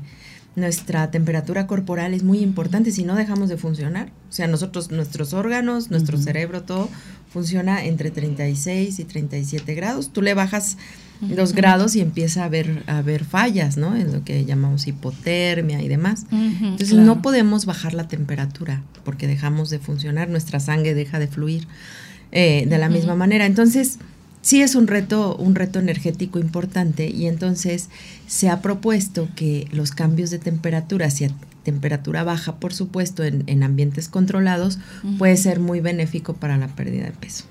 nuestra 0.55 1.11
temperatura 1.11 1.67
corporal 1.67 2.13
es 2.13 2.23
muy 2.23 2.39
importante, 2.39 2.91
si 2.91 3.03
no 3.03 3.15
dejamos 3.15 3.49
de 3.49 3.57
funcionar. 3.57 4.11
O 4.29 4.31
sea, 4.31 4.47
nosotros, 4.47 4.91
nuestros 4.91 5.33
órganos, 5.33 5.89
nuestro 5.91 6.17
cerebro, 6.17 6.63
todo 6.63 6.89
funciona 7.29 7.85
entre 7.85 8.11
36 8.11 8.99
y 8.99 9.03
37 9.03 9.75
grados. 9.75 10.11
Tú 10.11 10.21
le 10.21 10.33
bajas 10.33 10.77
los 11.21 11.53
grados 11.53 11.95
y 11.95 12.01
empieza 12.01 12.43
a 12.43 12.45
haber, 12.45 12.83
a 12.87 12.99
haber 12.99 13.25
fallas, 13.25 13.77
¿no? 13.77 13.95
En 13.95 14.13
lo 14.13 14.23
que 14.23 14.45
llamamos 14.45 14.87
hipotermia 14.87 15.81
y 15.81 15.87
demás. 15.87 16.25
Entonces 16.31 16.93
no 16.93 17.21
podemos 17.21 17.65
bajar 17.65 17.93
la 17.93 18.07
temperatura 18.07 18.83
porque 19.03 19.27
dejamos 19.27 19.69
de 19.69 19.79
funcionar, 19.79 20.29
nuestra 20.29 20.59
sangre 20.59 20.93
deja 20.93 21.19
de 21.19 21.27
fluir 21.27 21.67
eh, 22.31 22.65
de 22.67 22.77
la 22.77 22.89
misma 22.89 23.15
manera. 23.15 23.45
Entonces, 23.45 23.99
sí 24.41 24.61
es 24.61 24.75
un 24.75 24.87
reto, 24.87 25.35
un 25.35 25.55
reto 25.55 25.79
energético 25.79 26.39
importante 26.39 27.09
y 27.09 27.27
entonces 27.27 27.89
se 28.27 28.49
ha 28.49 28.61
propuesto 28.61 29.27
que 29.35 29.67
los 29.71 29.91
cambios 29.91 30.29
de 30.29 30.39
temperatura 30.39 31.07
hacia 31.07 31.31
temperatura 31.63 32.23
baja, 32.23 32.55
por 32.55 32.73
supuesto, 32.73 33.23
en, 33.23 33.63
ambientes 33.63 34.07
controlados, 34.07 34.79
puede 35.17 35.37
ser 35.37 35.59
muy 35.59 35.81
benéfico 35.81 36.33
para 36.33 36.57
la 36.57 36.67
pérdida 36.67 37.05
de 37.05 37.11
peso. 37.11 37.43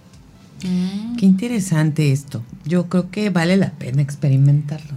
Mm. 0.65 1.16
Qué 1.16 1.27
interesante 1.27 2.10
esto. 2.10 2.43
Yo 2.65 2.89
creo 2.89 3.10
que 3.10 3.31
vale 3.31 3.56
la 3.56 3.70
pena 3.70 4.02
experimentarlo. 4.02 4.94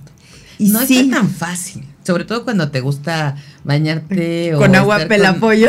Y 0.57 0.69
no 0.69 0.80
es 0.80 1.09
tan 1.09 1.30
fácil, 1.30 1.84
sobre 2.03 2.23
todo 2.23 2.43
cuando 2.43 2.69
te 2.69 2.81
gusta 2.81 3.35
bañarte 3.63 4.53
con 4.55 4.76
agua 4.76 5.07
pelapollo. 5.07 5.68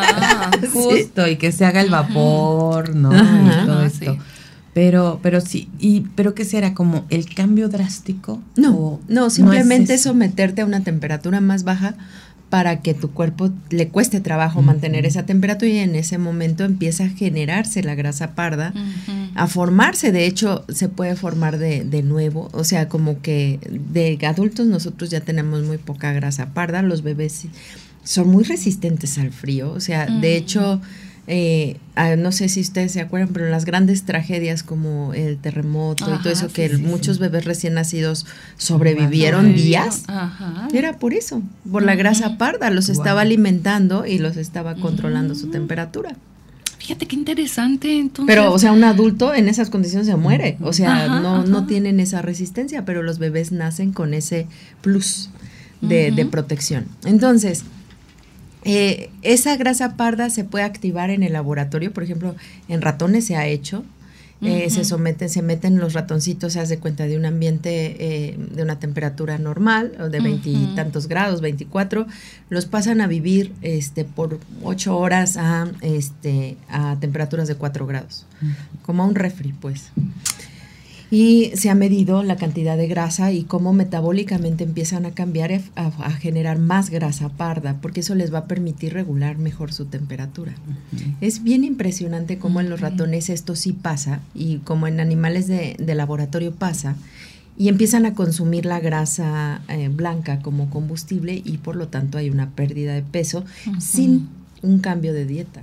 justo, 0.72 1.26
y 1.26 1.36
que 1.36 1.52
se 1.52 1.64
haga 1.64 1.80
el 1.80 1.90
vapor, 1.90 2.94
¿no? 2.94 3.14
y 3.14 3.66
todo 3.66 3.82
esto. 3.82 4.18
Pero, 4.72 5.18
pero 5.22 5.40
sí, 5.40 5.68
y, 5.80 6.02
pero 6.14 6.34
¿qué 6.34 6.44
será? 6.44 6.74
¿Como 6.74 7.04
el 7.10 7.32
cambio 7.32 7.68
drástico? 7.68 8.40
No, 8.56 9.00
no, 9.08 9.28
simplemente 9.30 9.98
someterte 9.98 10.62
a 10.62 10.64
una 10.64 10.84
temperatura 10.84 11.40
más 11.40 11.64
baja 11.64 11.96
para 12.50 12.80
que 12.80 12.94
tu 12.94 13.12
cuerpo 13.12 13.50
le 13.70 13.88
cueste 13.88 14.20
trabajo 14.20 14.60
mantener 14.60 15.06
esa 15.06 15.24
temperatura 15.24 15.70
y 15.70 15.78
en 15.78 15.94
ese 15.94 16.18
momento 16.18 16.64
empieza 16.64 17.04
a 17.04 17.08
generarse 17.08 17.82
la 17.84 17.94
grasa 17.94 18.34
parda, 18.34 18.74
a 19.36 19.46
formarse, 19.46 20.10
de 20.10 20.26
hecho 20.26 20.64
se 20.68 20.88
puede 20.88 21.14
formar 21.14 21.58
de, 21.58 21.84
de, 21.84 22.02
nuevo, 22.02 22.48
o 22.52 22.64
sea, 22.64 22.88
como 22.88 23.22
que 23.22 23.60
de 23.92 24.18
adultos 24.26 24.66
nosotros 24.66 25.10
ya 25.10 25.20
tenemos 25.20 25.62
muy 25.62 25.78
poca 25.78 26.12
grasa 26.12 26.52
parda, 26.52 26.82
los 26.82 27.02
bebés 27.02 27.46
son 28.02 28.28
muy 28.28 28.42
resistentes 28.42 29.16
al 29.18 29.30
frío, 29.30 29.70
o 29.70 29.80
sea, 29.80 30.06
de 30.06 30.36
hecho 30.36 30.80
eh, 31.32 31.76
no 32.18 32.32
sé 32.32 32.48
si 32.48 32.60
ustedes 32.60 32.90
se 32.90 33.00
acuerdan, 33.00 33.28
pero 33.32 33.48
las 33.48 33.64
grandes 33.64 34.02
tragedias 34.02 34.64
como 34.64 35.14
el 35.14 35.38
terremoto 35.38 36.12
y 36.12 36.18
todo 36.18 36.32
eso, 36.32 36.48
que 36.48 36.76
muchos 36.78 37.20
bebés 37.20 37.44
recién 37.44 37.74
nacidos 37.74 38.26
sobrevivieron 38.56 39.54
días, 39.54 40.02
era 40.72 40.98
por 40.98 41.14
eso, 41.14 41.40
por 41.70 41.84
la 41.84 41.94
grasa 41.94 42.36
parda, 42.36 42.70
los 42.70 42.88
estaba 42.88 43.20
alimentando 43.20 44.06
y 44.06 44.18
los 44.18 44.36
estaba 44.36 44.74
controlando 44.74 45.36
su 45.36 45.46
mm. 45.46 45.50
temperatura. 45.52 46.16
Fíjate 46.78 47.06
qué 47.06 47.14
interesante. 47.14 47.98
Entonces. 47.98 48.34
Pero, 48.34 48.52
o 48.52 48.58
sea, 48.58 48.72
un 48.72 48.82
adulto 48.82 49.32
en 49.32 49.48
esas 49.48 49.70
condiciones 49.70 50.08
se 50.08 50.16
muere. 50.16 50.56
O 50.62 50.72
sea, 50.72 51.20
no, 51.20 51.44
no 51.44 51.66
tienen 51.66 52.00
esa 52.00 52.22
resistencia, 52.22 52.84
pero 52.84 53.02
los 53.02 53.20
bebés 53.20 53.52
nacen 53.52 53.92
con 53.92 54.14
ese 54.14 54.48
plus 54.80 55.30
de, 55.80 56.10
de 56.10 56.26
protección. 56.26 56.86
Entonces, 57.04 57.64
eh, 58.64 59.10
esa 59.22 59.56
grasa 59.56 59.96
parda 59.96 60.30
se 60.30 60.44
puede 60.44 60.64
activar 60.64 61.10
en 61.10 61.22
el 61.22 61.32
laboratorio, 61.32 61.92
por 61.92 62.02
ejemplo, 62.02 62.34
en 62.68 62.82
ratones 62.82 63.24
se 63.26 63.36
ha 63.36 63.46
hecho. 63.46 63.84
Eh, 64.42 64.70
se 64.70 64.84
someten, 64.84 65.28
se 65.28 65.42
meten 65.42 65.78
los 65.78 65.92
ratoncitos, 65.92 66.54
se 66.54 66.60
hace 66.60 66.78
cuenta 66.78 67.06
de 67.06 67.18
un 67.18 67.26
ambiente 67.26 67.96
eh, 67.98 68.38
de 68.38 68.62
una 68.62 68.78
temperatura 68.78 69.36
normal, 69.36 69.92
o 70.00 70.08
de 70.08 70.18
veintitantos 70.20 71.08
grados, 71.08 71.42
24, 71.42 72.06
los 72.48 72.64
pasan 72.64 73.02
a 73.02 73.06
vivir 73.06 73.52
este, 73.60 74.06
por 74.06 74.40
ocho 74.62 74.96
horas 74.96 75.36
a, 75.36 75.70
este, 75.82 76.56
a 76.70 76.96
temperaturas 76.98 77.48
de 77.48 77.56
4 77.56 77.86
grados, 77.86 78.24
como 78.80 79.02
a 79.02 79.06
un 79.06 79.14
refri, 79.14 79.52
pues 79.52 79.90
y 81.10 81.50
se 81.54 81.70
ha 81.70 81.74
medido 81.74 82.22
la 82.22 82.36
cantidad 82.36 82.76
de 82.76 82.86
grasa 82.86 83.32
y 83.32 83.42
cómo 83.42 83.72
metabólicamente 83.72 84.62
empiezan 84.62 85.06
a 85.06 85.10
cambiar 85.10 85.60
a, 85.74 86.10
generar 86.12 86.58
más 86.58 86.90
grasa 86.90 87.28
parda, 87.30 87.78
porque 87.80 88.00
eso 88.00 88.14
les 88.14 88.32
va 88.32 88.38
a 88.38 88.46
permitir 88.46 88.92
regular 88.92 89.36
mejor 89.38 89.72
su 89.72 89.86
temperatura. 89.86 90.54
Es 91.20 91.42
bien 91.42 91.64
impresionante 91.64 92.38
cómo 92.38 92.60
en 92.60 92.70
los 92.70 92.80
ratones 92.80 93.28
esto 93.28 93.56
sí 93.56 93.72
pasa 93.72 94.20
y 94.34 94.58
como 94.58 94.86
en 94.86 95.00
animales 95.00 95.48
de, 95.48 95.76
laboratorio 95.94 96.54
pasa 96.54 96.96
y 97.58 97.68
empiezan 97.68 98.06
a 98.06 98.14
consumir 98.14 98.64
la 98.64 98.78
grasa 98.78 99.60
eh, 99.68 99.88
blanca 99.88 100.40
como 100.40 100.70
combustible 100.70 101.42
y 101.44 101.58
por 101.58 101.74
lo 101.74 101.88
tanto 101.88 102.16
hay 102.16 102.30
una 102.30 102.50
pérdida 102.50 102.94
de 102.94 103.02
peso 103.02 103.44
sin 103.80 104.28
un 104.62 104.78
cambio 104.78 105.12
de 105.12 105.26
dieta. 105.26 105.62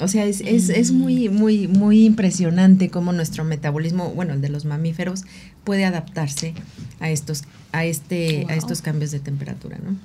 O 0.00 0.08
sea, 0.08 0.24
es, 0.24 0.40
es, 0.40 0.70
es, 0.70 0.90
muy, 0.90 1.28
muy, 1.28 1.68
muy 1.68 2.04
impresionante 2.04 2.90
cómo 2.90 3.12
nuestro 3.12 3.44
metabolismo, 3.44 4.10
bueno, 4.10 4.32
el 4.32 4.40
de 4.40 4.48
los 4.48 4.64
mamíferos, 4.64 5.22
puede 5.62 5.84
adaptarse 5.84 6.54
a 7.00 7.10
estos, 7.10 7.44
a 7.72 7.84
este, 7.84 8.46
a 8.48 8.56
estos 8.56 8.82
cambios 8.82 9.12
de 9.12 9.20
temperatura, 9.20 9.78
¿no? 9.78 9.96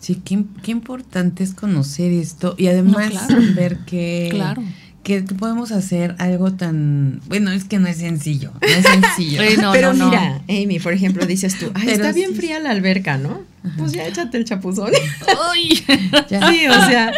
Sí, 0.00 0.16
qué, 0.16 0.44
qué 0.62 0.72
importante 0.72 1.44
es 1.44 1.54
conocer 1.54 2.12
esto 2.12 2.54
y 2.58 2.66
además 2.66 3.12
ver 3.54 3.78
que 3.86 4.28
claro 4.30 4.62
que 5.04 5.22
podemos 5.22 5.70
hacer 5.70 6.16
algo 6.18 6.52
tan 6.54 7.20
bueno 7.26 7.52
es 7.52 7.64
que 7.64 7.78
no 7.78 7.86
es 7.86 7.98
sencillo 7.98 8.52
no 8.60 8.66
es 8.66 8.84
sencillo. 8.84 9.42
Pero 9.72 9.92
mira 9.92 10.40
Amy 10.48 10.80
por 10.80 10.94
ejemplo 10.94 11.26
dices 11.26 11.58
tú 11.58 11.70
Ay, 11.74 11.90
está 11.90 12.10
bien 12.12 12.34
fría 12.34 12.58
la 12.58 12.70
alberca 12.70 13.18
no 13.18 13.42
pues 13.78 13.92
ya 13.92 14.06
échate 14.06 14.36
el 14.36 14.44
chapuzón. 14.44 14.90
Sí 15.54 16.66
o 16.68 16.86
sea 16.86 17.12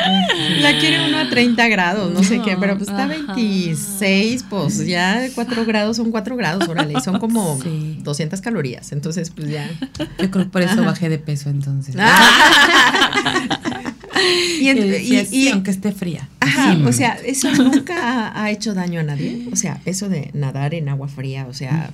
la 0.60 0.78
quiere 0.78 1.08
uno 1.08 1.18
a 1.18 1.28
30 1.28 1.68
grados 1.68 2.12
no, 2.12 2.22
sé 2.22 2.40
qué 2.42 2.56
pero 2.58 2.76
pues 2.76 2.88
está 2.88 3.04
a 3.04 3.06
26 3.06 4.44
pues 4.48 4.86
ya 4.86 5.26
4 5.34 5.64
grados 5.64 5.96
son 5.96 6.10
4 6.10 6.36
grados 6.36 6.68
órale 6.68 7.00
son 7.00 7.18
como 7.18 7.58
200 8.02 8.40
calorías 8.40 8.92
entonces 8.92 9.30
pues 9.30 9.48
ya. 9.48 9.70
Yo 9.98 10.30
creo 10.30 10.44
que 10.44 10.50
por 10.50 10.62
eso 10.62 10.84
bajé 10.84 11.08
de 11.08 11.18
peso 11.18 11.50
entonces 11.50 11.94
y, 14.60 15.48
aunque 15.48 15.70
esté 15.70 15.92
fría. 15.92 16.28
Ajá, 16.40 16.76
o 16.86 16.92
sea, 16.92 17.18
eso 17.24 17.52
nunca 17.52 18.32
ha, 18.40 18.50
hecho 18.50 18.74
daño 18.74 19.00
a 19.00 19.02
nadie. 19.02 19.48
O 19.52 19.56
sea, 19.56 19.80
eso 19.84 20.08
de 20.08 20.30
nadar 20.32 20.74
en 20.74 20.88
agua 20.88 21.08
fría, 21.08 21.46
o 21.48 21.54
sea, 21.54 21.90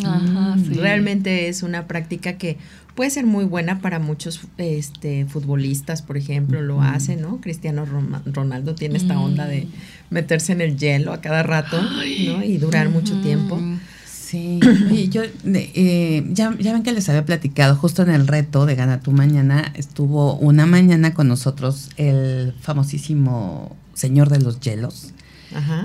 realmente 0.70 1.48
es 1.48 1.62
una 1.62 1.86
práctica 1.86 2.34
que 2.34 2.58
puede 2.94 3.10
ser 3.10 3.24
muy 3.24 3.44
buena 3.44 3.80
para 3.80 3.98
muchos 3.98 4.40
este, 4.58 5.24
futbolistas, 5.26 6.02
por 6.02 6.16
ejemplo, 6.16 6.62
lo 6.62 6.82
hacen, 6.82 7.22
¿no? 7.22 7.40
Cristiano 7.40 7.86
Ronaldo 8.26 8.74
tiene 8.74 8.98
esta 8.98 9.18
onda 9.18 9.46
de 9.46 9.66
meterse 10.10 10.52
en 10.52 10.60
el 10.60 10.76
hielo 10.76 11.12
a 11.12 11.20
cada 11.20 11.42
rato, 11.42 11.80
¿no? 11.80 12.44
Y 12.44 12.58
durar 12.58 12.90
mucho 12.90 13.20
tiempo. 13.22 13.58
Sí, 14.32 14.60
y 14.90 15.10
yo 15.10 15.24
eh, 15.44 16.26
ya, 16.30 16.56
ya 16.58 16.72
ven 16.72 16.82
que 16.82 16.92
les 16.92 17.06
había 17.10 17.26
platicado, 17.26 17.76
justo 17.76 18.00
en 18.00 18.08
el 18.08 18.26
reto 18.26 18.64
de 18.64 18.74
Gana 18.76 19.00
tu 19.00 19.12
Mañana, 19.12 19.70
estuvo 19.76 20.36
una 20.36 20.64
mañana 20.64 21.12
con 21.12 21.28
nosotros 21.28 21.90
el 21.98 22.54
famosísimo 22.58 23.76
Señor 23.92 24.30
de 24.30 24.40
los 24.40 24.58
Hielos. 24.60 25.12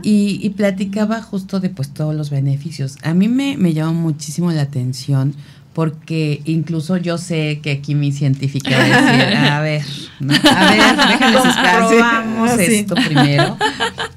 Y, 0.01 0.39
y, 0.41 0.51
platicaba 0.51 1.21
justo 1.21 1.59
de 1.59 1.69
pues 1.69 1.89
todos 1.89 2.15
los 2.15 2.29
beneficios. 2.29 2.95
A 3.03 3.13
mí 3.13 3.27
me, 3.27 3.57
me 3.57 3.73
llamó 3.73 3.91
muchísimo 3.91 4.49
la 4.53 4.61
atención 4.61 5.35
porque 5.77 6.41
incluso 6.45 6.97
yo 6.97 7.19
sé 7.19 7.59
que 7.61 7.69
aquí 7.69 7.93
mi 7.93 8.11
científica 8.11 8.71
va 8.71 8.83
a 8.83 8.87
decir, 8.87 9.37
a 9.37 9.61
ver, 9.61 9.83
a 10.19 10.71
ver, 10.71 10.95
comprobamos. 11.35 12.49
Ah, 12.49 12.55
esto 12.63 12.95
primero. 12.95 13.57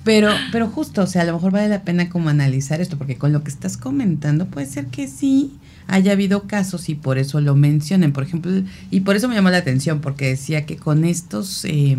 Pero, 0.03 0.31
pero 0.53 0.69
justo, 0.69 1.03
o 1.03 1.07
sea, 1.07 1.21
a 1.21 1.25
lo 1.27 1.35
mejor 1.35 1.53
vale 1.53 1.69
la 1.69 1.83
pena 1.83 2.09
como 2.09 2.31
analizar 2.31 2.81
esto, 2.81 2.97
porque 2.97 3.17
con 3.17 3.35
lo 3.35 3.45
que 3.45 3.51
estás 3.51 3.77
comentando 3.77 4.47
puede 4.47 4.69
ser 4.69 4.87
que 4.87 5.07
sí 5.07 5.53
haya 5.87 6.13
habido 6.13 6.45
casos 6.45 6.89
y 6.89 6.95
por 6.95 7.19
eso 7.19 7.43
lo 7.43 7.55
mencionen, 7.55 8.15
por 8.15 8.23
ejemplo, 8.23 8.51
y 8.91 9.01
por 9.01 9.17
eso 9.17 9.29
me 9.29 9.35
llamó 9.35 9.51
la 9.51 9.59
atención, 9.59 10.01
porque 10.01 10.29
decía 10.29 10.65
que 10.65 10.77
con 10.79 11.05
estos... 11.05 11.67
Eh, 11.67 11.99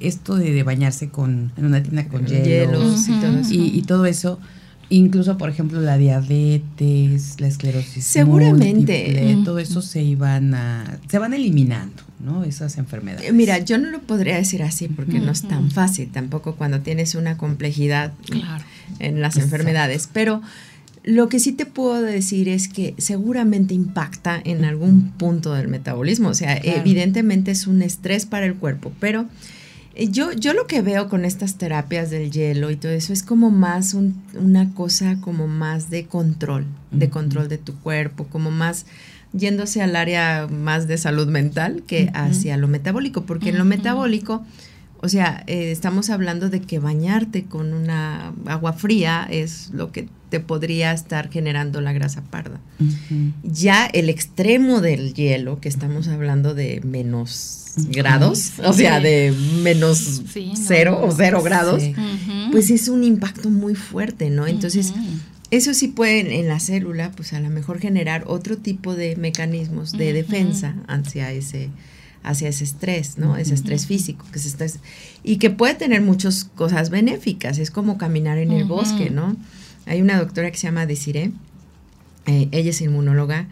esto 0.00 0.34
de, 0.34 0.62
bañarse 0.64 1.10
con 1.10 1.52
en 1.56 1.64
una 1.64 1.80
tienda 1.80 2.06
con 2.08 2.26
hielos, 2.26 3.06
y 3.48 3.82
todo 3.82 4.04
eso 4.04 4.40
Incluso, 4.92 5.38
por 5.38 5.48
ejemplo, 5.48 5.80
la 5.80 5.96
diabetes, 5.96 7.40
la 7.40 7.46
esclerosis. 7.46 8.04
Seguramente. 8.04 9.36
todo 9.44 9.60
eso 9.60 9.82
se 9.82 10.02
iban 10.02 10.52
a, 10.54 10.98
se 11.08 11.18
van 11.20 11.32
eliminando, 11.32 12.02
¿no? 12.18 12.42
Esas 12.42 12.76
enfermedades. 12.76 13.28
Eh, 13.28 13.32
mira, 13.32 13.58
yo 13.58 13.78
no 13.78 13.88
lo 13.88 14.00
podría 14.00 14.34
decir 14.34 14.64
así 14.64 14.88
porque 14.88 15.20
no 15.20 15.30
es 15.30 15.42
tan 15.42 15.70
fácil 15.70 16.10
tampoco 16.10 16.56
cuando 16.56 16.80
tienes 16.80 17.14
una 17.14 17.36
complejidad 17.36 18.12
en 18.98 19.20
las 19.20 19.36
enfermedades. 19.36 20.08
Pero 20.12 20.42
lo 21.04 21.28
que 21.28 21.38
sí 21.38 21.52
te 21.52 21.66
puedo 21.66 22.02
decir 22.02 22.48
es 22.48 22.66
que 22.66 22.94
seguramente 22.98 23.74
impacta 23.74 24.40
en 24.42 24.64
algún 24.64 25.12
punto 25.12 25.54
del 25.54 25.68
metabolismo. 25.68 26.30
O 26.30 26.34
sea, 26.34 26.56
evidentemente 26.56 27.52
es 27.52 27.68
un 27.68 27.82
estrés 27.82 28.26
para 28.26 28.44
el 28.44 28.56
cuerpo, 28.56 28.92
pero 28.98 29.26
yo, 29.96 30.32
yo 30.32 30.52
lo 30.52 30.66
que 30.66 30.82
veo 30.82 31.08
con 31.08 31.24
estas 31.24 31.56
terapias 31.56 32.10
del 32.10 32.30
hielo 32.30 32.70
y 32.70 32.76
todo 32.76 32.92
eso 32.92 33.12
es 33.12 33.22
como 33.22 33.50
más 33.50 33.94
una 33.94 34.72
cosa 34.74 35.18
como 35.20 35.46
más 35.46 35.90
de 35.90 36.06
control, 36.06 36.66
de 36.90 37.10
control 37.10 37.48
de 37.48 37.58
tu 37.58 37.74
cuerpo, 37.80 38.26
como 38.26 38.50
más 38.50 38.86
yéndose 39.32 39.82
al 39.82 39.96
área 39.96 40.48
más 40.48 40.88
de 40.88 40.98
salud 40.98 41.28
mental 41.28 41.82
que 41.86 42.10
hacia 42.14 42.56
lo 42.56 42.68
metabólico, 42.68 43.22
porque 43.22 43.50
en 43.50 43.58
lo 43.58 43.64
metabólico, 43.64 44.44
o 45.02 45.08
sea, 45.08 45.44
eh, 45.46 45.70
estamos 45.70 46.10
hablando 46.10 46.50
de 46.50 46.60
que 46.60 46.78
bañarte 46.78 47.44
con 47.44 47.72
una 47.72 48.34
agua 48.46 48.74
fría 48.74 49.26
es 49.30 49.70
lo 49.72 49.92
que 49.92 50.08
te 50.28 50.40
podría 50.40 50.92
estar 50.92 51.30
generando 51.30 51.80
la 51.80 51.92
grasa 51.92 52.22
parda. 52.22 52.60
Ya 53.42 53.86
el 53.86 54.10
extremo 54.10 54.80
del 54.80 55.14
hielo, 55.14 55.58
que 55.58 55.68
estamos 55.68 56.06
hablando 56.08 56.54
de 56.54 56.82
menos 56.84 57.74
grados, 57.88 58.52
o 58.62 58.72
sea, 58.72 59.00
de 59.00 59.34
menos 59.62 60.22
cero 60.54 61.00
o 61.02 61.10
cero 61.10 61.42
grados, 61.42 61.82
pues 62.52 62.70
es 62.70 62.88
un 62.88 63.02
impacto 63.02 63.48
muy 63.48 63.74
fuerte, 63.74 64.28
¿no? 64.28 64.46
Entonces, 64.46 64.92
eso 65.50 65.74
sí 65.74 65.88
puede 65.88 66.38
en 66.38 66.46
la 66.46 66.60
célula, 66.60 67.10
pues 67.12 67.32
a 67.32 67.40
lo 67.40 67.48
mejor 67.48 67.80
generar 67.80 68.24
otro 68.26 68.56
tipo 68.56 68.94
de 68.94 69.16
mecanismos 69.16 69.92
de 69.92 70.12
defensa 70.12 70.76
hacia 70.86 71.32
ese 71.32 71.70
hacia 72.22 72.48
ese 72.48 72.64
estrés, 72.64 73.18
¿no? 73.18 73.36
Ese 73.36 73.54
estrés 73.54 73.86
físico 73.86 74.26
que 74.32 74.38
se 74.38 74.48
está 74.48 74.66
y 75.22 75.36
que 75.36 75.50
puede 75.50 75.74
tener 75.74 76.02
muchas 76.02 76.44
cosas 76.44 76.90
benéficas, 76.90 77.58
es 77.58 77.70
como 77.70 77.98
caminar 77.98 78.38
en 78.38 78.52
el 78.52 78.64
bosque, 78.64 79.10
¿no? 79.10 79.36
Hay 79.86 80.02
una 80.02 80.18
doctora 80.18 80.50
que 80.50 80.58
se 80.58 80.66
llama 80.66 80.86
Desiree, 80.86 81.32
eh, 82.26 82.48
ella 82.52 82.70
es 82.70 82.80
inmunóloga, 82.80 83.46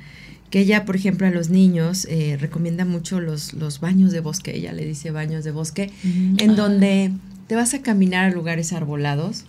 que 0.50 0.60
ella, 0.60 0.84
por 0.84 0.96
ejemplo, 0.96 1.26
a 1.26 1.30
los 1.30 1.50
niños 1.50 2.06
eh, 2.10 2.36
recomienda 2.40 2.84
mucho 2.84 3.20
los, 3.20 3.54
los 3.54 3.80
baños 3.80 4.12
de 4.12 4.20
bosque, 4.20 4.56
ella 4.56 4.72
le 4.72 4.84
dice 4.84 5.10
baños 5.10 5.44
de 5.44 5.50
bosque, 5.50 5.90
en 6.04 6.56
donde 6.56 7.12
te 7.46 7.54
vas 7.54 7.74
a 7.74 7.82
caminar 7.82 8.30
a 8.30 8.34
lugares 8.34 8.72
arbolados 8.72 9.44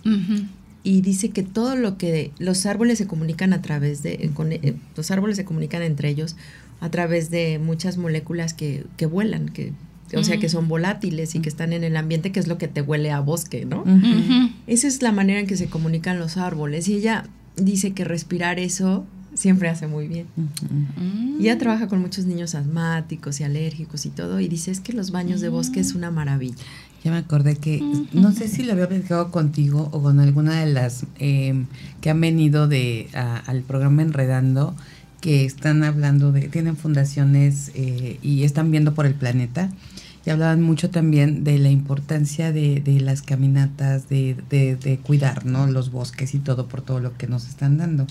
y 0.82 1.02
dice 1.02 1.30
que 1.30 1.42
todo 1.42 1.76
lo 1.76 1.98
que 1.98 2.32
los 2.38 2.64
árboles 2.66 2.98
se 2.98 3.06
comunican 3.06 3.52
a 3.52 3.60
través 3.60 4.02
de, 4.02 4.14
eh, 4.14 4.74
los 4.96 5.10
árboles 5.10 5.36
se 5.36 5.44
comunican 5.44 5.82
entre 5.82 6.08
ellos 6.08 6.36
a 6.80 6.90
través 6.90 7.30
de 7.30 7.58
muchas 7.58 7.96
moléculas 7.96 8.54
que, 8.54 8.84
que 8.96 9.06
vuelan, 9.06 9.48
que 9.48 9.72
o 10.16 10.24
sea, 10.24 10.38
que 10.38 10.48
son 10.48 10.68
volátiles 10.68 11.34
y 11.34 11.40
que 11.40 11.48
están 11.48 11.72
en 11.72 11.84
el 11.84 11.96
ambiente, 11.96 12.32
que 12.32 12.40
es 12.40 12.48
lo 12.48 12.58
que 12.58 12.68
te 12.68 12.82
huele 12.82 13.10
a 13.10 13.20
bosque, 13.20 13.64
¿no? 13.64 13.84
Esa 14.66 14.88
es 14.88 15.02
la 15.02 15.12
manera 15.12 15.40
en 15.40 15.46
que 15.46 15.56
se 15.56 15.66
comunican 15.66 16.18
los 16.18 16.36
árboles. 16.36 16.88
Y 16.88 16.94
ella 16.94 17.26
dice 17.56 17.92
que 17.92 18.04
respirar 18.04 18.58
eso 18.58 19.06
siempre 19.34 19.68
hace 19.68 19.86
muy 19.86 20.08
bien. 20.08 20.26
Y 21.38 21.44
ella 21.44 21.58
trabaja 21.58 21.88
con 21.88 22.00
muchos 22.00 22.26
niños 22.26 22.54
asmáticos 22.54 23.40
y 23.40 23.44
alérgicos 23.44 24.04
y 24.06 24.10
todo, 24.10 24.40
y 24.40 24.48
dice 24.48 24.70
es 24.70 24.80
que 24.80 24.92
los 24.92 25.10
baños 25.10 25.40
de 25.40 25.48
bosque 25.48 25.80
es 25.80 25.94
una 25.94 26.10
maravilla. 26.10 26.56
Ya 27.04 27.10
me 27.10 27.16
acordé 27.16 27.56
que, 27.56 27.80
no 28.12 28.32
sé 28.32 28.46
si 28.48 28.62
lo 28.62 28.72
había 28.72 28.86
platicado 28.86 29.30
contigo 29.30 29.88
o 29.92 30.02
con 30.02 30.20
alguna 30.20 30.60
de 30.60 30.70
las 30.70 31.06
em, 31.18 31.66
que 32.02 32.10
han 32.10 32.20
venido 32.20 32.68
de 32.68 33.08
al 33.14 33.62
programa 33.62 34.02
Enredando, 34.02 34.74
que 35.20 35.44
están 35.44 35.84
hablando 35.84 36.32
de, 36.32 36.48
tienen 36.48 36.76
fundaciones 36.76 37.70
eh, 37.74 38.18
y 38.22 38.44
están 38.44 38.70
viendo 38.70 38.94
por 38.94 39.06
el 39.06 39.14
planeta. 39.14 39.70
Y 40.26 40.30
hablaban 40.30 40.60
mucho 40.60 40.90
también 40.90 41.44
de 41.44 41.58
la 41.58 41.70
importancia 41.70 42.52
de, 42.52 42.80
de 42.80 43.00
las 43.00 43.22
caminatas, 43.22 44.08
de, 44.10 44.36
de, 44.50 44.76
de, 44.76 44.98
cuidar 44.98 45.46
¿no? 45.46 45.66
los 45.66 45.90
bosques 45.90 46.34
y 46.34 46.38
todo 46.38 46.68
por 46.68 46.82
todo 46.82 47.00
lo 47.00 47.16
que 47.16 47.26
nos 47.26 47.48
están 47.48 47.78
dando. 47.78 48.06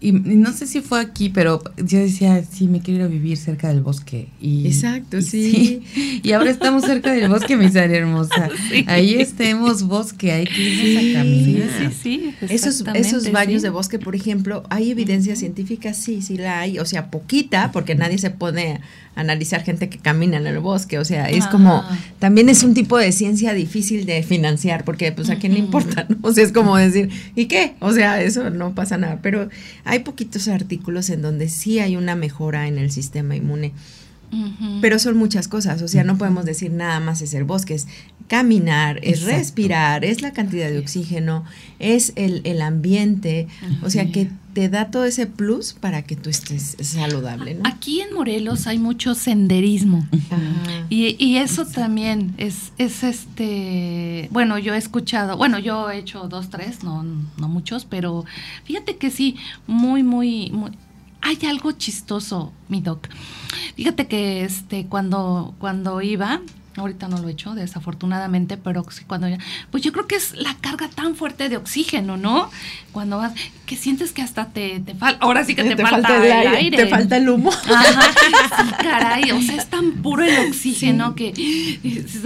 Y, 0.00 0.12
no 0.12 0.52
sé 0.52 0.66
si 0.66 0.82
fue 0.82 1.00
aquí, 1.00 1.30
pero 1.30 1.62
yo 1.78 1.98
decía, 1.98 2.42
sí, 2.44 2.68
me 2.68 2.80
quiero 2.80 3.00
ir 3.00 3.06
a 3.06 3.08
vivir 3.08 3.38
cerca 3.38 3.68
del 3.68 3.80
bosque. 3.80 4.28
Y, 4.40 4.66
Exacto, 4.66 5.22
sí. 5.22 5.82
Y 6.22 6.32
ahora 6.32 6.50
estamos 6.50 6.84
cerca 6.84 7.12
del 7.12 7.28
bosque, 7.30 7.56
mi 7.56 7.70
Sara 7.70 7.96
hermosa. 7.96 8.50
Ahí 8.86 9.14
estemos 9.14 9.84
bosque, 9.84 10.32
hay 10.32 10.44
que 10.44 10.62
ir 10.62 11.16
a 11.16 11.20
caminar. 11.20 11.68
Sí, 11.78 11.96
sí, 12.02 12.34
Esos, 12.42 12.84
esos 12.94 13.32
baños 13.32 13.62
de 13.62 13.70
bosque, 13.70 13.98
por 13.98 14.14
ejemplo, 14.14 14.64
¿hay 14.68 14.90
evidencia 14.90 15.36
científica? 15.36 15.94
Sí, 15.94 16.22
sí 16.22 16.36
la 16.36 16.60
hay. 16.60 16.78
O 16.78 16.84
sea, 16.84 17.10
poquita, 17.10 17.72
porque 17.72 17.94
nadie 17.94 18.18
se 18.18 18.30
pone 18.30 18.80
analizar 19.14 19.62
gente 19.62 19.88
que 19.88 19.98
camina 19.98 20.36
en 20.36 20.46
el 20.46 20.58
bosque, 20.58 20.98
o 20.98 21.04
sea, 21.04 21.28
es 21.30 21.46
como, 21.46 21.84
también 22.18 22.48
es 22.48 22.62
un 22.62 22.74
tipo 22.74 22.98
de 22.98 23.12
ciencia 23.12 23.54
difícil 23.54 24.06
de 24.06 24.22
financiar, 24.22 24.84
porque 24.84 25.12
pues 25.12 25.30
a 25.30 25.36
quién 25.36 25.54
le 25.54 25.60
importa, 25.60 26.06
¿no? 26.08 26.16
O 26.22 26.32
sea, 26.32 26.44
es 26.44 26.52
como 26.52 26.76
decir, 26.76 27.10
¿y 27.34 27.46
qué? 27.46 27.74
O 27.80 27.92
sea, 27.92 28.20
eso 28.22 28.50
no 28.50 28.74
pasa 28.74 28.96
nada, 28.96 29.20
pero 29.22 29.48
hay 29.84 30.00
poquitos 30.00 30.48
artículos 30.48 31.10
en 31.10 31.22
donde 31.22 31.48
sí 31.48 31.78
hay 31.78 31.96
una 31.96 32.16
mejora 32.16 32.66
en 32.66 32.78
el 32.78 32.90
sistema 32.90 33.36
inmune. 33.36 33.72
Pero 34.80 34.98
son 34.98 35.16
muchas 35.16 35.48
cosas, 35.48 35.82
o 35.82 35.88
sea, 35.88 36.04
no 36.04 36.18
podemos 36.18 36.44
decir 36.44 36.72
nada 36.72 37.00
más 37.00 37.22
es 37.22 37.34
el 37.34 37.44
bosque, 37.44 37.74
es 37.74 37.86
caminar, 38.26 38.98
es 39.02 39.22
respirar, 39.22 40.04
es 40.04 40.22
la 40.22 40.32
cantidad 40.32 40.68
de 40.68 40.78
oxígeno, 40.78 41.44
es 41.78 42.12
el, 42.16 42.40
el 42.44 42.62
ambiente, 42.62 43.48
o 43.82 43.90
sea, 43.90 44.10
que 44.10 44.30
te 44.54 44.68
da 44.68 44.90
todo 44.90 45.04
ese 45.04 45.26
plus 45.26 45.74
para 45.74 46.02
que 46.02 46.16
tú 46.16 46.30
estés 46.30 46.76
saludable. 46.80 47.56
¿no? 47.56 47.62
Aquí 47.64 48.00
en 48.00 48.14
Morelos 48.14 48.66
hay 48.66 48.78
mucho 48.78 49.14
senderismo. 49.14 50.06
Y, 50.88 51.16
y, 51.18 51.38
eso 51.38 51.66
también 51.66 52.34
es, 52.38 52.72
es 52.78 53.02
este, 53.02 54.28
bueno, 54.30 54.58
yo 54.58 54.74
he 54.74 54.78
escuchado, 54.78 55.36
bueno, 55.36 55.58
yo 55.58 55.90
he 55.90 55.98
hecho 55.98 56.28
dos, 56.28 56.50
tres, 56.50 56.84
no, 56.84 57.02
no 57.02 57.48
muchos, 57.48 57.84
pero 57.84 58.24
fíjate 58.64 58.96
que 58.96 59.10
sí, 59.10 59.36
muy, 59.66 60.02
muy, 60.02 60.50
muy 60.52 60.70
hay 61.24 61.38
algo 61.48 61.72
chistoso, 61.72 62.52
mi 62.68 62.80
doc. 62.80 63.08
Fíjate 63.76 64.06
que 64.06 64.44
este, 64.44 64.86
cuando, 64.86 65.54
cuando 65.58 66.02
iba, 66.02 66.40
Ahorita 66.76 67.08
no 67.08 67.18
lo 67.18 67.28
he 67.28 67.32
hecho, 67.32 67.54
desafortunadamente, 67.54 68.56
pero 68.56 68.84
cuando 69.06 69.28
ya, 69.28 69.38
pues 69.70 69.82
yo 69.82 69.92
creo 69.92 70.06
que 70.06 70.16
es 70.16 70.34
la 70.34 70.54
carga 70.60 70.88
tan 70.88 71.14
fuerte 71.14 71.48
de 71.48 71.56
oxígeno, 71.56 72.16
¿no? 72.16 72.50
Cuando 72.92 73.18
vas, 73.18 73.32
que 73.66 73.76
sientes 73.76 74.12
que 74.12 74.22
hasta 74.22 74.46
te, 74.46 74.80
te 74.80 74.94
falta, 74.94 75.24
ahora 75.24 75.44
sí 75.44 75.54
que 75.54 75.64
te, 75.64 75.76
falta, 75.76 76.24
el 76.24 76.54
aire, 76.54 76.76
Te 76.76 76.86
falta 76.86 77.16
el 77.16 77.28
humo. 77.28 77.50
Ajá, 77.50 78.02
sí, 78.12 78.72
caray, 78.82 79.30
o 79.30 79.40
sea, 79.40 79.56
es 79.56 79.66
tan 79.68 79.92
puro 80.02 80.24
el 80.24 80.48
oxígeno 80.48 81.14
que, 81.14 81.32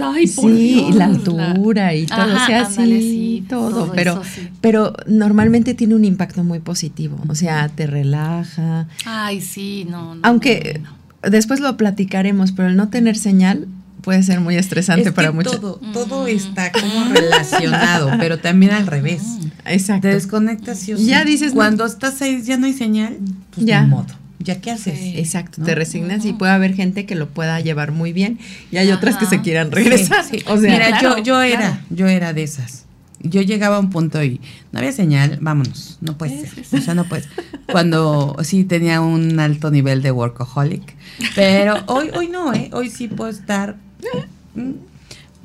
ay, 0.01 0.27
por 0.27 0.51
sí, 0.51 0.87
la 0.93 1.05
altura 1.05 1.93
y 1.93 2.05
todo, 2.05 2.35
o 2.35 2.45
sea, 2.45 2.65
sí, 2.65 3.45
todo, 3.47 3.91
pero, 3.93 4.21
pero 4.61 4.93
normalmente 5.07 5.73
tiene 5.73 5.95
un 5.95 6.05
impacto 6.05 6.43
muy 6.43 6.59
positivo, 6.59 7.17
o 7.27 7.35
sea, 7.35 7.69
te 7.69 7.87
relaja. 7.87 8.87
Ay, 9.05 9.41
sí, 9.41 9.85
no. 9.89 10.17
Aunque 10.23 10.81
después 11.21 11.59
lo 11.59 11.75
platicaremos, 11.77 12.51
pero 12.51 12.69
el 12.69 12.75
no 12.75 12.89
tener 12.89 13.17
señal 13.17 13.67
puede 14.01 14.23
ser 14.23 14.39
muy 14.39 14.55
estresante 14.55 15.11
para 15.11 15.31
muchos. 15.31 15.59
Todo, 15.59 15.79
todo 15.93 16.27
está 16.27 16.71
como 16.71 17.13
relacionado, 17.13 18.11
pero 18.19 18.39
también 18.39 18.71
al 18.71 18.87
revés. 18.87 19.21
Exacto. 19.65 20.07
Te 20.07 20.13
desconectas 20.13 20.87
y 20.87 21.05
ya 21.05 21.23
dices 21.23 21.53
cuando 21.53 21.85
estás 21.85 22.21
ahí 22.21 22.41
ya 22.41 22.57
no 22.57 22.65
hay 22.65 22.73
señal, 22.73 23.17
pues 23.51 23.65
ya. 23.65 23.83
modo. 23.83 24.07
¿Ya 24.41 24.61
qué 24.61 24.71
haces? 24.71 24.97
exacto, 25.15 25.61
te 25.61 25.75
resignas 25.75 26.23
y 26.23 26.31
puede 26.31 26.53
haber 26.53 26.73
gente 26.73 27.05
que 27.05 27.13
lo 27.13 27.27
pueda 27.27 27.59
llevar 27.59 27.91
muy 27.91 28.13
bien 28.13 28.39
y 28.71 28.77
hay 28.77 28.89
otras 28.91 29.17
que 29.17 29.25
se 29.25 29.41
quieran 29.41 29.69
regresar. 29.71 30.23
O 30.47 30.57
sea, 30.57 30.71
Mira, 30.71 31.01
yo, 31.01 31.17
yo 31.17 31.41
era, 31.41 31.81
yo 31.89 32.07
era 32.07 32.31
de 32.31 32.43
esas. 32.43 32.85
Yo 33.21 33.41
llegaba 33.41 33.75
a 33.75 33.79
un 33.79 33.89
punto 33.89 34.23
y 34.23 34.39
no 34.71 34.79
había 34.79 34.93
señal, 34.93 35.39
vámonos, 35.41 35.97
no 35.99 36.17
puede 36.17 36.47
ser. 36.47 36.79
O 36.79 36.81
sea, 36.81 36.93
no 36.93 37.03
puedes. 37.03 37.27
Cuando 37.69 38.37
sí 38.43 38.63
tenía 38.63 39.01
un 39.01 39.37
alto 39.41 39.71
nivel 39.71 40.01
de 40.01 40.11
workaholic, 40.11 40.95
pero 41.35 41.75
hoy, 41.87 42.09
hoy 42.15 42.29
no, 42.29 42.53
¿eh? 42.53 42.69
Hoy 42.71 42.89
sí 42.89 43.09
puedo 43.09 43.29
estar 43.29 43.75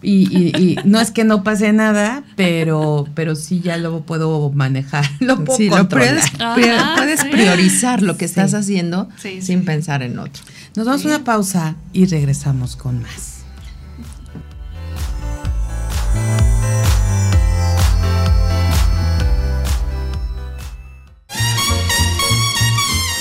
y, 0.03 0.77
no 0.85 1.01
es 1.01 1.11
que 1.11 1.25
no 1.25 1.43
pase 1.43 1.73
nada, 1.73 2.23
pero, 2.37 3.07
pero 3.15 3.37
sí 3.37 3.61
ya 3.61 3.77
lo 3.77 4.03
puedo 4.03 4.51
manejar, 4.51 5.05
lo 5.21 5.45
puedo 5.45 5.57
sí, 5.57 5.71
puedes, 5.89 7.25
priorizar 7.31 8.03
lo 8.03 8.17
que 8.17 8.25
estás 8.25 8.55
haciendo 8.55 9.09
sin 9.41 9.65
pensar 9.65 10.03
en 10.03 10.19
otro. 10.19 10.43
Nos 10.77 10.87
damos 10.87 11.05
una 11.05 11.25
pausa 11.25 11.77
y 11.93 12.07
regresamos 12.07 12.77
con 12.77 13.03
más. 13.03 13.35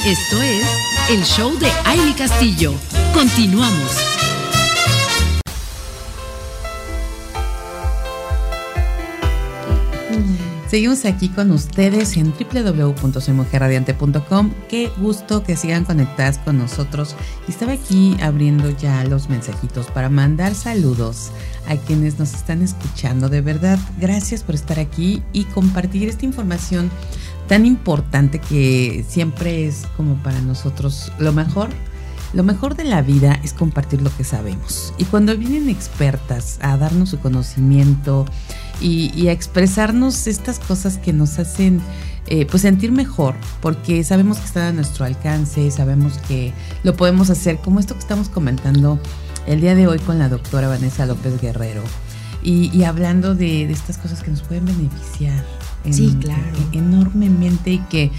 Esto 0.06 0.42
es 0.42 0.66
el 1.12 1.24
show 1.24 1.58
de 1.60 1.72
Aile 1.86 2.14
Castillo. 2.14 2.74
Continuamos. 3.14 4.13
Seguimos 10.74 11.06
aquí 11.06 11.30
con 11.30 11.52
ustedes 11.52 12.18
en 12.18 12.34
www.soymujerradiante.com. 12.34 14.50
Qué 14.68 14.90
gusto 14.98 15.44
que 15.44 15.56
sigan 15.56 15.86
conectadas 15.86 16.40
con 16.40 16.58
nosotros. 16.58 17.16
Estaba 17.48 17.74
aquí 17.74 18.18
abriendo 18.24 18.72
ya 18.72 19.04
los 19.04 19.30
mensajitos 19.30 19.86
para 19.92 20.10
mandar 20.10 20.56
saludos 20.56 21.30
a 21.68 21.76
quienes 21.76 22.18
nos 22.18 22.34
están 22.34 22.64
escuchando. 22.64 23.30
De 23.30 23.42
verdad, 23.42 23.78
gracias 24.00 24.42
por 24.42 24.56
estar 24.56 24.80
aquí 24.80 25.22
y 25.32 25.44
compartir 25.44 26.10
esta 26.10 26.26
información 26.26 26.90
tan 27.48 27.68
importante 27.68 28.40
que 28.40 29.06
siempre 29.08 29.68
es 29.68 29.84
como 29.96 30.16
para 30.24 30.42
nosotros 30.42 31.12
lo 31.20 31.34
mejor. 31.34 31.70
Lo 32.34 32.42
mejor 32.42 32.76
de 32.76 32.86
la 32.86 33.04
vida 33.04 33.40
es 33.44 33.54
compartir 33.54 34.02
lo 34.02 34.10
que 34.18 34.24
sabemos. 34.24 34.92
Y 34.98 35.06
cuando 35.06 35.38
vienen 35.38 35.70
expertas 35.70 36.58
a 36.64 36.78
darnos 36.78 37.10
su 37.10 37.20
conocimiento, 37.20 38.26
y, 38.82 39.28
a 39.28 39.32
expresarnos 39.32 40.28
estas 40.28 40.60
cosas 40.60 40.98
que 40.98 41.14
nos 41.14 41.40
hacen 41.40 41.82
eh, 42.28 42.46
pues 42.46 42.62
sentir 42.62 42.92
mejor, 42.92 43.36
porque 43.62 44.04
sabemos 44.04 44.40
que 44.40 44.46
está 44.46 44.70
a 44.70 44.72
nuestro 44.72 45.06
alcance, 45.06 45.70
sabemos 45.72 46.18
que 46.28 46.54
lo 46.84 46.96
podemos 46.96 47.30
hacer, 47.30 47.58
como 47.58 47.80
esto 47.80 47.94
que 47.94 48.02
estamos 48.02 48.30
comentando 48.30 49.00
el 49.46 49.62
día 49.62 49.76
de 49.76 49.88
hoy 49.88 50.00
con 50.00 50.20
la 50.20 50.30
doctora 50.30 50.68
Vanessa 50.68 51.06
López 51.06 51.40
Guerrero, 51.42 51.84
y, 52.42 52.84
hablando 52.84 53.36
de, 53.36 53.64
estas 53.72 53.98
cosas 53.98 54.22
que 54.22 54.30
nos 54.30 54.42
pueden 54.42 54.66
beneficiar. 54.66 55.46
sí, 55.90 56.18
claro. 56.20 56.42
enormemente 56.74 57.72
y 57.72 57.80
que 57.80 58.12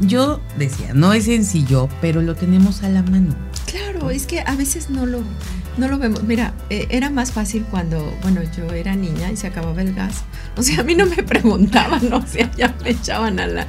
yo 0.00 0.40
decía, 0.58 0.92
no 0.94 1.12
es 1.12 1.24
sencillo, 1.24 1.88
pero 2.00 2.22
lo 2.22 2.34
tenemos 2.34 2.82
a 2.82 2.88
la 2.88 3.02
mano. 3.02 3.34
Claro, 3.66 4.10
es 4.10 4.26
que 4.26 4.40
a 4.40 4.54
veces 4.56 4.90
no 4.90 5.06
lo, 5.06 5.22
no 5.76 5.88
lo 5.88 5.98
vemos. 5.98 6.22
Mira, 6.22 6.54
eh, 6.68 6.86
era 6.90 7.10
más 7.10 7.32
fácil 7.32 7.64
cuando, 7.70 8.16
bueno, 8.22 8.40
yo 8.56 8.72
era 8.72 8.94
niña 8.96 9.30
y 9.32 9.36
se 9.36 9.46
acababa 9.46 9.82
el 9.82 9.94
gas. 9.94 10.24
O 10.56 10.62
sea, 10.62 10.80
a 10.80 10.82
mí 10.82 10.94
no 10.94 11.06
me 11.06 11.22
preguntaban, 11.22 12.10
¿no? 12.10 12.16
o 12.18 12.26
sea, 12.26 12.50
ya 12.56 12.74
me 12.82 12.90
echaban 12.90 13.38
a 13.38 13.46
la, 13.46 13.66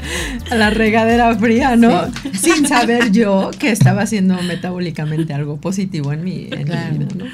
a 0.50 0.56
la 0.56 0.72
regadera 0.72 1.34
fría, 1.38 1.76
¿no? 1.76 2.12
Sin 2.34 2.68
saber 2.68 3.12
yo 3.12 3.52
que 3.58 3.72
estaba 3.72 4.02
haciendo 4.02 4.42
metabólicamente 4.42 5.34
algo 5.34 5.58
positivo 5.58 6.12
en 6.12 6.24
mi, 6.24 6.50
en 6.52 6.60
mi 6.60 6.98
vida, 6.98 7.08
¿no? 7.16 7.26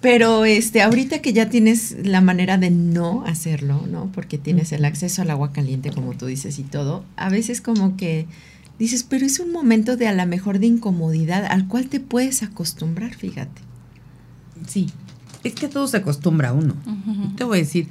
Pero 0.00 0.44
este, 0.44 0.82
ahorita 0.82 1.20
que 1.20 1.32
ya 1.32 1.48
tienes 1.48 1.96
la 2.04 2.20
manera 2.20 2.56
de 2.56 2.70
no 2.70 3.24
hacerlo, 3.26 3.84
¿no? 3.90 4.10
Porque 4.12 4.38
tienes 4.38 4.72
el 4.72 4.84
acceso 4.84 5.22
al 5.22 5.30
agua 5.30 5.52
caliente, 5.52 5.90
como 5.90 6.14
tú 6.14 6.26
dices, 6.26 6.58
y 6.58 6.62
todo, 6.62 7.04
a 7.16 7.30
veces 7.30 7.60
como 7.60 7.96
que 7.96 8.26
dices, 8.78 9.02
pero 9.02 9.26
es 9.26 9.40
un 9.40 9.50
momento 9.52 9.96
de 9.96 10.06
a 10.06 10.12
lo 10.12 10.24
mejor 10.26 10.60
de 10.60 10.66
incomodidad 10.66 11.44
al 11.46 11.66
cual 11.66 11.88
te 11.88 11.98
puedes 11.98 12.42
acostumbrar, 12.42 13.14
fíjate. 13.14 13.67
Sí, 14.66 14.88
es 15.44 15.54
que 15.54 15.68
todo 15.68 15.86
se 15.86 15.98
acostumbra 15.98 16.50
a 16.50 16.52
uno. 16.52 16.74
Te 17.36 17.44
voy 17.44 17.58
a 17.58 17.60
decir, 17.60 17.88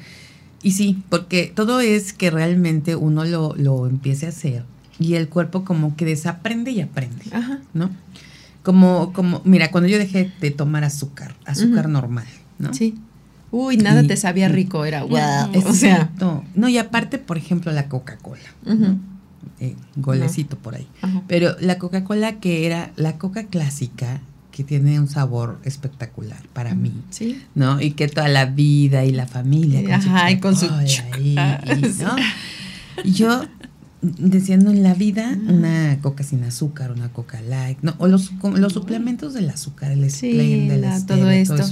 y 0.63 0.71
sí, 0.71 1.03
porque 1.09 1.51
todo 1.55 1.79
es 1.79 2.13
que 2.13 2.29
realmente 2.31 2.95
uno 2.95 3.25
lo, 3.25 3.55
lo 3.55 3.87
empiece 3.87 4.25
a 4.25 4.29
hacer 4.29 4.63
y 4.99 5.15
el 5.15 5.29
cuerpo 5.29 5.63
como 5.63 5.95
que 5.95 6.05
desaprende 6.05 6.71
y 6.71 6.81
aprende, 6.81 7.25
Ajá. 7.31 7.59
¿no? 7.73 7.89
Como, 8.63 9.13
como, 9.13 9.41
mira, 9.45 9.71
cuando 9.71 9.87
yo 9.87 9.97
dejé 9.97 10.31
de 10.41 10.51
tomar 10.51 10.83
azúcar, 10.83 11.35
azúcar 11.45 11.87
normal, 11.87 12.27
¿no? 12.59 12.73
Sí. 12.73 12.95
Uy, 13.49 13.77
nada 13.77 14.03
te 14.03 14.17
sabía 14.17 14.49
rico, 14.49 14.83
era 14.83 15.03
wow. 15.03 15.51
O 15.65 15.73
sea, 15.73 16.11
no, 16.53 16.67
y 16.67 16.77
aparte, 16.77 17.17
por 17.17 17.37
ejemplo, 17.37 17.71
la 17.71 17.87
Coca-Cola. 17.87 18.41
Eh, 19.59 19.75
golecito 19.95 20.57
por 20.57 20.75
ahí. 20.75 20.87
Pero 21.27 21.55
la 21.61 21.77
Coca-Cola 21.77 22.39
que 22.39 22.65
era 22.65 22.91
la 22.97 23.17
Coca 23.17 23.45
clásica, 23.45 24.19
que 24.57 24.63
tiene 24.63 24.99
un 24.99 25.07
sabor 25.07 25.59
espectacular 25.65 26.41
para 26.51 26.73
mí, 26.73 26.91
¿Sí? 27.11 27.39
¿no? 27.53 27.79
Y 27.79 27.91
que 27.91 28.07
toda 28.07 28.27
la 28.27 28.47
vida 28.47 29.05
y 29.05 29.11
la 29.11 29.27
familia. 29.27 29.83
Con 29.83 29.91
Ajá, 29.91 30.31
y 30.31 30.39
con 30.39 30.55
su... 30.55 30.65
y 33.03 33.11
yo 33.11 33.43
diciendo 34.01 34.71
en 34.71 34.81
la 34.81 34.95
vida 34.95 35.37
una 35.47 35.99
coca 36.01 36.23
sin 36.23 36.43
azúcar, 36.43 36.91
una 36.91 37.09
coca 37.09 37.39
light, 37.39 37.77
no, 37.83 37.93
o 37.99 38.07
los, 38.07 38.31
los 38.55 38.73
suplementos 38.73 39.35
del 39.35 39.47
azúcar, 39.51 39.91
el 39.91 40.09
sí, 40.09 40.67
todo 41.05 41.29
esto. 41.29 41.63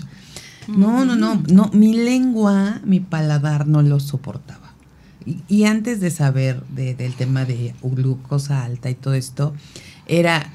No, 0.67 1.05
no, 1.05 1.15
no, 1.15 1.41
no, 1.51 1.71
mi 1.73 1.95
lengua, 1.95 2.81
mi 2.85 2.99
paladar 2.99 3.65
no 3.65 3.81
lo 3.81 3.99
soportaba. 3.99 4.73
Y, 5.47 5.63
antes 5.63 6.01
de 6.01 6.11
saber 6.11 6.61
del 6.67 7.15
tema 7.15 7.45
de 7.45 7.73
glucosa 7.81 8.63
alta 8.63 8.91
y 8.91 8.93
todo 8.93 9.15
esto, 9.15 9.55
era 10.05 10.53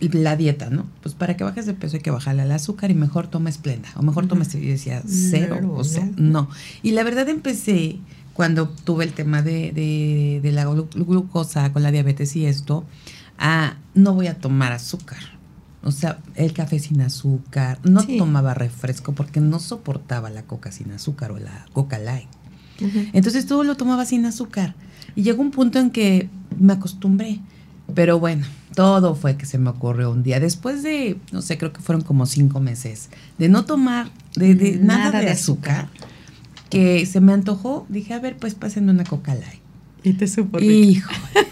la 0.00 0.36
dieta, 0.36 0.70
¿no? 0.70 0.86
Pues 1.02 1.14
para 1.14 1.36
que 1.36 1.44
bajes 1.44 1.66
de 1.66 1.74
peso 1.74 1.96
hay 1.96 2.02
que 2.02 2.10
bajarle 2.10 2.42
al 2.42 2.52
azúcar 2.52 2.90
y 2.90 2.94
mejor 2.94 3.28
toma 3.28 3.50
esplenda, 3.50 3.88
o 3.96 4.02
mejor 4.02 4.26
toma, 4.26 4.44
yo 4.44 4.58
decía, 4.58 5.02
cero, 5.06 5.74
o 5.74 5.84
sea, 5.84 6.08
no. 6.16 6.48
Y 6.82 6.92
la 6.92 7.02
verdad 7.02 7.28
empecé 7.28 7.98
cuando 8.32 8.68
tuve 8.68 9.04
el 9.04 9.12
tema 9.12 9.42
de, 9.42 10.40
la 10.42 10.64
glucosa 10.64 11.72
con 11.72 11.82
la 11.82 11.90
diabetes 11.90 12.36
y 12.36 12.46
esto, 12.46 12.84
a 13.38 13.76
no 13.94 14.14
voy 14.14 14.28
a 14.28 14.38
tomar 14.38 14.72
azúcar. 14.72 15.38
O 15.82 15.92
sea, 15.92 16.18
el 16.34 16.52
café 16.52 16.78
sin 16.78 17.00
azúcar, 17.00 17.78
no 17.84 18.02
tomaba 18.06 18.54
refresco 18.54 19.14
porque 19.14 19.40
no 19.40 19.60
soportaba 19.60 20.30
la 20.30 20.42
coca 20.42 20.72
sin 20.72 20.92
azúcar 20.92 21.32
o 21.32 21.38
la 21.38 21.66
coca 21.72 21.98
light. 21.98 22.28
Entonces 23.12 23.46
todo 23.46 23.64
lo 23.64 23.76
tomaba 23.76 24.04
sin 24.06 24.24
azúcar. 24.24 24.74
Y 25.14 25.22
llegó 25.22 25.42
un 25.42 25.50
punto 25.50 25.78
en 25.78 25.90
que 25.90 26.28
me 26.58 26.72
acostumbré. 26.72 27.40
Pero 27.94 28.18
bueno, 28.18 28.46
todo 28.74 29.14
fue 29.14 29.36
que 29.36 29.46
se 29.46 29.58
me 29.58 29.70
ocurrió 29.70 30.10
un 30.10 30.22
día. 30.22 30.40
Después 30.40 30.82
de, 30.82 31.18
no 31.32 31.42
sé, 31.42 31.58
creo 31.58 31.72
que 31.72 31.80
fueron 31.80 32.02
como 32.02 32.26
cinco 32.26 32.60
meses, 32.60 33.10
de 33.38 33.48
no 33.48 33.64
tomar 33.64 34.10
de, 34.34 34.78
nada, 34.80 35.20
de, 35.20 35.30
azúcar 35.30 35.88
que 36.68 37.04
se 37.04 37.20
me 37.20 37.32
antojó, 37.32 37.86
dije, 37.88 38.14
a 38.14 38.20
ver, 38.20 38.36
pues 38.36 38.54
pásenme 38.54 38.92
una 38.92 39.04
coca 39.04 39.34
light. 39.34 39.60
Y 40.02 40.14
te 40.14 40.26
supo 40.28 40.58
Hijo, 40.60 41.10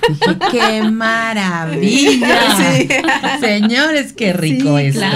dije, 0.08 0.38
qué 0.50 0.82
maravilla. 0.90 2.56
Señores, 3.40 4.12
qué 4.14 4.32
rico 4.32 4.78
es 4.78 4.96
esto. 4.96 5.06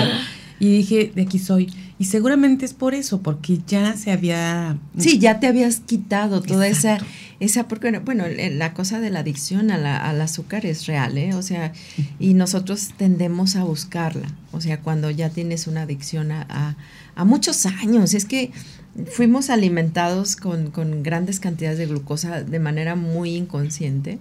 Y 0.61 0.77
dije, 0.77 1.13
de 1.15 1.23
aquí 1.23 1.39
soy. 1.39 1.73
Y 1.99 2.07
seguramente 2.07 2.65
es 2.65 2.75
por 2.75 2.95
eso, 2.95 3.23
porque 3.23 3.61
ya 3.67 3.97
se 3.97 4.11
había... 4.11 4.77
Sí, 4.99 5.19
ya 5.19 5.39
te 5.39 5.47
habías 5.47 5.81
quitado 5.81 6.43
toda 6.43 6.67
esa, 6.67 6.99
esa, 7.45 7.69
porque 7.69 7.99
bueno, 7.99 8.25
la 8.29 8.73
cosa 8.73 9.01
de 9.01 9.11
la 9.11 9.21
adicción 9.21 9.71
a 9.71 9.79
la, 9.79 9.97
al 9.97 10.21
azúcar 10.21 10.65
es 10.65 10.87
real, 10.87 11.19
¿eh? 11.19 11.35
O 11.35 11.43
sea, 11.43 11.73
y 12.19 12.35
nosotros 12.35 12.91
tendemos 12.97 13.57
a 13.57 13.65
buscarla, 13.65 14.29
o 14.53 14.61
sea, 14.61 14.81
cuando 14.81 15.11
ya 15.11 15.31
tienes 15.31 15.67
una 15.67 15.83
adicción 15.83 16.31
a, 16.33 16.77
a 17.15 17.25
muchos 17.25 17.67
años, 17.67 18.15
es 18.15 18.25
que 18.25 18.53
fuimos 19.11 19.51
alimentados 19.51 20.37
con, 20.37 20.71
grandes 21.03 21.41
cantidades 21.41 21.79
de 21.79 21.87
glucosa 21.87 22.43
de 22.43 22.59
manera 22.59 22.95
muy 22.95 23.35
inconsciente. 23.35 24.19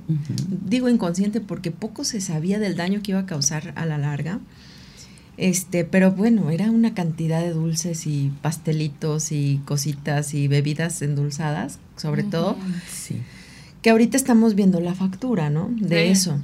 Digo 0.48 0.90
inconsciente 0.90 1.42
porque 1.42 1.72
poco 1.72 2.04
se 2.04 2.22
sabía 2.22 2.60
del 2.60 2.76
daño 2.76 3.02
que 3.04 3.12
iba 3.12 3.20
a 3.20 3.26
causar 3.26 3.74
a 3.76 3.86
la 3.86 3.98
larga. 3.98 4.40
Este, 5.38 5.86
pero 5.86 6.12
bueno, 6.12 6.52
era 6.52 6.70
una 6.70 6.94
cantidad 6.94 7.42
de 7.42 7.52
dulces 7.52 8.06
y 8.06 8.32
pastelitos 8.42 9.32
y 9.32 9.62
cositas 9.66 10.34
y 10.34 10.48
bebidas 10.48 11.02
endulzadas, 11.02 11.80
sobre 12.02 12.24
todo. 12.24 12.56
Sí. 12.92 13.18
Que 13.82 13.90
ahorita 13.90 14.18
estamos 14.18 14.56
viendo 14.56 14.80
la 14.80 14.96
factura, 14.96 15.50
¿no? 15.50 15.70
De 15.76 16.12
eso. 16.12 16.40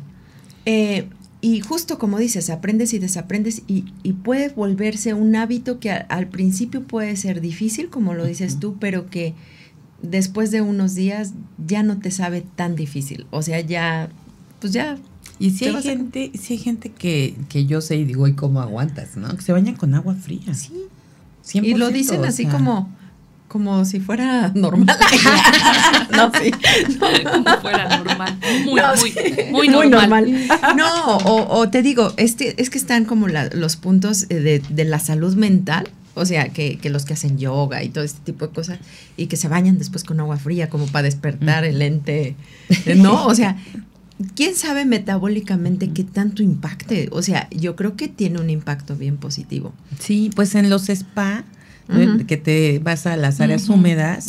Eh, 0.65 1.07
y 1.39 1.61
justo 1.61 1.99
como 1.99 2.17
dices, 2.17 2.49
aprendes 2.49 2.93
y 2.93 2.99
desaprendes 2.99 3.61
y, 3.67 3.85
y 4.03 4.13
puede 4.13 4.49
volverse 4.49 5.13
un 5.13 5.35
hábito 5.35 5.79
que 5.79 5.91
al 5.91 6.27
principio 6.27 6.83
puede 6.83 7.15
ser 7.15 7.41
difícil, 7.41 7.89
como 7.89 8.13
lo 8.13 8.25
dices 8.25 8.59
tú, 8.59 8.77
pero 8.79 9.09
que 9.09 9.33
después 10.01 10.51
de 10.51 10.61
unos 10.61 10.95
días 10.95 11.33
ya 11.65 11.83
no 11.83 11.99
te 11.99 12.11
sabe 12.11 12.41
tan 12.41 12.75
difícil. 12.75 13.27
O 13.31 13.41
sea, 13.41 13.59
ya, 13.61 14.09
pues 14.59 14.73
ya. 14.73 14.97
Y 15.39 15.51
si 15.51 15.65
hay 15.65 15.81
gente, 15.83 16.31
si 16.39 16.53
hay 16.53 16.59
gente 16.59 16.89
que, 16.91 17.35
que 17.49 17.65
yo 17.65 17.81
sé 17.81 17.97
y 17.97 18.05
digo, 18.05 18.27
¿y 18.27 18.33
cómo 18.33 18.59
aguantas? 18.61 19.17
¿No? 19.17 19.35
Que 19.35 19.41
se 19.41 19.51
bañan 19.51 19.75
con 19.75 19.93
agua 19.93 20.15
fría. 20.15 20.53
Sí. 20.53 20.73
y 21.53 21.75
lo 21.75 21.89
dicen 21.89 22.25
así 22.25 22.45
como, 22.45 22.89
como 23.47 23.85
si 23.85 23.99
fuera 23.99 24.51
normal. 24.53 24.97
no, 26.15 26.31
sí. 26.39 26.51
Como 27.23 27.57
fuera 27.61 27.97
normal. 27.97 28.37
Muy, 28.65 28.81
muy, 29.51 29.69
muy, 29.69 29.89
normal. 29.89 30.27
No, 30.75 31.17
o, 31.17 31.69
te 31.69 31.81
digo, 31.81 32.13
este, 32.17 32.61
es 32.61 32.69
que 32.69 32.77
están 32.77 33.05
como 33.05 33.27
los 33.27 33.75
puntos 33.77 34.27
de, 34.27 34.61
de, 34.69 34.85
la 34.85 34.99
salud 34.99 35.35
mental. 35.35 35.89
O 36.15 36.25
sea, 36.25 36.49
que, 36.49 36.77
que, 36.79 36.89
los 36.89 37.05
que 37.05 37.13
hacen 37.13 37.37
yoga 37.37 37.83
y 37.83 37.89
todo 37.89 38.03
este 38.03 38.19
tipo 38.21 38.47
de 38.47 38.53
cosas, 38.53 38.79
y 39.17 39.27
que 39.27 39.37
se 39.37 39.47
bañan 39.47 39.77
después 39.77 40.03
con 40.03 40.19
agua 40.19 40.37
fría, 40.37 40.67
como 40.67 40.87
para 40.87 41.03
despertar 41.03 41.63
el 41.63 41.81
ente. 41.81 42.35
No, 42.95 43.27
o 43.27 43.35
sea, 43.35 43.55
¿quién 44.35 44.55
sabe 44.55 44.85
metabólicamente 44.85 45.91
qué 45.91 46.03
tanto 46.03 46.41
impacte? 46.41 47.09
O 47.11 47.21
sea, 47.21 47.47
yo 47.51 47.75
creo 47.75 47.95
que 47.95 48.07
tiene 48.07 48.41
un 48.41 48.49
impacto 48.49 48.95
bien 48.95 49.17
positivo. 49.17 49.73
Sí, 49.99 50.31
pues 50.35 50.55
en 50.55 50.71
los 50.71 50.89
spa 50.89 51.45
que 52.27 52.37
te 52.37 52.79
vas 52.79 53.07
a 53.07 53.15
las 53.15 53.39
áreas 53.39 53.69
húmedas 53.69 54.27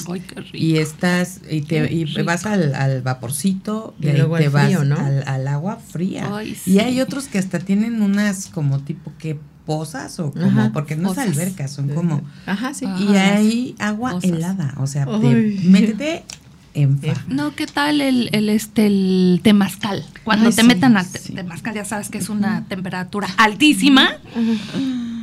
y 0.53 0.77
estás 0.77 1.41
y 1.51 1.63
te 1.63 1.93
y 1.93 2.05
vas 2.23 2.47
al, 2.47 3.03
vaporcito 3.03 3.95
y, 4.01 4.13
luego 4.13 4.39
te 4.39 4.49
vas 4.49 4.75
al, 4.75 5.49
agua 5.49 5.77
fría. 5.77 6.29
Y 6.67 6.79
hay 6.79 7.01
otros 7.01 7.27
que 7.27 7.39
hasta 7.39 7.59
tienen 7.59 8.03
unas 8.03 8.47
como 8.47 8.81
tipo 8.81 9.13
que 9.19 9.39
pozas 9.67 10.19
o 10.19 10.33
como 10.33 10.73
porque 10.73 10.97
no 10.97 11.13
es 11.13 11.19
alberca 11.19 11.69
son 11.69 11.91
como 11.91 12.23
Ajá, 12.47 12.73
sí. 12.73 12.87
y 12.99 13.17
hay 13.17 13.75
agua 13.79 14.19
helada 14.23 14.73
o 14.79 14.87
sea 14.87 15.05
te, 15.05 15.59
métete 15.63 16.25
en 16.73 16.99
no 17.29 17.55
qué 17.55 17.67
tal 17.67 18.01
el, 18.01 18.31
el 18.33 18.49
este 18.49 18.87
el 18.87 19.41
temazcal 19.43 20.07
cuando 20.25 20.51
te 20.53 20.63
metan 20.63 20.97
al 20.97 21.07
temazcal 21.07 21.75
ya 21.75 21.85
sabes 21.85 22.09
que 22.09 22.17
es 22.17 22.31
una 22.31 22.65
temperatura 22.65 23.29
altísima 23.37 24.13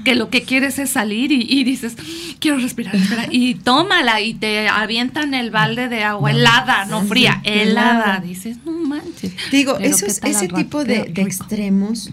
que 0.05 0.15
lo 0.15 0.29
que 0.29 0.43
quieres 0.43 0.79
es 0.79 0.91
salir 0.91 1.33
y, 1.33 1.63
dices, 1.65 1.97
quiero 2.39 2.57
respirar, 2.57 2.95
espera. 2.95 3.25
Y 3.29 3.55
tómala 3.55 4.21
y 4.21 4.35
te 4.35 4.69
avientan 4.69 5.33
el 5.33 5.51
balde 5.51 5.89
de 5.89 6.03
agua 6.03 6.31
helada, 6.31 6.85
no 6.85 7.01
fría, 7.01 7.41
helada. 7.43 8.21
Dices, 8.23 8.57
no 8.65 8.71
manches. 8.71 9.33
Digo, 9.51 9.77
esos, 9.79 10.15
¿qué 10.15 10.21
tal 10.21 10.31
ese 10.31 10.47
tipo 10.47 10.85
de, 10.85 11.11
extremos, 11.15 12.11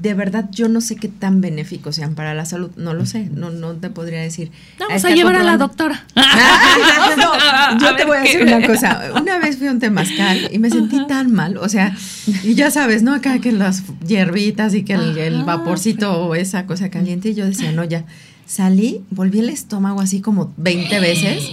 de 0.00 0.14
verdad 0.14 0.48
yo 0.52 0.68
no 0.68 0.80
sé 0.80 0.96
qué 0.96 1.08
tan 1.08 1.40
benéficos 1.40 1.96
sean 1.96 2.14
para 2.14 2.34
la 2.34 2.44
salud. 2.44 2.70
No 2.76 2.94
lo 2.94 3.06
sé, 3.06 3.30
no, 3.32 3.50
no 3.50 3.72
te 3.72 3.90
podría 3.90 4.20
decir. 4.20 4.52
Vamos 4.78 5.04
a 5.04 5.10
llevar 5.10 5.36
a 5.36 5.42
la 5.42 5.56
doctora. 5.56 6.04
Ah, 6.16 7.14
no, 7.16 7.32
A 7.34 7.78
yo 7.78 7.96
te 7.96 8.04
voy 8.04 8.16
a 8.18 8.22
qué- 8.22 8.38
decir 8.38 8.54
una 8.54 8.66
cosa. 8.66 9.12
Una 9.20 9.38
vez 9.38 9.56
fui 9.56 9.66
a 9.66 9.70
un 9.70 9.78
temazcal 9.80 10.50
y 10.52 10.58
me 10.58 10.70
sentí 10.70 11.06
tan 11.06 11.32
mal. 11.32 11.56
O 11.56 11.68
sea, 11.68 11.96
y 12.42 12.54
ya 12.54 12.70
sabes, 12.70 13.02
¿no? 13.02 13.14
Acá 13.14 13.38
que 13.38 13.52
las 13.52 13.82
hierbitas 14.06 14.74
y 14.74 14.82
que 14.84 14.94
el, 14.94 15.16
el 15.18 15.44
vaporcito 15.44 16.12
o 16.12 16.34
esa 16.34 16.66
cosa 16.66 16.90
caliente. 16.90 17.13
Y 17.22 17.34
yo 17.34 17.46
decía, 17.46 17.72
no, 17.72 17.84
ya. 17.84 18.04
Salí, 18.46 19.02
volví 19.10 19.38
el 19.40 19.48
estómago 19.48 20.00
así 20.00 20.20
como 20.20 20.52
20 20.58 21.00
veces 21.00 21.50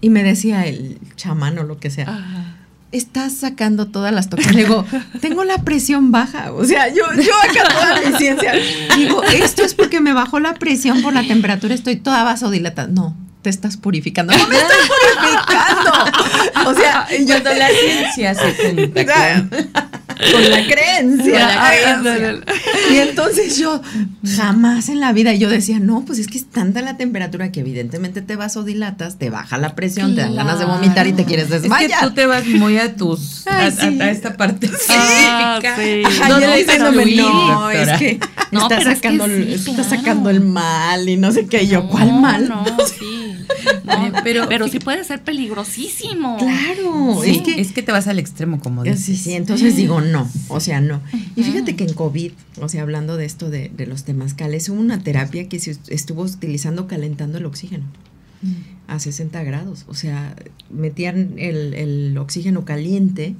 y 0.00 0.10
me 0.10 0.22
decía 0.22 0.66
el 0.66 0.98
chamán 1.16 1.58
o 1.58 1.62
lo 1.62 1.78
que 1.78 1.90
sea. 1.90 2.08
Ajá. 2.08 2.56
Estás 2.90 3.34
sacando 3.36 3.88
todas 3.88 4.12
las 4.12 4.28
toxinas. 4.28 4.54
Le 4.54 4.64
digo, 4.64 4.84
tengo 5.20 5.44
la 5.44 5.58
presión 5.58 6.10
baja. 6.10 6.52
O 6.52 6.64
sea, 6.64 6.88
yo, 6.88 7.04
yo 7.14 7.32
acá 7.42 7.72
toda 7.72 8.00
mi 8.00 8.16
ciencia. 8.18 8.52
Digo, 8.96 9.22
esto 9.22 9.62
es 9.62 9.74
porque 9.74 10.00
me 10.00 10.12
bajó 10.12 10.40
la 10.40 10.54
presión 10.54 11.00
por 11.00 11.14
la 11.14 11.26
temperatura, 11.26 11.74
estoy 11.74 11.96
toda 11.96 12.22
vasodilatada. 12.24 12.88
No, 12.88 13.16
te 13.42 13.50
estás 13.50 13.76
purificando. 13.76 14.32
No 14.36 14.48
me 14.48 14.56
estoy 14.56 14.76
purificando. 14.88 16.70
O 16.70 16.74
sea, 16.74 17.08
yo 17.18 17.42
Cuando 17.42 17.54
la 17.54 17.68
ciencia 17.68 18.34
se 18.34 18.54
junta 18.76 19.04
con- 20.30 20.50
la 20.50 20.66
creencia. 20.66 22.02
la. 22.02 22.38
Y 22.92 22.96
entonces 22.98 23.56
yo 23.58 23.80
jamás 24.36 24.88
en 24.88 25.00
la 25.00 25.12
vida 25.12 25.32
yo 25.34 25.48
decía, 25.50 25.78
no, 25.80 26.04
pues 26.04 26.18
es 26.18 26.26
que 26.28 26.38
es 26.38 26.46
tanta 26.48 26.82
la 26.82 26.96
temperatura 26.96 27.50
que 27.52 27.60
evidentemente 27.60 28.22
te 28.22 28.36
vasodilatas, 28.36 29.18
te 29.18 29.30
baja 29.30 29.58
la 29.58 29.74
presión, 29.74 30.14
te 30.14 30.20
dan 30.22 30.34
ganas 30.36 30.58
de 30.58 30.64
vomitar 30.66 31.06
y 31.06 31.12
te 31.12 31.24
quieres 31.24 31.46
Es 31.46 31.50
que 31.52 31.58
desmayar. 31.60 32.00
tú 32.08 32.14
te 32.14 32.26
vas 32.26 32.46
muy 32.46 32.78
a 32.78 32.94
tus 32.94 33.46
a, 33.46 33.58
Ay, 33.58 33.66
a- 33.68 33.70
sí. 33.70 34.00
a 34.00 34.10
esta 34.10 34.36
parte 34.36 34.70
Ah, 34.88 35.58
sí. 35.62 35.70
Ay, 35.80 36.04
No, 36.28 36.40
no, 36.40 36.54
diciéndome, 36.56 37.04
pero 37.04 37.28
no, 37.28 37.70
es 37.70 37.98
que 37.98 38.20
No, 38.50 38.62
está, 38.62 38.78
pero 38.78 38.90
es 38.90 39.00
que 39.00 39.08
sacando, 39.08 39.24
el- 39.24 39.46
sí, 39.58 39.70
está 39.70 39.72
claro. 39.74 39.88
sacando 39.90 40.30
el 40.30 40.40
mal 40.40 41.08
y 41.08 41.16
no 41.16 41.32
sé 41.32 41.46
qué. 41.46 41.62
Y 41.62 41.68
yo, 41.68 41.88
¿cuál 41.88 42.12
mal? 42.20 42.48
No, 42.48 42.64
sí. 42.86 43.21
No, 43.84 44.12
pero- 44.24 44.48
pero, 44.48 44.68
sí 44.68 44.78
puede 44.78 45.02
ser 45.04 45.22
peligrosísimo. 45.22 46.36
Claro, 46.38 47.20
Sí, 47.22 47.30
es 47.30 47.42
que 47.42 47.60
es 47.60 47.72
que 47.72 47.82
te 47.82 47.92
vas 47.92 48.06
al 48.06 48.18
extremo, 48.18 48.60
como 48.60 48.82
dices. 48.84 49.00
Sí, 49.04 49.16
sí, 49.16 49.32
entonces 49.34 49.76
digo 49.76 50.00
no, 50.00 50.28
o 50.48 50.60
sea, 50.60 50.80
no. 50.80 51.00
Y 51.36 51.42
fíjate 51.42 51.76
que 51.76 51.84
en 51.84 51.94
COVID, 51.94 52.32
o 52.60 52.68
sea, 52.68 52.82
hablando 52.82 53.16
de 53.16 53.24
esto 53.24 53.50
de, 53.50 53.70
de 53.74 53.86
los 53.86 54.04
temazcales, 54.04 54.68
hubo 54.68 54.80
una 54.80 55.00
terapia 55.02 55.48
que 55.48 55.58
se 55.58 55.76
estuvo 55.88 56.22
utilizando 56.22 56.86
calentando 56.86 57.38
el 57.38 57.46
oxígeno 57.46 57.84
a 58.88 58.98
60 58.98 59.42
grados. 59.44 59.84
O 59.88 59.94
sea, 59.94 60.34
metían 60.70 61.34
el, 61.38 61.74
el 61.74 62.18
oxígeno 62.18 62.64
caliente 62.64 63.34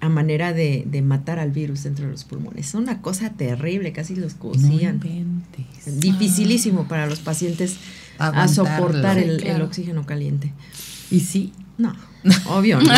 a 0.00 0.08
manera 0.08 0.52
de, 0.52 0.84
de 0.86 1.02
matar 1.02 1.38
al 1.40 1.50
virus 1.50 1.82
dentro 1.82 2.04
de 2.06 2.12
los 2.12 2.24
pulmones. 2.24 2.68
Es 2.68 2.74
una 2.74 3.00
cosa 3.02 3.30
terrible, 3.30 3.92
casi 3.92 4.14
los 4.14 4.34
No 4.34 4.38
cocían. 4.40 5.00
inventes. 5.04 6.00
Dificilísimo 6.00 6.86
para 6.86 7.06
los 7.06 7.18
pacientes 7.20 7.76
a 8.18 8.48
soportar 8.48 9.16
Sí, 9.18 9.24
el, 9.46 9.62
oxígeno 9.62 10.04
caliente. 10.06 10.52
Y 11.10 11.20
sí, 11.20 11.52
No, 11.78 11.94
obvio 12.46 12.80
no. 12.80 12.92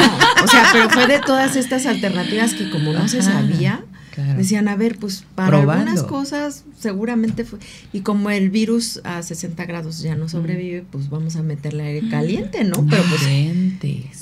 O 0.45 0.49
sea, 0.49 0.69
pero 0.73 0.89
fue 0.91 1.07
de 1.07 1.21
todas 1.21 1.57
estas 1.57 1.87
alternativas 1.87 2.55
que 2.55 2.71
como 2.71 2.93
no 2.95 3.07
se 3.09 3.23
sabía, 3.23 3.85
claro. 4.15 4.39
decían, 4.39 4.67
a 4.69 4.77
ver, 4.77 4.97
pues 4.99 5.25
para 5.35 5.49
Probando. 5.59 5.91
algunas 5.91 6.03
cosas 6.05 6.65
seguramente 6.81 7.45
fue. 7.45 7.59
Y 7.93 8.01
como 8.01 8.31
el 8.31 8.49
virus 8.49 9.01
a 9.05 9.23
60 9.23 9.67
grados 9.67 10.01
ya 10.01 10.17
no 10.17 10.29
sobrevive, 10.31 10.85
pues 10.91 11.11
vamos 11.11 11.37
a 11.37 11.43
meterle 11.43 11.83
aire 11.85 12.09
caliente, 12.09 12.65
¿no? 12.65 12.85
Pero 12.89 13.03
pues... 13.11 13.21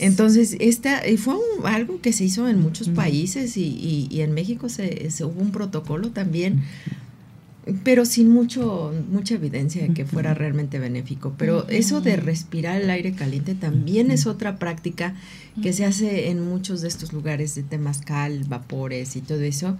Entonces, 0.01 0.57
esta 0.61 1.07
y 1.09 1.16
fue 1.16 1.35
un- 1.35 1.66
algo 1.66 2.01
que 2.01 2.12
se 2.12 2.25
hizo 2.25 2.49
en 2.49 2.61
muchos 2.61 2.89
países 2.89 3.57
y, 3.57 3.62
y- 3.65 4.09
y 4.11 4.20
en 4.23 4.33
México 4.35 4.69
se, 4.69 5.11
se 5.11 5.25
hubo 5.25 5.41
un 5.41 5.53
protocolo 5.53 6.11
también, 6.11 6.65
pero 7.85 8.05
sin 8.05 8.31
mucho 8.31 8.93
mucha 9.11 9.35
evidencia 9.35 9.82
de 9.82 9.95
que 9.95 10.05
fuera 10.05 10.35
realmente 10.35 10.78
benéfico. 10.78 11.35
Pero 11.36 11.69
eso 11.69 12.01
de 12.01 12.16
respirar 12.16 12.81
el 12.81 12.90
aire 12.90 13.12
caliente 13.12 13.55
también 13.55 14.11
es 14.11 14.27
otra 14.27 14.59
práctica 14.59 15.15
que 15.62 15.73
se 15.73 15.85
hace 15.85 16.31
en 16.31 16.45
muchos 16.45 16.82
de 16.82 16.89
estos 16.89 17.12
lugares 17.12 17.55
de 17.55 17.62
temazcal, 17.62 18.45
vapores 18.45 19.16
y 19.16 19.20
todo 19.20 19.40
eso, 19.40 19.77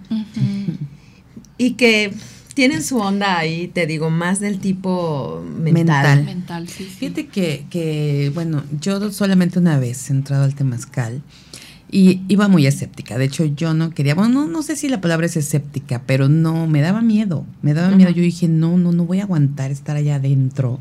y 1.57 1.73
que 1.73 2.13
tienen 2.53 2.83
su 2.83 2.97
onda 2.97 3.37
ahí, 3.37 3.69
te 3.69 3.87
digo, 3.87 4.09
más 4.09 4.41
del 4.41 4.59
tipo 4.59 5.41
mental. 5.45 5.73
Mental. 5.73 6.23
Mental, 6.25 6.67
sí, 6.67 6.83
sí. 6.83 6.89
Fíjate 6.89 7.27
que, 7.27 7.65
que, 7.69 8.31
bueno, 8.33 8.63
yo 8.81 9.11
solamente 9.11 9.59
una 9.59 9.79
vez 9.79 10.09
he 10.09 10.13
entrado 10.13 10.43
al 10.43 10.55
temazcal 10.55 11.21
y 11.91 12.21
iba 12.27 12.47
muy 12.47 12.67
escéptica. 12.67 13.17
De 13.17 13.25
hecho, 13.25 13.45
yo 13.45 13.73
no 13.73 13.89
quería, 13.91 14.13
bueno, 14.13 14.41
no, 14.41 14.47
no 14.47 14.63
sé 14.63 14.75
si 14.75 14.89
la 14.89 15.01
palabra 15.01 15.25
es 15.25 15.35
escéptica, 15.37 16.03
pero 16.05 16.29
no, 16.29 16.67
me 16.67 16.81
daba 16.81 17.01
miedo. 17.01 17.45
Me 17.61 17.73
daba 17.73 17.95
miedo. 17.95 18.11
Yo 18.11 18.21
dije, 18.21 18.47
no, 18.47 18.77
no, 18.77 18.91
no 18.91 19.05
voy 19.05 19.19
a 19.19 19.23
aguantar 19.23 19.71
estar 19.71 19.95
allá 19.95 20.15
adentro. 20.15 20.79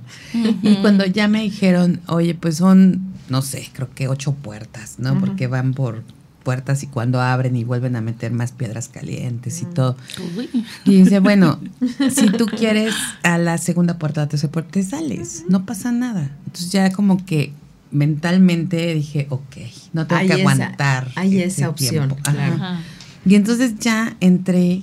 Y 0.63 0.77
cuando 0.77 1.07
ya 1.07 1.29
me 1.29 1.43
dijeron, 1.43 2.01
oye, 2.07 2.35
pues 2.35 2.57
son, 2.57 3.01
no 3.29 3.43
sé, 3.43 3.69
creo 3.73 3.89
que 3.95 4.09
ocho 4.09 4.35
puertas, 4.35 4.97
¿no? 4.99 5.19
Porque 5.19 5.47
van 5.47 5.73
por 5.73 6.03
puertas 6.43 6.83
y 6.83 6.87
cuando 6.87 7.21
abren 7.21 7.57
y 7.57 7.65
vuelven 7.65 7.97
a 7.97 8.01
meter 8.01 8.33
más 8.33 8.53
piedras 8.53 8.89
calientes 8.89 9.63
y 9.63 9.65
todo. 9.67 9.97
Uy. 10.37 10.49
Y 10.85 11.03
dice, 11.03 11.21
bueno, 11.21 11.59
si 12.11 12.31
tú 12.31 12.47
quieres 12.47 12.95
a 13.23 13.39
la 13.39 13.59
segunda 13.59 13.99
puerta, 13.99 14.23
a 14.23 14.25
la 14.25 14.29
tercera 14.29 14.53
puerta, 14.53 14.73
te 14.73 14.83
sales, 14.83 15.45
no 15.49 15.65
pasa 15.65 15.91
nada. 15.91 16.31
Entonces 16.47 16.71
ya 16.71 16.93
como 16.93 17.25
que 17.25 17.53
mentalmente 17.91 18.95
dije, 18.95 19.27
ok, 19.31 19.57
no 19.93 20.07
tengo 20.07 20.21
Hay 20.21 20.27
que 20.29 20.35
esa- 20.35 20.41
aguantar. 20.53 21.11
hay 21.17 21.37
ese 21.39 21.47
esa 21.63 21.69
opción, 21.71 22.15
claro. 22.23 22.55
Ajá. 22.55 22.81
Y 23.27 23.35
entonces 23.35 23.79
ya 23.79 24.17
entré, 24.21 24.83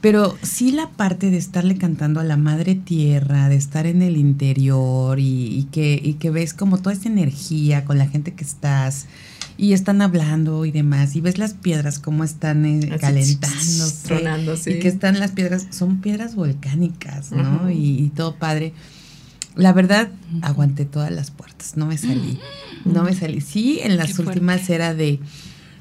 pero 0.00 0.36
sí 0.42 0.72
la 0.72 0.88
parte 0.90 1.30
de 1.30 1.36
estarle 1.38 1.76
cantando 1.76 2.20
a 2.20 2.24
la 2.24 2.36
madre 2.36 2.74
tierra, 2.74 3.48
de 3.48 3.56
estar 3.56 3.86
en 3.86 4.02
el 4.02 4.16
interior 4.16 5.18
y, 5.20 5.46
y 5.58 5.64
que, 5.70 6.00
y 6.02 6.14
que 6.14 6.30
ves 6.30 6.54
como 6.54 6.78
toda 6.78 6.94
esa 6.94 7.08
energía 7.08 7.84
con 7.84 7.98
la 7.98 8.06
gente 8.08 8.32
que 8.34 8.44
estás 8.44 9.06
y 9.58 9.74
están 9.74 10.02
hablando 10.02 10.64
y 10.64 10.72
demás, 10.72 11.14
y 11.14 11.20
ves 11.20 11.38
las 11.38 11.52
piedras 11.54 11.98
como 11.98 12.24
están 12.24 12.64
eh, 12.66 12.96
calentándose. 13.00 14.08
tronando, 14.08 14.56
sí. 14.56 14.70
Y 14.70 14.78
que 14.80 14.88
están 14.88 15.20
las 15.20 15.32
piedras, 15.32 15.66
son 15.70 16.00
piedras 16.00 16.34
volcánicas, 16.34 17.30
¿no? 17.32 17.70
Y, 17.70 17.98
y 18.00 18.08
todo 18.08 18.34
padre. 18.36 18.72
La 19.56 19.72
verdad, 19.72 20.08
aguanté 20.40 20.84
todas 20.84 21.10
las 21.10 21.30
puertas, 21.30 21.76
no 21.76 21.86
me 21.86 21.98
salí. 21.98 22.38
No 22.84 23.02
me 23.04 23.14
salí. 23.14 23.40
Sí, 23.40 23.80
en 23.82 23.96
las 23.96 24.08
Qué 24.08 24.14
fuerte. 24.14 24.30
últimas 24.32 24.68
era 24.70 24.94
de 24.94 25.20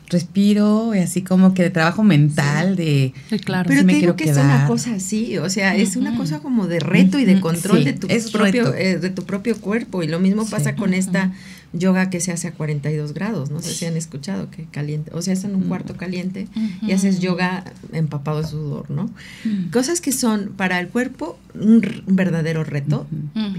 respiro, 0.09 0.93
y 0.93 0.99
así 0.99 1.21
como 1.21 1.53
que 1.53 1.63
de 1.63 1.69
trabajo 1.69 2.03
mental, 2.03 2.75
de 2.75 3.13
claro. 3.45 3.67
Pero 3.69 3.79
Sí 3.79 3.85
me 3.85 3.93
te 3.93 3.99
digo 3.99 4.15
quiero 4.15 4.33
que 4.35 4.39
es 4.41 4.45
una 4.45 4.67
cosa 4.67 4.95
así, 4.95 5.37
o 5.37 5.49
sea, 5.49 5.75
es 5.77 5.95
una 5.95 6.17
cosa 6.17 6.39
como 6.39 6.67
de 6.67 6.79
reto 6.81 7.17
y 7.17 7.23
de 7.25 7.39
control 7.39 7.79
sí, 7.79 7.83
de 7.85 7.93
tu 7.93 8.07
es 8.09 8.29
propio 8.29 8.73
eh, 8.75 8.97
de 8.97 9.09
tu 9.09 9.23
propio 9.23 9.57
cuerpo 9.59 10.03
y 10.03 10.07
lo 10.07 10.19
mismo 10.19 10.43
Sí. 10.43 10.51
pasa 10.51 10.75
con 10.75 10.93
esta. 10.93 11.31
Yoga 11.73 12.09
que 12.09 12.19
se 12.19 12.31
hace 12.31 12.49
a 12.49 12.53
42 12.53 13.13
grados, 13.13 13.49
no 13.49 13.61
sé 13.61 13.73
si 13.73 13.85
han 13.85 13.95
escuchado 13.95 14.49
que 14.49 14.65
caliente, 14.65 15.11
o 15.13 15.21
sea, 15.21 15.33
es 15.33 15.43
en 15.43 15.55
un 15.55 15.63
cuarto 15.63 15.95
caliente 15.95 16.47
y 16.81 16.91
haces 16.91 17.19
yoga 17.19 17.63
empapado 17.93 18.41
de 18.41 18.47
sudor, 18.47 18.89
¿no? 18.91 19.09
Mm. 19.45 19.69
Cosas 19.71 20.01
que 20.01 20.11
son 20.11 20.53
para 20.57 20.79
el 20.79 20.89
cuerpo 20.89 21.39
un, 21.53 22.03
un 22.05 22.15
verdadero 22.15 22.63
reto 22.63 23.07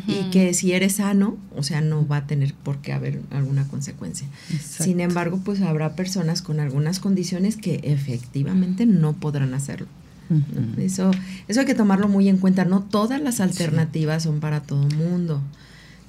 y 0.07 0.31
que 0.31 0.53
si 0.55 0.73
eres 0.73 0.97
sano, 0.97 1.39
o 1.57 1.63
sea, 1.63 1.81
no 1.81 2.07
va 2.07 2.19
a 2.19 2.27
tener 2.27 2.55
por 2.55 2.79
qué 2.79 2.93
haber 2.93 3.21
alguna 3.31 3.67
consecuencia. 3.69 4.27
exacto. 4.51 4.85
Sin 4.85 5.01
embargo, 5.01 5.41
pues 5.45 5.63
habrá 5.63 5.97
personas 5.97 6.43
con 6.43 6.61
algunas 6.61 7.01
condiciones 7.01 7.57
que 7.57 7.81
efectivamente 7.83 8.87
no 8.87 9.15
podrán 9.15 9.55
hacerlo. 9.55 9.87
Eso, 10.79 11.11
eso 11.49 11.61
hay 11.61 11.67
que 11.67 11.75
tomarlo 11.75 12.09
muy 12.09 12.29
en 12.29 12.39
cuenta. 12.39 12.65
No 12.65 12.83
todas 12.83 13.21
las 13.21 13.41
alternativas 13.41 14.23
son 14.23 14.41
para 14.41 14.61
todo 14.61 14.89
mundo. 14.89 15.43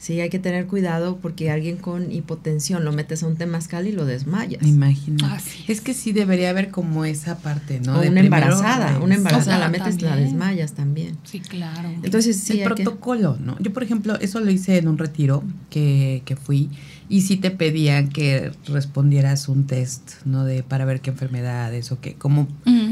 Sí, 0.03 0.19
hay 0.19 0.30
que 0.30 0.38
tener 0.38 0.67
cuidado 0.67 1.17
porque 1.21 1.49
alguien 1.49 1.77
con 1.77 2.11
hipotensión 2.11 2.84
lo 2.84 2.91
metes 2.91 3.23
a 3.23 3.27
un 3.27 3.38
temazcal 3.38 3.88
y 3.88 3.93
lo 3.93 4.05
desmayas. 4.05 4.61
Imagino. 4.67 5.25
Así 5.27 5.63
Es 5.69 5.80
que 5.80 5.93
sí 5.93 6.11
debería 6.11 6.49
haber 6.49 6.71
como 6.71 7.05
esa 7.05 7.38
parte, 7.38 7.80
¿no? 7.80 7.99
o 7.99 8.01
De 8.01 8.09
una 8.09 8.19
embarazada, 8.19 8.99
una 8.99 9.15
embarazada 9.15 9.59
la 9.59 9.69
metes, 9.69 10.01
la 10.01 10.09
también. 10.09 10.27
desmayas 10.30 10.73
también. 10.73 11.17
Sí, 11.23 11.39
claro. 11.39 11.88
Entonces 12.03 12.38
sí, 12.38 12.51
el 12.51 12.67
hay 12.67 12.75
que- 12.75 12.84
protocolo, 12.84 13.38
¿no? 13.39 13.55
Yo, 13.61 13.71
por 13.71 13.81
ejemplo, 13.81 14.19
eso 14.19 14.41
lo 14.41 14.51
hice 14.51 14.77
en 14.77 14.89
un 14.89 14.97
retiro 14.97 15.41
que, 15.69 16.21
que 16.25 16.35
fui 16.35 16.69
y 17.07 17.21
sí 17.21 17.38
te 17.38 17.51
pedían 17.51 18.09
que 18.09 18.51
respondieras 18.65 19.47
un 19.47 19.67
test, 19.67 20.25
¿no? 20.25 20.43
De 20.43 20.63
para 20.63 20.84
ver 20.84 20.99
qué 20.99 21.11
enfermedades 21.11 21.93
o 21.93 22.01
qué, 22.01 22.15
como. 22.15 22.47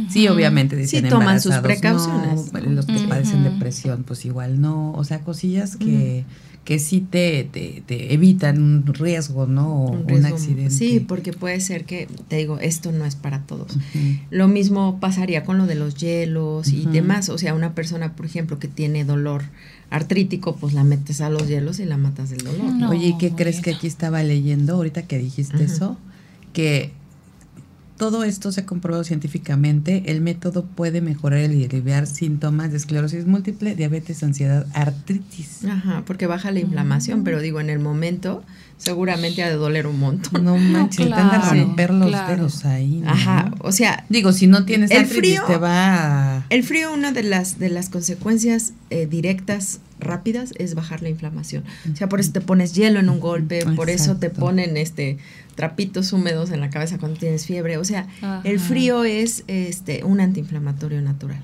Sí, 0.10 0.28
obviamente 0.30 0.76
dicen 0.78 1.04
Sí, 1.04 1.10
toman 1.10 1.42
sus 1.42 1.56
no, 1.56 1.62
precauciones. 1.62 2.52
los 2.70 2.86
que 2.86 3.00
padecen 3.10 3.44
depresión, 3.44 4.04
pues 4.04 4.24
igual 4.26 4.62
no. 4.62 4.94
O 4.94 5.04
sea, 5.04 5.20
cosillas 5.22 5.76
que, 5.78 6.24
que 6.64 6.78
sí 6.78 7.02
te, 7.02 7.44
te, 7.52 7.82
te 7.86 8.14
evitan 8.14 8.62
un 8.62 8.86
riesgo, 8.86 9.48
¿no? 9.48 9.86
O 9.86 9.92
Un 9.92 10.26
accidente. 10.26 10.70
Sí, 10.70 11.00
porque 11.00 11.34
puede 11.34 11.60
ser 11.60 11.86
que, 11.86 12.08
te 12.28 12.38
digo, 12.38 12.60
esto 12.60 12.92
no 12.92 13.06
es 13.06 13.16
para 13.16 13.42
todos. 13.42 13.78
Lo 14.30 14.48
mismo 14.48 15.00
pasaría 15.00 15.44
con 15.44 15.58
lo 15.58 15.66
de 15.66 15.76
los 15.76 15.96
hielos 15.96 16.70
y 16.70 16.86
demás. 16.86 17.30
O 17.30 17.38
sea, 17.38 17.56
una 17.56 17.74
persona, 17.74 18.16
por 18.16 18.28
ejemplo, 18.28 18.60
que 18.60 18.68
tiene 18.68 19.06
dolor 19.06 19.44
artrítico, 19.90 20.56
pues 20.56 20.74
la 20.74 20.84
metes 20.84 21.20
a 21.22 21.30
los 21.30 21.48
hielos 21.48 21.80
y 21.80 21.86
la 21.86 21.98
matas 21.98 22.30
del 22.30 22.44
dolor. 22.44 22.74
No, 22.74 22.90
Oye, 22.92 23.08
¿y 23.08 23.18
qué 23.18 23.32
crees 23.32 23.62
que 23.62 23.72
aquí 23.72 23.88
estaba 23.88 24.22
leyendo 24.22 24.76
ahorita 24.76 25.04
que 25.04 25.18
dijiste 25.18 25.64
eso? 25.64 25.98
Que 26.54 26.92
todo 28.02 28.24
esto 28.24 28.52
se 28.52 28.62
ha 28.62 28.66
comprobado 28.66 29.04
científicamente. 29.04 30.02
El 30.08 30.22
método 30.22 30.66
puede 30.66 31.02
mejorar 31.02 31.52
y 31.52 31.66
aliviar 31.66 32.08
síntomas 32.08 32.72
de 32.72 32.78
esclerosis 32.78 33.28
múltiple, 33.28 33.76
diabetes, 33.76 34.24
ansiedad, 34.24 34.66
artritis. 34.74 35.64
Ajá, 35.66 36.02
porque 36.08 36.26
baja 36.26 36.50
la 36.50 36.62
inflamación, 36.62 37.24
pero 37.24 37.40
digo, 37.40 37.60
en 37.60 37.70
el 37.70 37.78
momento 37.78 38.44
seguramente 38.78 39.44
ha 39.44 39.50
de 39.50 39.56
doler 39.56 39.86
un 39.86 40.00
montón. 40.00 40.44
No 40.44 40.58
manches, 40.58 41.06
de 41.06 41.12
claro, 41.12 41.52
romper 41.64 41.94
los 41.94 42.10
claro. 42.10 42.36
dedos 42.38 42.66
ahí. 42.66 43.02
¿no? 43.02 43.12
Ajá, 43.12 43.54
o 43.60 43.72
sea, 43.72 44.04
Digo, 44.10 44.34
si 44.34 44.48
no 44.48 44.66
tienes 44.66 44.90
El 44.90 45.04
artritis, 45.04 45.40
frío- 45.40 45.46
te 45.46 45.58
va 45.58 46.38
a... 46.38 46.46
el 46.50 46.64
frío, 46.64 46.92
una 46.92 47.12
de 47.12 47.22
las, 47.22 47.60
de 47.60 47.70
las 47.70 47.90
consecuencias 47.90 48.74
eh, 48.90 49.06
directas 49.06 49.80
rápidas 50.00 50.54
es 50.58 50.74
bajar 50.74 51.04
la 51.04 51.10
inflamación. 51.10 51.64
O 51.94 51.96
sea, 51.96 52.10
por 52.10 52.20
eso 52.20 52.32
te 52.32 52.42
pones 52.42 52.74
hielo 52.74 53.00
en 53.00 53.10
un 53.10 53.20
golpe, 53.20 53.64
por 53.76 53.92
eso 53.92 54.18
te 54.18 54.32
ponen 54.32 54.76
este 54.76 55.20
trapitos 55.56 56.14
húmedos 56.14 56.52
en 56.52 56.60
la 56.60 56.70
cabeza 56.70 56.98
cuando 56.98 57.20
tienes 57.20 57.46
fiebre. 57.46 57.78
O 57.78 57.84
sea, 57.86 58.08
Ajá. 58.22 58.42
el 58.44 58.60
frío 58.60 59.04
es 59.04 59.44
este 59.48 60.04
un 60.04 60.20
antiinflamatorio 60.22 61.02
natural. 61.02 61.42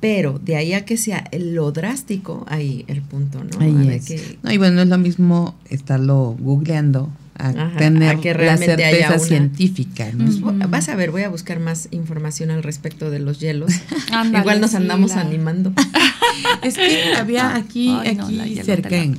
Pero 0.00 0.40
de 0.44 0.56
ahí 0.56 0.72
a 0.72 0.84
que 0.84 0.96
sea 0.96 1.28
lo 1.38 1.70
drástico, 1.70 2.44
ahí 2.48 2.84
el 2.88 3.02
punto, 3.02 3.44
¿no? 3.44 3.60
Ahí 3.60 3.70
A 3.70 3.78
ver 3.78 3.92
es. 3.92 4.36
No, 4.42 4.50
y 4.52 4.58
bueno, 4.58 4.82
es 4.82 4.88
lo 4.88 4.98
mismo 4.98 5.56
estarlo 5.70 6.36
googleando 6.40 7.08
a 7.38 7.48
Ajá, 7.50 7.76
tener 7.78 8.16
a 8.16 8.20
que 8.20 8.34
la 8.34 8.56
certeza 8.56 9.08
una- 9.14 9.18
científica, 9.20 10.10
¿no? 10.12 10.24
Pues, 10.24 10.70
vas 10.70 10.88
a 10.88 10.96
ver, 10.96 11.12
voy 11.12 11.22
a 11.22 11.28
buscar 11.28 11.60
más 11.60 11.86
información 11.92 12.50
al 12.50 12.64
respecto 12.64 13.10
de 13.10 13.20
los 13.20 13.38
hielos. 13.38 13.70
Ándale, 14.12 14.40
Igual 14.42 14.60
nos 14.60 14.70
sí, 14.72 14.76
andamos 14.76 15.12
la- 15.14 15.20
animando. 15.20 15.72
Es 16.62 16.74
que 16.74 17.14
había 17.16 17.54
aquí, 17.54 17.90
Ay, 17.90 18.18
aquí 18.18 18.56
cerca 18.64 18.96
en, 18.96 19.18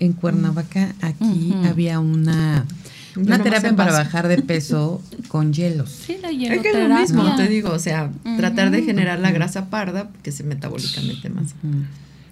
en 0.00 0.12
Cuernavaca, 0.12 0.94
aquí 1.00 1.54
había 1.64 2.00
una, 2.00 2.66
una 3.16 3.42
terapia 3.42 3.74
para 3.76 3.92
vaso. 3.92 4.04
bajar 4.04 4.28
de 4.28 4.42
peso 4.42 5.02
con 5.28 5.52
hielos. 5.52 5.90
Sí, 6.06 6.16
la 6.22 6.30
Es 6.30 6.60
que 6.62 6.70
es 6.70 6.88
lo 6.88 6.94
mismo, 6.98 7.36
te 7.36 7.48
digo, 7.48 7.70
o 7.70 7.78
sea, 7.78 8.10
tratar 8.36 8.70
de 8.70 8.82
generar 8.82 9.18
la 9.18 9.30
grasa 9.32 9.66
parda 9.70 10.10
que 10.22 10.32
se 10.32 10.44
metabólicamente 10.44 11.28
más. 11.30 11.54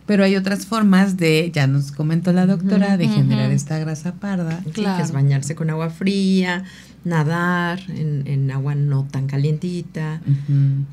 Pero 0.06 0.24
hay 0.24 0.34
otras 0.34 0.66
formas 0.66 1.16
de, 1.18 1.50
ya 1.54 1.66
nos 1.68 1.92
comentó 1.92 2.32
la 2.32 2.44
doctora, 2.46 2.96
de 2.96 3.06
generar 3.08 3.50
esta 3.52 3.78
grasa 3.78 4.14
parda. 4.14 4.60
Sí, 4.64 4.70
Claro. 4.72 4.96
que 4.96 5.02
es 5.04 5.12
bañarse 5.12 5.54
con 5.54 5.70
agua 5.70 5.90
fría, 5.90 6.64
nadar 7.04 7.80
en, 7.88 8.24
en 8.26 8.50
agua 8.50 8.74
no 8.74 9.06
tan 9.10 9.26
calientita. 9.28 10.20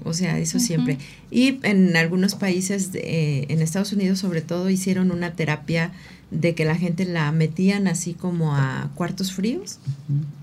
O 0.04 0.14
sea, 0.14 0.38
eso 0.38 0.60
siempre. 0.60 1.00
Y 1.32 1.58
en 1.64 1.96
algunos 1.98 2.36
países, 2.36 2.92
de- 2.92 3.00
eh, 3.06 3.46
en 3.50 3.62
Estados 3.62 3.92
Unidos 3.92 4.20
sobre 4.20 4.42
todo, 4.42 4.70
hicieron 4.70 5.10
una 5.12 5.32
terapia 5.32 5.92
de 6.32 6.56
que 6.56 6.66
la 6.66 6.76
gente 6.76 7.06
la 7.06 7.32
metían 7.32 7.88
así 7.88 8.14
como 8.14 8.54
a 8.56 8.90
cuartos 8.96 9.32
fríos, 9.32 9.80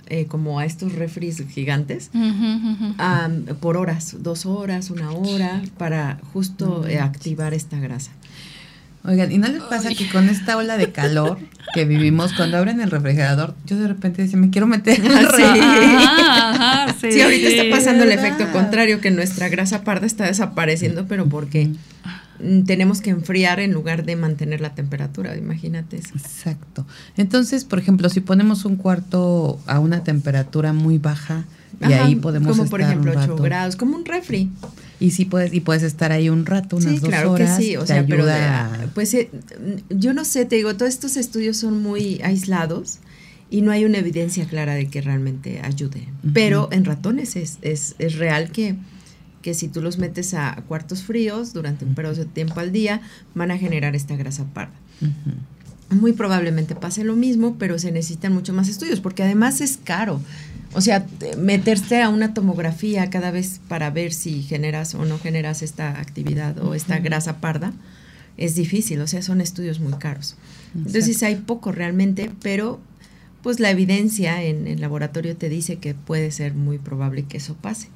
eh, 0.06 0.26
como 0.26 0.58
a 0.58 0.64
estos 0.64 0.92
refris 0.94 1.42
gigantes, 1.48 2.10
por 3.60 3.76
horas, 3.76 4.16
dos 4.20 4.46
horas, 4.46 4.90
una 4.90 5.10
hora, 5.12 5.62
para 5.78 6.18
justo 6.32 6.86
eh, 6.86 7.00
activar 7.00 7.54
esta 7.54 7.78
grasa. 7.78 8.12
Oigan, 9.06 9.30
¿y 9.30 9.36
no 9.36 9.48
les 9.48 9.60
pasa 9.62 9.90
que 9.94 10.08
con 10.08 10.30
esta 10.30 10.56
ola 10.56 10.78
de 10.78 10.90
calor 10.90 11.38
que 11.74 11.84
vivimos, 11.84 12.32
cuando 12.32 12.56
abren 12.56 12.80
el 12.80 12.90
refrigerador, 12.90 13.54
yo 13.66 13.76
de 13.78 13.86
repente 13.88 14.22
decía, 14.22 14.38
me 14.38 14.48
quiero 14.48 14.66
meter 14.66 14.98
al 15.02 15.26
Sí. 15.30 15.42
refri"? 15.42 15.60
Ajá, 15.60 16.50
ajá, 16.86 16.96
sí, 16.98 17.12
Sí, 17.12 17.20
ahorita 17.20 17.48
está 17.48 17.76
pasando 17.76 18.04
el 18.04 18.12
efecto 18.12 18.50
contrario, 18.52 19.02
que 19.02 19.10
nuestra 19.10 19.50
grasa 19.50 19.84
parda 19.84 20.06
está 20.06 20.24
desapareciendo, 20.24 21.06
pero 21.06 21.26
porque 21.26 21.66
mm, 21.66 21.76
tenemos 22.66 23.00
que 23.00 23.10
enfriar 23.10 23.60
en 23.60 23.72
lugar 23.72 24.04
de 24.04 24.16
mantener 24.16 24.60
la 24.60 24.74
temperatura, 24.74 25.36
imagínate 25.36 25.96
eso. 25.98 26.10
Exacto. 26.16 26.86
Entonces, 27.16 27.64
por 27.64 27.78
ejemplo, 27.78 28.08
si 28.08 28.20
ponemos 28.20 28.64
un 28.64 28.76
cuarto 28.76 29.60
a 29.66 29.78
una 29.80 30.02
temperatura 30.04 30.72
muy 30.72 30.98
baja 30.98 31.44
y 31.80 31.92
ahí 31.92 32.14
podemos 32.16 32.48
como 32.50 32.64
estar 32.64 32.70
por 32.70 32.80
ejemplo 32.80 33.12
un 33.12 33.18
8 33.18 33.26
rato. 33.32 33.42
grados, 33.42 33.76
como 33.76 33.96
un 33.96 34.04
refri. 34.04 34.48
Y 35.00 35.10
sí 35.10 35.24
puedes 35.24 35.52
y 35.52 35.60
puedes 35.60 35.82
estar 35.82 36.12
ahí 36.12 36.28
un 36.30 36.46
rato, 36.46 36.76
unas 36.76 36.92
sí, 36.94 36.98
dos 37.00 37.08
claro 37.08 37.32
horas. 37.32 37.58
que 37.58 37.64
sí, 37.64 37.76
o 37.76 37.84
sea, 37.84 38.04
pero 38.06 38.24
de- 38.24 38.32
ayuda 38.32 38.74
a- 38.84 38.86
pues 38.94 39.12
eh, 39.14 39.28
yo 39.90 40.14
no 40.14 40.24
sé, 40.24 40.44
te 40.44 40.56
digo, 40.56 40.74
todos 40.76 40.92
estos 40.92 41.16
estudios 41.16 41.56
son 41.56 41.82
muy 41.82 42.20
aislados 42.22 42.98
y 43.50 43.60
no 43.62 43.70
hay 43.72 43.84
una 43.84 43.98
evidencia 43.98 44.46
clara 44.46 44.74
de 44.74 44.86
que 44.88 45.00
realmente 45.00 45.60
ayude. 45.62 46.08
Pero 46.32 46.68
en 46.72 46.84
ratones 46.84 47.36
es, 47.36 47.58
es, 47.62 47.96
es 47.98 48.14
real 48.18 48.50
que, 48.50 48.76
que 49.44 49.52
si 49.52 49.68
tú 49.68 49.82
los 49.82 49.98
metes 49.98 50.32
a 50.32 50.56
cuartos 50.66 51.02
fríos 51.02 51.52
durante 51.52 51.84
un 51.84 51.94
periodo 51.94 52.14
de 52.16 52.24
tiempo 52.24 52.58
al 52.60 52.72
día, 52.72 53.02
van 53.34 53.50
a 53.50 53.58
generar 53.58 53.94
esta 53.94 54.16
grasa 54.16 54.44
parda. 54.54 54.72
Muy 55.90 56.12
probablemente 56.14 56.74
pase 56.74 57.04
lo 57.04 57.14
mismo, 57.14 57.56
pero 57.58 57.78
se 57.78 57.92
necesitan 57.92 58.32
mucho 58.32 58.54
más 58.54 58.70
estudios, 58.70 59.00
porque 59.00 59.22
además 59.22 59.60
es 59.60 59.76
caro. 59.84 60.18
O 60.72 60.80
sea, 60.80 61.04
te- 61.04 61.36
meterse 61.36 62.02
a 62.02 62.08
una 62.08 62.32
tomografía 62.32 63.10
cada 63.10 63.30
vez 63.30 63.60
para 63.68 63.90
ver 63.90 64.14
si 64.14 64.42
generas 64.42 64.94
o 64.94 65.04
no 65.04 65.18
generas 65.18 65.60
esta 65.62 66.00
actividad 66.00 66.58
o 66.64 66.74
esta 66.74 66.98
grasa 67.00 67.36
parda 67.40 67.74
es 68.38 68.54
difícil, 68.54 68.98
o 69.02 69.06
sea, 69.06 69.20
son 69.20 69.42
estudios 69.42 69.78
muy 69.78 69.92
caros. 69.92 70.36
Entonces 70.74 71.22
hay 71.22 71.36
poco 71.36 71.70
realmente, 71.70 72.30
pero 72.42 72.80
pues 73.42 73.60
la 73.60 73.70
evidencia 73.70 74.42
en 74.42 74.66
el 74.66 74.80
laboratorio 74.80 75.36
te 75.36 75.50
dice 75.50 75.76
que 75.76 75.92
puede 75.94 76.30
ser 76.30 76.54
muy 76.54 76.78
probable 76.78 77.24
que 77.24 77.36
eso 77.36 77.54
pase. 77.54 77.88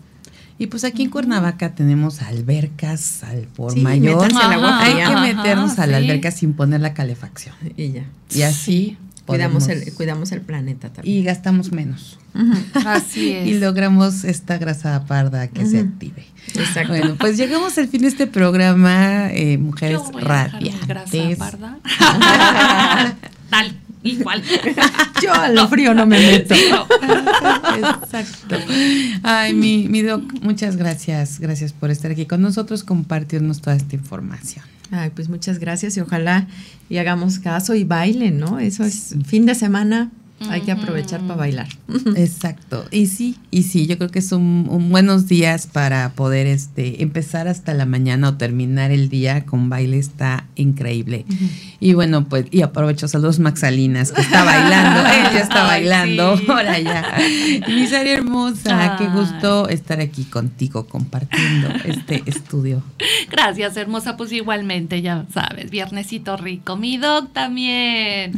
Y 0.61 0.67
pues 0.67 0.83
aquí 0.85 1.05
en 1.05 1.11
Cuernavaca 1.11 1.75
tenemos 1.75 2.21
albercas 2.21 3.23
al 3.23 3.43
por 3.43 3.73
Sí, 3.73 3.81
mayor. 3.81 4.25
al 4.25 4.53
agua 4.53 4.81
Hay 4.83 4.95
que 4.95 5.03
Ajá, 5.03 5.21
meternos 5.23 5.79
a 5.79 5.87
la 5.87 5.99
sí. 5.99 6.05
alberca 6.05 6.31
sin 6.33 6.53
poner 6.55 6.81
la 6.81 6.95
calefacción. 6.95 7.55
Y 7.77 7.93
ya. 7.93 8.05
Y 8.35 8.43
así 8.43 8.97
Cuidamos 9.25 9.65
podemos- 9.65 9.87
el, 9.87 9.95
cuidamos 9.95 10.33
el 10.33 10.41
planeta 10.41 10.91
también. 10.93 11.17
y 11.17 11.23
gastamos 11.23 11.71
menos. 11.71 12.19
Así 12.87 13.33
es. 13.35 13.47
Y 13.47 13.59
logramos 13.61 14.25
esta 14.25 14.59
grasa 14.59 15.05
parda 15.07 15.47
que 15.49 15.65
se 15.67 15.79
active. 15.81 16.25
Exacto. 16.55 16.89
Bueno, 16.89 17.15
pues 17.21 17.37
llegamos 17.37 17.77
al 17.79 17.87
fin 17.89 18.03
de 18.03 18.09
este 18.09 18.27
programa, 18.27 19.31
eh, 19.33 19.59
Mujeres 19.59 19.99
Yo 19.99 20.11
voy 20.13 20.23
a 20.25 20.45
dejar 20.45 20.63
mi 20.63 20.71
grasa 20.71 21.05
Radiantes. 21.05 21.39
parda. 21.39 21.79
Tal, 23.51 23.77
igual. 24.03 24.43
Yo 25.23 25.33
a 25.33 25.49
lo 25.49 25.69
frío 25.69 25.95
no 25.95 26.07
me 26.07 26.19
meto. 26.19 26.55
Sí, 26.55 26.65
no. 26.71 26.87
Exacto. 28.03 28.57
Ay, 29.23 29.55
mi, 29.55 29.89
mi 29.89 30.03
doc, 30.03 30.23
muchas 30.43 30.77
gracias. 30.77 31.41
Gracias 31.41 31.73
por 31.73 31.91
estar 31.91 32.11
aquí 32.11 32.27
con 32.27 32.41
nosotros, 32.43 32.85
compartirnos 32.85 33.61
toda 33.61 33.77
esta 33.77 33.95
información. 33.97 34.65
Ay, 34.91 35.11
pues 35.15 35.29
muchas 35.29 35.59
gracias 35.59 35.97
y 35.97 36.01
ojalá 36.01 36.47
y 36.89 36.97
hagamos 36.97 37.39
caso 37.39 37.75
y 37.75 37.85
bailen, 37.85 38.39
¿no? 38.39 38.59
Eso 38.59 38.85
es 38.85 39.15
fin 39.27 39.45
de 39.45 39.55
semana, 39.55 40.11
hay 40.49 40.61
que 40.61 40.73
aprovechar 40.73 41.21
para 41.23 41.35
bailar. 41.35 41.69
Exacto. 42.17 42.85
Y 42.91 43.07
sí, 43.07 43.37
y 43.51 43.65
sí, 43.65 43.87
yo 43.87 43.99
creo 43.99 44.11
que 44.11 44.23
son 44.23 44.69
un 44.69 44.91
buenos 44.91 45.27
días 45.27 45.67
para 45.67 46.11
poder 46.11 46.47
este 46.47 47.03
empezar 47.03 47.49
hasta 47.49 47.75
la 47.75 47.87
mañana 47.87 48.29
o 48.29 48.35
terminar 48.35 48.91
el 48.91 49.09
día 49.09 49.45
con 49.45 49.69
baile 49.69 49.99
está 49.99 50.47
increíble. 50.55 51.25
Y 51.81 51.95
bueno, 51.95 52.25
pues 52.25 52.47
y 52.51 52.63
aprovecho 52.63 53.09
saludos 53.09 53.39
Max 53.39 53.61
Salinas 53.61 54.13
que 54.13 54.21
está 54.21 54.45
bailando, 54.45 55.01
ella 55.09 55.41
está 55.41 55.65
Ay, 55.65 55.85
bailando 55.85 56.37
sí. 56.37 56.45
por 56.47 56.67
allá. 56.67 57.05
Mi 57.69 57.87
Sari 57.87 58.11
hermosa, 58.11 58.97
qué 58.99 59.09
gusto 59.09 59.69
estar 59.69 60.01
aquí 60.01 60.25
contigo 60.25 60.87
compartiendo 60.87 61.69
este 61.85 62.23
estudio. 62.27 62.83
Gracias, 63.31 63.77
hermosa. 63.77 64.17
Pues 64.17 64.33
igualmente, 64.33 65.03
ya 65.03 65.25
sabes, 65.33 65.71
viernesito 65.71 66.37
rico. 66.37 66.77
Mi 66.77 66.97
doc 66.97 67.33
también. 67.33 68.33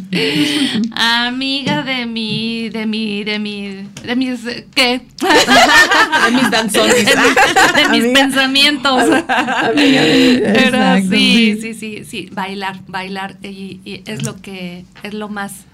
Amiga 0.92 1.82
de 1.82 1.89
mi, 2.06 2.68
de 2.68 2.86
mi, 2.86 3.24
de 3.24 3.38
mi, 3.38 3.88
de 4.04 4.16
mis, 4.16 4.40
¿qué? 4.74 5.02
De 6.24 6.30
mis 6.32 6.50
danzones. 6.50 7.04
de 7.04 7.88
mis 7.90 8.04
Amiga. 8.04 8.12
pensamientos. 8.12 9.04
Pero 9.06 10.58
Exacto, 10.58 11.10
sí, 11.10 11.58
sí. 11.60 11.74
sí, 11.74 12.04
sí, 12.04 12.28
bailar, 12.32 12.80
bailar 12.86 13.36
y, 13.42 13.80
y 13.84 14.02
es 14.06 14.24
lo 14.24 14.40
que 14.40 14.84
es 15.02 15.14
lo 15.14 15.28
más, 15.28 15.64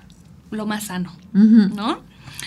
lo 0.51 0.67
más 0.67 0.85
sano. 0.85 1.17
¿no? 1.33 2.01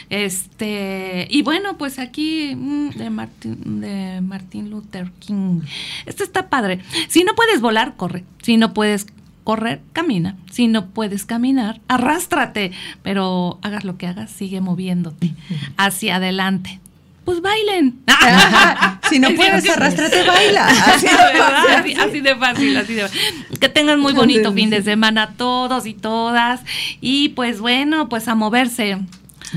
Este, 0.09 1.27
y 1.29 1.41
bueno, 1.43 1.77
pues 1.77 1.99
aquí 1.99 2.55
mm, 2.55 2.89
de 2.91 3.09
Martin, 3.09 3.81
de 3.81 4.21
Martin 4.21 4.69
Luther 4.69 5.11
King. 5.19 5.61
Esto 6.05 6.23
está 6.23 6.49
padre. 6.49 6.79
Si 7.07 7.23
no 7.23 7.35
puedes 7.35 7.61
volar, 7.61 7.95
corre. 7.95 8.23
Si 8.41 8.57
no 8.57 8.73
puedes 8.73 9.05
correr, 9.43 9.81
camina. 9.93 10.35
Si 10.51 10.67
no 10.67 10.87
puedes 10.87 11.25
caminar, 11.25 11.81
arrástrate. 11.87 12.71
Pero 13.03 13.59
hagas 13.61 13.83
lo 13.83 13.97
que 13.97 14.07
hagas, 14.07 14.31
sigue 14.31 14.61
moviéndote 14.61 15.33
hacia 15.77 16.17
adelante. 16.17 16.79
pues 17.25 17.41
bailen. 17.41 17.99
si 19.09 19.19
no 19.19 19.29
puedes 19.35 19.69
arrastrarte, 19.69 20.23
baila. 20.23 20.67
Así 20.95 21.07
de, 21.07 21.15
fácil. 21.15 21.99
Así, 21.99 22.19
de 22.21 22.35
fácil, 22.35 22.77
así 22.77 22.93
de 22.93 23.05
Que 23.59 23.69
tengan 23.69 23.99
muy 23.99 24.13
bonito 24.13 24.51
fin 24.53 24.69
de 24.69 24.81
semana 24.81 25.33
todos 25.37 25.85
y 25.85 25.93
todas. 25.93 26.61
Y 27.01 27.29
pues 27.29 27.59
bueno, 27.59 28.09
pues 28.09 28.27
a 28.27 28.35
moverse. 28.35 28.97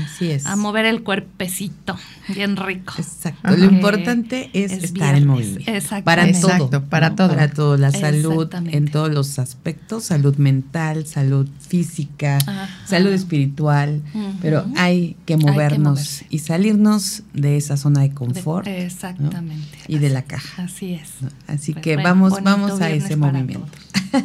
Así 0.03 0.31
es. 0.31 0.45
A 0.45 0.55
mover 0.55 0.85
el 0.85 1.03
cuerpecito, 1.03 1.97
bien 2.29 2.55
rico. 2.55 2.93
Exacto. 2.97 3.55
Lo 3.55 3.65
importante 3.65 4.49
es, 4.53 4.71
estar 4.71 5.15
en 5.15 5.27
movimiento. 5.27 5.71
Exacto. 5.71 6.05
Para 6.05 6.27
Exacto, 6.27 6.69
todo. 6.69 6.83
para 6.85 7.15
todo. 7.15 7.29
Para 7.29 7.49
todo. 7.49 7.77
La 7.77 7.91
salud 7.91 8.49
en 8.53 8.89
todos 8.89 9.11
los 9.11 9.39
aspectos, 9.39 10.05
salud 10.05 10.35
mental, 10.37 11.05
salud 11.05 11.47
física, 11.67 12.39
salud 12.85 13.11
espiritual. 13.11 14.01
Pero 14.41 14.65
hay 14.75 15.15
que 15.25 15.37
movernos 15.37 16.23
y 16.29 16.39
salirnos 16.39 17.23
de 17.33 17.57
esa 17.57 17.77
zona 17.77 18.01
de 18.01 18.11
confort. 18.11 18.67
exactamente. 18.67 19.77
Y 19.87 19.97
de 19.97 20.09
la 20.09 20.23
caja. 20.23 20.63
Así 20.63 20.93
es. 20.93 21.11
Así 21.47 21.73
pues 21.73 21.83
que 21.83 21.97
vamos, 21.97 22.41
vamos 22.43 22.81
a 22.81 22.89
ese 22.89 23.15
movimiento. 23.15 23.67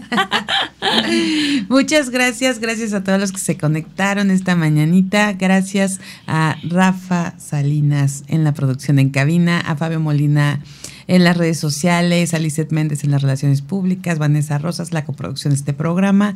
Muchas 1.69 2.11
gracias, 2.11 2.59
gracias 2.59 2.93
a 2.93 3.03
todos 3.03 3.19
los 3.21 3.33
que 3.33 3.39
se 3.39 3.57
conectaron 3.57 4.31
esta 4.31 4.55
mañanita. 4.55 5.33
Gracias 5.33 6.01
a 6.27 6.57
Rafa 6.63 7.35
Salinas 7.39 7.88
en 7.93 8.45
la 8.45 8.55
producción 8.55 8.99
en 8.99 9.11
cabina, 9.11 9.61
a 9.61 9.77
Fabio 9.77 10.01
Molina 10.01 10.61
en 11.09 11.25
las 11.25 11.37
redes 11.37 11.59
sociales, 11.59 12.35
a 12.35 12.39
Lizeth 12.39 12.71
Méndez 12.71 13.03
en 13.03 13.11
las 13.11 13.23
relaciones 13.23 13.63
públicas, 13.63 14.19
Vanessa 14.19 14.59
Rosas, 14.59 14.93
la 14.93 15.05
coproducción 15.05 15.53
de 15.53 15.57
este 15.57 15.73
programa. 15.73 16.35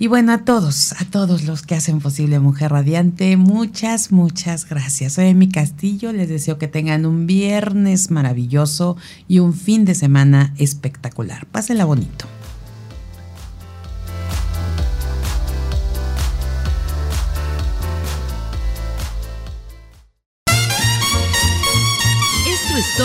Y 0.00 0.06
bueno, 0.06 0.32
a 0.32 0.44
todos, 0.44 0.92
a 0.92 1.04
todos 1.04 1.44
los 1.44 1.62
que 1.62 1.74
hacen 1.74 2.00
posible 2.00 2.38
Mujer 2.38 2.70
Radiante, 2.70 3.36
muchas, 3.36 4.10
muchas 4.10 4.66
gracias. 4.68 5.14
Soy 5.14 5.26
Emi 5.26 5.48
Castillo, 5.48 6.12
les 6.12 6.28
deseo 6.28 6.56
que 6.56 6.68
tengan 6.68 7.04
un 7.04 7.26
viernes 7.26 8.10
maravilloso 8.10 8.96
y 9.26 9.40
un 9.40 9.52
fin 9.52 9.84
de 9.84 9.94
semana 9.94 10.54
espectacular. 10.56 11.46
Pásenla 11.46 11.84
bonito. 11.84 12.37